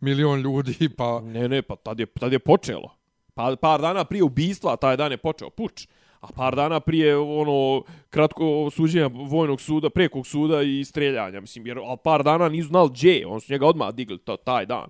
milion 0.00 0.40
ljudi, 0.40 0.88
pa 0.96 1.20
Ne, 1.20 1.48
ne, 1.48 1.62
pa 1.62 1.76
tad 1.76 2.00
je, 2.00 2.06
tad 2.06 2.32
je 2.32 2.38
počelo. 2.38 2.90
Pa, 3.34 3.56
par 3.60 3.80
dana 3.80 4.04
prije 4.04 4.22
ubistva, 4.24 4.76
taj 4.76 4.96
dan 4.96 5.12
je 5.12 5.16
počeo 5.18 5.50
puč. 5.50 5.88
A 6.24 6.28
par 6.36 6.56
dana 6.56 6.80
prije 6.80 7.16
ono 7.16 7.82
kratko 8.10 8.70
suđenja 8.70 9.10
vojnog 9.12 9.60
suda, 9.60 9.90
prekog 9.90 10.26
suda 10.26 10.62
i 10.62 10.84
streljanja, 10.84 11.40
mislim, 11.40 11.66
jer 11.66 11.78
al 11.78 11.96
par 11.96 12.22
dana 12.22 12.48
nisu 12.48 12.68
znali 12.68 12.90
gdje, 12.90 13.26
on 13.26 13.40
su 13.40 13.52
njega 13.52 13.66
odmah 13.66 13.94
digli 13.94 14.18
to, 14.18 14.36
taj 14.36 14.66
dan. 14.66 14.86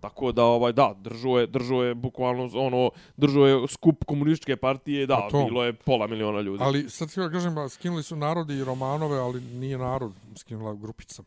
Tako 0.00 0.32
da 0.32 0.44
ovaj 0.44 0.72
da, 0.72 0.94
držao 0.98 1.38
je, 1.38 1.46
držao 1.46 1.82
je 1.82 1.94
bukvalno 1.94 2.50
ono 2.54 2.90
držao 3.16 3.46
je 3.46 3.68
skup 3.68 4.04
komunističke 4.04 4.56
partije, 4.56 5.06
da, 5.06 5.28
to. 5.30 5.44
bilo 5.44 5.64
je 5.64 5.72
pola 5.72 6.06
miliona 6.06 6.40
ljudi. 6.40 6.62
ali 6.62 6.90
sad 6.90 7.08
ja 7.16 7.30
kažem, 7.30 7.68
skinuli 7.68 8.02
su 8.02 8.16
narodi 8.16 8.54
i 8.54 8.64
Romanove, 8.64 9.18
ali 9.18 9.40
nije 9.40 9.78
narod, 9.78 10.12
skinula 10.36 10.74
grupica. 10.74 11.22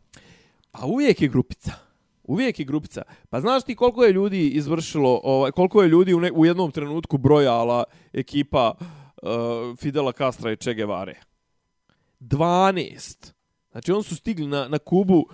A 0.71 0.85
uvijek 0.85 1.21
je 1.21 1.27
grupica. 1.27 1.71
Uvijek 2.23 2.59
je 2.59 2.65
grupica. 2.65 3.01
Pa 3.29 3.41
znaš 3.41 3.63
ti 3.63 3.75
koliko 3.75 4.03
je 4.03 4.13
ljudi 4.13 4.47
izvršilo, 4.47 5.21
ovaj, 5.23 5.51
koliko 5.51 5.81
je 5.81 5.89
ljudi 5.89 6.13
u, 6.13 6.19
ne, 6.19 6.31
u 6.31 6.45
jednom 6.45 6.71
trenutku 6.71 7.17
brojala 7.17 7.83
ekipa 8.13 8.73
uh, 8.79 8.87
Uh, 9.21 9.77
Fidela 9.77 10.11
Castra 10.11 10.51
i 10.51 10.57
Che 10.57 10.73
Guevare? 10.73 11.15
12. 12.19 13.33
Znači 13.71 13.91
oni 13.91 14.03
su 14.03 14.15
stigli 14.15 14.47
na, 14.47 14.67
na 14.67 14.77
Kubu 14.77 15.25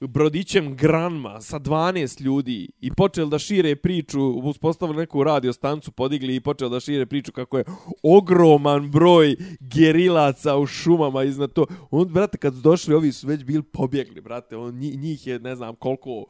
brodićem 0.00 0.76
Granma 0.76 1.40
sa 1.40 1.58
12 1.58 2.22
ljudi 2.22 2.68
i 2.80 2.90
počeli 2.90 3.30
da 3.30 3.38
šire 3.38 3.76
priču, 3.76 4.20
uspostavili 4.30 4.98
neku 4.98 5.24
radio 5.24 5.52
stancu, 5.52 5.92
podigli 5.92 6.36
i 6.36 6.40
počeli 6.40 6.70
da 6.70 6.80
šire 6.80 7.06
priču 7.06 7.32
kako 7.32 7.58
je 7.58 7.64
ogroman 8.02 8.90
broj 8.90 9.36
gerilaca 9.60 10.56
u 10.56 10.66
šumama 10.66 11.22
iznad 11.22 11.52
to. 11.52 11.66
On, 11.90 12.08
brate, 12.08 12.38
kad 12.38 12.54
su 12.54 12.60
došli, 12.60 12.94
ovi 12.94 13.12
su 13.12 13.26
već 13.26 13.44
bili 13.44 13.62
pobjegli, 13.62 14.20
brate. 14.20 14.56
On, 14.56 14.74
njih 14.78 15.26
je, 15.26 15.38
ne 15.38 15.56
znam, 15.56 15.74
koliko 15.74 16.24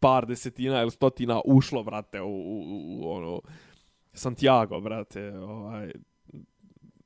par 0.00 0.26
desetina 0.26 0.82
ili 0.82 0.90
stotina 0.90 1.40
ušlo, 1.44 1.82
brate, 1.82 2.20
u, 2.20 2.28
u, 2.28 2.62
u 3.00 3.10
ono, 3.10 3.40
Santiago, 4.12 4.80
brate, 4.80 5.38
ovaj, 5.38 5.92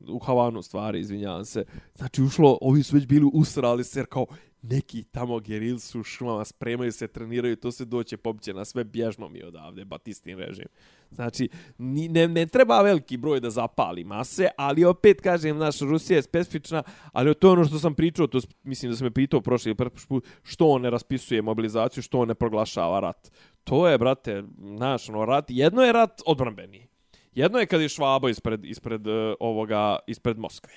u 0.09 0.19
Havanu 0.19 0.63
stvari, 0.63 1.01
izvinjavam 1.01 1.45
se. 1.45 1.65
Znači, 1.95 2.23
ušlo, 2.23 2.59
ovi 2.61 2.83
su 2.83 2.97
već 2.97 3.07
bili 3.07 3.31
usrali 3.33 3.85
se, 3.85 3.99
jer 3.99 4.07
kao, 4.07 4.27
neki 4.63 5.03
tamo 5.03 5.41
geril 5.41 5.79
su 5.79 6.01
u 6.01 6.03
šumama, 6.03 6.45
spremaju 6.45 6.93
se, 6.93 7.09
treniraju, 7.09 7.57
to 7.57 7.73
se 7.73 7.85
doće 7.85 8.17
popće 8.17 8.55
na 8.55 8.65
sve 8.65 8.85
bježno 8.85 9.29
mi 9.29 9.43
odavde, 9.43 9.85
batistin 9.85 10.39
režim. 10.39 10.67
Znači, 11.11 11.49
ni, 11.79 12.09
ne, 12.09 12.29
ne 12.29 12.47
treba 12.47 12.83
veliki 12.83 13.17
broj 13.17 13.41
da 13.41 13.51
zapali 13.51 14.05
mase, 14.05 14.49
ali 14.57 14.85
opet 14.85 15.21
kažem, 15.21 15.59
naš 15.59 15.81
Rusija 15.81 16.17
je 16.17 16.23
specifična, 16.23 16.83
ali 17.13 17.35
to 17.35 17.49
je 17.49 17.53
ono 17.53 17.65
što 17.65 17.79
sam 17.79 17.95
pričao, 17.95 18.27
to 18.27 18.41
mislim 18.63 18.93
da 18.93 18.97
sam 18.97 19.05
me 19.05 19.11
pitao 19.11 19.41
prošli 19.41 19.75
put, 20.09 20.27
što 20.43 20.69
on 20.69 20.83
ne 20.83 20.91
raspisuje 20.91 21.43
mobilizaciju, 21.43 22.03
što 22.03 22.19
on 22.19 22.29
ne 22.29 22.35
proglašava 22.35 23.01
rat. 23.01 23.31
To 23.65 23.89
je, 23.89 23.99
brate, 23.99 24.43
naš 24.59 25.09
ono, 25.09 25.25
rat, 25.25 25.45
jedno 25.49 25.83
je 25.83 25.93
rat 25.93 26.23
odbranbeni. 26.27 26.90
Jedno 27.35 27.59
je 27.59 27.67
kad 27.67 27.81
je 27.81 27.89
Švabo 27.89 28.29
ispred, 28.29 28.65
ispred 28.65 29.07
uh, 29.07 29.15
ovoga, 29.41 29.99
ispred 30.07 30.39
Moskve. 30.39 30.73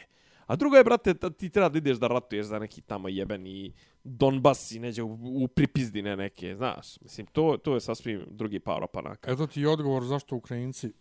A 0.48 0.56
drugo 0.56 0.76
je, 0.76 0.84
brate, 0.84 1.14
ti 1.14 1.50
treba 1.50 1.70
da 1.70 1.78
ideš 1.78 1.98
da 1.98 2.08
ratuješ 2.08 2.46
za 2.46 2.60
neki 2.60 2.82
tamo 2.82 3.08
jebeni 3.08 3.74
Donbas 4.04 4.72
i 4.72 4.80
neđe 4.80 5.04
u, 5.04 5.14
u 5.24 5.48
pripizdine 5.48 6.16
neke, 6.16 6.56
znaš. 6.56 7.02
Mislim, 7.02 7.28
to, 7.28 7.58
to 7.58 7.74
je 7.74 7.82
sasvim 7.82 8.26
drugi 8.30 8.60
par 8.60 8.84
opanaka. 8.84 9.32
Eto 9.32 9.48
ti 9.48 9.66
odgovor 9.66 10.04
zašto 10.04 10.36
Ukrajinci 10.36 10.92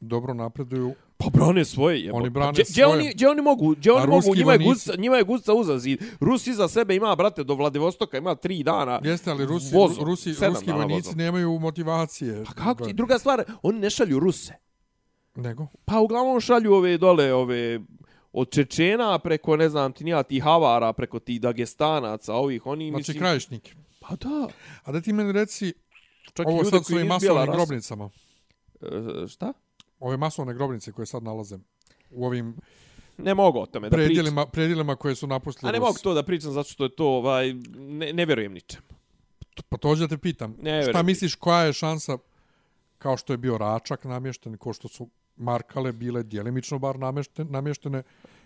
dobro 0.00 0.34
napreduju. 0.34 0.94
Pa 1.16 1.26
brane 1.30 1.64
svoje 1.64 2.00
jebo. 2.00 2.16
Oni 2.16 2.30
brane 2.30 2.46
Pa 2.46 2.52
gdje- 2.52 2.64
gdje 2.64 2.82
svoje. 2.82 2.98
oni, 2.98 3.10
gdje 3.14 3.28
oni 3.28 3.42
mogu, 3.42 3.70
gdje 3.70 3.92
oni 3.92 4.06
mogu, 4.06 4.34
njima 4.34 4.52
je, 4.52 4.58
guca, 4.58 4.92
njima 4.98 5.16
je 5.16 5.22
guca 5.22 5.54
uza 5.54 5.78
zid. 5.78 6.02
Rus 6.20 6.46
iza 6.46 6.68
sebe 6.68 6.96
ima, 6.96 7.16
brate, 7.16 7.44
do 7.44 7.54
Vladivostoka, 7.54 8.18
ima 8.18 8.34
tri 8.34 8.62
dana. 8.62 9.00
Jeste, 9.04 9.30
ali 9.30 9.46
Rusi, 9.46 9.74
vozom, 9.74 10.04
Rusi, 10.04 10.34
ruski 10.40 10.72
vojnici 10.72 11.16
nemaju 11.16 11.58
motivacije. 11.58 12.44
Pa 12.44 12.52
kako 12.52 12.84
ti? 12.84 12.92
Druga 12.92 13.18
stvar, 13.18 13.44
oni 13.62 13.80
ne 13.80 13.90
šalju 13.90 14.18
Ruse. 14.18 14.63
Nego? 15.34 15.66
Pa 15.84 16.00
uglavnom 16.00 16.40
šalju 16.40 16.72
ove 16.74 16.98
dole, 16.98 17.34
ove 17.34 17.80
od 18.32 18.50
Čečena 18.50 19.18
preko, 19.18 19.56
ne 19.56 19.68
znam, 19.68 19.92
ti 19.92 20.04
nija, 20.04 20.22
ti 20.22 20.40
Havara, 20.40 20.92
preko 20.92 21.18
ti 21.18 21.38
Dagestanaca, 21.38 22.34
ovih, 22.34 22.66
oni, 22.66 22.90
Znači 22.90 23.00
mislim... 23.00 23.18
krajišnike. 23.18 23.74
Pa 24.00 24.16
da. 24.16 24.48
A 24.82 24.92
da 24.92 25.00
ti 25.00 25.12
meni 25.12 25.32
reci, 25.32 25.74
Čak 26.34 26.46
ovo 26.46 26.62
i 26.62 26.64
sad 26.64 26.84
s 26.84 26.86
koji 26.86 26.96
ovim 26.96 27.08
nisu 27.08 27.20
bijela 27.20 27.40
masovnim 27.40 27.56
grobnicama. 27.56 28.10
E, 28.82 29.28
šta? 29.28 29.52
Ove 30.00 30.16
masovne 30.16 30.54
grobnice 30.54 30.92
koje 30.92 31.06
sad 31.06 31.22
nalaze 31.22 31.58
u 32.10 32.26
ovim 32.26 32.56
Ne 33.18 33.34
mogu 33.34 33.58
o 33.58 33.66
tome 33.66 33.88
da 33.88 33.96
pričam. 33.96 34.06
predjelima, 34.06 34.46
predjelima 34.46 34.96
koje 34.96 35.14
su 35.14 35.26
napustili 35.26 35.68
A 35.68 35.72
ne 35.72 35.78
Rusi. 35.78 35.88
mogu 35.88 35.98
to 36.02 36.14
da 36.14 36.22
pričam 36.22 36.52
zato 36.52 36.68
što 36.70 36.84
je 36.84 36.96
to, 36.96 37.06
ovaj, 37.06 37.54
ne, 37.76 38.12
ne 38.12 38.26
vjerujem 38.26 38.52
ničem. 38.52 38.82
Pa 39.68 39.76
to 39.76 39.94
da 39.94 40.08
te 40.08 40.18
pitam. 40.18 40.56
Ne, 40.60 40.82
Šta 40.82 41.02
misliš, 41.02 41.34
koja 41.34 41.62
je 41.62 41.72
šansa, 41.72 42.18
kao 42.98 43.16
što 43.16 43.32
je 43.32 43.36
bio 43.36 43.58
Račak 43.58 44.04
namješten, 44.04 44.56
kao 44.58 44.72
što 44.72 44.88
su 44.88 45.08
Markale 45.36 45.92
bile 45.92 46.22
djelimično 46.22 46.78
bar 46.78 46.98
namještene, 46.98 47.50
namještene 47.50 48.02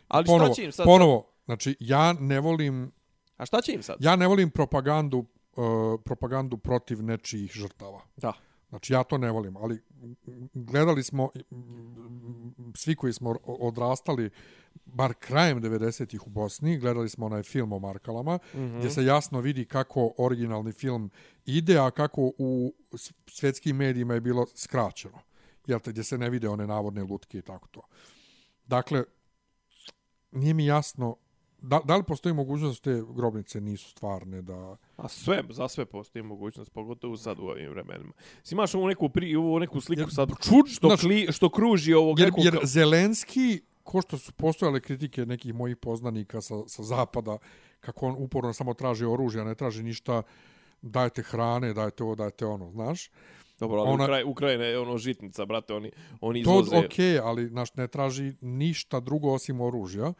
Ali 0.09 0.27
ponovo, 0.27 0.47
šta 0.47 0.55
će 0.55 0.65
im 0.65 0.73
sad? 0.73 0.86
ponovo, 0.86 1.31
znači 1.44 1.77
ja 1.81 2.12
ne 2.12 2.40
volim, 2.40 2.93
A 3.36 3.47
šta 3.47 3.60
će 3.60 3.73
im 3.73 3.82
sad? 3.82 3.97
ja 4.01 4.16
ne 4.16 4.27
volim 4.27 4.51
propagandu, 4.51 5.19
uh, 5.19 6.01
propagandu 6.05 6.56
protiv 6.56 7.02
nečijih 7.02 7.52
žrtava. 7.52 8.01
Da. 8.16 8.32
Znači 8.69 8.93
ja 8.93 9.02
to 9.02 9.19
ne 9.19 9.31
volim, 9.31 9.56
ali 9.56 9.82
gledali 10.55 11.02
smo 11.02 11.28
svi 12.74 12.97
koji 12.97 13.12
smo 13.12 13.36
odrastali 13.44 14.31
bar 14.85 15.15
krajem 15.15 15.62
90-ih 15.62 16.27
u 16.27 16.31
Bosni, 16.31 16.78
gledali 16.78 17.09
smo 17.09 17.27
onaj 17.27 17.43
film 17.43 17.73
o 17.73 17.78
Markalama, 17.78 18.36
mm. 18.36 18.59
-hmm. 18.59 18.78
gdje 18.78 18.90
se 18.90 19.05
jasno 19.05 19.40
vidi 19.40 19.65
kako 19.65 20.12
originalni 20.19 20.73
film 20.73 21.10
ide, 21.47 21.78
a 21.78 21.90
kako 21.90 22.32
u 22.39 22.74
svjetskim 23.27 23.77
medijima 23.77 24.15
je 24.15 24.20
bilo 24.20 24.47
skraćeno. 24.55 25.19
Jel 25.68 25.80
te, 25.80 25.90
gdje 25.90 26.04
se 26.04 26.18
ne 26.18 26.30
vide 26.30 26.48
one 26.48 26.66
navodne 26.66 27.02
lutke 27.02 27.38
i 27.38 27.42
tako 27.42 27.68
to. 27.68 27.80
Dakle, 28.66 29.04
nije 30.32 30.54
mi 30.54 30.66
jasno, 30.66 31.16
da, 31.62 31.80
da 31.84 31.96
li 31.96 32.02
postoji 32.02 32.34
mogućnost 32.34 32.84
da 32.84 32.92
te 32.92 33.02
grobnice 33.14 33.60
nisu 33.60 33.90
stvarne, 33.90 34.42
da... 34.42 34.76
A 34.96 35.08
sve, 35.08 35.42
za 35.50 35.68
sve 35.68 35.84
postoji 35.84 36.22
mogućnost, 36.22 36.72
pogotovo 36.72 37.16
sad 37.16 37.38
u 37.38 37.42
ovim 37.42 37.70
vremenima. 37.70 38.12
Si 38.42 38.54
imaš 38.54 38.74
ovu 38.74 38.86
neku, 38.86 39.08
pri, 39.08 39.36
ovu 39.36 39.58
neku 39.58 39.80
sliku 39.80 40.00
Jer, 40.00 40.08
sad, 40.14 40.28
čud- 40.28 40.74
što, 40.74 40.88
znaš- 40.88 41.00
kli, 41.00 41.26
što 41.32 41.50
kruži 41.50 41.94
ovog 41.94 42.18
Jer, 42.18 42.28
nekog... 42.28 42.44
jer 42.44 42.58
Zelenski, 42.64 43.60
ko 43.82 44.02
što 44.02 44.18
su 44.18 44.32
postojale 44.32 44.80
kritike 44.80 45.26
nekih 45.26 45.54
mojih 45.54 45.76
poznanika 45.76 46.40
sa, 46.40 46.54
sa 46.66 46.82
zapada, 46.82 47.38
kako 47.80 48.06
on 48.06 48.14
uporno 48.18 48.52
samo 48.52 48.74
traži 48.74 49.04
oružje, 49.04 49.40
a 49.40 49.44
ne 49.44 49.54
traži 49.54 49.82
ništa, 49.82 50.22
dajte 50.82 51.22
hrane, 51.22 51.74
dajte 51.74 52.04
ovo, 52.04 52.14
dajte 52.14 52.46
ono, 52.46 52.70
znaš? 52.70 53.10
Dobro, 53.59 53.80
ali 53.80 53.90
ona- 53.90 54.05
Ukraj, 54.05 54.22
Ukrajina 54.24 54.64
je 54.64 54.78
ono 54.78 54.98
žitnica, 54.98 55.44
brate, 55.44 55.74
oni, 55.74 55.90
oni 56.20 56.44
To 56.44 56.60
izvoze... 56.60 56.76
okej, 56.76 57.06
okay, 57.06 57.20
ali 57.24 57.51
naš 57.51 57.74
ne 57.74 57.89
traži 57.89 58.32
ništa 58.40 59.01
drugo 59.01 59.32
osim 59.32 59.60
oružja. 59.60 60.12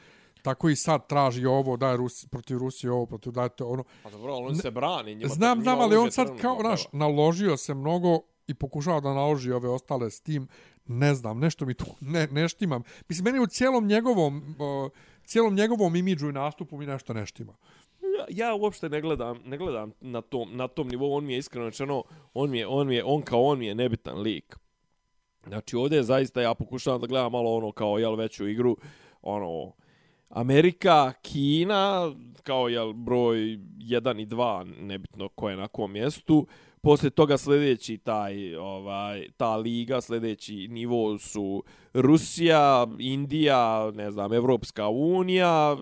Tako 0.43 0.69
i 0.69 0.77
sad 0.77 1.06
traži 1.09 1.47
ovo, 1.47 1.77
daj 1.77 1.97
Rusi, 1.97 2.28
protiv 2.28 2.59
Rusije 2.59 2.93
ovo, 2.93 3.06
protiv 3.06 3.32
dajte 3.32 3.65
ono. 3.65 3.85
Pa 4.02 4.10
dobro, 4.10 4.32
ali 4.32 4.47
oni 4.47 4.56
se 4.56 4.70
brane. 4.70 5.15
Njima, 5.15 5.28
Znam, 5.28 5.62
znam, 5.62 5.81
ali 5.81 5.97
on 5.97 6.12
sad 6.12 6.40
kao, 6.40 6.59
naš, 6.62 6.85
naložio 6.93 7.56
se 7.56 7.74
mnogo 7.74 8.20
i 8.47 8.55
pokušava 8.55 9.01
da 9.01 9.15
naloži 9.15 9.52
ove 9.52 9.69
ostale 9.69 10.10
s 10.10 10.20
tim. 10.20 10.48
Ne 10.86 11.15
znam, 11.15 11.39
nešto 11.39 11.66
mi 11.66 11.74
tu 11.74 11.85
ne, 12.15 12.27
ne 12.27 12.48
štimam. 12.48 12.82
Mislim, 13.09 13.24
meni 13.24 13.40
u 13.40 13.47
cijelom 13.47 13.86
njegovom, 13.86 14.36
uh, 14.36 14.90
cijelom 15.24 15.55
njegovom 15.55 15.97
imidžu 15.97 16.28
i 16.28 16.32
nastupu 16.32 16.78
mi 16.78 16.86
nešto 16.86 17.15
ne 17.15 17.27
štima. 17.27 17.56
Ja, 18.19 18.24
ja 18.28 18.55
uopšte 18.55 18.89
ne 18.89 19.01
gledam, 19.01 19.39
ne 19.45 19.57
gledam 19.57 19.93
na 20.01 20.20
tom, 20.20 20.57
na 20.57 20.69
tom 20.69 20.89
nivou, 20.89 21.15
on 21.15 21.24
mi 21.24 21.32
je 21.32 21.39
iskreno 21.39 21.66
rečeno, 21.66 22.03
on 22.35 22.51
mi 22.51 22.59
je, 22.59 22.66
on 22.66 22.89
mi 22.89 22.95
je, 22.95 23.05
on 23.05 23.23
kao 23.23 23.43
on 23.43 23.59
mi 23.59 23.66
je 23.66 23.74
nebitan 23.74 24.20
lik. 24.20 24.57
Znači 25.47 25.77
ovdje 25.77 25.97
je 25.97 26.03
zaista, 26.03 26.40
ja 26.40 26.55
pokušavam 26.55 27.01
da 27.01 27.07
gledam 27.07 27.32
malo 27.32 27.57
ono 27.57 27.73
kao 27.73 27.99
jel 27.99 28.15
veću 28.15 28.49
igru, 28.49 28.77
ono, 29.23 29.73
Amerika, 30.28 31.12
Kina, 31.23 32.15
kao 32.43 32.69
jel 32.69 32.93
broj 32.93 33.39
1 33.39 34.23
i 34.23 34.27
2, 34.27 34.65
nebitno 34.81 35.28
ko 35.28 35.51
je 35.51 35.57
na 35.57 35.69
kom 35.69 35.93
mjestu, 35.93 36.47
Poslije 36.81 37.11
toga 37.11 37.39
sljedeći 37.39 37.99
taj 37.99 38.57
ovaj 38.57 39.28
ta 39.36 39.57
liga, 39.57 40.01
sljedeći 40.01 40.69
nivo 40.69 41.19
su 41.19 41.65
Rusija, 41.95 42.86
Indija, 42.99 43.90
ne 43.95 44.11
znam, 44.11 44.32
Evropska 44.32 44.89
unija, 44.89 45.77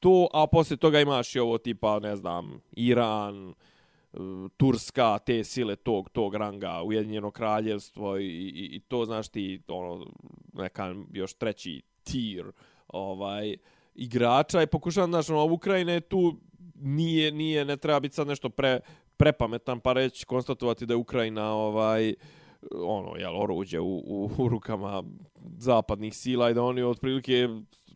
to, 0.00 0.28
a 0.32 0.46
posle 0.46 0.76
toga 0.76 1.00
imaš 1.00 1.36
i 1.36 1.38
ovo 1.38 1.58
tipa, 1.58 1.98
ne 1.98 2.16
znam, 2.16 2.60
Iran, 2.72 3.50
e, 3.50 4.18
Turska, 4.56 5.18
te 5.18 5.44
sile 5.44 5.76
tog 5.76 6.08
tog 6.08 6.34
ranga, 6.34 6.82
Ujedinjeno 6.82 7.30
kraljevstvo 7.30 8.18
i, 8.18 8.26
i, 8.26 8.76
i 8.76 8.80
to 8.80 9.04
znaš 9.04 9.28
ti 9.28 9.62
ono 9.68 10.06
neka 10.52 10.94
još 11.12 11.34
treći 11.34 11.82
tier 12.04 12.52
ovaj 12.88 13.56
igrača. 13.94 14.62
I 14.62 14.66
pokušavam 14.66 15.10
znaš, 15.10 15.30
ono 15.30 15.52
Ukrajina 15.52 16.00
tu 16.00 16.36
nije 16.80 17.32
nije 17.32 17.64
ne 17.64 17.76
treba 17.76 18.00
biti 18.00 18.14
sad 18.14 18.26
nešto 18.26 18.48
pre 18.48 18.80
prepametan 19.16 19.80
pa 19.80 19.92
reći 19.92 20.26
konstatovati 20.26 20.86
da 20.86 20.94
je 20.94 20.98
Ukrajina 20.98 21.52
ovaj 21.52 22.14
ono 22.72 23.16
je 23.16 23.28
oruđe 23.28 23.80
u, 23.80 23.96
u, 23.96 24.30
u 24.38 24.48
rukama 24.48 25.02
zapadnih 25.58 26.16
sila 26.16 26.50
i 26.50 26.54
da 26.54 26.62
oni 26.62 26.82
otprilike 26.82 27.48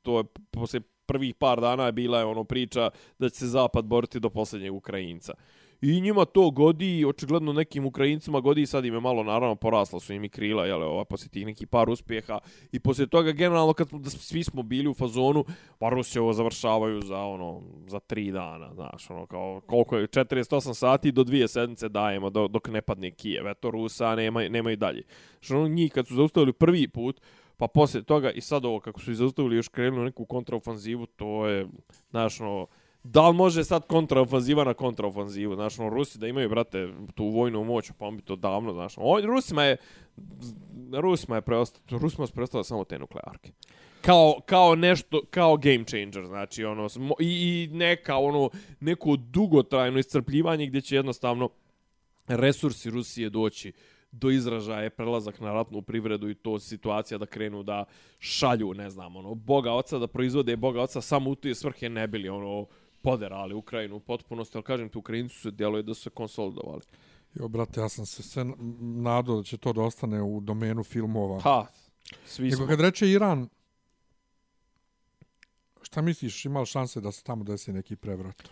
to 0.02 0.18
je 0.18 0.24
poslije 0.50 0.80
prvih 1.10 1.34
par 1.34 1.60
dana 1.60 1.86
je 1.86 1.92
bila 1.92 2.18
je 2.18 2.24
ono 2.24 2.44
priča 2.44 2.90
da 3.18 3.28
će 3.28 3.36
se 3.36 3.46
zapad 3.46 3.84
boriti 3.84 4.20
do 4.20 4.30
posljednjeg 4.30 4.74
Ukrajinca. 4.74 5.34
I 5.82 6.00
njima 6.00 6.24
to 6.24 6.50
godi, 6.50 7.04
očigledno 7.04 7.52
nekim 7.52 7.86
Ukrajincima 7.86 8.40
godi, 8.40 8.66
sad 8.66 8.84
im 8.84 8.94
je 8.94 9.00
malo 9.00 9.22
naravno 9.22 9.56
porasla 9.56 10.00
su 10.00 10.12
im 10.12 10.24
i 10.24 10.28
krila, 10.28 10.66
jel, 10.66 10.82
ova, 10.82 11.04
poslije 11.04 11.30
tih 11.30 11.46
neki 11.46 11.66
par 11.66 11.90
uspjeha. 11.90 12.38
I 12.72 12.80
poslije 12.80 13.06
toga, 13.06 13.32
generalno, 13.32 13.72
kad 13.72 13.88
smo, 13.88 13.98
da 13.98 14.10
svi 14.10 14.44
smo 14.44 14.62
bili 14.62 14.88
u 14.88 14.94
fazonu, 14.94 15.44
pa 15.78 15.88
Rusi 15.88 16.18
ovo 16.18 16.32
završavaju 16.32 17.00
za, 17.02 17.18
ono, 17.18 17.62
za 17.86 18.00
tri 18.00 18.32
dana, 18.32 18.74
znaš, 18.74 19.10
ono, 19.10 19.26
kao, 19.26 19.60
koliko 19.66 19.96
je, 19.96 20.06
48 20.06 20.74
sati 20.74 21.12
do 21.12 21.24
dvije 21.24 21.48
sedmice 21.48 21.88
dajemo 21.88 22.30
do, 22.30 22.48
dok 22.48 22.68
ne 22.68 22.80
padne 22.80 23.10
Kijev, 23.10 23.48
eto, 23.48 23.70
Rusa 23.70 24.14
nema, 24.14 24.48
nema 24.48 24.72
i 24.72 24.76
dalje. 24.76 25.02
Što 25.40 25.56
ono, 25.56 25.68
njih 25.68 25.92
kad 25.92 26.06
su 26.06 26.14
zaustavili 26.14 26.52
prvi 26.52 26.88
put, 26.88 27.20
pa 27.60 27.68
poslije 27.68 28.02
toga 28.02 28.30
i 28.30 28.40
sad 28.40 28.64
ovo, 28.64 28.80
kako 28.80 29.00
su 29.00 29.12
izaustavili 29.12 29.56
još 29.56 29.68
krenuli 29.68 30.04
neku 30.04 30.24
kontraofanzivu, 30.24 31.06
to 31.06 31.46
je, 31.46 31.66
znaš, 32.10 32.40
ono, 32.40 32.66
da 33.02 33.28
li 33.28 33.34
može 33.34 33.64
sad 33.64 33.86
kontraofanziva 33.86 34.64
na 34.64 34.74
kontraofanzivu, 34.74 35.54
znaš, 35.54 35.78
ono, 35.78 35.88
Rusi 35.88 36.18
da 36.18 36.28
imaju, 36.28 36.48
brate, 36.48 36.88
tu 37.14 37.24
vojnu 37.24 37.64
moć, 37.64 37.90
pa 37.98 38.06
on 38.06 38.16
bi 38.16 38.22
to 38.22 38.36
davno, 38.36 38.72
znaš, 38.72 38.94
ono, 38.96 39.26
Rusima 39.26 39.64
je, 39.64 39.76
Rusima 40.92 41.36
je 41.36 41.42
preostalo, 41.42 42.00
Rusima 42.00 42.26
su 42.26 42.32
preostalo 42.32 42.64
samo 42.64 42.84
te 42.84 42.98
nuklearke. 42.98 43.52
Kao, 44.00 44.40
kao 44.46 44.74
nešto, 44.74 45.22
kao 45.30 45.56
game 45.56 45.84
changer, 45.84 46.26
znači, 46.26 46.64
ono, 46.64 46.88
i, 47.20 47.68
i 47.72 47.76
neka, 47.76 48.16
ono, 48.16 48.50
neko 48.80 49.16
dugotrajno 49.16 49.98
iscrpljivanje 49.98 50.66
gdje 50.66 50.80
će 50.80 50.96
jednostavno 50.96 51.48
resursi 52.28 52.90
Rusije 52.90 53.30
doći 53.30 53.72
do 54.12 54.30
izražaja 54.30 54.90
prelazak 54.90 55.40
na 55.40 55.52
ratnu 55.52 55.82
privredu 55.82 56.30
i 56.30 56.34
to 56.34 56.58
situacija 56.58 57.18
da 57.18 57.26
krenu 57.26 57.62
da 57.62 57.84
šalju, 58.18 58.74
ne 58.74 58.90
znam, 58.90 59.16
ono, 59.16 59.34
boga 59.34 59.72
oca 59.72 59.98
da 59.98 60.06
proizvode 60.06 60.56
boga 60.56 60.82
oca 60.82 61.00
samo 61.00 61.30
u 61.30 61.34
tije 61.34 61.54
svrhe 61.54 61.88
ne 61.88 62.08
bili, 62.08 62.28
ono, 62.28 62.66
poderali 63.02 63.54
Ukrajinu 63.54 63.96
u 63.96 64.00
potpunosti, 64.00 64.56
ali 64.56 64.64
kažem 64.64 64.88
ti, 64.88 64.98
Ukrajinci 64.98 65.34
su 65.34 65.40
se 65.40 65.50
djeluje 65.50 65.82
da 65.82 65.94
su 65.94 66.02
se 66.02 66.10
konsolidovali. 66.10 66.82
Jo, 67.34 67.48
brate, 67.48 67.80
ja 67.80 67.88
sam 67.88 68.06
se 68.06 68.22
sve 68.22 68.44
nadao 68.80 69.36
da 69.36 69.42
će 69.42 69.56
to 69.56 69.72
da 69.72 69.82
ostane 69.82 70.22
u 70.22 70.40
domenu 70.40 70.84
filmova. 70.84 71.40
Ha, 71.40 71.66
svi 72.26 72.44
Nego 72.44 72.56
smo. 72.56 72.66
kad 72.66 72.80
reče 72.80 73.10
Iran, 73.10 73.48
šta 75.82 76.02
misliš, 76.02 76.44
imali 76.44 76.66
šanse 76.66 77.00
da 77.00 77.12
se 77.12 77.22
tamo 77.24 77.44
desi 77.44 77.72
neki 77.72 77.96
prevrat? 77.96 78.48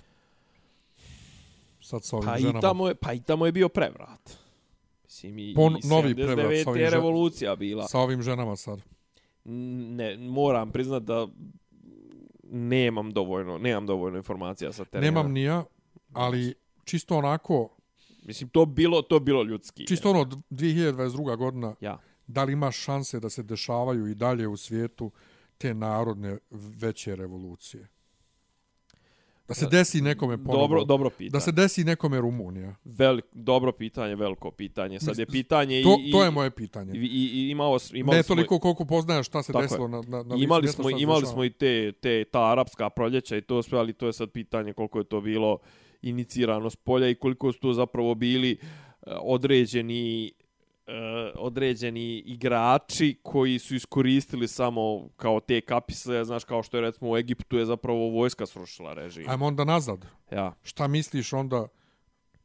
Sad 1.80 2.05
sa 2.05 2.16
ovim 2.16 2.28
Pa 2.28 2.39
i, 2.39 2.40
ženama. 2.40 2.60
tamo 2.60 2.89
je, 2.89 2.94
pa 2.94 3.12
i 3.12 3.20
tamo 3.22 3.47
je 3.47 3.52
bio 3.52 3.68
prevrat. 3.68 4.39
Mislim, 5.09 5.39
i, 5.39 5.55
Pon- 5.55 5.76
i 5.85 5.89
novi 5.89 6.14
prevrat 6.14 6.36
sa 6.39 6.43
79. 6.44 6.68
ovim 6.68 6.82
je 6.82 6.90
revolucija 6.90 7.56
bila. 7.56 7.89
Sa 7.89 7.98
ovim 7.98 8.22
ženama 8.22 8.56
sad. 8.56 8.82
Ne, 9.44 10.16
moram 10.18 10.70
priznat 10.70 11.02
da 11.02 11.28
nemam 12.43 13.10
dovoljno, 13.10 13.59
nemam 13.59 13.86
dovoljno 13.86 14.16
informacija 14.16 14.72
sa 14.72 14.85
terena. 14.85 15.05
Nemam 15.06 15.32
ni 15.32 15.43
ja, 15.43 15.64
ali 16.12 16.55
čisto 16.85 17.16
onako, 17.16 17.68
Mislim, 18.22 18.51
to 18.51 18.66
bilo, 18.66 19.02
to 19.02 19.20
bilo 19.20 19.43
ljudski. 19.43 19.86
čisto 19.86 20.10
ono, 20.10 20.24
2022. 20.51 21.36
godina, 21.36 21.74
Ja. 21.80 21.98
da 22.26 22.44
li 22.44 22.52
imaš 22.52 22.76
šanse 22.76 23.20
da 23.20 23.30
se 23.30 23.43
dešavaju 23.43 24.06
i 24.06 24.14
dalje 24.14 24.48
u 24.48 24.56
svijetu 24.56 25.10
te 25.59 25.74
narodne 25.74 26.39
veće 26.51 27.16
revolucije? 27.16 27.89
Da 29.49 29.55
se 29.55 29.66
desi 29.66 30.01
nekome 30.01 30.39
ponovo. 30.39 30.59
Dobro, 30.59 30.85
dobro 30.85 31.11
pitanje. 31.11 31.31
Da 31.31 31.41
se 31.41 31.53
desi 31.53 31.85
nekome 31.85 32.20
Rumunija. 32.20 32.75
Velik, 32.85 33.25
dobro 33.33 33.73
pitanje, 33.73 34.15
veliko 34.16 34.51
pitanje. 34.51 35.01
Sad 35.01 35.19
je 35.19 35.27
pitanje 35.27 35.83
To, 35.83 35.97
i... 36.01 36.11
to 36.11 36.23
je 36.23 36.29
i- 36.29 36.33
moje 36.33 36.51
pitanje. 36.51 36.93
I, 36.95 36.99
i, 36.99 37.31
i 37.35 37.51
imao, 37.51 37.79
imali 37.93 38.16
ne 38.16 38.23
smo, 38.23 38.35
toliko 38.35 38.59
koliko 38.59 38.85
poznaš 38.85 39.27
šta 39.27 39.43
se 39.43 39.53
desilo 39.53 39.85
je. 39.85 39.89
na, 39.89 40.03
na, 40.09 40.23
na 40.23 40.37
imali 40.37 40.69
smo, 40.69 40.85
se 40.85 40.97
imali 40.99 41.27
smo 41.27 41.45
i 41.45 41.51
te, 41.51 41.93
te, 41.93 42.25
ta 42.25 42.53
arapska 42.53 42.91
proljeća 42.91 43.37
i 43.37 43.41
to 43.43 43.62
sve, 43.62 43.79
ali 43.79 43.93
to 43.93 44.07
je 44.07 44.12
sad 44.12 44.31
pitanje 44.31 44.73
koliko 44.73 44.99
je 44.99 45.05
to 45.05 45.20
bilo 45.20 45.59
inicirano 46.03 46.70
s 46.70 46.77
polja 46.77 47.09
i 47.09 47.15
koliko 47.15 47.53
su 47.53 47.61
to 47.61 47.73
zapravo 47.73 48.15
bili 48.15 48.51
eh, 48.53 49.11
određeni 49.20 50.33
određeni 51.35 52.19
igrači 52.19 53.19
koji 53.23 53.59
su 53.59 53.74
iskoristili 53.74 54.48
samo 54.48 55.09
kao 55.16 55.40
te 55.40 55.60
kapisle, 55.60 56.24
znaš, 56.24 56.44
kao 56.44 56.62
što 56.62 56.77
je 56.77 56.81
recimo 56.81 57.10
u 57.10 57.16
Egiptu 57.16 57.59
je 57.59 57.65
zapravo 57.65 58.09
vojska 58.09 58.47
srušila 58.47 58.94
režim. 58.94 59.24
Ajmo 59.28 59.47
onda 59.47 59.65
nazad. 59.65 60.06
Ja. 60.32 60.55
Šta 60.62 60.89
misliš 60.89 61.32
onda 61.32 61.69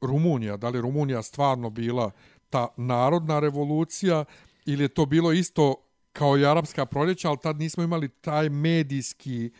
Rumunija? 0.01 0.57
Da 0.57 0.69
li 0.69 0.81
Rumunija 0.81 1.21
stvarno 1.21 1.69
bila 1.69 2.11
ta 2.49 2.67
narodna 2.77 3.39
revolucija 3.39 4.25
ili 4.65 4.83
je 4.83 4.87
to 4.87 5.05
bilo 5.05 5.31
isto 5.31 5.75
kao 6.11 6.37
i 6.37 6.45
arapska 6.45 6.85
proljeća, 6.85 7.29
ali 7.29 7.37
tad 7.43 7.59
nismo 7.59 7.83
imali 7.83 8.09
taj 8.09 8.49
medijski 8.49 9.51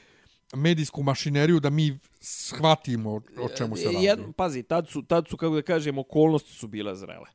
medijsku 0.56 1.04
mašineriju 1.04 1.60
da 1.60 1.70
mi 1.70 2.00
shvatimo 2.20 3.12
o 3.16 3.50
čemu 3.58 3.76
se 3.76 3.86
radi. 3.86 4.06
Jed, 4.06 4.20
pazi, 4.36 4.64
tad 4.64 4.90
su, 4.90 5.02
tad 5.02 5.28
su, 5.28 5.38
kako 5.38 5.56
da 5.56 5.62
kažem, 5.62 5.98
okolnosti 5.98 6.52
su 6.52 6.68
bile 6.68 6.96
zrele. 6.96 7.26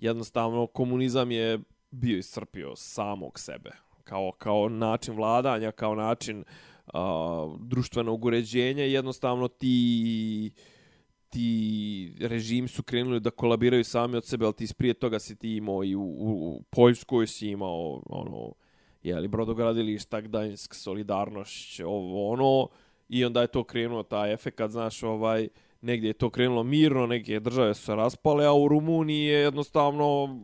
Jednostavno, 0.00 0.66
komunizam 0.66 1.30
je 1.30 1.58
bio 1.90 2.18
iscrpio 2.18 2.76
samog 2.76 3.38
sebe. 3.38 3.70
Kao, 4.04 4.32
kao 4.38 4.68
način 4.68 5.14
vladanja, 5.14 5.72
kao 5.72 5.94
način 5.94 6.44
a, 6.86 7.56
društvenog 7.60 8.24
uređenja. 8.24 8.84
i 8.84 8.92
Jednostavno, 8.92 9.48
ti 9.48 10.50
ti 11.30 12.12
režimi 12.20 12.68
su 12.68 12.82
krenuli 12.82 13.20
da 13.20 13.30
kolabiraju 13.30 13.84
sami 13.84 14.16
od 14.16 14.24
sebe, 14.24 14.44
ali 14.44 14.54
ti 14.54 14.66
prije 14.76 14.94
toga 14.94 15.18
si 15.18 15.36
ti 15.36 15.56
imao 15.56 15.84
i 15.84 15.94
u, 15.94 16.02
u, 16.02 16.56
u 16.56 16.62
Poljskoj 16.70 17.26
si 17.26 17.48
imao 17.48 18.02
ono, 18.06 18.52
jeli, 19.02 19.28
brodogradilišta, 19.28 20.20
Gdańsk, 20.20 20.74
Solidarnošć, 20.74 21.80
ovo, 21.80 22.32
ono, 22.32 22.68
i 23.08 23.24
onda 23.24 23.40
je 23.40 23.46
to 23.46 23.64
krenuo 23.64 24.02
taj 24.02 24.32
efekat, 24.32 24.70
znaš, 24.70 25.02
ovaj, 25.02 25.48
negdje 25.80 26.08
je 26.08 26.12
to 26.12 26.30
krenulo 26.30 26.62
mirno, 26.62 27.06
neke 27.06 27.40
države 27.40 27.74
su 27.74 27.82
se 27.82 27.94
raspale, 27.94 28.46
a 28.46 28.52
u 28.52 28.68
Rumuniji 28.68 29.24
je 29.24 29.40
jednostavno 29.40 30.38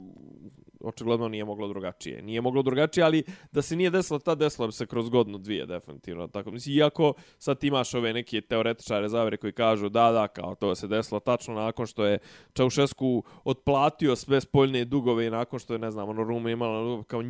očigledno 0.85 1.29
nije 1.29 1.45
moglo 1.45 1.69
drugačije. 1.69 2.23
Nije 2.23 2.41
moglo 2.41 2.63
drugačije, 2.63 3.05
ali 3.05 3.23
da 3.53 3.63
se 3.63 3.77
nije 3.77 3.91
desilo 3.91 4.19
ta 4.19 4.35
desilo 4.35 4.67
bi 4.67 4.73
se 4.73 4.87
kroz 4.87 5.09
godinu 5.09 5.39
dvije 5.39 5.67
definitivno. 5.67 6.29
Tako 6.29 6.51
mislim 6.51 6.77
iako 6.77 7.13
sad 7.39 7.59
ti 7.59 7.67
imaš 7.67 7.95
ove 7.95 8.13
neke 8.13 8.41
teoretičare 8.41 9.09
zavere 9.09 9.37
koji 9.37 9.53
kažu 9.53 9.89
da 9.89 10.13
da 10.13 10.29
kao 10.29 10.55
to 10.55 10.75
se 10.75 10.89
desilo 10.89 11.21
tačno 11.21 11.55
nakon 11.55 11.87
što 11.87 12.05
je 12.05 12.19
Čaušesku 12.53 13.23
otplatio 13.45 14.17
sve 14.17 14.41
spoljne 14.41 14.85
dugove 14.85 15.27
i 15.27 15.31
nakon 15.31 15.59
što 15.59 15.73
je 15.73 15.79
ne 15.79 15.91
znam 15.91 16.09
ono 16.09 16.25
Rumunija 16.25 16.53
imala 16.53 17.03
kao 17.03 17.23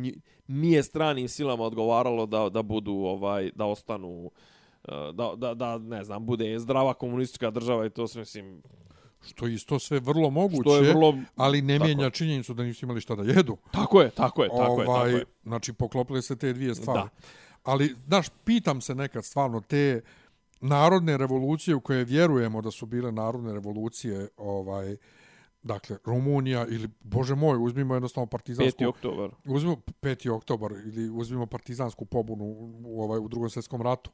nije 0.47 0.83
stranim 0.83 1.27
silama 1.27 1.63
odgovaralo 1.63 2.25
da 2.25 2.49
da 2.49 2.61
budu 2.61 2.93
ovaj 2.93 3.51
da 3.55 3.65
ostanu 3.65 4.25
eh, 4.25 4.54
da, 5.13 5.33
da, 5.37 5.53
da, 5.53 5.77
ne 5.77 6.03
znam, 6.03 6.25
bude 6.25 6.59
zdrava 6.59 6.93
komunistička 6.93 7.51
država 7.51 7.85
i 7.85 7.89
to 7.89 8.07
sve, 8.07 8.19
mislim, 8.19 8.61
Što 9.25 9.47
je 9.47 9.53
isto 9.53 9.79
sve 9.79 9.99
vrlo 9.99 10.29
moguće, 10.29 10.61
što 10.61 10.77
je 10.77 10.93
vrlo... 10.93 11.17
ali 11.35 11.61
ne 11.61 11.73
Tako 11.73 11.85
mijenja 11.85 12.03
je. 12.03 12.11
činjenicu 12.11 12.53
da 12.53 12.63
nisu 12.63 12.85
imali 12.85 13.01
šta 13.01 13.15
da 13.15 13.23
jedu. 13.23 13.57
Tako 13.71 14.01
je, 14.01 14.09
tako 14.09 14.43
je, 14.43 14.49
tako 14.49 14.81
je, 14.81 14.85
tako 14.85 15.05
je. 15.05 15.25
Znači, 15.43 15.73
poklopile 15.73 16.21
se 16.21 16.35
te 16.35 16.53
dvije 16.53 16.75
stvari. 16.75 16.99
Da. 16.99 17.09
Ali, 17.63 17.95
znaš, 18.07 18.27
pitam 18.43 18.81
se 18.81 18.95
nekad 18.95 19.25
stvarno, 19.25 19.61
te 19.61 20.01
narodne 20.61 21.17
revolucije 21.17 21.75
u 21.75 21.81
koje 21.81 22.03
vjerujemo 22.03 22.61
da 22.61 22.71
su 22.71 22.85
bile 22.85 23.11
narodne 23.11 23.53
revolucije, 23.53 24.27
ovaj, 24.37 24.97
dakle, 25.63 25.97
Rumunija 26.05 26.65
ili, 26.69 26.89
bože 27.01 27.35
moj, 27.35 27.57
uzmimo 27.61 27.93
jednostavno 27.93 28.27
partizansku... 28.27 28.83
5. 28.83 28.87
oktobar. 28.87 29.29
Uzmimo 29.45 29.75
5. 30.01 30.29
oktobar 30.31 30.71
ili 30.71 31.09
uzmimo 31.09 31.45
partizansku 31.45 32.05
pobunu 32.05 32.45
u, 32.85 33.03
ovaj, 33.03 33.19
u 33.19 33.27
drugom 33.27 33.49
svjetskom 33.49 33.81
ratu. 33.81 34.11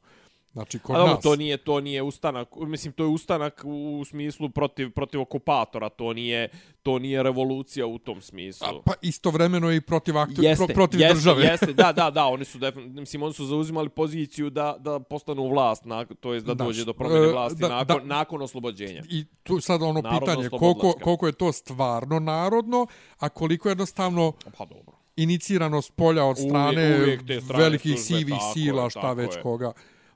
Znači, 0.52 0.78
kod 0.78 0.96
A 0.96 0.98
dobro, 0.98 1.14
nas. 1.14 1.22
to 1.22 1.36
nije 1.36 1.56
to 1.56 1.80
nije 1.80 2.02
ustanak, 2.02 2.48
mislim 2.56 2.92
to 2.92 3.02
je 3.02 3.08
ustanak 3.08 3.60
u, 3.64 4.04
smislu 4.04 4.50
protiv 4.50 4.90
protiv 4.90 5.20
okupatora, 5.20 5.88
to 5.88 6.12
nije 6.12 6.48
to 6.82 6.98
nije 6.98 7.22
revolucija 7.22 7.86
u 7.86 7.98
tom 7.98 8.20
smislu. 8.20 8.66
A, 8.68 8.82
pa 8.82 8.92
istovremeno 9.02 9.72
i 9.72 9.80
protiv, 9.80 10.18
aktu, 10.18 10.34
jeste, 10.38 10.64
pro, 10.66 10.74
protiv 10.74 11.00
jeste, 11.00 11.14
države. 11.14 11.42
Jeste, 11.44 11.72
da, 11.72 11.92
da, 11.92 12.10
da, 12.10 12.24
oni 12.24 12.44
su 12.44 12.58
mislim 12.74 13.22
oni 13.22 13.34
su 13.34 13.46
zauzimali 13.46 13.88
poziciju 13.88 14.50
da 14.50 14.76
da 14.78 15.00
postanu 15.00 15.48
vlast, 15.48 15.84
na, 15.84 16.04
to 16.06 16.34
jest 16.34 16.46
da 16.46 16.54
Daš, 16.54 16.66
dođe 16.66 16.84
do 16.84 16.92
promjene 16.92 17.26
e, 17.26 17.32
vlasti 17.32 17.60
da- 17.60 17.68
nakon 17.68 17.98
da- 17.98 18.04
nakon 18.06 18.42
oslobođenja. 18.42 19.02
I 19.08 19.24
tu 19.42 19.60
sad 19.60 19.82
ono 19.82 20.00
Narodno 20.00 20.20
pitanje, 20.20 20.48
koliko, 20.50 20.92
koliko 20.94 21.26
je 21.26 21.32
to 21.32 21.52
stvarno 21.52 22.18
narodno, 22.20 22.86
a 23.18 23.28
koliko 23.28 23.68
je 23.68 23.70
jednostavno 23.70 24.32
Pa 24.58 24.64
dobro. 24.64 24.92
inicirano 25.16 25.82
s 25.82 25.90
polja 25.90 26.24
od 26.24 26.36
Uvijek- 26.36 26.48
strane 26.48 26.98
uvijek 26.98 27.26
te 27.26 27.40
strane 27.40 27.62
velikih 27.64 27.92
službe, 27.92 28.18
sivih 28.18 28.34
tako 28.34 28.52
sila, 28.54 28.84
je, 28.84 28.90
šta 28.90 29.00
tako 29.00 29.14
već 29.14 29.36
je. 29.36 29.42
koga. 29.42 29.72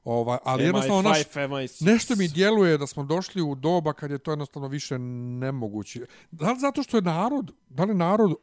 Ovaj, 0.06 0.38
ali 0.44 0.64
jednostavno 0.64 1.02
naš, 1.02 1.18
MI5, 1.18 1.48
MI6. 1.48 1.86
nešto 1.86 2.16
mi 2.16 2.28
djeluje 2.28 2.78
da 2.78 2.86
smo 2.86 3.04
došli 3.04 3.42
u 3.42 3.54
doba 3.54 3.92
kad 3.92 4.10
je 4.10 4.18
to 4.18 4.32
jednostavno 4.32 4.68
više 4.68 4.98
nemoguće. 4.98 6.06
Da 6.30 6.52
li 6.52 6.58
zato 6.58 6.82
što 6.82 6.96
je 6.96 7.02
narod, 7.02 7.52
da 7.68 7.84
li 7.84 7.94
narod 7.94 8.34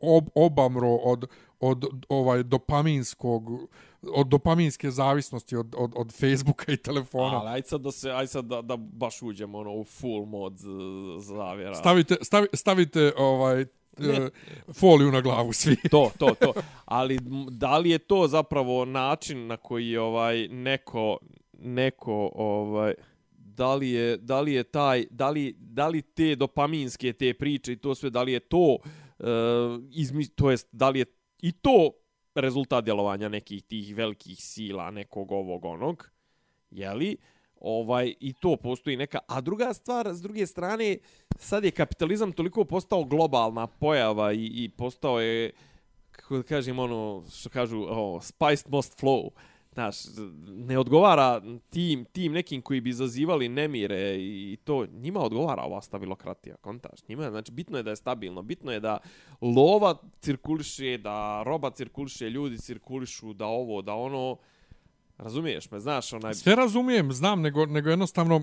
ob, 0.00 0.24
obamro 0.34 0.94
od, 0.94 1.26
od 1.60 1.84
ovaj 2.08 2.42
dopaminskog 2.42 3.68
od 4.14 4.26
dopaminske 4.26 4.90
zavisnosti 4.90 5.56
od, 5.56 5.74
od, 5.78 5.92
od 5.96 6.12
Facebooka 6.12 6.72
i 6.72 6.76
telefona. 6.76 7.40
Ali 7.40 7.50
ajde 7.50 7.68
sad 7.68 7.80
da 7.80 7.92
se, 7.92 8.10
ajde 8.10 8.26
sad 8.26 8.44
da, 8.44 8.62
da 8.62 8.76
baš 8.76 9.22
uđemo 9.22 9.58
ono, 9.58 9.72
u 9.74 9.84
full 9.84 10.26
mod 10.26 10.54
zavjera. 11.18 11.74
Stavite, 11.74 12.16
stavi, 12.22 12.46
stavite 12.52 13.12
ovaj 13.16 13.66
e, 13.98 14.28
foliju 14.72 15.12
na 15.12 15.20
glavu 15.20 15.52
svi. 15.52 15.76
to, 15.90 16.10
to, 16.18 16.34
to. 16.40 16.52
Ali 16.84 17.18
da 17.50 17.78
li 17.78 17.90
je 17.90 17.98
to 17.98 18.28
zapravo 18.28 18.84
način 18.84 19.46
na 19.46 19.56
koji 19.56 19.90
je 19.90 20.00
ovaj 20.00 20.48
neko 20.48 21.18
neko 21.52 22.30
ovaj 22.34 22.94
da 23.36 23.74
li 23.74 23.90
je 23.90 24.16
da 24.16 24.40
li 24.40 24.52
je 24.52 24.64
taj 24.64 25.04
da 25.10 25.30
li 25.30 25.54
da 25.58 25.88
li 25.88 26.02
te 26.02 26.34
dopaminske 26.36 27.12
te 27.12 27.34
priče 27.34 27.72
i 27.72 27.76
to 27.76 27.94
sve 27.94 28.10
da 28.10 28.22
li 28.22 28.32
je 28.32 28.40
to 28.40 28.78
uh, 29.18 29.26
izmi, 29.90 30.28
to 30.28 30.50
jest 30.50 30.68
da 30.72 30.88
li 30.88 30.98
je 30.98 31.06
i 31.42 31.52
to 31.52 31.90
rezultat 32.34 32.84
djelovanja 32.84 33.28
nekih 33.28 33.62
tih 33.62 33.96
velikih 33.96 34.38
sila 34.38 34.90
nekog 34.90 35.32
ovog 35.32 35.64
onog 35.64 36.10
je 36.70 36.94
li 36.94 37.16
ovaj 37.60 38.14
i 38.20 38.32
to 38.32 38.56
postoji 38.56 38.96
neka 38.96 39.18
a 39.26 39.40
druga 39.40 39.74
stvar 39.74 40.14
s 40.14 40.22
druge 40.22 40.46
strane 40.46 40.98
sad 41.38 41.64
je 41.64 41.70
kapitalizam 41.70 42.32
toliko 42.32 42.64
postao 42.64 43.04
globalna 43.04 43.66
pojava 43.66 44.32
i, 44.32 44.44
i 44.44 44.68
postao 44.68 45.20
je 45.20 45.50
kako 46.10 46.36
da 46.36 46.42
kažem 46.42 46.78
ono 46.78 47.24
što 47.32 47.48
kažu 47.48 47.86
oh, 47.88 48.22
spiced 48.22 48.70
most 48.70 49.00
flow 49.00 49.30
Znaš, 49.76 49.96
ne 50.46 50.78
odgovara 50.78 51.42
tim, 51.70 52.04
tim 52.04 52.32
nekim 52.32 52.62
koji 52.62 52.80
bi 52.80 52.92
zazivali 52.92 53.48
nemire 53.48 54.16
i 54.18 54.58
to, 54.64 54.86
njima 54.86 55.20
odgovara 55.20 55.62
ova 55.62 55.82
stabilokratija, 55.82 56.56
kontaž. 56.56 57.00
Njima, 57.08 57.30
znači, 57.30 57.52
bitno 57.52 57.76
je 57.76 57.82
da 57.82 57.90
je 57.90 57.96
stabilno, 57.96 58.42
bitno 58.42 58.72
je 58.72 58.80
da 58.80 58.98
lova 59.40 59.94
cirkuliše, 60.20 60.98
da 60.98 61.42
roba 61.42 61.70
cirkuliše, 61.70 62.30
ljudi 62.30 62.58
cirkulišu, 62.58 63.32
da 63.32 63.46
ovo, 63.46 63.82
da 63.82 63.94
ono, 63.94 64.36
razumiješ 65.18 65.70
me, 65.70 65.80
znaš, 65.80 66.12
onaj... 66.12 66.34
Sve 66.34 66.54
razumijem, 66.54 67.12
znam, 67.12 67.40
nego, 67.42 67.66
nego 67.66 67.90
jednostavno 67.90 68.42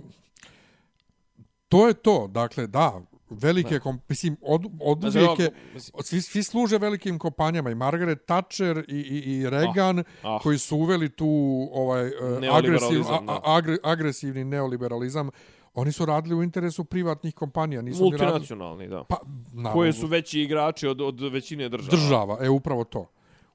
to 1.70 1.88
je 1.88 1.94
to. 1.94 2.28
Dakle, 2.28 2.68
da, 2.68 3.02
velike, 3.30 3.80
kom, 3.80 4.00
mislim, 4.10 4.38
od, 4.41 4.66
od 4.82 5.00
Znači, 5.00 5.18
uvijek 5.18 5.40
je, 5.40 5.45
ovako, 5.45 5.58
mislim- 5.74 6.04
svi, 6.04 6.22
svi 6.22 6.44
služe 6.44 6.78
velikim 6.78 7.20
kompanijama 7.20 7.72
i 7.72 7.76
Margaret 7.76 8.26
Thatcher 8.26 8.86
i, 8.88 8.95
i, 8.95 9.34
i 9.34 9.50
Reagan 9.50 10.00
Ah, 10.00 10.04
ah. 10.24 10.40
koji 10.44 10.58
su 10.58 10.78
uveli 10.78 11.10
tu 11.10 11.28
ovaj, 11.74 12.04
Neoliberalizam, 12.41 12.90
agresiv, 12.90 13.12
a, 13.12 13.20
a, 13.28 13.40
agre, 13.58 13.78
agresivni 13.84 14.44
neoliberalizam. 14.44 15.30
Oni 15.74 15.91
su 15.91 16.06
radili 16.06 16.36
u 16.36 16.44
interesu 16.44 16.84
privatnih 16.84 17.36
kompanija. 17.36 17.82
Nisu 17.82 18.04
ni 18.04 18.12
radili, 18.12 18.28
Multinacionalni, 18.28 18.88
da. 18.88 19.04
pa, 19.04 19.18
naravno, 19.54 19.74
Koje 19.74 19.94
su 19.94 20.08
veći 20.08 20.41
igrači 20.41 20.88
od, 20.88 21.02
od 21.02 21.22
većine 21.22 21.70
država. 21.70 21.90
država. 21.91 22.38
E, 22.41 22.50
upravo 22.50 22.84
to. 22.84 23.08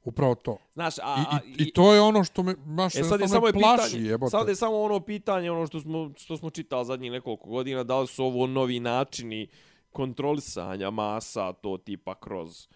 Upravo 0.09 0.35
to. 0.35 0.57
Znaš, 0.75 0.99
a, 0.99 1.03
I, 1.03 1.25
a, 1.31 1.39
i, 1.47 1.63
I 1.63 1.73
to 1.73 1.95
je 1.95 2.01
ono 2.01 2.25
što 2.25 2.43
me 2.43 2.55
baš 2.57 2.95
E 2.95 3.05
sad 3.05 3.21
je 3.21 3.29
samo 3.29 3.47
je 3.47 3.53
plaši, 3.53 3.91
pitanje, 3.91 4.09
jebote. 4.09 4.31
sad 4.31 4.49
je 4.49 4.55
samo 4.55 4.83
ono 4.83 5.01
pitanje, 5.01 5.51
ono 5.51 5.67
što 5.67 5.81
smo, 5.81 6.11
što 6.17 6.37
smo 6.37 6.51
čitali 6.51 6.85
zadnjih 6.85 7.13
nekoliko 7.13 7.49
godina, 7.49 7.83
da 7.85 8.01
li 8.01 8.07
su 8.07 8.25
ovo 8.25 8.47
novi 8.47 8.81
načini 8.81 9.49
kontrolisanja 9.91 10.91
masa, 10.91 11.53
to 11.53 11.77
tipa 11.77 12.15
kroz 12.15 12.69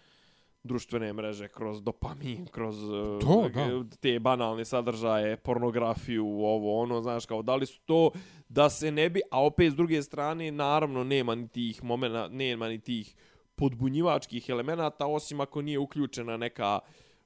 društvene 0.63 1.13
mreže, 1.13 1.47
kroz 1.47 1.83
dopamin, 1.83 2.45
kroz 2.45 2.75
eh, 2.83 3.19
To, 3.21 3.49
da. 3.53 3.95
te 3.99 4.19
banalne 4.19 4.65
sadržaje, 4.65 5.37
pornografiju, 5.37 6.25
ovo, 6.25 6.81
ono, 6.81 7.01
znaš, 7.01 7.25
kao 7.25 7.41
da 7.41 7.55
li 7.55 7.65
su 7.65 7.79
to 7.85 8.11
da 8.49 8.69
se 8.69 8.91
ne 8.91 9.09
bi, 9.09 9.21
a 9.31 9.43
opet 9.45 9.73
s 9.73 9.75
druge 9.75 10.03
strane, 10.03 10.51
naravno, 10.51 11.03
nema 11.03 11.35
ni 11.35 11.47
tih 11.47 11.83
momena, 11.83 12.27
nema 12.27 12.67
ni 12.67 12.79
tih 12.79 13.15
podbunjivačkih 13.55 14.49
elemenata, 14.49 15.05
osim 15.05 15.41
ako 15.41 15.61
nije 15.61 15.79
uključena 15.79 16.37
neka 16.37 16.79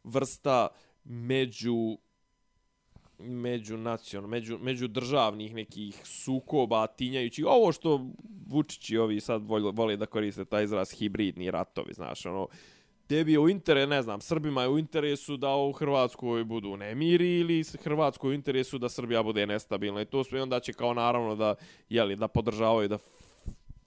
vrsta 0.07 0.67
među 1.03 1.97
među 3.19 3.77
nacion, 3.77 4.25
među, 4.25 4.57
među 4.61 4.88
državnih 4.88 5.53
nekih 5.53 6.01
sukoba, 6.03 6.88
tinjajući. 6.88 7.43
Ovo 7.43 7.71
što 7.71 8.05
Vučići 8.47 8.97
ovi 8.97 9.19
sad 9.19 9.43
vole, 9.43 9.71
vole 9.71 9.97
da 9.97 10.05
koriste 10.05 10.45
taj 10.45 10.63
izraz 10.63 10.91
hibridni 10.91 11.51
ratovi, 11.51 11.93
znaš, 11.93 12.25
ono, 12.25 12.47
tebi 13.07 13.31
je 13.31 13.39
u 13.39 13.49
interesu, 13.49 13.89
ne 13.89 14.01
znam, 14.01 14.21
Srbima 14.21 14.61
je 14.61 14.69
u 14.69 14.79
interesu 14.79 15.38
da 15.38 15.55
u 15.55 15.71
Hrvatskoj 15.71 16.43
budu 16.43 16.77
nemiri 16.77 17.39
ili 17.39 17.63
Hrvatskoj 17.84 18.29
u 18.29 18.34
interesu 18.34 18.77
da 18.77 18.89
Srbija 18.89 19.23
bude 19.23 19.45
nestabilna. 19.45 20.01
I 20.01 20.05
to 20.05 20.23
sve 20.23 20.41
onda 20.41 20.59
će 20.59 20.73
kao 20.73 20.93
naravno 20.93 21.35
da, 21.35 21.55
jeli, 21.89 22.15
da 22.15 22.27
podržavaju, 22.27 22.88
da 22.88 22.97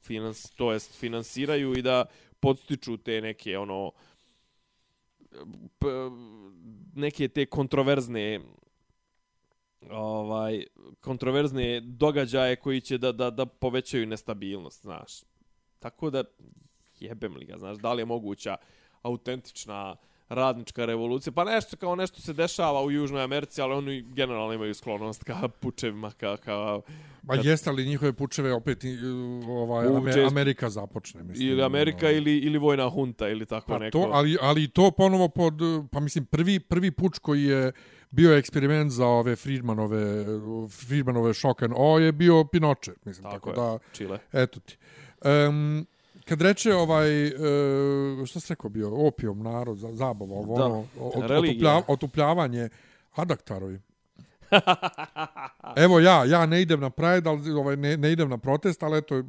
finans, 0.05 0.51
to 0.51 0.73
jest 0.73 0.99
finansiraju 0.99 1.79
i 1.79 1.83
da 1.83 2.05
podstiču 2.41 2.97
te 2.97 3.21
neke 3.21 3.59
ono 3.59 3.93
p, 5.79 5.87
neke 6.95 7.29
te 7.29 7.47
kontroverzne 7.47 8.41
ovaj 9.91 10.65
kontroverzne 11.01 11.81
događaje 11.81 12.57
koji 12.57 12.81
će 12.81 12.99
da, 12.99 13.13
da, 13.13 13.31
da 13.31 13.47
povećaju 13.47 14.07
nestabilnost, 14.07 14.83
znaš. 14.83 15.13
Tako 15.79 16.11
da 16.11 16.25
jebem 17.01 17.37
li 17.37 17.45
ga, 17.45 17.59
znaš, 17.59 17.79
da 17.79 17.93
li 17.93 18.03
je 18.03 18.07
moguća 18.07 18.57
autentična 19.03 19.97
radnička 20.31 20.85
revolucija. 20.85 21.33
Pa 21.33 21.45
nešto 21.45 21.77
kao 21.77 21.97
nešto 21.97 22.21
se 22.21 22.33
dešava 22.33 22.83
u 22.83 22.91
Južnoj 22.91 23.23
Americi, 23.23 23.61
ali 23.61 23.75
oni 23.75 24.03
generalno 24.03 24.53
imaju 24.53 24.75
sklonost 24.75 25.25
ka 25.25 25.49
pučevima, 25.51 26.11
ka, 26.11 26.37
ka 26.37 26.81
Ma 27.23 27.35
jeste 27.35 27.71
li 27.71 27.87
njihove 27.87 28.13
pučeve 28.13 28.53
opet 28.53 28.85
ovaj, 29.49 29.87
U, 29.87 29.97
Ame, 29.97 30.13
često- 30.13 30.27
Amerika 30.27 30.71
započne, 30.71 31.23
mislim. 31.23 31.49
ili 31.49 31.63
Amerika 31.63 32.07
ono. 32.07 32.17
ili, 32.17 32.39
ili 32.39 32.59
vojna 32.59 32.89
hunta 32.89 33.29
ili 33.29 33.47
tako 33.47 33.67
Pa 33.69 33.79
neko. 33.79 33.91
to, 33.93 34.11
ali, 34.13 34.37
ali 34.41 34.69
to 34.69 34.91
ponovo 34.91 35.29
pod, 35.29 35.55
pa 35.93 36.01
mislim, 36.01 36.25
prvi, 36.25 36.61
prvi 36.61 36.91
puč 36.91 37.19
koji 37.19 37.43
je 37.43 37.73
bio 38.11 38.37
eksperiment 38.37 38.93
za 38.93 39.07
ove 39.07 39.37
Friedmanove, 39.37 40.25
Friedmanove 40.69 41.35
shock 41.35 41.63
and 41.63 41.73
awe 41.73 41.99
je 41.99 42.13
bio 42.13 42.45
Pinochet, 42.45 43.05
mislim, 43.05 43.25
tako, 43.25 43.51
Tako 43.51 43.63
je, 43.63 43.69
da, 43.69 43.79
Čile. 43.93 44.19
eto 44.33 44.61
ti. 44.61 44.77
Um, 45.49 45.87
kad 46.31 46.43
reče 46.43 46.75
ovaj, 46.75 47.27
uh, 47.27 47.33
što 48.27 48.41
se 48.41 48.53
rekao 48.53 48.71
bio, 48.71 49.07
opijom, 49.07 49.43
narod, 49.43 49.79
za- 49.79 49.93
zabava, 49.93 50.33
ovo, 50.33 50.59
Da, 50.59 50.65
ono, 50.65 50.85
ot- 51.01 51.27
religija. 51.27 51.77
otuplja, 51.77 51.95
otupljavanje, 51.95 52.69
adaktarovi. 53.15 53.81
Evo 55.77 56.01
ja, 56.01 56.25
ja 56.25 56.47
ne 56.47 56.63
idem 56.63 56.81
na 56.81 56.91
Pride, 56.91 57.29
ali 57.31 57.51
ovaj, 57.51 57.77
ne, 57.77 57.97
ne 57.97 58.13
idem 58.13 58.29
na 58.29 58.39
protest, 58.39 58.83
ali 58.83 58.99
eto, 58.99 59.23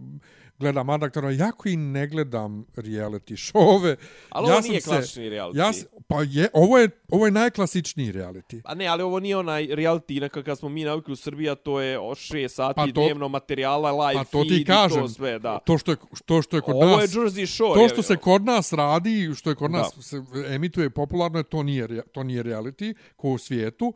gledam 0.59 0.89
Adaktora, 0.89 1.31
jako 1.31 1.69
i 1.69 1.75
ne 1.75 2.07
gledam 2.07 2.65
reality 2.75 3.35
showove. 3.43 3.95
Ali 4.29 4.47
ja 4.47 4.51
ovo 4.51 4.61
nije 4.61 4.81
se- 4.81 4.89
klasični 4.89 5.23
reality. 5.25 5.57
Ja, 5.57 5.73
s- 5.73 5.85
pa 6.07 6.23
je, 6.23 6.47
ovo 6.53 6.77
je, 6.77 6.89
ovo 7.09 7.25
je 7.25 7.31
najklasičniji 7.31 8.11
reality. 8.11 8.61
A 8.65 8.75
ne, 8.75 8.87
ali 8.87 9.03
ovo 9.03 9.19
nije 9.19 9.37
onaj 9.37 9.63
reality 9.65 10.21
na 10.21 10.29
kakav 10.29 10.55
smo 10.55 10.69
mi 10.69 10.83
navikli 10.83 11.13
u 11.13 11.17
Srbiji, 11.17 11.49
a 11.49 11.55
to 11.55 11.81
je 11.81 11.99
o 11.99 12.09
6 12.09 12.47
sati 12.47 12.75
Pa 12.75 12.81
pa 12.81 12.91
to- 12.91 13.01
dnevno 13.01 13.27
materijala, 13.27 13.91
live 13.99 14.13
Pa 14.15 14.23
to 14.23 14.39
feed 14.39 14.47
ti 14.49 14.65
kažem, 14.65 14.97
i 14.97 15.01
to 15.01 15.07
sve, 15.07 15.39
da. 15.39 15.59
to 15.59 15.77
što 15.77 15.91
je, 15.91 15.97
to 16.25 16.41
što 16.41 16.55
je 16.55 16.61
kod 16.61 16.75
Ovo 16.75 16.85
je 16.85 16.97
nas... 16.97 17.11
Jersey 17.11 17.45
Shore. 17.47 17.73
To 17.73 17.81
je- 17.81 17.89
što 17.89 18.01
se 18.03 18.15
kod 18.17 18.43
nas 18.43 18.73
radi, 18.73 19.31
što 19.35 19.49
je 19.49 19.55
kod 19.55 19.71
Da. 19.71 19.77
nas 19.77 19.91
se 19.99 20.23
emituje 20.47 20.89
popularno, 20.89 21.37
je 21.37 21.43
to 21.43 21.63
nije, 21.63 22.01
to 22.03 22.23
nije 22.23 22.43
reality, 22.43 22.93
ko 23.15 23.29
u 23.29 23.37
svijetu. 23.37 23.93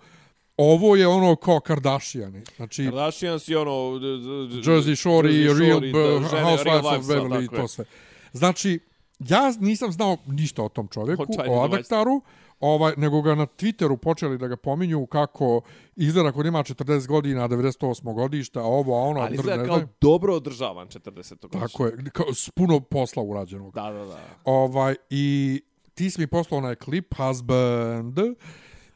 Ovo 0.57 0.95
je 0.95 1.07
ono 1.07 1.35
kao 1.35 1.59
Kardashiani. 1.59 2.41
Znači, 2.55 2.83
Kardashians 2.83 3.47
i 3.47 3.55
ono... 3.55 3.71
Jersey 3.71 4.95
Shore 4.95 5.33
i 5.33 5.43
Real 5.43 5.79
Housewives 5.79 6.97
of 6.97 7.05
Beverly 7.05 7.43
i 7.43 7.55
to 7.55 7.67
sve. 7.67 7.85
Znači, 8.33 8.79
ja 9.19 9.53
nisam 9.59 9.91
znao 9.91 10.17
ništa 10.27 10.63
o 10.63 10.69
tom 10.69 10.87
čovjeku, 10.87 11.25
O. 11.49 11.63
Adaktaru, 11.63 12.21
ovaj, 12.59 12.93
nego 12.97 13.21
ga 13.21 13.35
na 13.35 13.45
Twitteru 13.45 13.97
počeli 13.97 14.37
da 14.37 14.47
ga 14.47 14.57
pominju 14.57 15.05
kako 15.05 15.61
izgleda 15.95 16.31
kod 16.31 16.45
ima 16.45 16.63
40 16.63 17.07
godina, 17.07 17.49
98 17.49 18.13
godišta, 18.13 18.59
a 18.59 18.63
ovo, 18.63 18.95
a 18.95 19.01
ono, 19.01 19.19
Ali 19.19 19.35
izgleda 19.35 19.65
kao 19.65 19.81
dobro 20.01 20.35
održavan 20.35 20.87
40 20.87 21.41
godišnji. 21.41 21.49
Tako 21.59 21.85
je, 21.85 21.93
kao, 22.13 22.33
s 22.33 22.49
puno 22.49 22.79
posla 22.79 23.23
urađenog. 23.23 23.73
Da, 23.73 23.91
da, 23.91 24.05
da. 24.05 24.19
Ovaj, 24.43 24.95
I 25.09 25.61
ti 25.93 26.09
si 26.09 26.21
mi 26.21 26.27
poslao 26.27 26.57
onaj 26.57 26.75
klip, 26.75 27.13
Husband, 27.17 28.19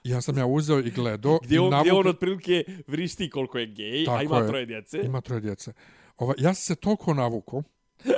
Ja 0.04 0.22
sam 0.22 0.38
ja 0.38 0.46
uzeo 0.46 0.80
i 0.80 0.92
gledao. 0.92 1.40
Gdje 1.40 1.60
on, 1.60 1.68
gdje 1.70 1.78
navukao- 1.92 2.00
on 2.00 2.08
otprilike 2.08 2.64
vrišti 2.88 3.30
koliko 3.30 3.58
je 3.58 3.66
gej, 3.68 4.02
a 4.02 4.06
Tako 4.06 4.24
ima 4.24 4.38
je. 4.38 4.48
troje 4.48 4.66
djece. 4.66 5.00
Ima 5.00 5.22
troje 5.22 5.42
djece. 5.42 5.74
Ova, 6.18 6.34
ja 6.38 6.54
sam 6.54 6.62
se 6.66 6.76
toliko 6.76 7.14
navukao. 7.14 7.64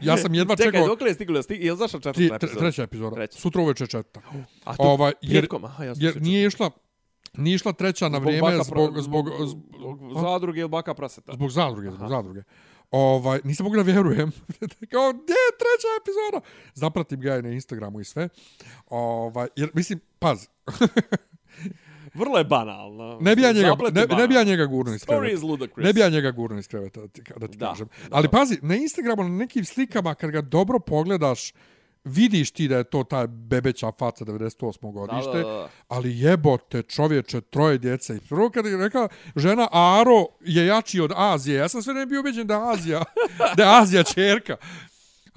Ja 0.00 0.16
sam 0.16 0.34
jedva 0.34 0.56
Čekaj, 0.56 0.72
čekao... 0.72 0.86
dok 0.86 1.00
li 1.00 1.08
je 1.08 1.14
stiglo? 1.14 1.42
Stig... 1.42 1.64
Je 1.64 1.72
li 1.72 1.78
zašla 1.78 2.00
četvrta 2.00 2.18
tre, 2.18 2.36
epizoda? 2.36 2.58
treća 2.58 2.82
epizoda. 2.82 3.14
Treća. 3.16 3.38
Sutra 3.38 3.62
uveče 3.62 3.86
četvrta. 3.86 4.20
A 4.64 4.76
to 4.76 4.82
Ovaj, 4.82 5.12
jer, 5.22 5.42
petkom, 5.42 5.64
aha, 5.64 5.84
ja 5.84 5.94
jer 5.96 6.22
nije 6.22 6.46
išla 6.46 6.70
nije 7.34 7.54
išla 7.54 7.72
treća 7.72 8.08
na 8.08 8.18
vrijeme 8.18 8.40
baka 8.42 8.62
zbog, 8.64 8.90
pra- 8.90 9.02
zbog, 9.02 9.28
zbog, 9.40 10.20
zadruge 10.20 10.60
ili 10.60 10.68
baka 10.68 10.94
praseta. 10.94 11.32
zbog 11.32 11.50
zadruge, 11.50 11.90
zbog 11.90 12.08
zadruge. 12.08 12.42
Ovaj, 12.90 13.40
nisam 13.44 13.64
mogu 13.64 13.76
da 13.76 13.82
vjerujem. 13.82 14.30
Kao, 14.92 15.12
gdje 15.12 15.32
je 15.34 15.56
treća 15.58 15.88
epizoda? 16.02 16.40
Zapratim 16.74 17.20
ga 17.20 17.36
i 17.36 17.42
na 17.42 17.48
Instagramu 17.50 18.00
i 18.00 18.04
sve. 18.04 18.28
Ovaj, 18.86 19.48
jer, 19.56 19.70
mislim, 19.74 20.00
paz, 20.18 20.46
Vrlo 22.14 22.38
je 22.38 22.44
banalno. 22.44 23.18
ne 23.20 23.36
bi 23.36 23.42
ja 23.42 23.52
njega, 23.52 23.76
ne, 23.92 24.06
ne 24.08 24.28
bi 24.28 24.34
ja 24.34 24.42
njega 24.42 24.66
gurnuo 24.66 24.94
iz 24.94 25.00
Story 25.00 25.06
kreveta. 25.08 25.34
is 25.34 25.42
ludicrous. 25.42 25.84
Ne 25.84 25.92
bi 25.92 26.00
ja 26.00 26.08
njega 26.08 26.30
gurnuo 26.30 26.58
iz 26.58 26.68
kreveta, 26.68 27.00
da 27.00 27.08
ti, 27.08 27.22
da 27.36 27.48
ti 27.48 27.56
Da, 27.56 27.68
kažem. 27.68 27.88
da. 28.00 28.16
Ali 28.16 28.28
pazi, 28.28 28.58
na 28.62 28.76
Instagramu, 28.76 29.22
na 29.22 29.28
nekim 29.30 29.64
slikama, 29.64 30.14
kad 30.14 30.30
ga 30.30 30.40
dobro 30.40 30.78
pogledaš, 30.78 31.52
vidiš 32.04 32.50
ti 32.50 32.68
da 32.68 32.76
je 32.76 32.84
to 32.84 33.04
ta 33.04 33.26
bebeća 33.26 33.92
faca 33.92 34.24
98. 34.24 34.92
godište, 34.92 35.30
Da, 35.32 35.38
da, 35.38 35.48
da. 35.48 35.68
ali 35.88 36.18
jebote 36.18 36.82
čovječe, 36.82 37.40
troje 37.40 37.78
djece. 37.78 38.16
I 38.16 38.20
prvo 38.20 38.50
kad 38.50 38.66
je 38.66 38.76
rekla 38.76 39.08
žena 39.36 39.68
Aro 39.72 40.26
je 40.40 40.66
jači 40.66 41.00
od 41.00 41.12
Azije, 41.16 41.56
ja 41.56 41.68
sam 41.68 41.82
sve 41.82 41.94
ne 41.94 42.06
bio 42.06 42.20
ubeđen 42.20 42.46
da 42.46 42.54
je 42.54 42.72
Azija, 42.72 43.02
da 43.56 43.62
je 43.62 43.82
Azija 43.82 44.02
čerka. 44.02 44.56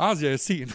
Azija 0.01 0.31
je 0.31 0.37
sin. 0.39 0.69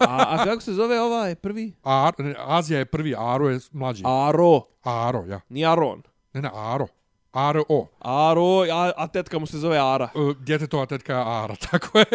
A, 0.00 0.26
a 0.30 0.44
kako 0.44 0.60
se 0.60 0.72
zove 0.72 1.00
ovaj 1.00 1.34
prvi? 1.34 1.72
Ar, 1.82 2.12
ne, 2.18 2.34
Azija 2.38 2.78
je 2.78 2.84
prvi, 2.84 3.14
Aro 3.14 3.48
je 3.48 3.58
mlađi. 3.72 4.02
Aro. 4.06 4.60
Aro, 4.82 5.24
ja. 5.24 5.40
Ni 5.48 5.66
Aron. 5.66 6.02
Ne, 6.32 6.42
ne, 6.42 6.50
Aro. 6.54 6.86
Aro, 7.32 7.64
o. 7.68 7.86
Aro, 8.00 8.42
a, 8.72 8.92
a 8.96 9.06
tetka 9.08 9.38
mu 9.38 9.46
se 9.46 9.58
zove 9.58 9.78
Ara. 9.78 10.04
E, 10.06 10.34
Djetetova 10.38 10.86
tetka 10.86 11.12
je 11.12 11.18
Ara, 11.20 11.56
tako 11.70 11.98
je. 11.98 12.06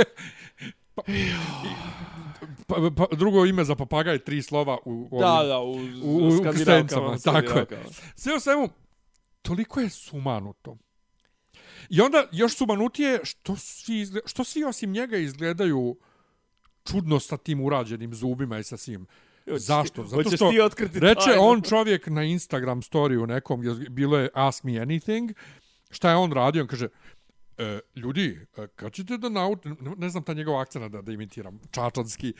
Pa, 2.67 2.75
pa, 2.75 2.91
pa, 2.97 3.15
drugo 3.15 3.45
ime 3.45 3.63
za 3.63 3.75
papagaj, 3.75 4.19
tri 4.19 4.41
slova 4.41 4.77
u, 4.85 5.07
u 5.11 5.19
Da, 5.19 5.43
da, 5.43 5.59
u, 5.59 5.71
u- 5.71 5.77
u 6.17 6.31
skandinavkama. 6.31 6.51
krstencama, 6.51 7.17
tako 7.17 7.37
je. 7.39 7.43
skandinavkama. 7.43 7.83
Sve 8.15 8.35
u 8.35 8.39
svemu, 8.39 8.69
toliko 9.41 9.79
je 9.79 9.89
sumanuto. 9.89 10.77
I 11.89 12.01
onda 12.01 12.23
još 12.31 12.55
sumanutije 12.55 13.19
što 13.23 13.55
svi, 13.55 13.99
izgled, 13.99 14.23
što 14.25 14.43
svi 14.43 14.63
osim 14.63 14.91
njega 14.91 15.17
izgledaju 15.17 15.95
čudno 16.91 17.19
sa 17.19 17.37
tim 17.37 17.61
urađenim 17.61 18.13
zubima 18.13 18.59
i 18.59 18.63
sa 18.63 18.77
svim. 18.77 19.05
Zašto? 19.47 20.03
Zato 20.03 20.29
što 20.29 20.51
ti 20.51 20.61
otkriti 20.61 20.99
reče 20.99 21.31
on 21.39 21.61
čovjek 21.61 22.07
na 22.07 22.23
Instagram 22.23 22.81
storiju 22.81 23.27
nekom, 23.27 23.61
bilo 23.89 24.17
je 24.17 24.29
Ask 24.33 24.63
Me 24.63 24.71
Anything, 24.71 25.33
šta 25.89 26.09
je 26.09 26.15
on 26.15 26.31
radio? 26.31 26.61
On 26.61 26.67
kaže, 26.67 26.87
e, 27.57 27.79
ljudi, 27.95 28.47
e, 28.57 28.67
kad 28.67 28.93
ćete 28.93 29.17
da 29.17 29.29
naučite, 29.29 29.69
ne, 29.97 30.09
znam 30.09 30.23
ta 30.23 30.33
njegov 30.33 30.59
akcent 30.59 30.91
da, 30.91 31.01
da 31.01 31.11
imitiram, 31.11 31.59
čačanski, 31.71 32.33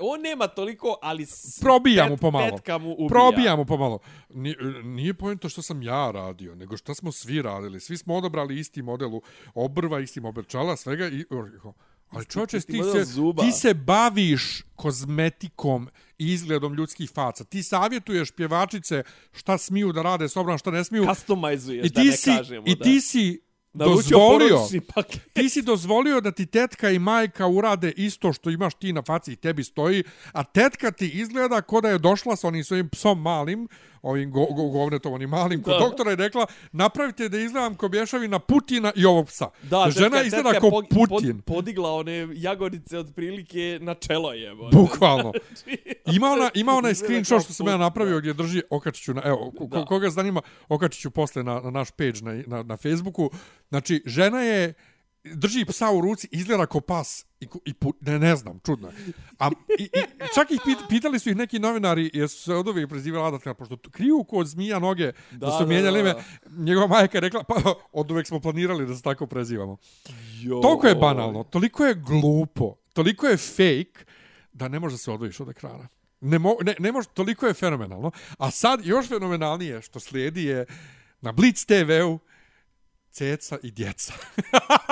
On 0.00 0.20
nema 0.20 0.46
toliko, 0.46 0.98
ali... 1.02 1.26
s- 1.26 1.60
probija 1.60 2.08
mu 2.08 2.16
pet- 2.16 2.20
pomalo. 2.20 2.50
Petka 2.50 2.78
mu 2.78 2.92
ubija. 2.92 3.08
Probija 3.08 3.56
mu 3.56 3.64
pomalo. 3.64 3.98
Nije, 4.28 4.56
nije 4.84 5.14
pojento 5.14 5.48
što 5.48 5.62
sam 5.62 5.82
ja 5.82 6.10
radio, 6.10 6.54
nego 6.54 6.76
što 6.76 6.94
smo 6.94 7.12
svi 7.12 7.42
radili. 7.42 7.80
Svi 7.80 7.96
smo 7.96 8.14
odabrali 8.14 8.58
isti 8.58 8.82
model 8.82 9.10
obrva, 9.54 10.00
isti 10.00 10.20
model 10.20 10.44
čala, 10.44 10.76
svega. 10.76 11.06
I, 11.08 11.24
ali 12.10 12.24
isti 12.52 12.72
ti 12.72 12.78
model 12.78 12.94
se, 12.94 13.04
zuba. 13.04 13.42
ti 13.42 13.52
se 13.52 13.74
baviš 13.74 14.62
kozmetikom 14.76 15.88
i 16.18 16.32
izgledom 16.32 16.74
ljudskih 16.74 17.10
faca. 17.10 17.44
Ti 17.44 17.62
savjetuješ 17.62 18.30
pjevačice 18.30 19.02
šta 19.32 19.58
smiju 19.58 19.92
da 19.92 20.02
rade 20.02 20.28
s 20.28 20.36
obram, 20.36 20.58
šta 20.58 20.70
ne 20.70 20.84
smiju. 20.84 21.06
Customizuješ, 21.08 21.86
I 21.86 21.88
da 21.88 22.00
ti 22.00 22.06
ne 22.06 22.16
si, 22.16 22.30
kažemo. 22.36 22.62
i 22.66 22.74
da. 22.74 22.84
ti 22.84 23.00
si 23.00 23.46
Naručio 23.76 24.18
dozvolio 24.18 24.58
ti 25.32 25.48
si 25.48 25.62
dozvolio 25.62 26.20
da 26.20 26.32
ti 26.32 26.46
tetka 26.46 26.90
i 26.90 26.98
majka 26.98 27.46
urade 27.46 27.92
isto 27.96 28.32
što 28.32 28.50
imaš 28.50 28.74
ti 28.74 28.92
na 28.92 29.02
faci 29.02 29.32
i 29.32 29.36
tebi 29.36 29.64
stoji, 29.64 30.04
a 30.32 30.44
tetka 30.44 30.90
ti 30.90 31.08
izgleda 31.08 31.62
ko 31.62 31.80
da 31.80 31.88
je 31.88 31.98
došla 31.98 32.36
sa 32.36 32.48
onim 32.48 32.64
svojim 32.64 32.88
psom 32.88 33.22
malim, 33.22 33.68
ovim 34.02 34.30
go, 34.30 34.46
go, 34.46 34.62
govnetom, 34.64 35.12
onim 35.12 35.30
malim, 35.30 35.62
kod 35.62 35.72
Da. 35.72 35.78
doktora 35.78 36.10
je 36.10 36.16
rekla, 36.16 36.46
napravite 36.72 37.28
da 37.28 37.38
izgledam 37.38 37.74
ko 37.74 37.88
bješavina 37.88 38.38
Putina 38.38 38.92
i 38.96 39.04
ovog 39.04 39.26
psa. 39.26 39.48
Da, 39.62 39.86
Žena 39.90 40.10
tetka, 40.10 40.22
izgleda 40.22 40.60
ko 40.60 40.68
pog- 40.68 40.84
Putin. 41.08 41.36
Pod, 41.36 41.44
podigla 41.46 41.92
one 41.92 42.28
jagodice 42.32 42.98
od 42.98 43.12
prilike 43.14 43.78
na 43.80 43.94
čelo 43.96 44.32
je. 44.32 44.54
Bukvalno. 44.72 45.32
Ima 46.16 46.26
ona 46.28 46.50
ima 46.54 46.72
Izgleda 46.72 46.94
screenshot 46.96 47.28
kao 47.30 47.40
što 47.40 47.52
sam 47.52 47.66
ja 47.66 47.76
napravio 47.76 48.18
gdje 48.18 48.32
drži 48.32 48.62
okačiću 48.70 49.14
na 49.14 49.22
evo 49.24 49.50
ko, 49.50 49.68
ko, 49.68 49.78
Da. 49.78 49.84
koga 49.84 50.10
zanima 50.10 50.40
okačiću 50.68 51.10
posle 51.10 51.42
na, 51.42 51.60
na 51.60 51.70
naš 51.70 51.90
page 51.90 52.20
na, 52.22 52.42
na 52.46 52.62
na 52.62 52.76
Facebooku. 52.76 53.30
Znači 53.68 54.02
žena 54.06 54.42
je 54.42 54.74
drži 55.34 55.64
psa 55.64 55.90
u 55.90 56.00
ruci, 56.00 56.28
izgleda 56.30 56.66
ko 56.66 56.80
pas 56.80 57.26
i, 57.40 57.48
i 57.64 57.74
pu, 57.74 57.94
ne, 58.00 58.18
ne 58.18 58.36
znam, 58.36 58.60
čudno 58.66 58.88
je. 58.88 58.94
A, 59.38 59.50
i, 59.78 59.82
i, 59.82 59.88
čak 60.34 60.50
ih 60.50 60.60
pit, 60.64 60.78
pitali 60.88 61.18
su 61.18 61.30
ih 61.30 61.36
neki 61.36 61.58
novinari, 61.58 62.10
jesu 62.14 62.42
se 62.42 62.54
od 62.54 62.68
uvijek 62.68 62.88
prezivali 62.88 63.28
Adatka, 63.28 63.54
pošto 63.54 63.76
kriju 63.90 64.24
kod 64.24 64.46
zmija 64.46 64.78
noge, 64.78 65.12
da, 65.30 65.46
Da, 65.46 65.58
su 65.58 65.66
mijenjali 65.66 66.00
ime. 66.00 66.14
Njegova 66.50 66.86
majka 66.86 67.16
je 67.16 67.20
rekla, 67.20 67.42
pa 67.42 67.54
od 67.92 68.10
uvijek 68.10 68.26
smo 68.26 68.40
planirali 68.40 68.86
da 68.86 68.94
se 68.94 69.02
tako 69.02 69.26
prezivamo. 69.26 69.76
Jo. 70.42 70.60
Toliko 70.60 70.86
je 70.86 70.94
banalno, 70.94 71.44
toliko 71.44 71.84
je 71.84 71.94
glupo, 71.94 72.74
toliko 72.92 73.26
je 73.26 73.36
fake 73.36 74.04
da 74.52 74.68
ne 74.68 74.80
može 74.80 74.94
da 74.94 74.98
se 74.98 75.10
odvojiš 75.10 75.40
od 75.40 75.48
ekrana. 75.48 75.88
Ne, 76.20 76.38
mo, 76.38 76.56
ne, 76.62 76.74
ne 76.78 76.92
može, 76.92 77.08
toliko 77.08 77.46
je 77.46 77.54
fenomenalno. 77.54 78.10
A 78.38 78.50
sad 78.50 78.80
još 78.84 79.08
fenomenalnije 79.08 79.82
što 79.82 80.00
slijedi 80.00 80.44
je 80.44 80.66
na 81.20 81.32
Blitz 81.32 81.66
TV-u 81.66 82.18
ceca 83.16 83.58
i 83.62 83.70
djeca. 83.70 84.12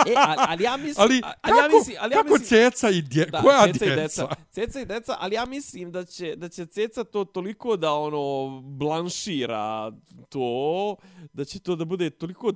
E, 0.06 0.14
ali, 0.16 0.36
ali 0.48 0.64
ja 0.64 0.76
mislim... 0.76 0.94
Ali, 0.98 1.20
ali 1.42 1.52
kako, 1.52 1.59
ja 1.59 1.78
mislim, 1.78 1.96
ali 2.01 2.14
ja 2.14 2.22
kako 2.22 2.32
mislim, 2.32 2.48
ceca 2.48 2.90
i 2.90 3.02
djeca? 3.02 3.30
Da, 3.30 3.40
Koja 3.40 3.72
ceca 3.72 3.84
djeca? 3.84 3.92
I 3.92 3.96
deca. 3.96 4.28
Ceca 4.51 4.80
i 4.80 4.84
deca, 4.84 5.16
ali 5.18 5.34
ja 5.34 5.46
mislim 5.46 5.92
da 5.92 6.05
će, 6.05 6.36
da 6.36 6.48
će 6.48 6.66
ceca 6.66 7.05
to 7.05 7.24
toliko 7.24 7.76
da 7.76 7.92
ono 7.92 8.60
blanšira 8.60 9.92
to, 10.28 10.96
da 11.32 11.44
će 11.44 11.60
to 11.60 11.76
da 11.76 11.84
bude 11.84 12.10
toliko 12.10 12.52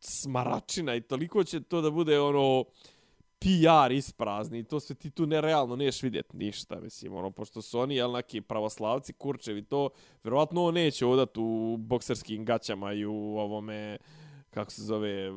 smaračina 0.00 0.94
i 0.94 1.00
toliko 1.00 1.44
će 1.44 1.62
to 1.62 1.80
da 1.80 1.90
bude 1.90 2.20
ono 2.20 2.64
PR 3.38 3.92
isprazni 3.92 4.64
to 4.64 4.80
sve 4.80 4.96
ti 4.96 5.10
tu 5.10 5.26
nerealno 5.26 5.76
neš 5.76 6.02
vidjet 6.02 6.32
ništa, 6.32 6.80
mislim, 6.80 7.14
ono, 7.14 7.30
pošto 7.30 7.62
su 7.62 7.78
oni, 7.78 7.96
jel, 7.96 8.12
neki 8.12 8.40
pravoslavci, 8.40 9.12
kurčevi, 9.12 9.64
to, 9.64 9.90
vjerovatno 10.24 10.64
on 10.64 10.74
neće 10.74 11.06
odat 11.06 11.36
u 11.36 11.76
bokserskim 11.78 12.44
gaćama 12.44 12.92
i 12.92 13.04
u 13.04 13.36
ovome, 13.38 13.98
kako 14.54 14.70
se 14.70 14.82
zove, 14.82 15.30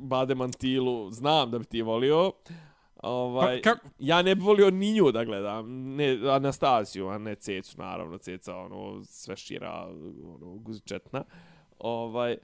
bade 0.00 0.34
mantilu, 0.34 1.10
znam 1.10 1.50
da 1.50 1.58
bi 1.58 1.64
ti 1.64 1.82
volio, 1.82 2.32
Ovaj, 3.02 3.62
Pa, 3.62 3.74
ja 3.98 4.22
ne 4.22 4.34
bi 4.34 4.42
volio 4.42 4.70
ni 4.70 4.92
nju 4.92 5.12
da 5.12 5.24
gledam, 5.24 5.94
ne 5.94 6.18
Anastasiju, 6.30 7.08
a 7.08 7.18
ne 7.18 7.34
Cecu, 7.34 7.78
naravno, 7.78 8.18
Ceca, 8.18 8.56
ono, 8.56 9.04
sve 9.04 9.36
šira, 9.36 9.88
ono, 10.34 10.54
guzičetna. 10.54 11.24
Ovaj, 11.78 12.36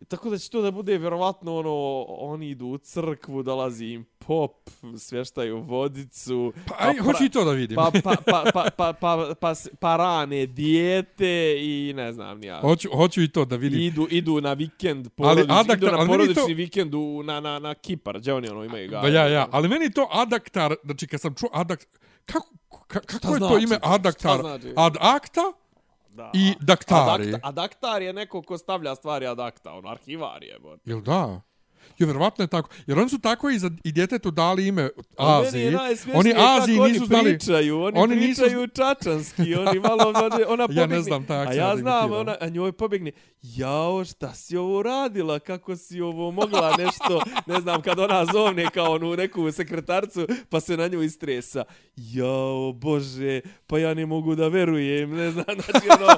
tako 0.00 0.30
da 0.30 0.38
će 0.38 0.50
to 0.50 0.62
da 0.62 0.70
bude 0.70 0.98
vjerovatno 0.98 1.56
ono, 1.56 1.74
oni 2.08 2.48
idu 2.48 2.66
u 2.66 2.78
crkvu, 2.78 3.42
dolazi 3.42 3.86
im 3.86 4.04
pop, 4.18 4.70
sveštaju 4.98 5.58
vodicu. 5.58 6.52
Pa, 6.68 6.74
aj, 6.78 6.94
pra- 6.94 7.02
hoću 7.02 7.24
i 7.24 7.28
to 7.28 7.44
da 7.44 7.52
vidim. 7.52 7.74
Pa, 7.74 7.90
pa, 7.94 8.12
pa, 8.26 8.44
pa, 8.54 8.70
pa, 8.70 8.92
pa, 8.92 9.34
pa, 9.40 9.50
s- 9.50 9.68
pa 9.80 9.96
rane 9.96 10.46
dijete 10.46 11.28
i 11.58 11.92
ne 11.92 12.12
znam 12.12 12.42
ja. 12.42 12.60
hoću, 12.60 12.88
hoću 12.90 13.22
i 13.22 13.28
to 13.28 13.44
da 13.44 13.56
vidim. 13.56 13.80
Idu, 13.80 14.06
idu 14.10 14.40
na 14.40 14.52
vikend, 14.52 15.08
porodič, 15.10 15.46
adaktar- 15.46 15.76
idu 15.76 15.86
na 15.86 15.98
ali 15.98 16.08
porodični 16.08 16.34
to- 16.36 16.46
vikend 16.46 16.94
u, 16.94 17.22
na, 17.22 17.40
na, 17.40 17.58
na 17.58 17.74
Kipar, 17.74 18.18
gdje 18.18 18.34
oni 18.34 18.48
ono 18.48 18.64
imaju 18.64 18.90
ga. 18.90 19.00
Da, 19.00 19.08
ja, 19.08 19.28
ja. 19.28 19.48
Ali 19.50 19.68
meni 19.68 19.92
to 19.92 20.08
adaktar, 20.12 20.74
znači 20.84 21.06
kad 21.06 21.20
sam 21.20 21.34
čuo 21.34 21.48
adaktar, 21.52 21.88
kako, 22.26 22.48
ka, 22.86 23.00
kako 23.00 23.26
je 23.26 23.40
to 23.40 23.46
znači? 23.46 23.64
ime 23.64 23.76
Šta 23.76 23.94
adaktar? 23.94 24.40
znači? 24.40 24.72
Ad 24.76 24.94
acta 25.00 25.52
Da. 26.18 26.30
i 26.34 26.54
daktari. 26.60 27.28
Adakta, 27.28 27.48
adaktar 27.48 28.02
je 28.02 28.12
neko 28.12 28.42
ko 28.42 28.58
stavlja 28.58 28.94
stvari 28.94 29.26
adakta, 29.26 29.72
on 29.72 29.86
arhivar 29.86 30.42
je. 30.42 30.58
Bon. 30.58 30.78
Jel 30.84 31.00
da? 31.00 31.40
Jo, 31.98 32.06
vjerovatno 32.06 32.42
je 32.42 32.48
tako. 32.48 32.70
Jer 32.86 32.98
oni 32.98 33.08
su 33.08 33.18
tako 33.18 33.50
i, 33.50 33.58
za, 33.58 33.70
i 33.84 33.92
djetetu 33.92 34.30
dali 34.30 34.66
ime 34.66 34.88
Aziji. 35.16 35.76
Oni 36.14 36.34
Aziji 36.36 36.78
oni 36.78 36.92
nisu 36.92 37.06
znali... 37.06 37.24
pričaju, 37.24 37.76
oni, 37.76 37.98
oni 37.98 38.12
oni 38.12 38.16
nisu- 38.18 38.42
pričaju 38.42 38.66
čačanski, 38.68 39.54
oni 39.56 39.80
malo, 39.80 40.04
ona 40.48 40.66
pobjegne. 40.66 40.74
Ja 40.74 40.86
ne 40.88 41.00
znam 41.00 41.26
taj 41.26 41.46
A 41.46 41.52
ja 41.52 41.76
znam, 41.76 42.12
ona, 42.12 42.36
a 42.40 42.48
njoj 42.48 42.72
pobjegne, 42.72 43.10
jao, 43.42 44.04
šta 44.04 44.34
si 44.34 44.56
ovo 44.56 44.82
radila, 44.82 45.38
kako 45.38 45.76
si 45.76 46.00
ovo 46.00 46.30
mogla 46.30 46.76
nešto, 46.76 47.20
ne 47.46 47.60
znam, 47.60 47.82
kad 47.82 47.98
ona 47.98 48.24
zovne 48.26 48.66
kao 48.66 48.92
onu 48.92 49.16
neku 49.16 49.52
sekretarcu, 49.52 50.26
pa 50.48 50.60
se 50.60 50.76
na 50.76 50.88
nju 50.88 51.02
istresa. 51.02 51.64
Jao, 51.96 52.72
bože, 52.72 53.40
pa 53.66 53.78
ja 53.78 53.94
ne 53.94 54.06
mogu 54.06 54.34
da 54.34 54.48
verujem, 54.48 55.10
ne 55.10 55.30
znam, 55.30 55.44
znači 55.46 55.86
ono, 55.92 56.16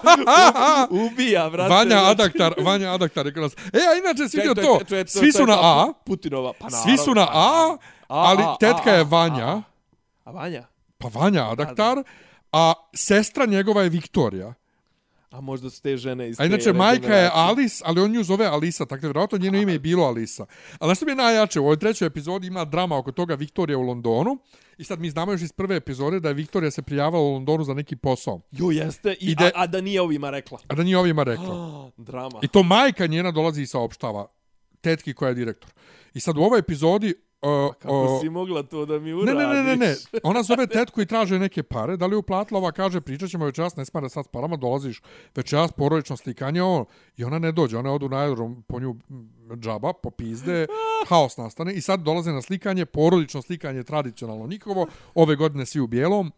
u- 0.92 1.06
ubija, 1.06 1.50
brate. 1.50 1.70
Vanja 1.70 1.88
znači. 1.90 2.06
Adaktar, 2.12 2.54
Vanja 2.58 2.90
Adaktar 2.90 3.26
je 3.26 3.32
nas. 3.32 3.52
E, 3.52 3.56
a 3.78 3.98
inače 4.00 4.28
si 4.28 4.36
vidio 4.36 4.54
to, 4.56 4.80
to 4.84 4.96
je- 4.96 5.04
to 5.04 5.10
svi 5.10 5.32
su 5.32 5.46
na 5.46 5.59
A, 5.62 5.92
Putinova, 6.04 6.52
pa 6.58 6.70
svi 6.70 6.96
su 6.96 7.14
na 7.14 7.26
A, 7.32 7.76
ali 8.08 8.42
tetka 8.60 8.90
je 8.90 9.04
Vanja, 9.04 9.62
A 10.24 10.30
Vanja? 10.30 10.66
pa 10.98 11.08
Vanja 11.08 11.50
Adaktar, 11.50 12.02
a 12.52 12.72
sestra 12.94 13.46
njegova 13.46 13.82
je 13.82 13.88
Viktorija. 13.88 14.54
A 15.30 15.40
možda 15.40 15.70
su 15.70 15.82
te 15.82 15.96
žene 15.96 16.28
iz 16.28 16.40
A 16.40 16.44
inače, 16.44 16.64
te 16.64 16.72
majka 16.72 17.14
je. 17.16 17.30
Alice, 17.34 17.82
ali 17.86 18.00
on 18.00 18.10
nju 18.10 18.24
zove 18.24 18.46
Alisa, 18.46 18.86
tako 18.86 19.00
da 19.00 19.06
vjerojatno 19.06 19.38
njeno 19.38 19.58
ime 19.58 19.72
je 19.72 19.78
bilo 19.78 20.04
Alisa. 20.04 20.46
Ali 20.78 20.94
što 20.94 21.04
mi 21.04 21.12
je 21.12 21.16
najjače, 21.16 21.60
u 21.60 21.64
ovoj 21.64 21.78
trećoj 21.78 22.06
epizodi 22.06 22.46
ima 22.46 22.64
drama 22.64 22.98
oko 22.98 23.12
toga 23.12 23.34
Viktorija 23.34 23.78
u 23.78 23.82
Londonu. 23.82 24.38
I 24.78 24.84
sad 24.84 25.00
mi 25.00 25.10
znamo 25.10 25.32
još 25.32 25.42
iz 25.42 25.52
prve 25.52 25.76
epizode 25.76 26.20
da 26.20 26.28
je 26.28 26.34
Viktorija 26.34 26.70
se 26.70 26.82
prijavala 26.82 27.24
u 27.24 27.32
Londonu 27.32 27.64
za 27.64 27.74
neki 27.74 27.96
posao. 27.96 28.40
Jo, 28.50 28.70
jeste. 28.70 29.12
I, 29.20 29.30
Ide- 29.30 29.44
a, 29.44 29.50
a 29.54 29.66
da 29.66 29.80
nije 29.80 30.00
ovima 30.02 30.30
rekla. 30.30 30.58
A 30.68 30.74
da 30.74 30.82
nije 30.82 30.98
ovima 30.98 31.22
rekla. 31.22 31.54
Oh, 31.54 31.90
drama. 32.10 32.38
I 32.42 32.48
to 32.48 32.62
majka 32.62 33.06
njena 33.06 33.30
dolazi 33.30 33.62
i 33.62 33.66
saopštava 33.66 34.26
tetki 34.80 35.14
koja 35.14 35.28
je 35.28 35.34
direktor. 35.34 35.70
I 36.14 36.20
sad 36.20 36.36
u 36.36 36.40
ovoj 36.40 36.58
epizodi... 36.58 37.14
Uh, 37.42 37.74
Kako 37.74 38.02
uh, 38.02 38.20
si 38.20 38.28
mogla 38.28 38.62
to 38.62 38.86
da 38.86 38.98
mi 38.98 39.12
uradiš? 39.12 39.34
ne, 39.34 39.46
ne, 39.46 39.62
ne, 39.62 39.76
ne. 39.76 39.94
Ona 40.22 40.42
zove 40.42 40.66
tetku 40.66 41.00
i 41.00 41.06
traže 41.06 41.38
neke 41.38 41.62
pare. 41.62 41.96
Da 41.96 42.06
li 42.06 42.12
je 42.12 42.18
uplatila 42.18 42.58
ova 42.58 42.72
kaže 42.72 43.00
pričat 43.00 43.30
ćemo 43.30 43.44
večeras, 43.44 43.76
ne 43.76 43.84
smara 43.84 44.08
sad 44.08 44.24
s 44.24 44.28
parama, 44.28 44.56
dolaziš 44.56 45.02
večeras 45.36 45.72
porodično 45.72 46.16
slikanje 46.16 46.62
ovo. 46.62 46.84
I 47.16 47.24
ona 47.24 47.38
ne 47.38 47.52
dođe, 47.52 47.78
ona 47.78 47.92
odu 47.92 48.08
na 48.08 48.16
aerodrom 48.16 48.62
po 48.68 48.80
nju 48.80 48.92
mm, 48.92 49.60
džaba, 49.60 49.92
po 49.92 50.10
pizde, 50.10 50.66
haos 51.08 51.36
nastane. 51.36 51.74
I 51.74 51.80
sad 51.80 52.00
dolaze 52.00 52.32
na 52.32 52.42
slikanje, 52.42 52.86
porodično 52.86 53.42
slikanje, 53.42 53.82
tradicionalno 53.82 54.46
nikovo. 54.46 54.86
Ove 55.14 55.36
godine 55.36 55.66
svi 55.66 55.80
u 55.80 55.86
bijelom. 55.86 56.32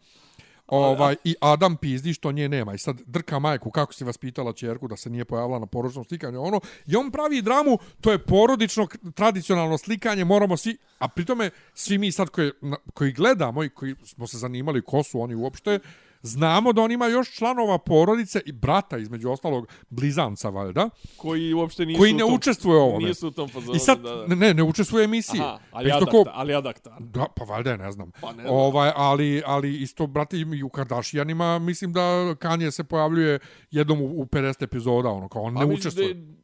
Ovaj, 0.72 1.16
I 1.24 1.34
Adam 1.40 1.76
pizdi 1.76 2.14
što 2.14 2.32
nje 2.32 2.48
nema. 2.48 2.74
I 2.74 2.78
sad 2.78 3.00
drka 3.06 3.38
majku, 3.38 3.70
kako 3.70 3.92
si 3.92 4.04
vaspitala 4.04 4.52
čerku 4.52 4.88
da 4.88 4.96
se 4.96 5.10
nije 5.10 5.24
pojavila 5.24 5.58
na 5.58 5.66
porodičnom 5.66 6.04
slikanju. 6.04 6.42
Ono, 6.42 6.60
I 6.86 6.96
on 6.96 7.10
pravi 7.10 7.42
dramu, 7.42 7.78
to 8.00 8.12
je 8.12 8.18
porodično, 8.18 8.86
tradicionalno 9.14 9.78
slikanje, 9.78 10.24
moramo 10.24 10.56
svi... 10.56 10.76
A 10.98 11.08
pritome, 11.08 11.50
svi 11.74 11.98
mi 11.98 12.12
sad 12.12 12.28
koji, 12.28 12.50
koji 12.94 13.12
gledamo 13.12 13.64
i 13.64 13.68
koji 13.68 13.94
smo 14.04 14.26
se 14.26 14.38
zanimali 14.38 14.82
ko 14.82 15.02
su 15.02 15.20
oni 15.20 15.34
uopšte, 15.34 15.78
znamo 16.22 16.72
da 16.72 16.82
on 16.82 16.90
ima 16.92 17.06
još 17.06 17.34
članova 17.34 17.78
porodice 17.78 18.40
i 18.46 18.52
brata, 18.52 18.98
između 18.98 19.30
ostalog, 19.30 19.68
blizanca, 19.90 20.48
valjda, 20.48 20.88
Koji 21.16 21.54
uopšte 21.54 21.86
nisu 21.86 21.98
koji 21.98 22.12
ne 22.12 22.18
tom, 22.18 22.34
učestvuje 22.34 22.78
u 22.78 22.82
ovome. 22.82 23.08
Nisu 23.08 23.28
u 23.28 23.30
tom 23.30 23.48
fazonu. 23.48 23.76
I 23.76 23.78
sad, 23.78 24.00
da, 24.00 24.14
da. 24.14 24.26
ne, 24.26 24.36
ne, 24.36 24.54
ne 24.54 24.62
učestvuje 24.62 25.02
u 25.02 25.04
emisiji. 25.04 25.40
Aha, 25.40 25.58
ali 25.70 25.90
Pa 25.90 25.96
isto 25.96 25.96
adaktar, 25.96 26.24
ko- 26.24 26.30
ali 26.34 26.54
adaktar. 26.54 26.92
Da, 27.00 27.26
pa 27.36 27.44
valjda 27.44 27.76
ne 27.76 27.92
znam. 27.92 28.10
Pa 28.20 28.32
ne 28.32 28.42
znam. 28.42 28.54
ovaj, 28.56 28.92
ali, 28.96 29.42
ali 29.46 29.82
isto, 29.82 30.06
brate, 30.06 30.36
i 30.38 30.62
u 30.62 30.68
Kardashianima, 30.68 31.58
mislim 31.58 31.92
da 31.92 32.00
Kanye 32.34 32.70
se 32.70 32.84
pojavljuje 32.84 33.38
jednom 33.70 34.00
u, 34.00 34.20
u 34.20 34.26
50 34.26 34.62
epizoda, 34.64 35.08
ono, 35.08 35.28
kao 35.28 35.42
on 35.42 35.54
ne 35.54 35.62
A 35.62 35.66
misliš 35.66 35.80
učestvuje. 35.80 36.14
da 36.14 36.42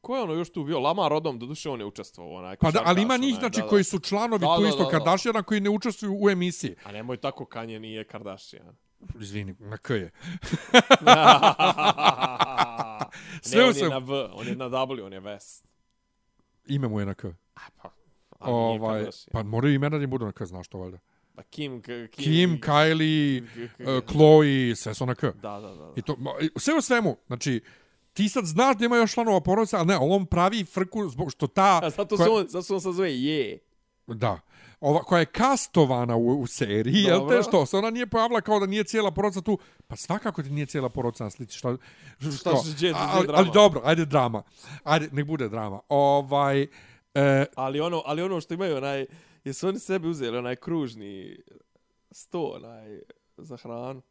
Ko 0.00 0.16
je 0.16 0.22
ono 0.22 0.32
još 0.32 0.52
tu 0.52 0.64
bio? 0.64 0.80
Lama 0.80 1.08
Rodom, 1.08 1.38
do 1.38 1.46
duše 1.46 1.70
on 1.70 1.80
je 1.80 1.86
učestvovao. 1.86 2.34
Onaj, 2.34 2.56
Pa 2.56 2.70
da, 2.70 2.82
ali 2.84 3.02
ima 3.02 3.16
njih, 3.16 3.28
onaj, 3.28 3.40
znači, 3.40 3.56
da, 3.56 3.62
da. 3.62 3.68
koji 3.68 3.84
su 3.84 3.98
članovi 3.98 4.40
Da, 4.40 4.56
tu 4.56 4.62
da, 4.62 4.68
isto 4.68 4.78
da, 4.78 4.84
da. 4.84 4.90
Kardashiana 4.90 5.42
koji 5.42 5.60
ne 5.60 5.70
učestvuju 5.70 6.18
u 6.20 6.30
emisiji. 6.30 6.74
A 6.84 6.92
nemoj 6.92 7.16
tako, 7.16 7.44
Kanye 7.44 7.78
nije 7.78 8.04
Kardashian. 8.04 8.76
Izvini, 9.20 9.54
na 9.58 9.76
K 9.76 9.90
je. 9.90 10.10
Sve 13.42 13.60
ne, 13.60 13.68
on 13.68 13.76
je 13.76 13.88
na 13.88 13.98
V, 13.98 14.28
on 14.32 14.46
je 14.48 14.56
na 14.56 14.68
W, 14.68 15.04
on 15.04 15.12
je 15.12 15.20
West. 15.20 15.64
Ime 16.66 16.88
mu 16.88 17.00
je 17.00 17.06
na 17.06 17.14
K. 17.14 17.24
A 17.54 17.60
pa, 17.82 17.88
a 18.38 18.50
Ovaj, 18.50 19.06
pa 19.32 19.42
moraju 19.42 19.74
imena 19.74 19.98
da 19.98 20.04
im 20.04 20.10
budu 20.10 20.24
na 20.26 20.32
K, 20.32 20.46
znaš 20.46 20.68
to 20.68 20.78
valjda. 20.78 20.98
Pa 21.34 21.42
Kim, 21.42 21.82
Kim, 21.82 22.08
Kim, 22.08 22.60
Kylie, 22.60 23.42
uh, 23.42 24.04
Chloe, 24.10 24.76
sve 24.76 24.94
su 24.94 25.06
na 25.06 25.14
K. 25.14 25.22
Da, 25.22 25.60
da, 25.60 25.60
da. 25.60 25.74
da. 25.74 25.92
I 25.96 26.02
to, 26.02 26.16
sve 26.56 26.74
u 26.74 26.80
svemu, 26.80 27.16
znači, 27.26 27.60
ti 28.12 28.28
sad 28.28 28.44
znaš 28.44 28.76
da 28.76 28.84
ima 28.84 28.96
još 28.96 29.12
članova 29.12 29.40
porodice, 29.40 29.76
ali 29.76 29.86
ne, 29.86 29.96
on 30.00 30.26
pravi 30.26 30.64
frku 30.64 31.08
zbog 31.08 31.32
što 31.32 31.46
ta... 31.46 31.80
A 31.82 31.90
zato 31.90 32.16
koja- 32.16 32.24
se 32.24 32.30
on, 32.30 32.48
zato 32.48 32.62
se 32.62 32.74
on 32.74 32.80
sad 32.80 32.92
zove 32.94 33.20
Je. 33.22 33.58
Da. 34.06 34.40
Ova, 34.80 35.00
koja 35.00 35.20
je 35.20 35.26
kastovana 35.26 36.16
u, 36.16 36.40
u 36.40 36.46
seriji, 36.46 37.02
jel 37.02 37.18
Dobro. 37.18 37.36
te 37.36 37.42
što? 37.42 37.66
Se 37.66 37.76
ona 37.76 37.90
nije 37.90 38.06
pojavila 38.06 38.40
kao 38.40 38.60
da 38.60 38.66
nije 38.66 38.84
cijela 38.84 39.10
porodica 39.10 39.40
tu. 39.40 39.58
Pa 39.86 39.96
svakako 39.96 40.42
ti 40.42 40.50
nije 40.50 40.66
cijela 40.66 40.88
porodica 40.88 41.24
na 41.24 41.30
slici. 41.30 41.58
Šta, 41.58 41.76
Šta 42.20 42.30
što? 42.50 42.50
će- 42.54 42.70
gdje- 42.70 42.90
gdje 42.90 42.92
A- 42.94 43.08
ali, 43.10 43.26
drama? 43.26 43.38
ali 43.38 43.50
dobro, 43.54 43.80
ajde 43.84 44.04
drama. 44.04 44.42
Ajde, 44.84 45.08
nek 45.12 45.26
bude 45.26 45.48
drama. 45.48 45.80
Ovaj, 45.88 46.66
e, 47.14 47.46
Ali 47.56 47.80
ono, 47.80 48.02
ali 48.06 48.22
ono 48.22 48.40
što 48.40 48.54
imaju 48.54 48.76
onaj, 48.76 49.06
jesu 49.44 49.68
oni 49.68 49.78
sebi 49.78 50.08
uzeli 50.08 50.38
onaj 50.38 50.56
kružni 50.56 51.36
sto, 52.10 52.42
onaj, 52.46 53.00
za 53.36 53.56
hranu, 53.56 54.02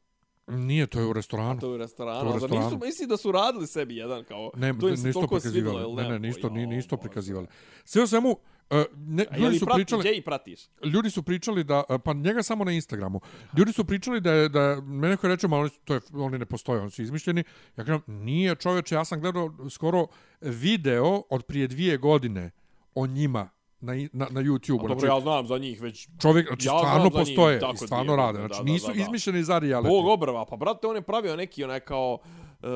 nije, 0.47 0.87
to 0.87 0.99
je 0.99 1.05
u 1.05 1.13
restoranu. 1.13 1.59
to 1.59 1.67
je 1.67 1.73
u 1.73 1.77
restoranu. 1.77 2.19
To 2.19 2.25
je 2.25 2.29
u 2.29 2.31
a 2.31 2.33
restoranu. 2.35 2.65
nisu, 2.65 2.85
misli 2.85 3.07
da 3.07 3.17
su 3.17 3.31
radili 3.31 3.67
sebi 3.67 3.95
jedan 3.95 4.23
kao, 4.23 4.51
Ne, 4.55 4.73
to 4.79 4.89
im 4.89 4.97
se 4.97 5.13
toliko 5.13 5.35
jel 5.43 5.95
Ne, 5.95 6.03
ne, 6.03 6.09
lepo? 6.09 6.17
nisu 6.17 6.41
to, 6.41 6.49
ni, 6.49 6.61
Jo, 6.61 6.67
nisu 6.67 6.87
to 6.87 6.95
Bože. 6.95 7.01
prikazivali. 7.01 7.47
Sve 7.85 8.03
u 8.03 8.07
svemu, 8.07 8.37
e, 8.69 8.85
ne, 8.97 9.25
A 9.31 9.35
je 9.35 9.41
ljudi 9.41 9.59
su 9.59 9.65
prati, 9.65 9.77
pričali... 9.77 9.99
gdje 9.99 10.17
i 10.17 10.21
pratiš? 10.21 10.59
ljudi 10.83 11.09
su 11.09 11.23
pričali 11.23 11.63
da 11.63 11.83
pa 12.03 12.13
njega 12.13 12.43
samo 12.43 12.63
na 12.63 12.71
Instagramu. 12.71 13.21
Ljudi 13.57 13.73
su 13.73 13.85
pričali 13.85 14.21
da 14.21 14.31
je 14.31 14.49
da 14.49 14.61
je- 14.61 14.81
mene 14.81 15.09
neko 15.09 15.27
reče, 15.27 15.47
malo 15.47 15.69
to 15.83 15.93
je 15.93 15.99
oni 16.13 16.37
ne 16.37 16.45
postoje, 16.45 16.81
oni 16.81 16.91
su 16.91 17.01
izmišljeni. 17.01 17.43
Ja 17.77 17.83
kažem, 17.83 18.01
nije 18.07 18.55
čoveče, 18.55 18.95
ja 18.95 19.05
sam 19.05 19.21
gledao 19.21 19.53
skoro 19.69 20.07
video 20.41 21.21
od 21.29 21.43
prije 21.45 21.67
dvije 21.67 21.97
godine 21.97 22.51
o 22.95 23.07
njima 23.07 23.49
na 23.79 23.93
na, 24.13 24.27
na 24.29 24.41
YouTubeu. 24.41 24.87
Dobro, 24.87 25.07
ja 25.07 25.19
znam 25.21 25.47
za 25.47 25.57
njih 25.57 25.81
već 25.81 26.07
čovjek, 26.21 26.47
znači 26.47 26.67
ja 26.67 26.77
stvarno 26.77 27.03
njih 27.03 27.13
postoje 27.13 27.57
i 27.73 27.77
stvarno 27.77 28.03
dvije 28.13 28.17
rade. 28.17 28.37
Znači 28.37 28.57
da, 28.57 28.63
da, 28.63 28.71
nisu 28.71 28.87
da, 28.87 28.93
da. 28.93 29.01
izmišljeni 29.01 29.43
za 29.43 29.59
reality. 29.59 29.87
Bog 29.87 30.05
obrva, 30.05 30.45
pa 30.45 30.55
brate, 30.55 30.87
on 30.87 30.95
je 30.95 31.01
pravio 31.01 31.35
neki 31.35 31.63
onaj 31.63 31.79
kao 31.79 32.19
e, 32.61 32.67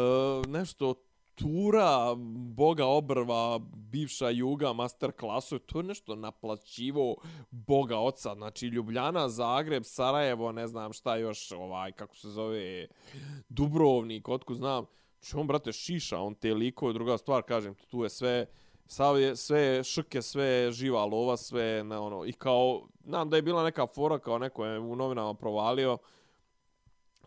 nešto 0.48 0.96
tura 1.36 2.16
Boga 2.56 2.86
obrva, 2.86 3.60
bivša 3.76 4.30
Juga, 4.30 4.74
master 4.74 5.12
klasu, 5.12 5.60
to 5.60 5.80
je 5.80 5.84
nešto 5.84 6.16
naplaćivo 6.16 7.16
Boga 7.52 8.00
oca, 8.00 8.36
znači 8.36 8.68
Ljubljana, 8.68 9.30
Zagreb, 9.30 9.84
Sarajevo, 9.86 10.52
ne 10.52 10.68
znam 10.68 10.94
šta 10.94 11.16
još, 11.16 11.52
ovaj, 11.52 11.92
kako 11.92 12.16
se 12.16 12.30
zove, 12.30 12.88
Dubrovnik, 13.50 14.30
otku 14.30 14.56
znam, 14.56 14.86
Znači 15.24 15.38
on, 15.38 15.48
brate, 15.48 15.72
šiša, 15.72 16.20
on 16.20 16.36
te 16.36 16.54
likove, 16.54 16.94
druga 16.94 17.18
stvar, 17.18 17.44
kažem, 17.44 17.76
ti, 17.76 17.88
tu 17.88 18.04
je 18.04 18.10
sve, 18.10 18.46
sav 18.88 19.20
je, 19.20 19.36
sve 19.36 19.84
šrke, 19.84 20.22
sve 20.22 20.72
živa 20.72 21.06
lova, 21.06 21.38
sve 21.38 21.84
na 21.84 22.02
ono, 22.02 22.26
i 22.26 22.32
kao, 22.32 22.82
znam 23.06 23.30
da 23.30 23.36
je 23.36 23.42
bila 23.42 23.64
neka 23.64 23.88
fora, 23.88 24.20
kao 24.20 24.38
neko 24.38 24.66
je 24.66 24.80
u 24.80 24.96
novinama 24.96 25.34
provalio, 25.34 25.98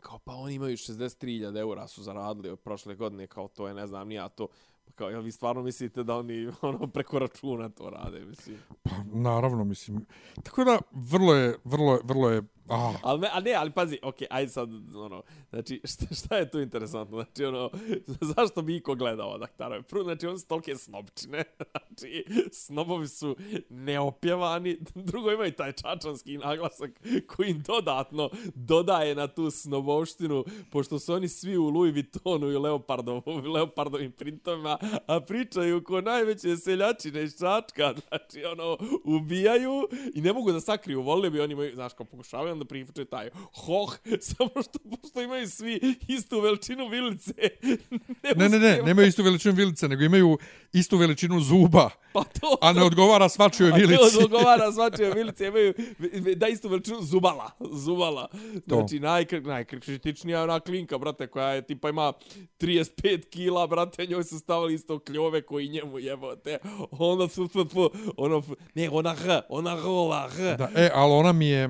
kao 0.06 0.18
pa 0.18 0.34
oni 0.34 0.54
imaju 0.54 0.76
63.000 0.76 1.58
eura 1.58 1.88
su 1.88 2.02
zaradili 2.02 2.50
od 2.50 2.60
prošle 2.60 2.94
godine, 2.94 3.26
kao 3.26 3.48
to 3.48 3.68
je, 3.68 3.74
ne 3.74 3.86
znam, 3.86 4.08
nija 4.08 4.28
to, 4.28 4.48
Pa 4.86 4.92
kao, 4.92 5.10
jel 5.10 5.22
vi 5.22 5.32
stvarno 5.32 5.62
mislite 5.62 6.04
da 6.04 6.16
oni 6.16 6.48
ono 6.62 6.86
preko 6.86 7.18
računa 7.18 7.68
to 7.68 7.90
rade, 7.90 8.24
mislim. 8.24 8.56
Pa, 8.82 8.90
naravno, 9.12 9.64
mislim. 9.64 10.06
Tako 10.42 10.64
da, 10.64 10.78
vrlo 10.90 11.34
je, 11.34 11.58
vrlo 11.64 11.92
je, 11.94 12.00
vrlo 12.04 12.30
je, 12.30 12.42
Oh. 12.68 12.94
Ali 13.02 13.20
ne, 13.20 13.28
a 13.32 13.40
ne, 13.40 13.55
ali 13.55 13.70
pazi, 13.70 13.98
okej, 14.02 14.26
ajde 14.30 14.52
sad, 14.52 14.68
ono, 14.97 15.22
znači, 15.51 15.80
šta, 15.93 16.14
šta 16.14 16.36
je 16.36 16.51
tu 16.51 16.60
interesantno? 16.60 17.16
Znači, 17.22 17.44
ono, 17.44 17.70
zašto 18.36 18.62
bi 18.62 18.76
iko 18.76 18.94
gledao 18.94 19.38
daktarove? 19.38 19.82
Prvo, 19.82 20.05
znači, 20.05 20.26
on 20.26 20.38
su 20.38 20.47
tolke 20.47 20.76
snobčine, 20.76 21.44
znači, 21.70 22.24
snobovi 22.52 23.09
su 23.09 23.36
neopjevani, 23.68 24.78
drugo 24.94 25.32
imaju 25.32 25.52
taj 25.52 25.72
čačanski 25.72 26.38
naglasak 26.38 26.90
koji 27.26 27.51
im 27.51 27.62
dodatno 27.62 28.30
dodaje 28.55 29.14
na 29.14 29.26
tu 29.26 29.51
snobovštinu, 29.51 30.44
pošto 30.70 30.98
su 30.98 31.14
oni 31.14 31.28
svi 31.28 31.56
u 31.56 31.68
Louis 31.68 31.93
Vuittonu 31.93 32.51
i 32.51 32.56
Leopardovim, 32.56 33.22
Leopardovim 33.55 34.12
printovima, 34.12 34.78
a 35.06 35.20
pričaju 35.20 35.84
ko 35.84 36.01
najveće 36.01 36.56
seljačine 36.56 37.22
iz 37.22 37.38
Čačka, 37.38 37.94
znači, 38.09 38.44
ono, 38.44 38.78
ubijaju 39.05 39.88
i 40.14 40.20
ne 40.20 40.32
mogu 40.32 40.52
da 40.52 40.60
sakriju, 40.60 41.02
volili 41.02 41.30
bi 41.30 41.40
oni 41.40 41.52
imaju, 41.52 41.74
znaš, 41.74 41.93
kao 41.93 42.06
pokušavaju 42.06 42.55
da 42.58 42.64
prifuče 42.64 43.04
taj 43.04 43.30
hoh, 43.54 43.96
samo 44.28 44.50
što, 44.62 44.78
pošto 44.78 45.22
imaju 45.22 45.48
svi 45.48 45.96
istu 46.08 46.40
veličinu 46.40 46.88
vilice. 46.88 47.34
ne, 48.36 48.48
ne, 48.48 48.48
ne, 48.48 48.56
uspijeva. 48.56 48.86
nemaju 48.86 49.08
istu 49.08 49.22
veličinu 49.22 49.54
vilice, 49.54 49.88
nego 49.88 50.04
imaju 50.04 50.38
istu 50.72 50.96
veličinu 50.96 51.40
zuba, 51.40 51.90
Pa 52.16 52.24
to, 52.24 52.56
a 52.60 52.72
ne 52.72 52.82
odgovara 52.82 53.28
svačijoj 53.28 53.70
A 53.72 53.72
to 53.72 53.78
vilici. 53.78 54.18
odgovara 54.24 54.72
svačije 54.72 55.14
vilice, 55.14 55.46
imaju 55.46 55.74
da 56.36 56.48
istu 56.48 56.68
veličinu 56.68 57.02
zubala, 57.02 57.50
zubala. 57.72 58.28
Znači, 58.66 59.00
najkr, 59.00 59.42
najkritičnija 59.42 60.38
je 60.38 60.44
ona 60.44 60.60
klinka, 60.60 60.98
brate, 60.98 61.26
koja 61.26 61.48
je, 61.48 61.62
tipa 61.62 61.88
ima 61.88 62.12
35 62.60 63.28
kila, 63.30 63.66
brate, 63.66 64.06
njoj 64.06 64.24
su 64.24 64.38
stavili 64.38 64.74
isto 64.74 64.98
kljove 64.98 65.42
koji 65.42 65.68
njemu 65.68 65.98
jebote. 65.98 66.58
Onda 66.90 67.28
su, 67.28 67.48
ono, 68.16 68.42
ne, 68.74 68.90
ona 68.90 69.14
h, 69.14 69.40
ona 69.48 69.74
rola 69.74 70.28
h. 70.28 70.56
Da, 70.56 70.70
e, 70.76 70.90
ali 70.94 71.12
ona 71.12 71.32
mi 71.32 71.46
je, 71.46 71.68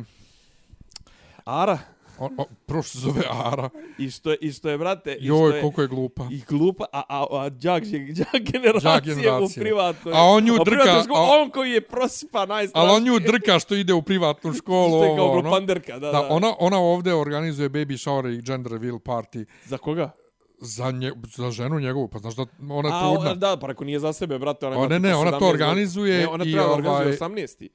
Ara, 1.46 1.78
o, 2.18 2.30
o, 2.38 2.44
prvo 2.66 2.82
što 2.82 2.92
se 2.92 2.98
zove 2.98 3.22
Ara, 3.44 3.68
i 3.98 4.10
što 4.10 4.30
je, 4.30 4.36
i 4.40 4.52
što 4.52 4.68
je, 4.68 4.78
brate, 4.78 5.12
i 5.12 5.16
što 5.18 5.26
joj, 5.26 5.56
je, 5.56 5.60
koliko 5.60 5.82
je 5.82 5.88
glupa. 5.88 6.28
I 6.30 6.40
glupa, 6.40 6.84
a, 6.92 7.02
a, 7.10 7.26
a 7.32 7.50
džak, 7.50 7.82
džak 7.84 8.26
generacije, 8.42 9.14
generacije. 9.14 9.60
u 9.60 9.64
privatnoj. 9.64 10.14
A 10.14 10.22
on 10.22 10.44
nju 10.44 10.54
drka, 10.56 11.02
školi, 11.04 11.18
a- 11.18 11.40
on 11.40 11.50
koji 11.50 11.70
je 11.70 11.80
prosipa 11.80 12.46
najstrašniji. 12.46 12.72
Ali 12.82 12.96
on 12.96 13.02
nju 13.04 13.18
drka 13.20 13.58
što 13.58 13.74
ide 13.74 13.92
u 13.94 14.02
privatnu 14.02 14.52
školu. 14.52 14.88
Što 14.90 15.04
je 15.04 15.16
kao 15.16 15.24
ovo, 15.24 15.32
ono. 15.32 15.42
glupanderka, 15.42 15.92
da, 15.92 16.06
Da, 16.06 16.12
da. 16.12 16.28
ona, 16.30 16.54
ona 16.58 16.78
ovde 16.78 17.14
organizuje 17.14 17.70
baby 17.70 17.96
shower 17.98 18.26
i 18.28 18.42
gender 18.42 18.72
reveal 18.72 18.98
party 18.98 19.44
Za 19.64 19.78
koga? 19.78 20.10
za, 20.58 20.90
nje, 20.90 21.12
za 21.26 21.50
ženu 21.50 21.80
njegovu. 21.80 22.08
Pa 22.08 22.18
znaš 22.18 22.34
da 22.34 22.46
ona 22.70 22.88
je 22.88 22.94
A, 22.94 23.00
trudna. 23.02 23.30
o, 23.30 23.34
da, 23.34 23.56
pa 23.56 23.66
reko 23.66 23.84
nije 23.84 24.00
za 24.00 24.12
sebe, 24.12 24.38
brate. 24.38 24.66
Ona, 24.66 24.88
ne, 24.88 24.98
ne, 25.00 25.14
ona 25.14 25.30
to 25.30 25.36
17 25.36 25.50
organizuje 25.50 26.18
Ne, 26.18 26.26
ona 26.26 26.44
i 26.44 26.52
treba 26.52 26.66
da 26.66 26.72
ovaj- 26.72 26.78
organizuje 26.78 27.18
18. 27.18 27.68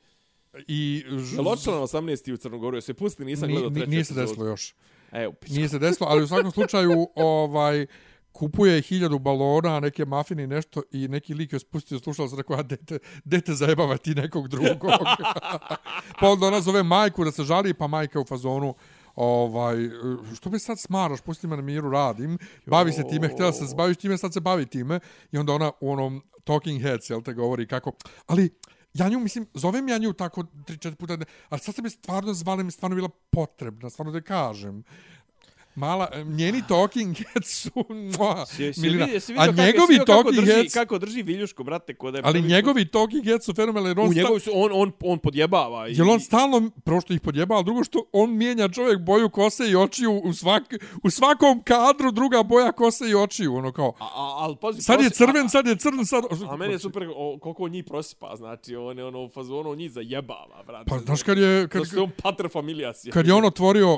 I 0.67 1.03
ž- 1.09 1.35
Jel 1.35 1.47
odšla 1.47 1.73
na 1.73 1.81
18. 1.81 2.33
u 2.33 2.37
Crnogoru? 2.37 2.75
Jel 2.75 2.81
se 2.81 2.93
pusti? 2.93 3.25
Nisam 3.25 3.47
ni- 3.47 3.53
gledao 3.53 3.69
treću 3.69 3.89
nije 3.89 4.05
se 4.05 4.13
desilo 4.13 4.45
još. 4.45 4.75
E, 5.11 5.27
u 5.27 5.33
pičku. 5.33 5.55
Nije 5.55 5.69
se 5.69 5.79
desilo, 5.79 6.09
ali 6.09 6.23
u 6.23 6.27
svakom 6.27 6.51
slučaju 6.51 7.07
ovaj 7.15 7.85
kupuje 8.31 8.81
hiljadu 8.81 9.19
balona, 9.19 9.79
neke 9.79 10.05
mafine 10.05 10.43
i 10.43 10.47
nešto 10.47 10.81
i 10.91 11.07
neki 11.07 11.33
lik 11.33 11.53
je 11.53 11.59
spustio 11.59 11.99
slušao 11.99 12.27
se 12.27 12.35
rekao, 12.35 12.55
a 12.55 12.63
dete, 12.63 12.99
dete 13.23 13.53
zajebava 13.53 13.97
ti 13.97 14.15
nekog 14.15 14.47
drugog. 14.47 14.77
pa 16.19 16.29
onda 16.29 16.47
ona 16.47 16.61
zove 16.61 16.83
majku 16.83 17.23
da 17.23 17.31
se 17.31 17.43
žali, 17.43 17.73
pa 17.73 17.87
majka 17.87 18.19
u 18.19 18.25
fazonu, 18.25 18.75
ovaj, 19.15 19.75
što 20.35 20.49
me 20.49 20.59
sad 20.59 20.79
smaraš, 20.79 21.21
pusti 21.21 21.47
me 21.47 21.55
na 21.55 21.61
miru, 21.61 21.89
radim, 21.89 22.37
bavi 22.65 22.91
se 22.91 23.03
time, 23.09 23.27
htjela 23.27 23.53
se 23.53 23.75
baviš 23.75 23.97
time, 23.97 24.17
sad 24.17 24.33
se 24.33 24.39
bavi 24.39 24.65
time, 24.65 24.99
i 25.31 25.37
onda 25.37 25.53
ona 25.53 25.71
u 25.79 25.91
onom 25.91 26.21
talking 26.43 26.81
heads, 26.81 27.09
jel 27.09 27.21
te 27.21 27.33
govori 27.33 27.67
kako, 27.67 27.91
ali, 28.27 28.49
ja 28.93 29.09
nju, 29.09 29.19
mislim, 29.19 29.45
zovem 29.53 29.89
ja 29.89 29.97
nju 29.97 30.13
tako 30.13 30.43
tri, 30.65 30.77
četiri 30.77 30.95
puta, 30.95 31.17
ali 31.49 31.59
sad 31.59 31.75
sam 31.75 31.85
je 31.85 31.89
stvarno 31.89 32.33
zvala, 32.33 32.63
mi 32.63 32.71
stvarno 32.71 32.95
bila 32.95 33.09
potrebna, 33.29 33.89
stvarno 33.89 34.11
da 34.11 34.21
kažem. 34.21 34.83
Mala, 35.81 36.07
njeni 36.27 36.61
talking 36.67 37.15
heads 37.17 37.61
su... 37.61 37.69
Milina. 38.77 39.05
jesi 39.05 39.33
A 39.33 39.45
kako, 39.45 39.51
njegovi 39.53 39.97
kako 39.97 40.05
talking 40.05 40.35
drži, 40.35 40.51
heads... 40.51 40.73
kako 40.73 40.97
drži 40.97 41.21
Viljušku, 41.23 41.63
brate, 41.63 41.93
ko 41.95 42.11
da 42.11 42.17
je 42.17 42.23
Ali 42.25 42.41
njegovi 42.43 42.85
talking 42.87 43.25
heads 43.25 43.45
su 43.45 43.53
fenomenalni. 43.53 43.89
jer 43.89 43.99
On 43.99 44.05
U 44.05 44.11
sta- 44.11 44.17
njegovi 44.17 44.39
su, 44.39 44.51
on, 44.53 44.71
on, 44.73 44.91
on 45.01 45.19
podjebava. 45.19 45.87
i- 45.87 45.93
Jel 45.93 46.09
on 46.09 46.19
stalno, 46.19 46.69
prvo 46.83 47.01
što 47.01 47.13
ih 47.13 47.21
podjeba, 47.21 47.55
ali 47.55 47.63
drugo 47.63 47.83
što 47.83 48.05
on 48.13 48.37
mijenja 48.37 48.67
čovjek 48.69 48.99
boju 48.99 49.29
kose 49.29 49.69
i 49.69 49.75
očiju 49.75 50.21
u, 50.23 50.33
svak, 50.33 50.63
u 51.03 51.09
svakom 51.09 51.63
kadru 51.63 52.11
druga 52.11 52.43
boja 52.43 52.71
kose 52.71 53.09
i 53.09 53.15
očiju, 53.15 53.55
ono 53.55 53.71
kao. 53.71 53.93
A, 53.99 54.05
a, 54.05 54.35
ali 54.35 54.55
pazi, 54.55 54.81
Sad 54.81 55.01
je 55.01 55.09
crven, 55.09 55.45
a- 55.45 55.49
sad 55.49 55.67
je 55.67 55.75
crn, 55.75 56.05
sad... 56.05 56.23
A 56.49 56.55
meni 56.55 56.73
je 56.73 56.79
super 56.79 57.07
o, 57.15 57.37
koliko 57.39 57.67
njih 57.67 57.83
prosipa, 57.85 58.35
znači 58.35 58.75
on 58.75 58.97
je 58.97 59.05
ono 59.05 59.19
u 59.19 59.29
fazonu, 59.29 59.69
on 59.69 59.77
njih 59.77 59.91
zajebava, 59.91 60.63
brate. 60.67 60.89
Pa 60.89 60.97
znaš 60.99 61.23
kad 61.23 61.37
je... 61.37 61.67
Kad, 61.67 61.81
Kad, 61.83 61.93
je 61.93 62.01
on 62.01 62.11
pater 62.23 62.49
familijas. 62.49 63.03
kad 63.13 63.27
je 63.27 63.33
on 63.33 63.45
otvorio, 63.45 63.97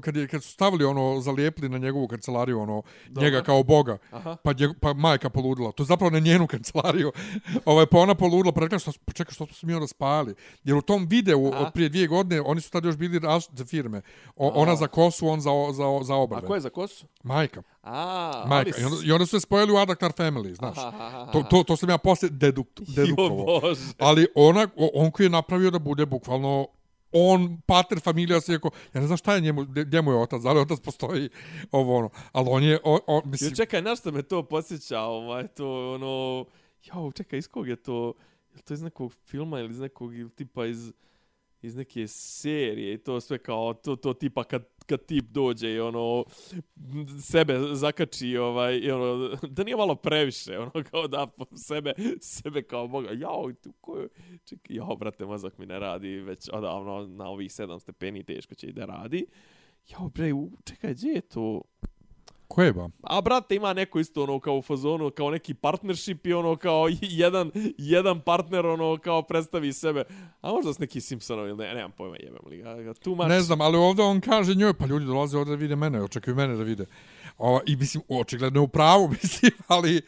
kad, 0.00 0.16
je, 0.16 0.28
kad 0.28 0.42
su 0.42 0.50
stavili 0.50 0.84
ono, 0.84 1.07
zalijepili 1.20 1.68
na 1.68 1.78
njegovu 1.78 2.08
kancelariju, 2.08 2.60
ono, 2.60 2.82
njega 3.16 3.42
kao 3.42 3.62
boga, 3.62 3.98
Aha. 4.10 4.36
pa, 4.44 4.52
njeg, 4.52 4.70
pa 4.80 4.92
majka 4.92 5.30
poludila. 5.30 5.72
To 5.72 5.82
je 5.82 5.86
zapravo 5.86 6.10
na 6.10 6.18
njenu 6.18 6.46
kancelariju. 6.46 7.12
ovaj, 7.70 7.86
pa 7.86 7.98
ona 7.98 8.14
poludila, 8.14 8.52
pa 8.52 8.60
rekla, 8.60 8.78
što, 8.78 8.92
pa 9.04 9.12
čekaj, 9.12 9.34
što 9.34 9.46
smo 9.46 9.66
mi 9.66 9.74
onda 9.74 9.86
spali? 9.86 10.34
Jer 10.64 10.76
u 10.76 10.82
tom 10.82 11.06
videu 11.06 11.50
Aha. 11.52 11.66
od 11.66 11.72
prije 11.72 11.88
dvije 11.88 12.06
godine, 12.06 12.40
oni 12.40 12.60
su 12.60 12.70
tada 12.70 12.88
još 12.88 12.96
bili 12.96 13.18
različite 13.18 13.64
firme. 13.64 14.02
O, 14.36 14.48
ona 14.48 14.76
za 14.76 14.86
kosu, 14.86 15.28
on 15.28 15.40
za, 15.40 15.50
za, 15.72 15.84
za 16.02 16.14
A 16.14 16.16
obrve. 16.16 16.46
ko 16.46 16.54
je 16.54 16.60
za 16.60 16.70
kosu? 16.70 17.06
Majka. 17.22 17.62
A, 17.82 18.44
Majka. 18.46 18.80
I 18.80 18.84
onda, 18.84 18.96
I 19.04 19.12
onda 19.12 19.26
su 19.26 19.30
se 19.30 19.40
spojili 19.40 19.72
u 19.72 19.76
Adaktar 19.76 20.12
Family, 20.12 20.54
znaš. 20.54 20.78
Aha, 20.78 20.88
aha, 20.88 21.06
aha. 21.22 21.32
To, 21.32 21.42
to, 21.42 21.62
to 21.62 21.76
sam 21.76 21.90
ja 21.90 21.98
posle 21.98 22.28
deduk, 22.28 22.66
dedukovo. 22.96 23.52
Jo, 23.54 23.60
Bože. 23.60 23.80
Ali 23.98 24.26
ona, 24.34 24.68
on 24.94 25.10
koji 25.10 25.26
je 25.26 25.30
napravio 25.30 25.70
da 25.70 25.78
bude 25.78 26.06
bukvalno 26.06 26.66
on, 27.12 27.60
pater 27.66 28.00
familija 28.00 28.40
se 28.40 28.52
jako, 28.52 28.70
ja 28.94 29.00
ne 29.00 29.06
znam 29.06 29.16
šta 29.16 29.34
je 29.34 29.40
njemu, 29.40 29.64
gdje 29.64 30.02
mu 30.02 30.12
je 30.12 30.18
otac, 30.18 30.42
ali 30.44 30.60
otac 30.60 30.80
postoji 30.80 31.28
ovo 31.72 31.96
ono, 31.96 32.10
ali 32.32 32.48
on 32.50 32.62
je, 32.62 32.78
on, 32.84 33.00
on 33.06 33.22
mislim, 33.24 33.50
Jo, 33.50 33.56
čekaj, 33.56 33.82
na 33.82 33.96
što 33.96 34.12
me 34.12 34.22
to 34.22 34.42
podsjeća, 34.42 35.00
ovaj, 35.00 35.48
to 35.48 35.94
ono... 35.94 36.44
Jo, 36.84 37.12
čekaj, 37.12 37.38
iz 37.38 37.48
kog 37.48 37.68
je 37.68 37.76
to? 37.76 38.14
Je 38.56 38.62
to 38.62 38.74
iz 38.74 38.82
nekog 38.82 39.12
filma 39.12 39.60
ili 39.60 39.70
iz 39.70 39.80
nekog 39.80 40.14
ili 40.14 40.30
tipa 40.30 40.66
iz 40.66 40.92
iz 41.62 41.76
neke 41.76 42.08
serije 42.08 42.94
i 42.94 42.98
to 42.98 43.20
sve 43.20 43.38
kao 43.38 43.74
to 43.74 43.96
to 43.96 44.14
tipa 44.14 44.44
kad 44.44 44.64
kad 44.88 45.06
tip 45.06 45.24
dođe 45.24 45.70
i 45.70 45.80
ono 45.80 46.24
sebe 47.22 47.58
zakači 47.72 48.36
ovaj 48.36 48.76
i 48.78 48.90
ono 48.90 49.36
da 49.48 49.64
nije 49.64 49.76
malo 49.76 49.94
previše 49.94 50.58
ono 50.58 50.70
kao 50.90 51.08
da 51.08 51.26
po 51.26 51.46
sebe 51.56 51.92
sebe 52.20 52.62
kao 52.62 52.88
boga 52.88 53.10
jao 53.12 53.52
tu 53.62 53.72
ko 53.80 54.06
čekaj 54.44 54.76
jao 54.76 54.96
brate 54.96 55.26
mozak 55.26 55.58
mi 55.58 55.66
ne 55.66 55.78
radi 55.78 56.08
već 56.08 56.48
odavno 56.52 57.06
na 57.06 57.28
ovih 57.28 57.50
7 57.50 57.78
stepeni 57.80 58.24
teško 58.24 58.54
će 58.54 58.66
i 58.66 58.72
da 58.72 58.84
radi. 58.84 59.26
Jao 59.88 60.08
bre 60.08 60.32
u- 60.32 60.50
čekaj 60.64 60.94
gdje 60.94 61.08
je 61.08 61.20
to? 61.20 61.62
Ko 62.48 62.62
je 62.62 62.72
ba? 62.72 62.88
A 63.02 63.20
brate 63.20 63.54
ima 63.54 63.72
neko 63.72 63.98
isto 64.00 64.22
ono 64.22 64.40
kao 64.40 64.56
u 64.56 64.62
fazonu, 64.62 65.10
kao 65.10 65.30
neki 65.30 65.54
partnership 65.54 66.26
i 66.26 66.32
ono 66.32 66.56
kao 66.56 66.88
jedan, 67.22 67.50
jedan 67.78 68.20
partner 68.20 68.66
ono 68.66 68.98
kao 68.98 69.22
predstavi 69.22 69.72
sebe. 69.72 70.04
A 70.40 70.52
možda 70.52 70.72
s 70.72 70.78
neki 70.78 71.00
Simpsonovi 71.00 71.48
ili 71.48 71.58
ne, 71.58 71.74
nemam 71.74 71.92
pojma 71.92 72.16
jebem 72.16 72.40
li 72.46 72.56
ga. 72.56 72.74
ga. 72.74 73.26
Ne 73.26 73.40
znam, 73.40 73.60
ali 73.60 73.76
ovdje 73.76 74.04
on 74.04 74.20
kaže 74.20 74.54
njoj, 74.54 74.74
pa 74.74 74.86
ljudi 74.86 75.06
dolaze 75.06 75.38
ovdje 75.38 75.56
da 75.56 75.60
vide 75.60 75.76
mene, 75.76 76.02
očekuju 76.02 76.36
mene 76.36 76.56
da 76.56 76.62
vide. 76.62 76.86
Ova, 77.38 77.60
I 77.66 77.76
mislim, 77.76 78.02
očigledno 78.08 78.60
je 78.60 78.64
u 78.64 78.68
pravu, 78.68 79.08
mislim, 79.22 79.52
ali 79.66 80.02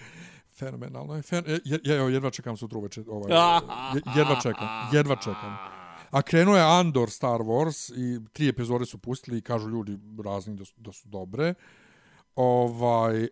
fenomenalno 0.55 1.15
je. 1.15 1.23
Fen, 1.23 1.45
je, 1.65 1.97
evo, 1.97 2.09
jedva 2.09 2.31
čekam 2.31 2.57
sutra 2.57 2.79
uveče. 2.79 3.03
Ovaj, 3.09 3.33
je- 3.95 4.03
jedva 4.17 4.41
čekam, 4.43 4.69
jedva 4.93 5.17
čekam. 5.17 5.57
A 6.11 6.23
krenuo 6.23 6.57
je 6.57 6.79
Andor 6.81 7.11
Star 7.11 7.41
Wars 7.41 7.93
i 7.97 8.33
tri 8.33 8.49
epizode 8.49 8.87
su 8.87 8.99
pustili 8.99 9.39
i 9.39 9.43
kažu 9.43 9.69
ljudi 9.69 9.99
razni 10.25 10.57
da 10.57 10.65
su, 10.65 10.75
da 10.77 10.93
su 10.93 11.09
dobre. 11.09 11.55
Ovaj, 12.37 13.25
e, 13.25 13.29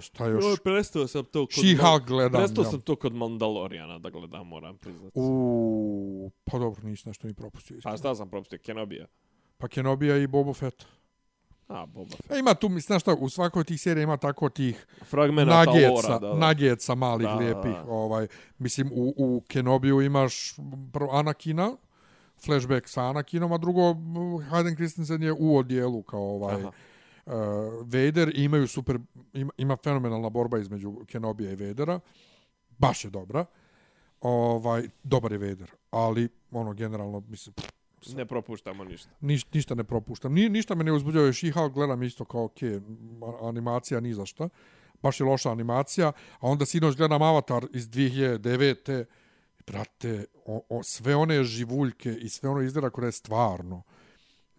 šta 0.00 0.26
još? 0.26 0.44
Joj, 0.44 0.56
prestao 0.64 1.06
sam 1.06 1.24
to 1.24 1.46
kod... 1.46 1.64
She-Hulk 1.64 2.06
gledam, 2.06 2.40
Prestao 2.40 2.64
ja. 2.64 2.70
sam 2.70 2.80
to 2.80 2.96
kod 2.96 3.14
Mandaloriana 3.14 3.98
da 3.98 4.10
gledam, 4.10 4.46
moram 4.46 4.78
priznati. 4.78 5.12
U, 5.14 6.30
pa 6.44 6.58
dobro, 6.58 6.82
nisi 6.82 7.08
nešto 7.08 7.26
ni 7.26 7.34
propustio. 7.34 7.78
Pa 7.82 7.96
šta 7.96 8.14
sam 8.14 8.30
propustio? 8.30 8.58
Kenobija. 8.62 9.06
Pa 9.58 9.68
Kenobija 9.68 10.16
i 10.16 10.26
Boba 10.26 10.52
Fett. 10.54 10.84
A, 11.68 11.86
Boba 11.86 12.10
Fett. 12.16 12.30
E, 12.32 12.38
ima 12.38 12.54
tu, 12.54 12.68
mislim, 12.68 12.86
znaš 12.86 13.02
šta, 13.02 13.14
u 13.14 13.28
svakoj 13.28 13.64
tih 13.64 13.80
serija 13.80 14.02
ima 14.02 14.16
tako 14.16 14.48
tih 14.48 14.86
Fragmenata 15.04 15.64
nageca, 15.72 15.90
lora, 15.90 16.18
da, 16.18 16.28
da. 16.28 16.34
nageca 16.34 16.94
malih, 16.94 17.26
Da, 17.26 17.32
da, 17.32 17.38
lijepih. 17.38 17.72
da. 17.72 17.84
Ovaj, 17.88 18.26
mislim, 18.58 18.90
u, 18.94 19.14
u 19.16 19.42
Kenobiju 19.48 20.00
imaš 20.00 20.54
Anakina, 21.10 21.76
flashback 22.44 22.88
sa 22.88 23.02
Anakinom, 23.02 23.52
a 23.52 23.58
drugo, 23.58 23.80
Hayden 24.50 24.74
Christensen 24.74 25.22
je 25.22 25.32
u 25.32 25.56
odjelu 25.56 26.02
kao 26.02 26.34
ovaj, 26.34 26.54
Aha. 26.54 26.70
Uh, 27.26 27.32
Vader 27.80 28.32
i 28.34 28.44
imaju 28.44 28.68
super, 28.68 28.98
ima, 29.32 29.52
ima 29.56 29.76
fenomenalna 29.76 30.28
borba 30.28 30.58
između 30.58 30.94
Kenobija 31.06 31.52
i 31.52 31.56
Vadera. 31.56 32.00
Baš 32.78 33.04
je 33.04 33.10
dobra. 33.10 33.44
Ovaj, 34.20 34.88
dobar 35.02 35.32
je 35.32 35.38
Vader, 35.38 35.70
ali 35.90 36.28
ono 36.50 36.72
generalno 36.72 37.20
mislim 37.28 37.54
Ne 38.16 38.26
propuštamo 38.26 38.84
ništa. 38.84 39.10
niš, 39.20 39.52
ništa 39.52 39.74
ne 39.74 39.84
propuštam. 39.84 40.32
Ni, 40.32 40.48
ništa 40.48 40.74
me 40.74 40.84
ne 40.84 40.92
uzbuđuje. 40.92 41.32
She-Hulk 41.32 41.72
gledam 41.72 42.02
isto 42.02 42.24
kao, 42.24 42.44
ok, 42.44 42.58
animacija 43.42 44.00
ni 44.00 44.14
za 44.14 44.26
šta. 44.26 44.48
Baš 45.02 45.20
je 45.20 45.26
loša 45.26 45.50
animacija. 45.50 46.08
A 46.40 46.46
onda 46.48 46.66
sinoć 46.66 46.96
gledam 46.96 47.22
Avatar 47.22 47.66
iz 47.72 47.88
2009. 47.88 49.04
Brate, 49.66 50.24
o, 50.46 50.62
o, 50.68 50.82
sve 50.82 51.16
one 51.16 51.44
živuljke 51.44 52.12
i 52.12 52.28
sve 52.28 52.48
ono 52.48 52.60
izgleda 52.60 52.90
je 53.06 53.12
stvarno. 53.12 53.82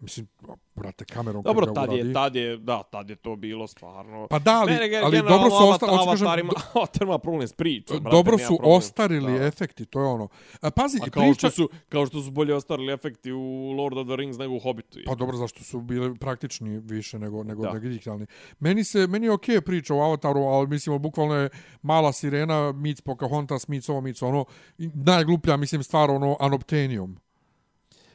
Mislim, 0.02 0.26
brate, 0.74 1.04
kamerom 1.04 1.42
kad 1.42 1.54
Dobro, 1.54 1.72
tad 1.74 1.92
je, 1.92 2.12
tad 2.12 2.36
je, 2.36 2.56
da, 2.56 2.82
tad 2.82 3.10
je 3.10 3.16
to 3.16 3.36
bilo 3.36 3.66
stvarno. 3.66 4.26
Pa 4.30 4.38
da, 4.38 4.60
ali, 4.60 4.72
Mene 4.72 5.00
ali 5.04 5.18
dobro 5.18 5.50
su 5.50 5.68
ostali, 5.68 5.92
Avatar 5.92 6.38
ima, 6.38 6.52
Avatar 6.74 7.02
ima 7.02 7.18
problem 7.18 7.48
s 7.48 7.52
pričom. 7.52 8.00
brate, 8.00 8.16
dobro 8.16 8.38
su 8.38 8.56
problem. 8.56 8.76
ostarili 8.76 9.38
Da. 9.38 9.46
efekti, 9.46 9.84
to 9.86 10.00
je 10.00 10.06
ono. 10.06 10.28
A, 10.60 10.70
pazi, 10.70 10.98
A 11.02 11.10
kao 11.10 11.22
priča... 11.22 11.34
što 11.34 11.50
su 11.50 11.68
kao 11.88 12.06
što 12.06 12.22
su 12.22 12.30
bolje 12.30 12.54
ostarili 12.54 12.92
efekti 12.92 13.32
u 13.32 13.72
Lord 13.78 13.98
of 13.98 14.06
the 14.06 14.16
Rings 14.16 14.38
nego 14.38 14.54
u 14.54 14.58
Hobbitu. 14.60 14.98
Pa 15.06 15.14
dobro, 15.14 15.36
zašto 15.36 15.64
su 15.64 15.80
bili 15.80 16.18
praktični 16.18 16.78
više 16.78 17.18
nego 17.18 17.44
nego 17.44 17.62
Da. 17.62 17.78
digitalni. 17.78 18.26
Meni 18.58 18.84
se 18.84 19.06
meni 19.06 19.26
je 19.26 19.32
okej 19.32 19.60
priča 19.60 19.94
o 19.94 20.00
Avataru, 20.00 20.40
ali 20.40 20.68
mislimo 20.68 20.98
bukvalno 20.98 21.34
je 21.34 21.48
mala 21.82 22.12
sirena 22.12 22.72
meets 22.72 23.00
Pocahontas 23.00 23.68
meets 23.68 23.88
ovo 23.88 24.00
meets 24.00 24.22
ono 24.22 24.44
najgluplja 24.78 25.56
mislim 25.56 25.82
stvar 25.82 26.10
ono 26.10 26.36
Anobtenium. 26.40 27.18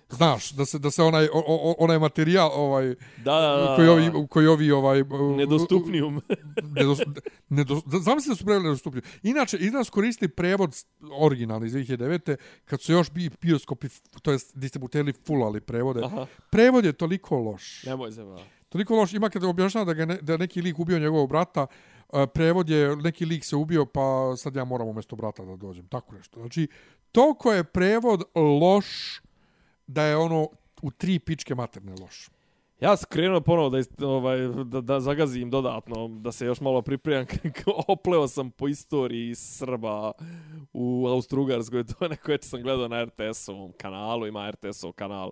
Znaš, 0.10 0.52
da 0.52 0.66
se 0.66 0.80
da 0.80 0.92
se 0.92 1.04
onaj 1.04 1.26
o, 1.26 1.44
o, 1.48 1.76
onaj 1.80 2.00
materijal 2.00 2.52
ovaj 2.54 2.88
da, 2.88 2.96
da, 3.18 3.66
da, 3.68 3.76
koji 3.76 3.88
ovi 3.88 4.28
koji 4.30 4.48
ovi 4.48 4.72
ovaj 4.72 5.04
nedostupnijum. 5.38 6.22
nedos, 6.76 7.00
nedos, 7.50 7.84
znam 8.02 8.22
se 8.22 8.30
da 8.30 8.36
su 8.36 8.46
preveli 8.46 8.64
nedostupni. 8.64 9.02
Inače, 9.24 9.58
i 9.62 9.70
nas 9.70 9.90
koristi 9.90 10.28
prevod 10.28 10.76
originalni 11.20 11.68
iz 11.68 11.74
2009. 11.74 12.36
kad 12.66 12.82
su 12.82 12.92
još 12.92 13.12
bi 13.12 13.30
bioskopi, 13.42 13.88
to 14.22 14.32
jest 14.32 14.58
distributeri 14.58 15.14
fulali 15.14 15.62
prevode. 15.62 16.02
Aha. 16.04 16.26
Prevod 16.50 16.86
je 16.86 16.94
toliko 16.94 17.38
loš. 17.38 17.84
Nemoj 17.84 18.12
se 18.12 18.24
ba. 18.24 18.38
Toliko 18.70 18.96
loš 18.96 19.14
ima 19.14 19.30
kada 19.30 19.48
objašnjava 19.48 19.86
da, 19.86 19.94
ga 19.94 20.06
ne, 20.06 20.18
da 20.22 20.38
neki 20.38 20.62
lik 20.62 20.80
ubio 20.80 21.00
njegovog 21.00 21.30
brata, 21.30 21.68
prevod 22.34 22.70
je 22.70 22.96
neki 22.96 23.26
lik 23.26 23.46
se 23.46 23.56
ubio 23.56 23.86
pa 23.86 24.34
sad 24.38 24.56
ja 24.56 24.66
moram 24.66 24.88
umjesto 24.88 25.16
brata 25.16 25.46
da 25.46 25.56
dođem. 25.56 25.88
Tako 25.88 26.16
nešto. 26.16 26.40
Znači, 26.40 26.68
toliko 27.12 27.54
je 27.54 27.64
prevod 27.64 28.24
loš 28.36 29.22
da 29.88 30.04
je 30.04 30.18
ono 30.18 30.50
u 30.82 30.92
tri 30.92 31.20
pičke 31.20 31.56
materne 31.56 31.96
loš. 32.02 32.30
Ja 32.80 32.98
sam 32.98 33.10
krenuo 33.10 33.42
ponovo 33.42 33.70
da, 33.70 34.08
ovaj, 34.08 34.40
da, 34.48 34.82
da 34.82 35.00
zagazim 35.00 35.50
dodatno, 35.50 36.08
da 36.08 36.32
se 36.32 36.46
još 36.46 36.62
malo 36.62 36.82
pripremam. 36.82 37.26
Opleo 37.88 38.28
sam 38.28 38.52
po 38.52 38.68
istoriji 38.68 39.36
Srba 39.36 40.12
u 40.74 41.08
Austro-Ugarskoj. 41.08 41.84
To 41.94 42.06
je 42.06 42.10
neko 42.10 42.32
sam 42.42 42.62
gledao 42.62 42.88
na 42.88 43.06
RTS-ovom 43.06 43.72
kanalu. 43.78 44.28
Ima 44.28 44.52
RTS-ov 44.52 44.92
kanal. 44.92 45.32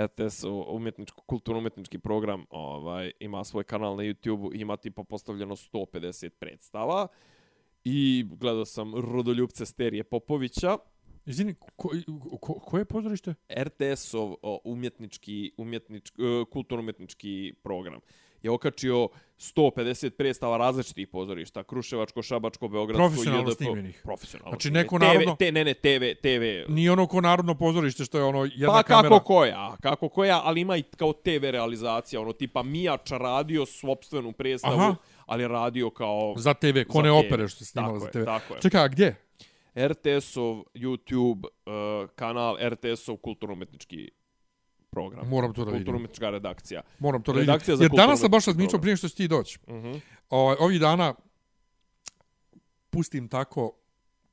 RTS 0.00 0.44
umjetničko, 0.68 1.22
kulturno-umjetnički 1.22 1.98
program 1.98 2.44
ovaj, 2.50 3.12
ima 3.20 3.44
svoj 3.44 3.64
kanal 3.64 3.96
na 3.96 4.02
YouTube-u. 4.02 4.54
Ima 4.54 4.76
tipa 4.76 5.04
postavljeno 5.04 5.56
150 5.56 6.28
predstava. 6.28 7.08
I 7.84 8.26
gledao 8.30 8.64
sam 8.64 8.94
Rodoljubce 8.94 9.66
Sterije 9.66 10.04
Popovića 10.04 10.76
Izvini, 11.26 11.54
ko, 11.76 11.90
ko, 12.40 12.54
koje 12.54 12.84
pozorište? 12.84 13.34
RTS-ov 13.58 14.34
umjetnički, 14.64 15.52
umjetnički, 15.56 16.22
uh, 16.22 16.48
kulturno-umjetnički 16.48 17.54
program 17.62 18.00
je 18.42 18.50
okačio 18.50 19.08
150 19.38 20.10
predstava 20.10 20.56
različitih 20.56 21.08
pozorišta, 21.08 21.62
Kruševačko, 21.62 22.22
Šabačko, 22.22 22.68
Beogradsko, 22.68 23.08
Profesionalno 23.08 23.50
JDP. 23.50 23.56
snimljenih. 23.56 24.00
Profesionalno. 24.04 24.50
Znači, 24.50 24.70
neko 24.70 24.98
TV, 24.98 25.04
Te, 25.38 25.52
ne, 25.52 25.64
ne, 25.64 25.74
TV, 25.74 25.86
TV. 26.22 26.72
Nije 26.72 26.92
ono 26.92 27.06
ko 27.06 27.20
narodno 27.20 27.54
pozorište 27.54 28.04
što 28.04 28.18
je 28.18 28.24
ono 28.24 28.44
jedna 28.44 28.66
Pa 28.66 28.82
kamera. 28.82 29.08
kako 29.08 29.24
koja, 29.24 29.76
kako 29.80 30.08
koja, 30.08 30.40
ali 30.44 30.60
ima 30.60 30.76
i 30.76 30.82
kao 30.82 31.12
TV 31.12 31.42
realizacija, 31.42 32.20
ono 32.20 32.32
tipa 32.32 32.62
Mijača 32.62 33.18
radio 33.18 33.66
svopstvenu 33.66 34.32
predstavu, 34.32 34.74
Aha. 34.74 34.94
ali 35.26 35.48
radio 35.48 35.90
kao 35.90 36.34
Za 36.36 36.54
TV, 36.54 36.66
ko 36.88 36.92
Za 36.92 37.02
ne 37.02 37.08
TV. 37.10 37.26
opere 37.26 37.48
što 37.48 37.58
se 37.58 37.64
snimalo 37.64 37.92
Tako 37.92 38.00
za 38.02 38.06
je, 38.08 38.12
TV. 38.14 38.24
tako 38.24 38.54
je. 38.54 38.60
Čekaj, 38.60 38.80
a 38.80 38.88
gdje? 38.88 39.25
RTS-ov 39.76 40.62
YouTube 40.74 41.44
uh, 41.44 42.10
kanal, 42.14 42.56
RTS-ov 42.60 43.16
kulturno-umetnički 43.16 44.08
program. 44.90 45.28
Moram 45.28 45.54
to 45.54 45.64
da 45.64 45.70
vidim. 45.70 45.84
Kulturno-umetnička 45.84 46.30
redakcija. 46.30 46.82
Moram 46.98 47.22
to 47.22 47.32
da 47.32 47.38
vidim. 47.38 47.52
Redakcija 47.52 47.76
za 47.76 47.84
Jer 47.84 47.90
danas 47.90 48.20
sam 48.20 48.30
baš 48.30 48.46
razmišljao 48.46 48.80
prije 48.80 48.96
što 48.96 49.08
će 49.08 49.14
ti 49.14 49.28
doći. 49.28 49.58
Uh 49.66 49.74
-huh. 49.74 50.00
Ovaj, 50.30 50.56
ovih 50.60 50.80
dana 50.80 51.14
pustim 52.90 53.28
tako 53.28 53.72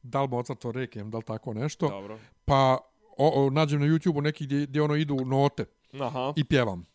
da 0.03 0.21
li 0.21 0.27
Mozarto 0.27 0.71
rekem, 0.71 1.11
da 1.11 1.17
li 1.17 1.23
tako 1.23 1.53
nešto, 1.53 1.89
Dobro. 1.89 2.19
pa 2.45 2.77
o, 3.17 3.45
o, 3.45 3.49
nađem 3.49 3.81
na 3.81 3.87
YouTube-u 3.87 4.21
neki 4.21 4.45
gdje, 4.45 4.65
gdje 4.65 4.81
ono 4.81 4.95
idu 4.95 5.15
note 5.25 5.65
Aha. 5.99 6.33
i 6.35 6.43
pjevam. 6.43 6.85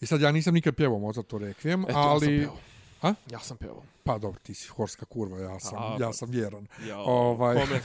I 0.00 0.06
sad 0.06 0.20
ja 0.20 0.32
nisam 0.32 0.54
nikad 0.54 0.74
pjevao 0.74 0.98
Mozarto 0.98 1.38
rekiem, 1.38 1.82
Eto, 1.82 1.98
ali... 1.98 2.42
ja. 2.42 2.50
A? 3.02 3.14
Ja 3.30 3.38
sam 3.38 3.56
pevao. 3.56 3.82
Pa 4.04 4.18
dobro, 4.18 4.40
ti 4.42 4.54
si 4.54 4.68
horska 4.68 5.06
kurva, 5.06 5.38
ja 5.38 5.60
sam, 5.60 5.78
A, 5.78 5.96
ja 6.00 6.06
pa- 6.06 6.12
sam 6.12 6.30
vjeran. 6.30 6.66
Ja, 6.88 6.98
Ovaj, 6.98 7.56
kome? 7.56 7.80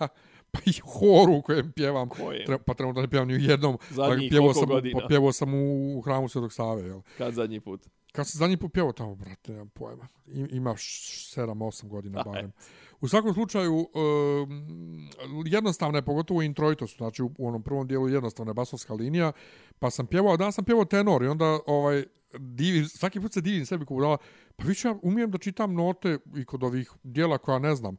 pa 0.52 0.58
i 0.66 0.72
horu 0.84 1.32
u 1.32 1.42
kojem 1.42 1.72
pjevam. 1.72 2.08
Koje? 2.08 2.44
Tre, 2.44 2.58
pa 2.58 2.74
trenutno 2.74 3.02
ne 3.02 3.08
pjevam 3.08 3.28
ni 3.28 3.34
u 3.34 3.38
jednom. 3.38 3.78
Zadnjih 3.90 4.30
pjevao 4.30 4.46
koliko 4.46 4.60
sam, 4.60 4.68
godina? 4.68 5.00
Pa 5.00 5.06
pjevao 5.08 5.32
sam 5.32 5.54
u, 5.54 5.98
u 5.98 6.00
hramu 6.00 6.28
Svetog 6.28 6.52
Save, 6.52 6.82
jel? 6.82 7.00
Kad 7.18 7.34
zadnji 7.34 7.60
put? 7.60 7.86
Kad 8.12 8.28
sam 8.28 8.38
zadnji 8.38 8.56
put 8.56 8.72
pjevao 8.72 8.92
tamo, 8.92 9.14
brate, 9.14 9.52
nemam 9.52 9.68
pojma. 9.68 10.08
I- 10.26 10.56
Ima 10.56 10.70
7-8 10.74 11.88
godina 11.88 12.22
barem. 12.22 12.52
U 13.00 13.08
svakom 13.08 13.34
slučaju, 13.34 13.88
um, 13.94 15.10
jednostavno 15.46 15.98
je, 15.98 16.02
pogotovo 16.02 16.40
u 16.40 16.86
znači 16.86 17.22
u, 17.22 17.30
u 17.38 17.48
onom 17.48 17.62
prvom 17.62 17.86
dijelu 17.86 18.08
jednostavna 18.08 18.50
je 18.50 18.54
basovska 18.54 18.94
linija, 18.94 19.32
pa 19.78 19.90
sam 19.90 20.06
pjevao, 20.06 20.36
danas 20.36 20.54
sam 20.54 20.64
pjevao 20.64 20.84
tenor 20.84 21.22
i 21.22 21.26
onda 21.26 21.58
ovaj, 21.66 22.04
divim, 22.38 22.88
svaki 22.88 23.20
put 23.20 23.32
se 23.32 23.40
divim 23.40 23.66
sebi 23.66 23.84
kako 23.84 23.94
budala, 23.94 24.16
pa 24.56 24.64
više 24.64 24.88
ja 24.88 24.94
umijem 25.02 25.30
da 25.30 25.38
čitam 25.38 25.74
note 25.74 26.18
i 26.36 26.44
kod 26.44 26.64
ovih 26.64 26.90
dijela 27.02 27.38
koja 27.38 27.58
ne 27.58 27.74
znam. 27.74 27.96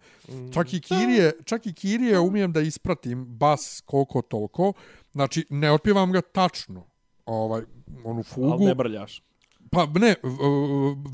Čak 0.53 0.73
i 0.73 0.79
kirije, 0.79 1.31
čak 1.45 1.65
i 1.65 1.73
kirije 1.73 2.19
umijem 2.19 2.51
da 2.51 2.61
ispratim 2.61 3.25
bas 3.25 3.83
koliko 3.85 4.21
toliko, 4.21 4.73
znači 5.11 5.45
ne 5.49 5.71
otpjevam 5.71 6.11
ga 6.11 6.21
tačno, 6.21 6.87
ovaj, 7.25 7.61
onu 8.03 8.23
fugu. 8.23 8.51
Ali 8.51 8.65
ne 8.65 8.75
brljaš. 8.75 9.23
Pa 9.71 9.85
ne, 9.85 10.15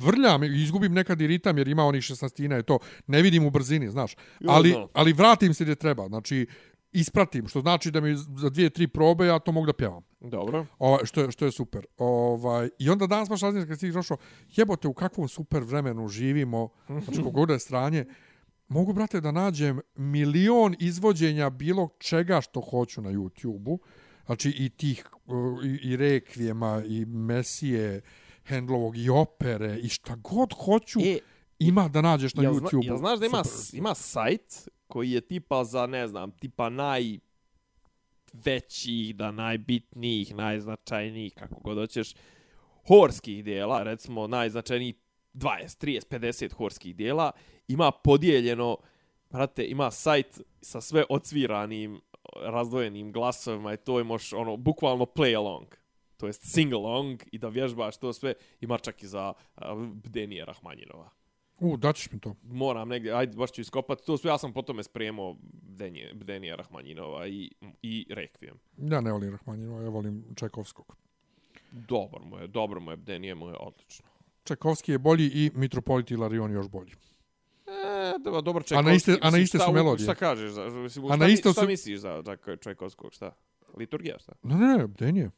vrljam, 0.05 0.43
izgubim 0.43 0.93
nekad 0.93 1.21
i 1.21 1.27
ritam 1.27 1.57
jer 1.57 1.67
ima 1.67 1.85
onih 1.85 2.03
šestnastina 2.03 2.59
i 2.59 2.63
to. 2.63 2.79
Ne 3.07 3.21
vidim 3.21 3.45
u 3.45 3.49
brzini, 3.49 3.89
znaš. 3.89 4.15
Ali, 4.47 4.75
ali 4.93 5.13
vratim 5.13 5.53
se 5.53 5.63
gdje 5.63 5.75
treba. 5.75 6.07
Znači, 6.07 6.47
ispratim, 6.99 7.47
što 7.47 7.61
znači 7.61 7.91
da 7.91 8.01
mi 8.01 8.15
za 8.15 8.49
dvije, 8.49 8.69
tri 8.69 8.87
probe 8.87 9.25
ja 9.25 9.39
to 9.39 9.51
mogu 9.51 9.65
da 9.65 9.73
pjevam. 9.73 10.03
Dobro. 10.19 10.65
Ovaj, 10.79 11.05
što, 11.05 11.21
je, 11.21 11.31
što 11.31 11.45
je 11.45 11.51
super. 11.51 11.85
Ovaj, 11.97 12.69
I 12.79 12.89
onda 12.89 13.07
danas 13.07 13.29
baš 13.29 13.41
razmišljam 13.41 13.67
kad 13.69 13.79
si 13.79 13.91
došao, 13.91 14.17
jebote 14.55 14.87
u 14.87 14.93
kakvom 14.93 15.27
super 15.27 15.63
vremenu 15.63 16.07
živimo, 16.07 16.69
znači 16.87 17.05
koliko 17.11 17.31
god 17.31 17.49
je 17.49 17.59
stranje, 17.59 18.05
mogu, 18.67 18.93
brate, 18.93 19.21
da 19.21 19.31
nađem 19.31 19.79
milion 19.95 20.75
izvođenja 20.79 21.49
bilo 21.49 21.89
čega 21.99 22.41
što 22.41 22.61
hoću 22.61 23.01
na 23.01 23.09
YouTube-u, 23.11 23.79
znači 24.25 24.49
i 24.49 24.69
tih, 24.69 25.05
uh, 25.25 25.65
i, 25.65 25.91
i 25.91 25.97
rekvijema, 25.97 26.83
i 26.85 27.05
mesije, 27.05 28.01
Hendlovog, 28.45 28.97
i 28.97 29.09
opere, 29.09 29.77
i 29.83 29.89
šta 29.89 30.15
god 30.15 30.53
hoću, 30.53 30.99
E, 31.03 31.17
ima 31.59 31.87
da 31.87 32.01
nađeš 32.01 32.35
na 32.35 32.41
zna, 32.43 32.51
YouTube-u. 32.51 32.83
jel 32.83 32.97
znaš 32.97 33.19
da 33.19 33.25
ima, 33.25 33.43
Super. 33.43 33.77
ima 33.79 33.95
sajt 33.95 34.69
koji 34.87 35.11
je 35.11 35.21
tipa 35.21 35.63
za, 35.63 35.87
ne 35.87 36.07
znam, 36.07 36.31
tipa 36.31 36.69
naj 36.69 37.19
većih, 38.33 39.15
da 39.15 39.31
najbitnijih, 39.31 40.35
najznačajnijih, 40.35 41.33
kako 41.33 41.59
god 41.59 41.77
hoćeš, 41.77 42.13
horskih 42.87 43.43
dijela, 43.43 43.83
recimo 43.83 44.27
najznačajnijih 44.27 44.95
20, 45.33 45.85
30, 45.85 46.19
50 46.19 46.53
horskih 46.53 46.95
dijela, 46.95 47.31
ima 47.67 47.91
podijeljeno, 47.91 48.77
brate, 49.29 49.65
ima 49.65 49.91
sajt 49.91 50.41
sa 50.61 50.81
sve 50.81 51.03
odsviranim, 51.09 52.01
razdvojenim 52.35 53.11
glasovima 53.11 53.73
i 53.73 53.77
to 53.77 53.97
je 53.97 54.03
moš, 54.03 54.33
ono, 54.33 54.57
bukvalno 54.57 55.05
play 55.05 55.37
along. 55.37 55.67
To 56.17 56.27
jest 56.27 56.53
sing 56.53 56.73
along 56.73 57.23
i 57.31 57.37
da 57.37 57.47
vježbaš 57.47 57.97
to 57.97 58.13
sve, 58.13 58.33
ima 58.61 58.77
čak 58.77 59.03
i 59.03 59.07
za 59.07 59.33
uh, 59.55 59.63
Denije 60.03 60.45
Rahmanjinova 60.45 61.09
U, 61.59 61.77
daćeš 61.77 62.11
mi 62.11 62.19
to. 62.19 62.35
moram 62.43 62.89
negdje, 62.89 63.13
ajde, 63.13 63.35
baš 63.35 63.51
ću 63.51 63.61
iskopati 63.61 64.05
to 64.05 64.17
sve, 64.17 64.29
ja 64.29 64.37
sam 64.37 64.53
potom 64.53 64.83
spremao 64.83 65.35
Bdenije, 65.43 66.13
Bdenija 66.13 66.55
Rahmanjinova 66.55 67.27
i, 67.27 67.51
i 67.81 68.05
Requiem. 68.09 68.55
Ja 68.79 69.01
ne 69.01 69.11
volim 69.11 69.31
Rahmanjinova, 69.31 69.83
ja 69.83 69.89
volim 69.89 70.23
Čajkovskog. 70.35 70.95
Dobar 71.71 72.21
mu 72.21 72.37
je, 72.37 72.47
dobro 72.47 72.79
mu 72.79 72.91
je, 72.91 72.97
Bdenije 72.97 73.35
mu 73.35 73.47
je 73.47 73.55
odlično. 73.55 74.05
Čajkovski 74.43 74.91
je 74.91 74.97
bolji 74.97 75.25
i 75.25 75.51
Mitropolit 75.55 76.11
Ilarion 76.11 76.51
još 76.51 76.67
bolji. 76.67 76.91
E, 77.67 78.19
dobro, 78.19 78.41
dobro 78.41 78.61
A 78.61 78.63
Čajkovski. 78.63 78.85
na 78.85 79.15
iste- 79.15 79.19
a 79.21 79.31
na 79.31 79.37
iste 79.37 79.59
su 79.59 79.71
melodije. 79.73 80.03
Šta 80.03 80.15
kažeš? 80.15 80.51
Za, 80.51 80.65
mislim, 80.65 81.05
A 81.05 81.07
šta, 81.07 81.15
na 81.17 81.27
isto 81.27 81.51
šta 81.51 81.61
su- 81.61 81.67
misliš 81.67 81.99
za 81.99 82.23
Čaj- 82.25 82.57
Čajkovskog, 82.57 83.13
šta? 83.13 83.31
Liturgija, 83.77 84.19
šta? 84.19 84.31
Ne, 84.43 84.55
ne, 84.57 84.77
ne, 84.77 84.87
Bdenije. 84.87 85.31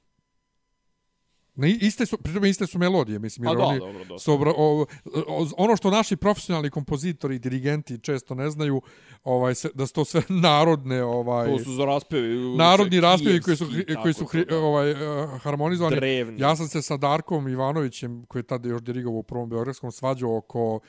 Ne, 1.59 1.69
iste 1.71 2.05
su, 2.05 2.17
pritom 2.17 2.45
iste 2.45 2.67
su 2.67 2.79
melodije, 2.79 3.19
mislim, 3.19 3.47
A 3.47 3.51
jer 3.51 3.57
da, 3.57 3.63
oni 3.63 3.79
dobro, 3.79 3.99
dosta. 3.99 4.19
su 4.19 4.33
obra, 4.33 4.51
o, 4.57 4.85
o, 5.27 5.47
ono 5.57 5.75
što 5.75 5.89
naši 5.89 6.15
profesionalni 6.15 6.69
kompozitori 6.69 7.35
i 7.35 7.39
dirigenti 7.39 7.99
često 7.99 8.35
ne 8.35 8.49
znaju, 8.49 8.81
ovaj, 9.23 9.55
se, 9.55 9.69
da 9.73 9.87
su 9.87 9.93
to 9.93 10.05
sve 10.05 10.21
narodne, 10.43 11.03
ovaj, 11.03 11.47
To 11.47 11.59
su 11.59 11.71
za 11.73 11.85
raspevi. 11.85 12.57
narodni 12.57 12.99
raspjevi 13.01 13.41
koji 13.41 13.57
su, 13.57 13.65
hri- 13.65 14.01
koji 14.01 14.13
su 14.13 14.19
tako 14.19 14.31
hri, 14.31 14.53
ovaj, 14.53 14.91
eh, 14.91 14.95
harmonizovani. 15.39 15.95
Drevni. 15.95 16.41
Ja 16.41 16.55
sam 16.55 16.67
se 16.67 16.81
sa 16.81 16.97
Darkom 16.97 17.47
Ivanovićem, 17.47 18.25
koji 18.25 18.39
je 18.39 18.47
tada 18.47 18.69
još 18.69 18.81
dirigovao 18.81 19.19
u 19.19 19.23
prvom 19.23 19.49
Beogradskom, 19.49 19.91
svađao 19.91 20.37
oko 20.37 20.79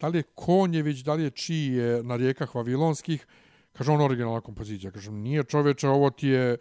da 0.00 0.08
li 0.08 0.18
je 0.18 0.22
Konjević, 0.34 0.98
da 0.98 1.14
li 1.14 1.22
je 1.22 1.30
čiji 1.30 1.66
je 1.66 2.02
na 2.02 2.16
rijekah 2.16 2.54
Vavilonskih. 2.54 3.26
Kaže, 3.72 3.92
on 3.92 4.00
originalna 4.00 4.40
kompozicija. 4.40 4.90
Kaže, 4.90 5.10
nije 5.10 5.44
čoveče, 5.44 5.88
ovo 5.88 6.10
ti 6.10 6.28
je 6.28 6.56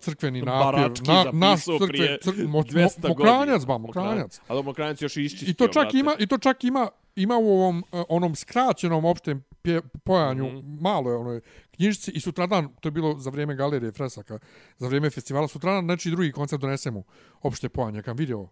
crkveni 0.00 0.42
napjev. 0.42 0.64
Barački 0.64 1.06
zapisao 1.06 1.78
crkve, 1.78 1.88
prije 1.88 2.18
crk, 2.22 2.36
mo, 2.48 2.62
200 2.62 3.02
mo, 3.02 3.08
mokranjac, 3.08 3.46
godina. 3.46 3.66
ba, 3.66 3.78
mokranjac. 3.78 4.40
A 4.48 4.54
da 4.54 4.62
Mokranjac 4.62 5.02
još 5.02 5.16
iščistio, 5.16 5.50
I 5.50 5.54
to 5.54 5.68
čak 5.68 5.82
brate. 5.82 5.98
ima 5.98 6.14
i 6.18 6.26
to 6.26 6.38
čak 6.38 6.64
ima 6.64 6.88
ima 7.16 7.36
u 7.38 7.48
ovom 7.48 7.84
eh, 7.92 8.02
onom 8.08 8.34
skraćenom 8.34 9.04
opštem 9.04 9.44
pje, 9.62 9.82
pojanju 10.04 10.44
mm. 10.44 10.56
-hmm. 10.56 10.80
malo 10.80 11.10
je 11.10 11.16
onoj 11.16 11.40
knjižici 11.70 12.10
i 12.10 12.20
sutradan 12.20 12.68
to 12.80 12.88
je 12.88 12.90
bilo 12.90 13.18
za 13.18 13.30
vrijeme 13.30 13.54
galerije 13.54 13.92
fresaka 13.92 14.38
za 14.78 14.86
vrijeme 14.86 15.10
festivala 15.10 15.48
sutradan 15.48 15.86
neki 15.86 16.10
drugi 16.10 16.32
koncert 16.32 16.62
donesemo 16.62 17.02
opšte 17.42 17.68
pojanje 17.68 18.02
kam 18.02 18.16
vidio 18.16 18.48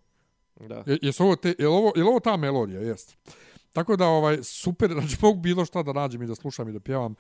Da. 0.61 0.82
je, 0.86 0.99
jesu 1.03 1.24
ovo 1.24 1.36
te 1.36 1.55
je 1.59 1.69
ovo 1.69 1.93
je 1.97 2.05
ovo 2.05 2.20
ta 2.20 2.36
melodija 2.36 2.81
jest 2.81 3.16
Tako 3.73 3.97
da 3.97 4.07
ovaj 4.07 4.39
super, 4.43 4.90
znači 4.99 5.16
mogu 5.23 5.40
bilo 5.40 5.65
šta 5.65 5.82
da 5.82 5.93
nađem 5.93 6.23
i 6.23 6.27
da 6.27 6.35
slušam 6.35 6.69
i 6.69 6.73
da 6.73 6.81
pjevam 6.81 7.15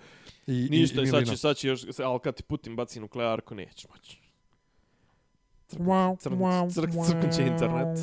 i 0.46 0.68
Ništa, 0.70 1.00
i, 1.00 1.04
i 1.04 1.06
sad 1.06 1.26
će, 1.26 1.36
sad 1.36 1.56
će 1.56 1.68
još, 1.68 1.82
ali 1.98 2.20
kad 2.20 2.34
ti 2.34 2.42
Putin 2.42 2.76
baci 2.76 3.00
nuklearku, 3.00 3.54
neće 3.54 3.88
moći. 3.90 4.18
Crk, 6.70 6.90
crknuće 7.06 7.42
internet. 7.42 7.98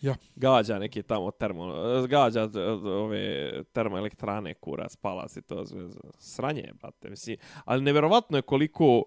Ja. 0.00 0.14
Gađa 0.36 0.78
neke 0.78 1.02
tamo 1.02 1.30
termo, 1.30 1.72
gađa 2.08 2.46
d- 2.46 2.60
ove 2.84 3.52
termoelektrane 3.72 4.54
kura, 4.54 4.88
spala 4.88 5.28
se 5.28 5.42
to 5.42 5.66
sve. 5.66 5.88
Sranje 6.18 6.60
je, 6.60 6.72
brate, 6.80 7.10
mislim. 7.10 7.36
Ali 7.64 7.82
neverovatno 7.82 8.38
je 8.38 8.42
koliko, 8.42 9.04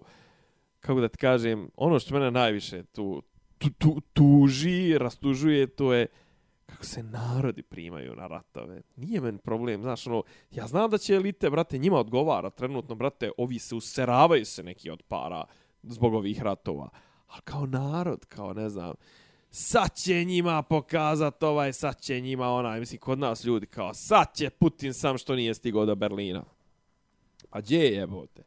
kako 0.80 1.00
da 1.00 1.08
ti 1.08 1.18
kažem, 1.18 1.68
ono 1.76 1.98
što 1.98 2.14
mene 2.14 2.30
najviše 2.30 2.82
tu, 2.82 3.22
tu, 3.58 3.68
tu, 3.78 4.00
tuži, 4.12 4.98
rastužuje, 4.98 5.66
to 5.66 5.92
je 5.92 6.06
kako 6.66 6.84
se 6.84 7.02
narodi 7.02 7.62
primaju 7.62 8.14
na 8.16 8.26
ratove. 8.26 8.82
Nije 8.96 9.20
men 9.20 9.38
problem, 9.38 9.82
znaš, 9.82 10.06
ono, 10.06 10.22
ja 10.50 10.66
znam 10.66 10.90
da 10.90 10.98
će 10.98 11.14
elite, 11.14 11.50
brate, 11.50 11.78
njima 11.78 11.98
odgovara 11.98 12.50
trenutno, 12.50 12.94
brate, 12.94 13.30
ovi 13.38 13.58
se 13.58 13.74
useravaju 13.74 14.44
se 14.44 14.62
neki 14.62 14.90
od 14.90 15.02
para 15.02 15.44
zbog 15.82 16.14
ovih 16.14 16.42
ratova. 16.42 16.88
A 17.28 17.40
kao 17.40 17.66
narod, 17.66 18.24
kao 18.24 18.52
ne 18.52 18.68
znam, 18.68 18.94
sad 19.50 19.94
će 19.94 20.24
njima 20.24 20.62
pokazat 20.62 21.42
ovaj, 21.42 21.72
sad 21.72 22.00
će 22.00 22.20
njima 22.20 22.48
onaj, 22.48 22.80
mislim, 22.80 23.00
kod 23.00 23.18
nas 23.18 23.44
ljudi 23.44 23.66
kao, 23.66 23.94
sad 23.94 24.34
će 24.34 24.50
Putin 24.50 24.94
sam 24.94 25.18
što 25.18 25.34
nije 25.34 25.54
stigao 25.54 25.86
do 25.86 25.94
Berlina. 25.94 26.44
A 27.50 27.60
gdje 27.60 27.78
je 27.78 27.92
jebote? 27.92 28.42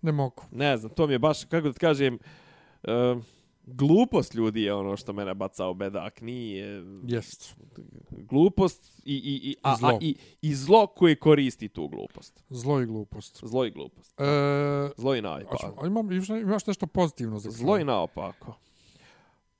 Ne 0.00 0.12
mogu. 0.12 0.42
Ne 0.50 0.76
znam, 0.76 0.92
to 0.92 1.06
mi 1.06 1.12
je 1.12 1.18
baš, 1.18 1.44
kako 1.44 1.66
da 1.66 1.72
ti 1.72 1.78
kažem, 1.78 2.18
uh, 2.82 3.22
Glupost 3.66 4.34
ljudi 4.34 4.62
je 4.62 4.74
ono 4.74 4.96
što 4.96 5.12
mene 5.12 5.34
baca 5.34 5.66
u 5.66 5.74
bedak, 5.74 6.20
nije 6.20 6.84
Jest. 7.06 7.56
glupost 8.10 8.92
i, 9.04 9.14
i, 9.14 9.50
i, 9.50 9.56
a, 9.62 9.76
zlo. 9.76 9.88
A, 9.88 9.98
i, 10.00 10.16
i 10.42 10.54
zlo 10.54 10.86
koje 10.86 11.16
koristi 11.16 11.68
tu 11.68 11.88
glupost. 11.88 12.42
Zlo 12.50 12.80
i 12.80 12.86
glupost. 12.86 13.40
Zlo 13.44 13.64
i 13.64 13.70
glupost. 13.70 14.20
E, 14.20 14.24
Zlo 14.96 15.14
i 15.14 15.22
naopako. 15.22 15.82
a 15.82 15.86
imam, 15.86 16.12
imaš, 16.12 16.66
nešto 16.66 16.86
pozitivno 16.86 17.38
za 17.38 17.50
Zlo 17.50 17.78
i 17.78 17.84
naopako. 17.84 18.58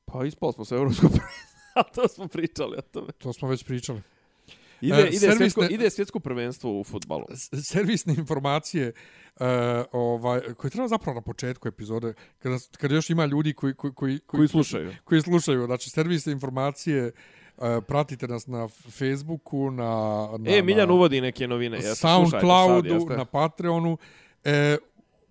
Pa 0.04 0.24
ispali 0.24 0.52
smo 0.52 0.64
se 0.64 0.74
evropsko 0.74 1.06
a 1.74 1.82
to 1.82 2.08
smo 2.08 2.28
pričali 2.28 2.76
o 2.78 2.82
tome. 2.82 3.12
To 3.12 3.32
smo 3.32 3.48
već 3.48 3.64
pričali. 3.64 4.02
Ide, 4.80 4.96
E, 4.96 5.00
ide, 5.02 5.18
servisne- 5.18 5.36
svjetsko, 5.36 5.64
ide 5.64 5.90
svjetsko 5.90 6.20
prvenstvo 6.20 6.80
u 6.80 6.84
futbalu. 6.84 7.24
Servisne 7.62 8.14
informacije 8.14 8.92
uh, 9.36 9.46
ovaj, 9.92 10.40
koje 10.40 10.70
treba 10.70 10.88
zapravo 10.88 11.14
na 11.14 11.20
početku 11.20 11.68
epizode, 11.68 12.14
kada, 12.38 12.56
kada 12.78 12.94
još 12.94 13.10
ima 13.10 13.26
ljudi 13.26 13.52
koji, 13.52 13.74
koji, 13.74 13.92
koji, 13.92 14.18
Koji 14.18 14.48
slušaju. 14.48 14.92
koji 15.04 15.20
slušaju. 15.22 15.66
Znači, 15.66 15.90
servisne 15.90 16.32
informacije, 16.32 17.12
uh, 17.56 17.64
pratite 17.88 18.28
nas 18.28 18.46
na 18.46 18.68
Facebooku, 18.68 19.70
na, 19.70 19.84
na, 20.38 20.50
E, 20.50 20.62
Miljan 20.62 20.88
na 20.88 20.94
uvodi 20.94 21.20
neke 21.20 21.48
novine. 21.48 21.76
Jeste, 21.76 21.94
Soundcloudu, 21.94 23.00
sad, 23.00 23.18
na 23.18 23.24
Patreonu. 23.24 23.98
E, 24.44 24.76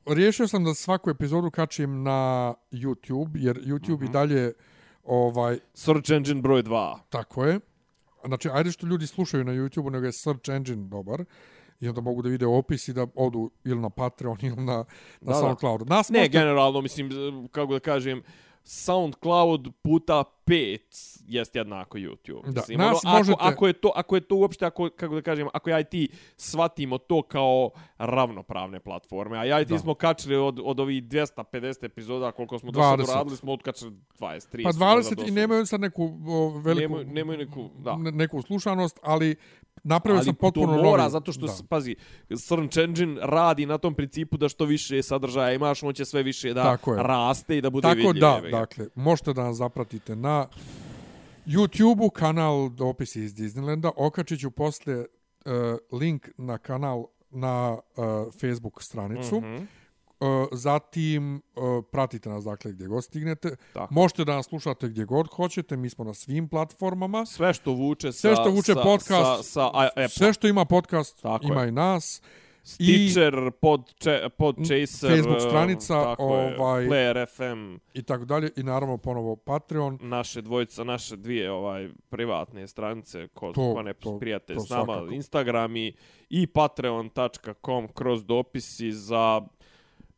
riješio 0.05 0.47
sam 0.47 0.63
da 0.63 0.73
svaku 0.73 1.09
epizodu 1.09 1.51
kačim 1.51 2.03
na 2.03 2.19
YouTube, 2.71 3.29
jer 3.35 3.55
YouTube 3.57 3.95
Mhm. 3.95 4.05
i 4.05 4.09
dalje 4.09 4.53
ovaj, 5.03 5.59
Search 5.73 6.11
engine 6.11 6.41
broj 6.41 6.63
2. 6.63 6.99
Tako 7.09 7.45
je. 7.45 7.59
Znači, 8.25 8.49
ajde 8.53 8.71
što 8.71 8.87
ljudi 8.87 9.07
slušaju 9.07 9.43
na 9.43 9.51
YouTube, 9.51 9.91
nego 9.91 10.05
je 10.05 10.11
search 10.11 10.49
engine 10.49 10.87
dobar. 10.87 11.25
I 11.79 11.89
onda 11.89 12.01
mogu 12.01 12.21
da 12.21 12.29
vide 12.29 12.45
opis 12.45 12.87
i 12.87 12.93
da 12.93 13.07
odu 13.15 13.51
ili 13.63 13.79
na 13.79 13.89
Patreon 13.89 14.37
ili 14.41 14.55
na, 14.55 14.75
na 14.75 14.85
Da. 15.21 15.33
SoundCloud. 15.33 15.89
Nas 15.89 16.09
Ne, 16.09 16.19
možete- 16.19 16.31
generalno, 16.31 16.81
mislim, 16.81 17.09
kako 17.51 17.73
da 17.73 17.79
kažem, 17.79 18.21
SoundCloud 18.65 19.67
puta 19.81 20.23
5 20.45 20.79
jest 21.27 21.55
jednako 21.55 21.97
YouTube. 21.97 22.41
Da, 22.43 22.51
Mislim, 22.51 22.77
nas 22.79 22.87
ono, 22.97 22.99
ako, 23.07 23.17
možete- 23.19 23.37
ako, 23.41 23.67
je 23.67 23.73
to, 23.73 23.91
ako 23.95 24.15
je 24.15 24.21
to 24.21 24.35
uopšte, 24.35 24.65
ako, 24.65 24.89
kako 24.89 25.15
da 25.15 25.21
kažem, 25.21 25.47
ako 25.53 25.69
ja 25.69 25.79
i 25.79 25.83
ti 25.83 26.07
shvatimo 26.37 26.97
to 26.97 27.21
kao 27.21 27.69
ravnopravne 27.99 28.79
platforme, 28.79 29.37
a 29.37 29.43
ja 29.43 29.61
i 29.61 29.65
ti 29.65 29.73
Da. 29.73 29.79
smo 29.79 29.93
kačili 29.95 30.35
od, 30.37 30.59
od 30.63 30.79
ovih 30.79 31.03
250 31.03 31.83
epizoda, 31.83 32.31
koliko 32.31 32.59
smo 32.59 32.71
do 32.71 32.79
sad 32.81 32.99
20. 32.99 33.03
uradili, 33.05 33.37
smo 33.37 33.53
otkačili 33.53 33.91
20, 34.13 34.49
30. 34.49 34.63
Pa 34.63 34.85
možda 34.85 35.11
20 35.11 35.27
i 35.27 35.31
nemaju 35.31 35.65
sad 35.65 35.81
neku 35.81 36.03
o, 36.27 36.49
veliku, 36.55 36.93
Nemaju- 36.93 37.05
nemaju 37.05 37.37
neku, 37.39 37.69
da. 37.77 37.95
ne- 37.95 38.11
neku 38.11 38.41
slušanost, 38.41 38.99
ali 39.03 39.35
napravio 39.85 40.23
sam 40.23 40.35
potpuno 40.35 40.77
to 40.77 40.83
mora, 40.83 41.01
novi. 41.03 41.11
zato 41.11 41.31
što, 41.31 41.45
da. 41.45 41.53
pazi, 41.69 41.95
Search 42.37 42.77
Engine 42.77 43.19
radi 43.21 43.65
na 43.65 43.77
tom 43.77 43.93
principu 43.93 44.37
da 44.37 44.49
što 44.49 44.65
više 44.65 45.03
sadržaja 45.03 45.53
imaš, 45.53 45.83
on 45.83 45.93
će 45.93 46.05
sve 46.05 46.23
više 46.23 46.53
da 46.53 46.63
Tako 46.63 46.93
je. 46.93 47.03
raste 47.03 47.57
i 47.57 47.61
da 47.61 47.69
bude 47.69 47.87
Tako 47.87 47.95
vidljiv. 47.97 48.21
da, 48.21 48.35
jebi 48.35 48.51
ga. 48.51 48.59
dakle, 48.59 48.87
možete 48.95 49.33
da 49.33 49.43
nas 49.43 49.57
zapratite 49.57 50.15
na 50.15 50.47
YouTube-u, 51.45 52.09
kanal 52.09 52.69
Dopisi 52.69 53.23
iz 53.23 53.35
Disneylanda. 53.35 53.91
Okačit 53.95 54.39
ću 54.39 54.51
posle 54.51 54.95
uh, 54.99 55.05
link 55.99 56.27
na 56.37 56.57
kanal 56.57 57.05
na 57.31 57.71
uh, 57.73 58.05
Facebook 58.41 58.83
stranicu. 58.83 59.37
Mhm. 59.37 59.55
Uh, 59.55 59.61
zatim 60.51 61.35
uh, 61.35 61.41
pratite 61.91 62.29
nas 62.29 62.43
dakle 62.43 62.71
gdje 62.71 62.87
god 62.87 63.03
stignete. 63.03 63.55
Tako. 63.73 63.93
Možete 63.93 64.25
da 64.25 64.35
nas 64.35 64.45
slušate 64.45 64.87
gdje 64.87 65.05
god 65.05 65.27
hoćete, 65.27 65.77
mi 65.77 65.89
smo 65.89 66.03
na 66.03 66.13
svim 66.13 66.47
platformama. 66.47 67.25
Sve 67.25 67.53
što 67.53 67.71
vuče 67.71 68.11
sa, 68.11 68.19
Sve 68.19 68.35
što 68.35 68.49
vuče 68.49 68.73
sa, 68.73 68.81
podcast, 68.81 69.09
sa, 69.37 69.43
sa 69.43 69.61
a, 69.63 69.85
Apple. 69.87 70.09
Sve 70.09 70.33
što 70.33 70.47
ima 70.47 70.65
podcast 70.65 71.21
Tako 71.21 71.45
ima 71.45 71.61
je. 71.61 71.67
i 71.69 71.71
nas. 71.71 72.21
Stitcher, 72.67 73.33
pod, 73.53 73.93
če, 73.95 74.29
pod 74.37 74.55
Chaser, 74.57 75.09
Facebook 75.09 75.37
eh, 75.37 75.39
stranica, 75.39 76.03
tako 76.03 76.35
je, 76.35 76.59
ovaj- 76.59 76.85
Player 76.85 77.25
FM, 77.27 77.75
I 77.93 78.03
tako 78.03 78.25
dalje. 78.25 78.49
I 78.55 78.63
naravno 78.63 78.97
ponovo 78.97 79.35
Patreon. 79.35 79.99
naše 80.01 80.41
dvojica, 80.41 80.83
naše 80.83 81.15
dvije 81.15 81.51
ovaj 81.51 81.89
privatne 82.09 82.67
stranice, 82.67 83.27
ko, 83.27 83.51
To- 83.53 83.73
ko 83.73 83.81
ne 83.81 83.93
to- 83.93 84.19
prijatelj 84.19 84.55
to 84.55 84.61
s 84.61 84.69
nama, 84.69 84.85
svakako. 84.85 85.11
Instagram 85.11 85.75
i, 85.75 85.93
i 86.29 86.47
patreon.com 86.47 87.87
kroz 87.87 88.25
dopisi 88.25 88.91
za 88.91 89.41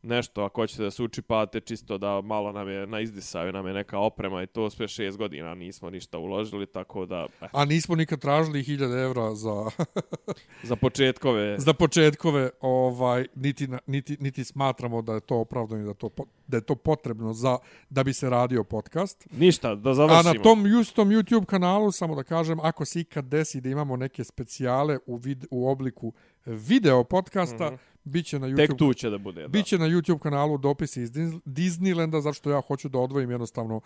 nešto, 0.02 0.42
ako 0.42 0.60
hoćete 0.60 0.82
da 0.82 0.90
se 0.90 1.02
učipate, 1.02 1.60
čisto 1.60 1.98
da 1.98 2.20
malo 2.20 2.52
nam 2.52 2.68
je 2.68 2.86
na 2.86 3.00
izdisaju, 3.00 3.52
nam 3.52 3.66
je 3.66 3.72
neka 3.72 3.98
oprema 3.98 4.42
i 4.42 4.46
to 4.46 4.70
sve 4.70 4.88
šest 4.88 5.18
godina 5.18 5.54
nismo 5.54 5.90
ništa 5.90 6.18
uložili, 6.18 6.66
tako 6.66 7.06
da 7.06 7.26
eh, 7.40 7.48
A 7.52 7.64
nismo 7.64 7.94
nikad 7.94 8.20
tražili 8.20 8.62
1000 8.62 9.04
evra 9.04 9.34
za, 9.34 9.70
za 10.68 10.76
početkove 10.76 11.58
za 11.58 11.72
početkove, 11.72 12.50
ovaj, 12.60 13.26
niti, 13.34 13.68
niti, 13.86 14.16
niti 14.20 14.44
smatramo 14.44 15.02
da 15.02 15.14
je 15.14 15.20
to 15.20 15.36
opravdano 15.36 15.82
i 15.82 15.86
da, 15.86 15.94
to, 15.94 16.10
da 16.46 16.56
je 16.56 16.60
to 16.60 16.74
potrebno 16.74 17.32
za, 17.32 17.58
da 17.90 18.04
bi 18.04 18.12
se 18.12 18.30
radio 18.30 18.64
podcast. 18.64 19.26
ništa, 19.32 19.74
da 19.74 19.90
A 19.90 19.94
završimo. 19.94 20.34
na 20.34 20.42
tom 20.42 20.80
istom 20.80 21.08
YouTube 21.08 21.44
kanalu, 21.44 21.92
samo 21.92 22.14
da 22.14 22.22
kažem, 22.22 22.60
ako 22.60 22.84
se 22.84 23.00
ikad 23.00 23.24
desi 23.24 23.60
da 23.60 23.68
imamo 23.68 23.96
neke 23.96 24.24
specijale 24.24 24.98
u, 25.06 25.16
vid, 25.16 25.46
u 25.50 25.68
obliku 25.68 26.12
video 26.46 27.04
podcasta, 27.04 27.70
mm 27.70 27.74
-hmm. 27.74 27.97
Bit 28.08 28.26
će 28.26 28.38
na 28.38 28.46
YouTube 28.48 28.56
Tek 28.56 28.76
tu 28.78 28.94
će 28.94 29.10
da 29.10 29.18
bude. 29.18 29.42
Da. 29.42 29.48
Biće 29.48 29.78
na 29.78 29.86
YouTube 29.86 30.18
kanalu 30.18 30.58
dopisi 30.58 31.02
iz 31.02 31.12
Dis- 31.12 31.40
Disneylanda, 31.44 32.20
zašto 32.20 32.50
ja 32.50 32.60
hoću 32.60 32.88
da 32.88 32.98
odvojim 32.98 33.30
jednostavno 33.30 33.80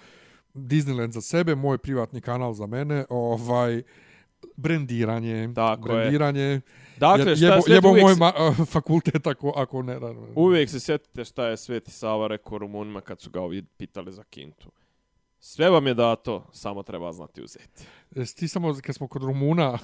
Disneyland 0.55 1.11
za 1.11 1.21
sebe, 1.21 1.55
moj 1.55 1.79
privatni 1.79 2.21
kanal 2.21 2.53
za 2.53 2.67
mene, 2.67 3.05
ovaj 3.09 3.83
brendiranje, 4.57 5.51
Tako 5.55 5.89
je. 5.89 5.95
brendiranje. 5.95 6.61
Dakle, 6.97 7.37
šta 7.37 7.47
jebo, 7.47 7.63
jebo 7.69 7.89
uvijek, 7.89 8.05
moj 8.05 8.15
ma, 8.15 8.33
fakultet 8.75 9.27
ako, 9.27 9.53
ako 9.57 9.83
ne. 9.83 10.01
ne. 10.01 10.15
uvijek 10.35 10.71
se 10.71 10.81
sjetite 10.81 11.25
šta 11.25 11.47
je 11.47 11.57
Sveti 11.57 11.91
Sava 11.91 12.27
rekao 12.27 12.59
Rumunima 12.59 13.01
kad 13.01 13.21
su 13.21 13.31
ga 13.31 13.41
ovi 13.41 13.63
pitali 13.63 14.13
za 14.13 14.25
kintu. 14.25 14.71
Sve 15.41 15.71
vam 15.71 15.87
je 15.87 15.95
dato, 15.95 16.47
samo 16.53 16.83
treba 16.83 17.13
znati 17.13 17.43
uzeti. 17.43 17.85
Jesi 18.15 18.37
ti 18.37 18.49
samo, 18.49 18.75
kad 18.83 18.95
smo 18.95 19.09
kod 19.09 19.23
Rumuna, 19.23 19.79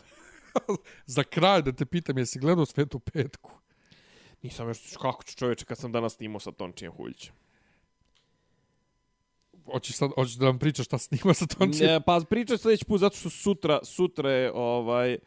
za 1.06 1.23
kraj 1.23 1.62
da 1.62 1.73
te 1.73 1.86
pitam, 1.86 2.19
jesi 2.19 2.39
gledao 2.39 2.66
Svetu 2.66 2.98
petku? 2.98 3.51
Nisam 4.43 4.69
još, 4.69 4.78
kako 5.01 5.23
ću 5.24 5.36
čovječe 5.36 5.65
kad 5.65 5.78
sam 5.78 5.93
danas 5.93 6.15
snimao 6.16 6.40
sa 6.40 6.52
Tončijem 6.52 6.93
Huljićem. 6.93 7.35
Hoćeš, 9.73 9.97
sad, 9.97 10.10
hoćeš 10.15 10.35
da 10.35 10.47
vam 10.47 10.59
pričaš 10.59 10.86
šta 10.86 10.98
snima 10.98 11.35
sa 11.35 11.47
Tončijem? 11.47 11.90
Ne, 11.90 12.01
pa 12.01 12.20
pričaj 12.31 12.59
sljedeći 12.59 12.85
put 12.85 13.01
zato 13.01 13.16
što 13.16 13.31
sutra, 13.31 13.81
sutra 13.82 14.31
je, 14.31 14.52
ovaj, 14.55 15.19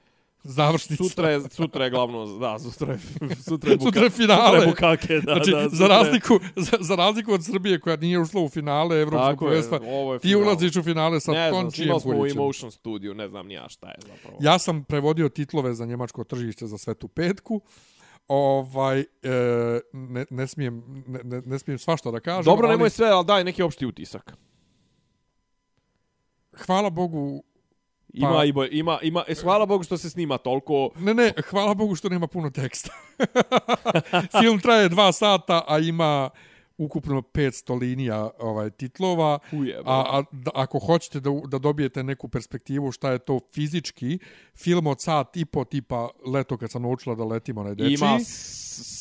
Završnica. 0.44 1.04
sutra 1.04 1.30
je, 1.30 1.42
sutra 1.50 1.84
je 1.84 1.90
glavno, 1.90 2.38
da, 2.38 2.60
sutra 2.60 2.94
je, 2.94 3.00
sutra 3.50 3.72
je, 3.72 3.78
buka, 3.78 3.88
Sutra 3.90 4.04
je 4.04 4.10
finale. 4.10 4.60
Sutra 4.60 4.62
je 4.62 4.68
bukake, 4.68 5.14
da, 5.14 5.22
znači, 5.22 5.52
da, 5.52 5.64
za, 5.64 5.70
sutra 5.70 5.86
je- 5.86 6.04
razliku, 6.04 6.40
za, 6.56 6.78
za 6.80 6.96
razliku 6.96 7.34
od 7.34 7.46
Srbije 7.46 7.80
koja 7.80 7.96
nije 7.96 8.20
ušla 8.20 8.42
u 8.42 8.50
finale 8.50 9.02
Evropskog 9.02 9.32
Tako 9.32 9.46
prvenstva, 9.46 9.80
ti 10.22 10.36
ulaziš 10.36 10.76
u 10.76 10.84
finale 10.84 11.20
sa 11.20 11.32
Ne 11.32 11.50
znam, 11.50 11.62
Tončijem 11.62 12.00
snimali 12.00 12.02
smo 12.02 12.40
u. 12.42 12.44
Emotion 12.44 12.72
Studio, 12.72 13.14
ne 13.14 13.28
znam 13.28 13.48
ni 13.48 13.54
ja 13.54 13.70
šta 13.70 13.88
je 13.88 13.96
zapravo. 14.08 14.38
Ja 14.42 14.60
sam 14.60 14.84
prevodio 14.84 15.30
titlove 15.30 15.74
za 15.74 15.86
njemačko 15.86 16.24
tržište 16.24 16.68
za 16.68 16.78
svetu 16.78 17.08
petku. 17.08 17.62
Ovaj, 18.28 19.00
e, 19.00 19.06
ne, 19.94 20.26
ne, 20.30 20.48
smijem, 20.48 21.04
ne, 21.08 21.20
ne, 21.24 21.42
ne 21.46 21.60
smijem 21.60 21.80
svašta 21.80 22.12
da 22.12 22.20
kažem. 22.20 22.44
Dobro, 22.44 22.68
ali 22.68 22.74
nemoj 22.78 22.90
sve, 22.90 23.08
ali 23.10 23.26
daj 23.26 23.44
neki 23.44 23.64
opšti 23.64 23.86
utisak. 23.86 24.34
Hvala 26.66 26.90
Bogu, 26.90 27.44
Ima 28.14 28.30
Pa- 28.30 28.46
i 28.46 28.52
boj, 28.52 28.70
ima, 28.72 29.00
ima, 29.02 29.24
e, 29.28 29.36
hvala 29.36 29.66
Bogu 29.66 29.84
što 29.84 29.98
se 29.98 30.10
snima 30.10 30.38
toliko, 30.38 30.90
ne, 31.00 31.14
ne, 31.14 31.34
hvala 31.50 31.74
Bogu 31.74 31.96
što 31.96 32.10
nema 32.10 32.28
puno 32.28 32.50
teksta. 32.50 32.90
Film 34.42 34.60
traje 34.60 34.90
dva 34.90 35.12
sata, 35.12 35.64
a 35.68 35.80
ima 35.80 36.30
ukupno 36.82 37.22
500 37.22 37.80
linija 37.80 38.30
ovaj 38.40 38.70
titlova. 38.70 39.40
Ujebe. 39.52 39.84
A, 39.86 40.20
a 40.20 40.24
da, 40.32 40.52
ako 40.54 40.80
hoćete 40.80 41.20
da, 41.20 41.30
da 41.48 41.58
dobijete 41.60 42.04
neku 42.04 42.28
perspektivu 42.28 42.92
šta 42.92 43.12
je 43.12 43.20
to 43.20 43.40
fizički, 43.54 44.20
film 44.56 44.88
od 44.88 45.02
sat 45.02 45.38
i 45.38 45.46
po 45.46 45.64
tipa 45.64 46.10
leto 46.34 46.58
kad 46.58 46.72
sam 46.72 46.82
naučila 46.82 47.16
da 47.16 47.24
letimo 47.24 47.64
na 47.64 47.74
deči, 47.74 47.94
ima 47.94 48.20
s, 48.20 48.28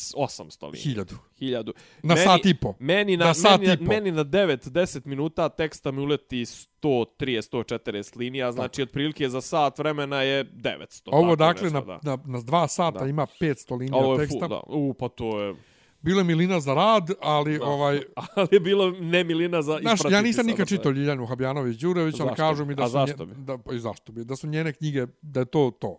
s 0.09 0.13
800 0.15 0.63
linija. 0.65 0.81
hiljadu. 0.83 1.15
Hiljadu. 1.39 1.73
Na 2.03 2.17
sat 2.17 2.45
i 2.45 2.53
po. 2.53 2.73
Meni 2.79 3.17
na, 3.17 3.25
Na 3.25 3.33
sat 3.33 3.61
meni, 3.61 3.73
i 3.73 3.77
po. 3.77 3.83
meni 3.83 4.11
na 4.11 4.25
9-10 4.25 5.05
minuta 5.05 5.49
teksta 5.49 5.91
mi 5.91 6.01
uleti 6.01 6.45
130-140 6.45 8.17
linija, 8.17 8.51
znači 8.51 8.81
otprilike 8.81 9.29
za 9.29 9.41
sat 9.41 9.79
vremena 9.79 10.21
je 10.21 10.45
900. 10.45 11.01
Ovo 11.11 11.21
tako 11.23 11.35
dakle 11.35 11.63
nešto, 11.63 11.79
na, 11.79 11.99
da. 12.03 12.15
na, 12.17 12.23
na 12.25 12.41
dva 12.41 12.67
sata 12.67 12.99
Da. 12.99 13.07
ima 13.07 13.27
500 13.41 13.77
linija 13.79 13.97
Ovo 13.97 14.13
je 14.13 14.19
teksta. 14.19 14.39
full, 14.39 14.49
da. 14.49 14.61
U, 14.67 14.93
pa 14.93 15.09
to 15.09 15.41
je... 15.41 15.55
Bilo 16.01 16.19
je 16.19 16.23
milina 16.23 16.59
za 16.59 16.73
rad, 16.73 17.11
ali 17.21 17.57
da. 17.57 17.65
ovaj... 17.65 18.01
Ali 18.35 18.47
je 18.51 18.59
bilo 18.59 18.91
ne 18.91 19.23
milina 19.23 19.61
za 19.61 19.79
Znaš, 19.81 19.99
ja 20.11 20.21
nisam 20.21 20.45
nikad 20.45 20.67
čitao 20.67 20.91
Ljiljanu 20.91 21.27
Habjanović-Đurević, 21.27 22.19
ali 22.19 22.29
Zašto 22.29 22.35
kažu 22.35 22.65
mi 22.65 22.75
da 22.75 22.83
A 22.83 22.87
su, 22.87 22.91
zašto 22.91 23.25
bi? 23.25 23.33
da, 23.37 23.57
pa 23.57 23.73
i 23.73 23.79
zašto 23.79 24.11
bi, 24.11 24.25
da 24.25 24.35
su 24.35 24.47
njene 24.47 24.73
knjige, 24.73 25.07
da 25.21 25.39
je 25.39 25.45
to 25.45 25.71
to. 25.79 25.97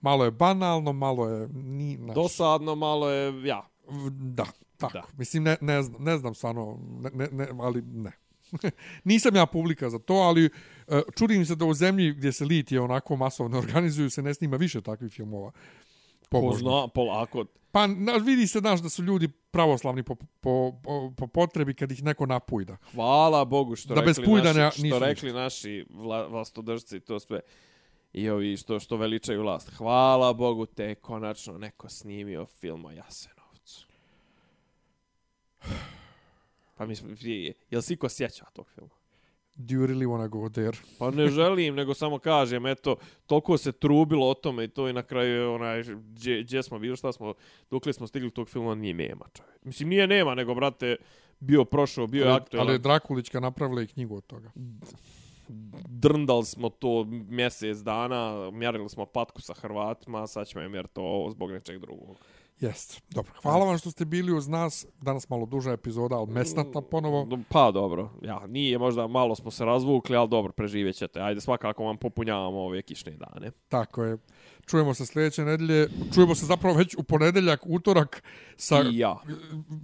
Malo 0.00 0.24
je 0.24 0.30
banalno, 0.30 0.92
malo 0.92 1.28
je... 1.28 1.48
Ni, 1.52 1.96
naš, 1.96 2.14
Dosadno 2.14 2.74
malo 2.74 3.10
je, 3.10 3.46
ja. 3.46 3.68
Da, 4.10 4.46
tako. 4.76 4.92
Da. 4.92 5.04
Mislim, 5.18 5.42
ne, 5.42 5.56
ne, 5.60 5.82
znam, 5.82 6.02
ne 6.02 6.18
znam 6.18 6.34
stvarno, 6.34 6.78
ne, 7.14 7.28
ne, 7.32 7.48
ali 7.60 7.82
ne. 7.82 8.12
Nisam 9.04 9.36
ja 9.36 9.46
publika 9.46 9.90
za 9.90 9.98
to, 9.98 10.14
ali 10.14 10.50
e, 10.88 11.02
čudim 11.18 11.46
se 11.46 11.54
da 11.54 11.64
u 11.64 11.74
zemlji 11.74 12.12
gdje 12.12 12.32
se 12.32 12.44
litije 12.44 12.80
onako 12.80 13.16
masovno 13.16 13.58
organizuju 13.64 14.10
se 14.10 14.22
ne 14.22 14.34
snima 14.34 14.56
više 14.56 14.80
takvih 14.80 15.12
filmova. 15.12 15.50
Ko 15.50 16.28
pobožnih. 16.30 16.60
zna, 16.60 16.88
polako. 16.88 17.44
Pa 17.74 17.86
na, 17.86 18.12
vidi 18.12 18.46
se, 18.46 18.58
znaš, 18.58 18.80
da 18.80 18.88
su 18.88 19.02
ljudi 19.02 19.28
pravoslavni 19.28 20.02
po, 20.02 20.14
po, 20.14 20.72
po, 20.82 21.12
po 21.16 21.26
potrebi 21.26 21.74
kad 21.74 21.92
ih 21.92 22.02
neko 22.02 22.26
napujda. 22.26 22.76
Hvala 22.92 23.44
Bogu 23.44 23.76
što 23.76 23.94
Da 23.94 24.02
bez 24.02 24.18
rekli 24.18 24.32
pujdanja 24.32 24.64
naši, 24.64 24.82
nisu 24.82 24.96
što 24.96 25.06
rekli 25.06 25.26
ništa. 25.26 25.38
naši 25.38 25.86
vla, 25.90 26.26
vlastodržci 26.26 26.96
i 26.96 27.00
to 27.00 27.20
sve. 27.20 27.40
I 28.12 28.30
ovi 28.30 28.56
što, 28.56 28.80
što 28.80 28.96
veličaju 28.96 29.42
vlast. 29.42 29.70
Hvala 29.70 30.32
Bogu 30.32 30.66
te 30.66 30.84
je 30.84 30.94
konačno 30.94 31.58
neko 31.58 31.88
snimio 31.88 32.46
film 32.46 32.84
o 32.84 32.90
Jasenovcu. 32.90 33.86
Pa 36.76 36.86
mi 36.86 36.96
smo, 36.96 37.08
jel 37.70 37.82
si 37.82 37.96
ko 37.96 38.08
sjeća 38.08 38.44
tog 38.52 38.66
filma? 38.74 38.94
Do 39.56 39.74
you 39.74 39.86
really 39.86 40.06
wanna 40.06 40.28
go 40.28 40.48
there? 40.48 40.76
Pa 40.98 41.10
ne 41.10 41.28
želim, 41.28 41.74
nego 41.74 41.94
samo 41.94 42.18
kažem, 42.18 42.66
eto, 42.66 42.96
toliko 43.26 43.58
se 43.58 43.72
trubilo 43.72 44.30
o 44.30 44.34
tome 44.34 44.64
i 44.64 44.68
to 44.68 44.88
i 44.88 44.92
na 44.92 45.02
kraju 45.02 45.34
je 45.34 45.48
onaj, 45.48 45.82
gdje, 45.82 46.42
gdje 46.42 46.62
smo 46.62 46.78
bili, 46.78 46.96
šta 46.96 47.12
smo, 47.12 47.34
dokle 47.70 47.92
smo 47.92 48.06
stigli 48.06 48.30
tog 48.30 48.48
filma, 48.48 48.74
nije 48.74 48.94
nema, 48.94 49.24
čovjek. 49.32 49.64
Mislim, 49.64 49.88
nije 49.88 50.06
nema, 50.06 50.34
nego, 50.34 50.54
brate, 50.54 50.96
bio 51.40 51.64
prošao, 51.64 52.06
bio 52.06 52.24
je 52.24 52.30
ali, 52.30 52.36
aktualan. 52.36 52.66
ali 52.66 52.74
je 52.74 52.78
Drakulićka 52.78 53.40
napravila 53.40 53.82
i 53.82 53.86
knjigu 53.86 54.16
od 54.16 54.26
toga. 54.26 54.50
drndali 55.88 56.44
smo 56.44 56.68
to 56.68 57.04
mjesec 57.28 57.78
dana, 57.78 58.50
mjerili 58.50 58.88
smo 58.88 59.06
patku 59.06 59.40
sa 59.40 59.54
Hrvatima, 59.54 60.26
sad 60.26 60.46
ćemo 60.46 60.62
je 60.62 60.68
mjeriti 60.68 61.00
ovo 61.00 61.30
zbog 61.30 61.50
nečeg 61.50 61.78
drugog. 61.78 62.16
Jest. 62.60 63.02
Dobro. 63.10 63.32
Hvala 63.42 63.64
vam 63.64 63.78
što 63.78 63.90
ste 63.90 64.04
bili 64.04 64.32
uz 64.32 64.48
nas. 64.48 64.86
Danas 65.00 65.28
malo 65.28 65.46
duža 65.46 65.72
epizoda, 65.72 66.16
ali 66.16 66.30
mesnata 66.30 66.80
ponovo. 66.80 67.24
Do- 67.24 67.38
Pa 67.48 67.70
dobro, 67.70 68.10
ja, 68.22 68.46
nije 68.46 68.78
možda 68.78 69.06
malo 69.06 69.34
smo 69.34 69.50
se 69.50 69.64
razvukli, 69.64 70.16
ali 70.16 70.28
dobro, 70.28 70.52
preživjet 70.52 70.96
ćete. 70.96 71.20
Ajde, 71.20 71.40
svakako 71.40 71.84
vam 71.84 71.96
popunjavamo 71.96 72.60
ove 72.60 72.82
kišne 72.82 73.12
dane. 73.12 73.50
Tako 73.68 74.04
je. 74.04 74.18
Čujemo 74.66 74.94
se 74.94 75.06
sljedeće 75.06 75.44
nedelje. 75.44 75.88
Čujemo 76.14 76.34
se 76.34 76.46
zapravo 76.46 76.76
već 76.76 76.94
u 76.98 77.02
ponedeljak, 77.02 77.60
utorak 77.66 78.22
sa 78.56 78.82
I 78.82 78.98
ja. 78.98 79.16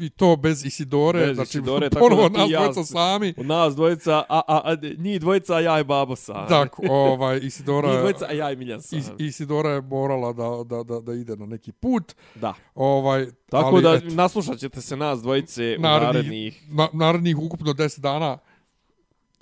i 0.01 0.11
to 0.11 0.37
bez 0.37 0.65
Isidore, 0.65 1.27
Bez 1.27 1.35
znači 1.35 1.49
Isidore, 1.49 1.91
tako 1.91 2.09
ponovo 2.09 2.29
da 2.29 2.39
nas 2.39 2.51
ja- 2.51 2.59
dvojica 2.61 2.85
sami. 2.85 3.35
Od 3.37 3.47
nas 3.47 3.75
dvojica, 3.75 4.17
a, 4.29 4.41
a, 4.49 4.61
a 4.65 4.77
njih 4.99 5.21
dvojica, 5.21 5.55
a 5.55 5.61
ja 5.61 5.81
i 5.81 5.85
babo 5.85 6.17
sam. 6.17 6.49
Tako, 6.49 6.83
ovaj 6.91 7.41
Isidora 7.43 7.91
Njih 7.91 7.99
dvojica, 8.01 8.27
a 8.29 8.33
ja 8.33 8.53
i 8.53 8.57
Miljan 8.57 8.83
sam. 8.83 8.99
Is, 8.99 9.11
Isidora 9.19 9.71
je 9.71 9.81
morala 9.81 10.33
da, 10.33 10.77
da, 10.77 10.83
da, 10.83 11.01
da 11.01 11.13
ide 11.13 11.37
na 11.37 11.47
neki 11.47 11.73
put. 11.73 12.15
Da. 12.35 12.55
Ovaj, 12.75 13.27
Tako 13.51 13.67
ali, 13.67 13.83
da 13.83 13.95
eto, 13.95 14.07
naslušat 14.15 14.59
ćete 14.59 14.81
se 14.81 14.97
nas 14.97 15.23
dvojice 15.23 15.77
u 15.79 15.83
narednih, 15.83 16.65
na, 16.69 16.89
narednih 16.93 17.39
ukupno 17.39 17.73
10 17.73 18.01
dana 18.01 18.39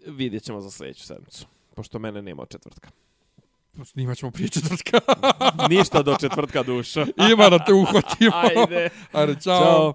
vidjet 0.06 0.42
ćemo 0.42 0.60
za 0.60 0.70
sljedeću 0.70 1.06
sedmicu. 1.06 1.46
Pošto 1.74 1.98
mene 1.98 2.22
nema 2.22 2.46
četvrtka. 2.46 2.90
Snimat 3.84 4.18
ćemo 4.18 4.30
prije 4.30 4.48
četvrtka. 4.48 5.00
Ništa 5.70 6.02
do 6.02 6.16
četvrtka 6.20 6.62
duša. 6.62 7.06
Ima 7.32 7.50
da 7.50 7.58
te 7.58 7.72
uhvatimo. 7.72 8.32
Ajde. 8.34 8.88
Ajde, 9.12 9.36
čao. 9.42 9.94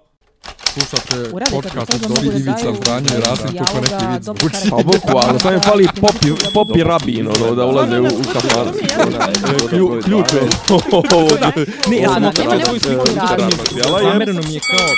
Slušate 0.64 1.30
podcast 1.50 1.94
od 1.94 2.00
Dobri 2.00 2.26
mogu 2.26 2.30
da 2.32 2.38
Ivica 2.38 2.62
daju 2.62 2.74
Zdanje 2.76 3.06
i 3.08 3.20
Rasim 3.20 3.58
kako 3.58 3.80
neki 3.80 4.06
vid 4.12 4.22
zvuči. 4.22 4.70
Pa 4.70 4.76
bukvalno, 4.76 5.38
samo 5.38 5.54
je 5.54 5.60
fali 5.60 5.88
popi, 6.00 6.32
popi 6.54 6.82
rabin, 6.82 7.28
ono, 7.28 7.54
da 7.54 7.64
ulaze 7.66 8.00
u, 8.00 8.04
u 8.04 8.22
kafanu. 8.32 8.72
Klju, 9.68 10.00
ključ 10.04 10.32
je. 10.32 10.40
Ne, 11.90 11.96
ja 11.96 12.08
sam 12.08 12.22
nema- 12.22 12.32
nema 12.38 12.64
svoj 12.64 12.74
nikakvog 12.74 13.08
svoj 13.08 13.36
razloga. 13.38 14.02
Zamereno 14.02 14.42
mi 14.42 14.54
je 14.54 14.60
kao 14.60 14.88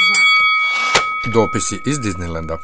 Dopisi 1.33 1.81
iz 1.87 1.99
Disneylanda. 1.99 2.57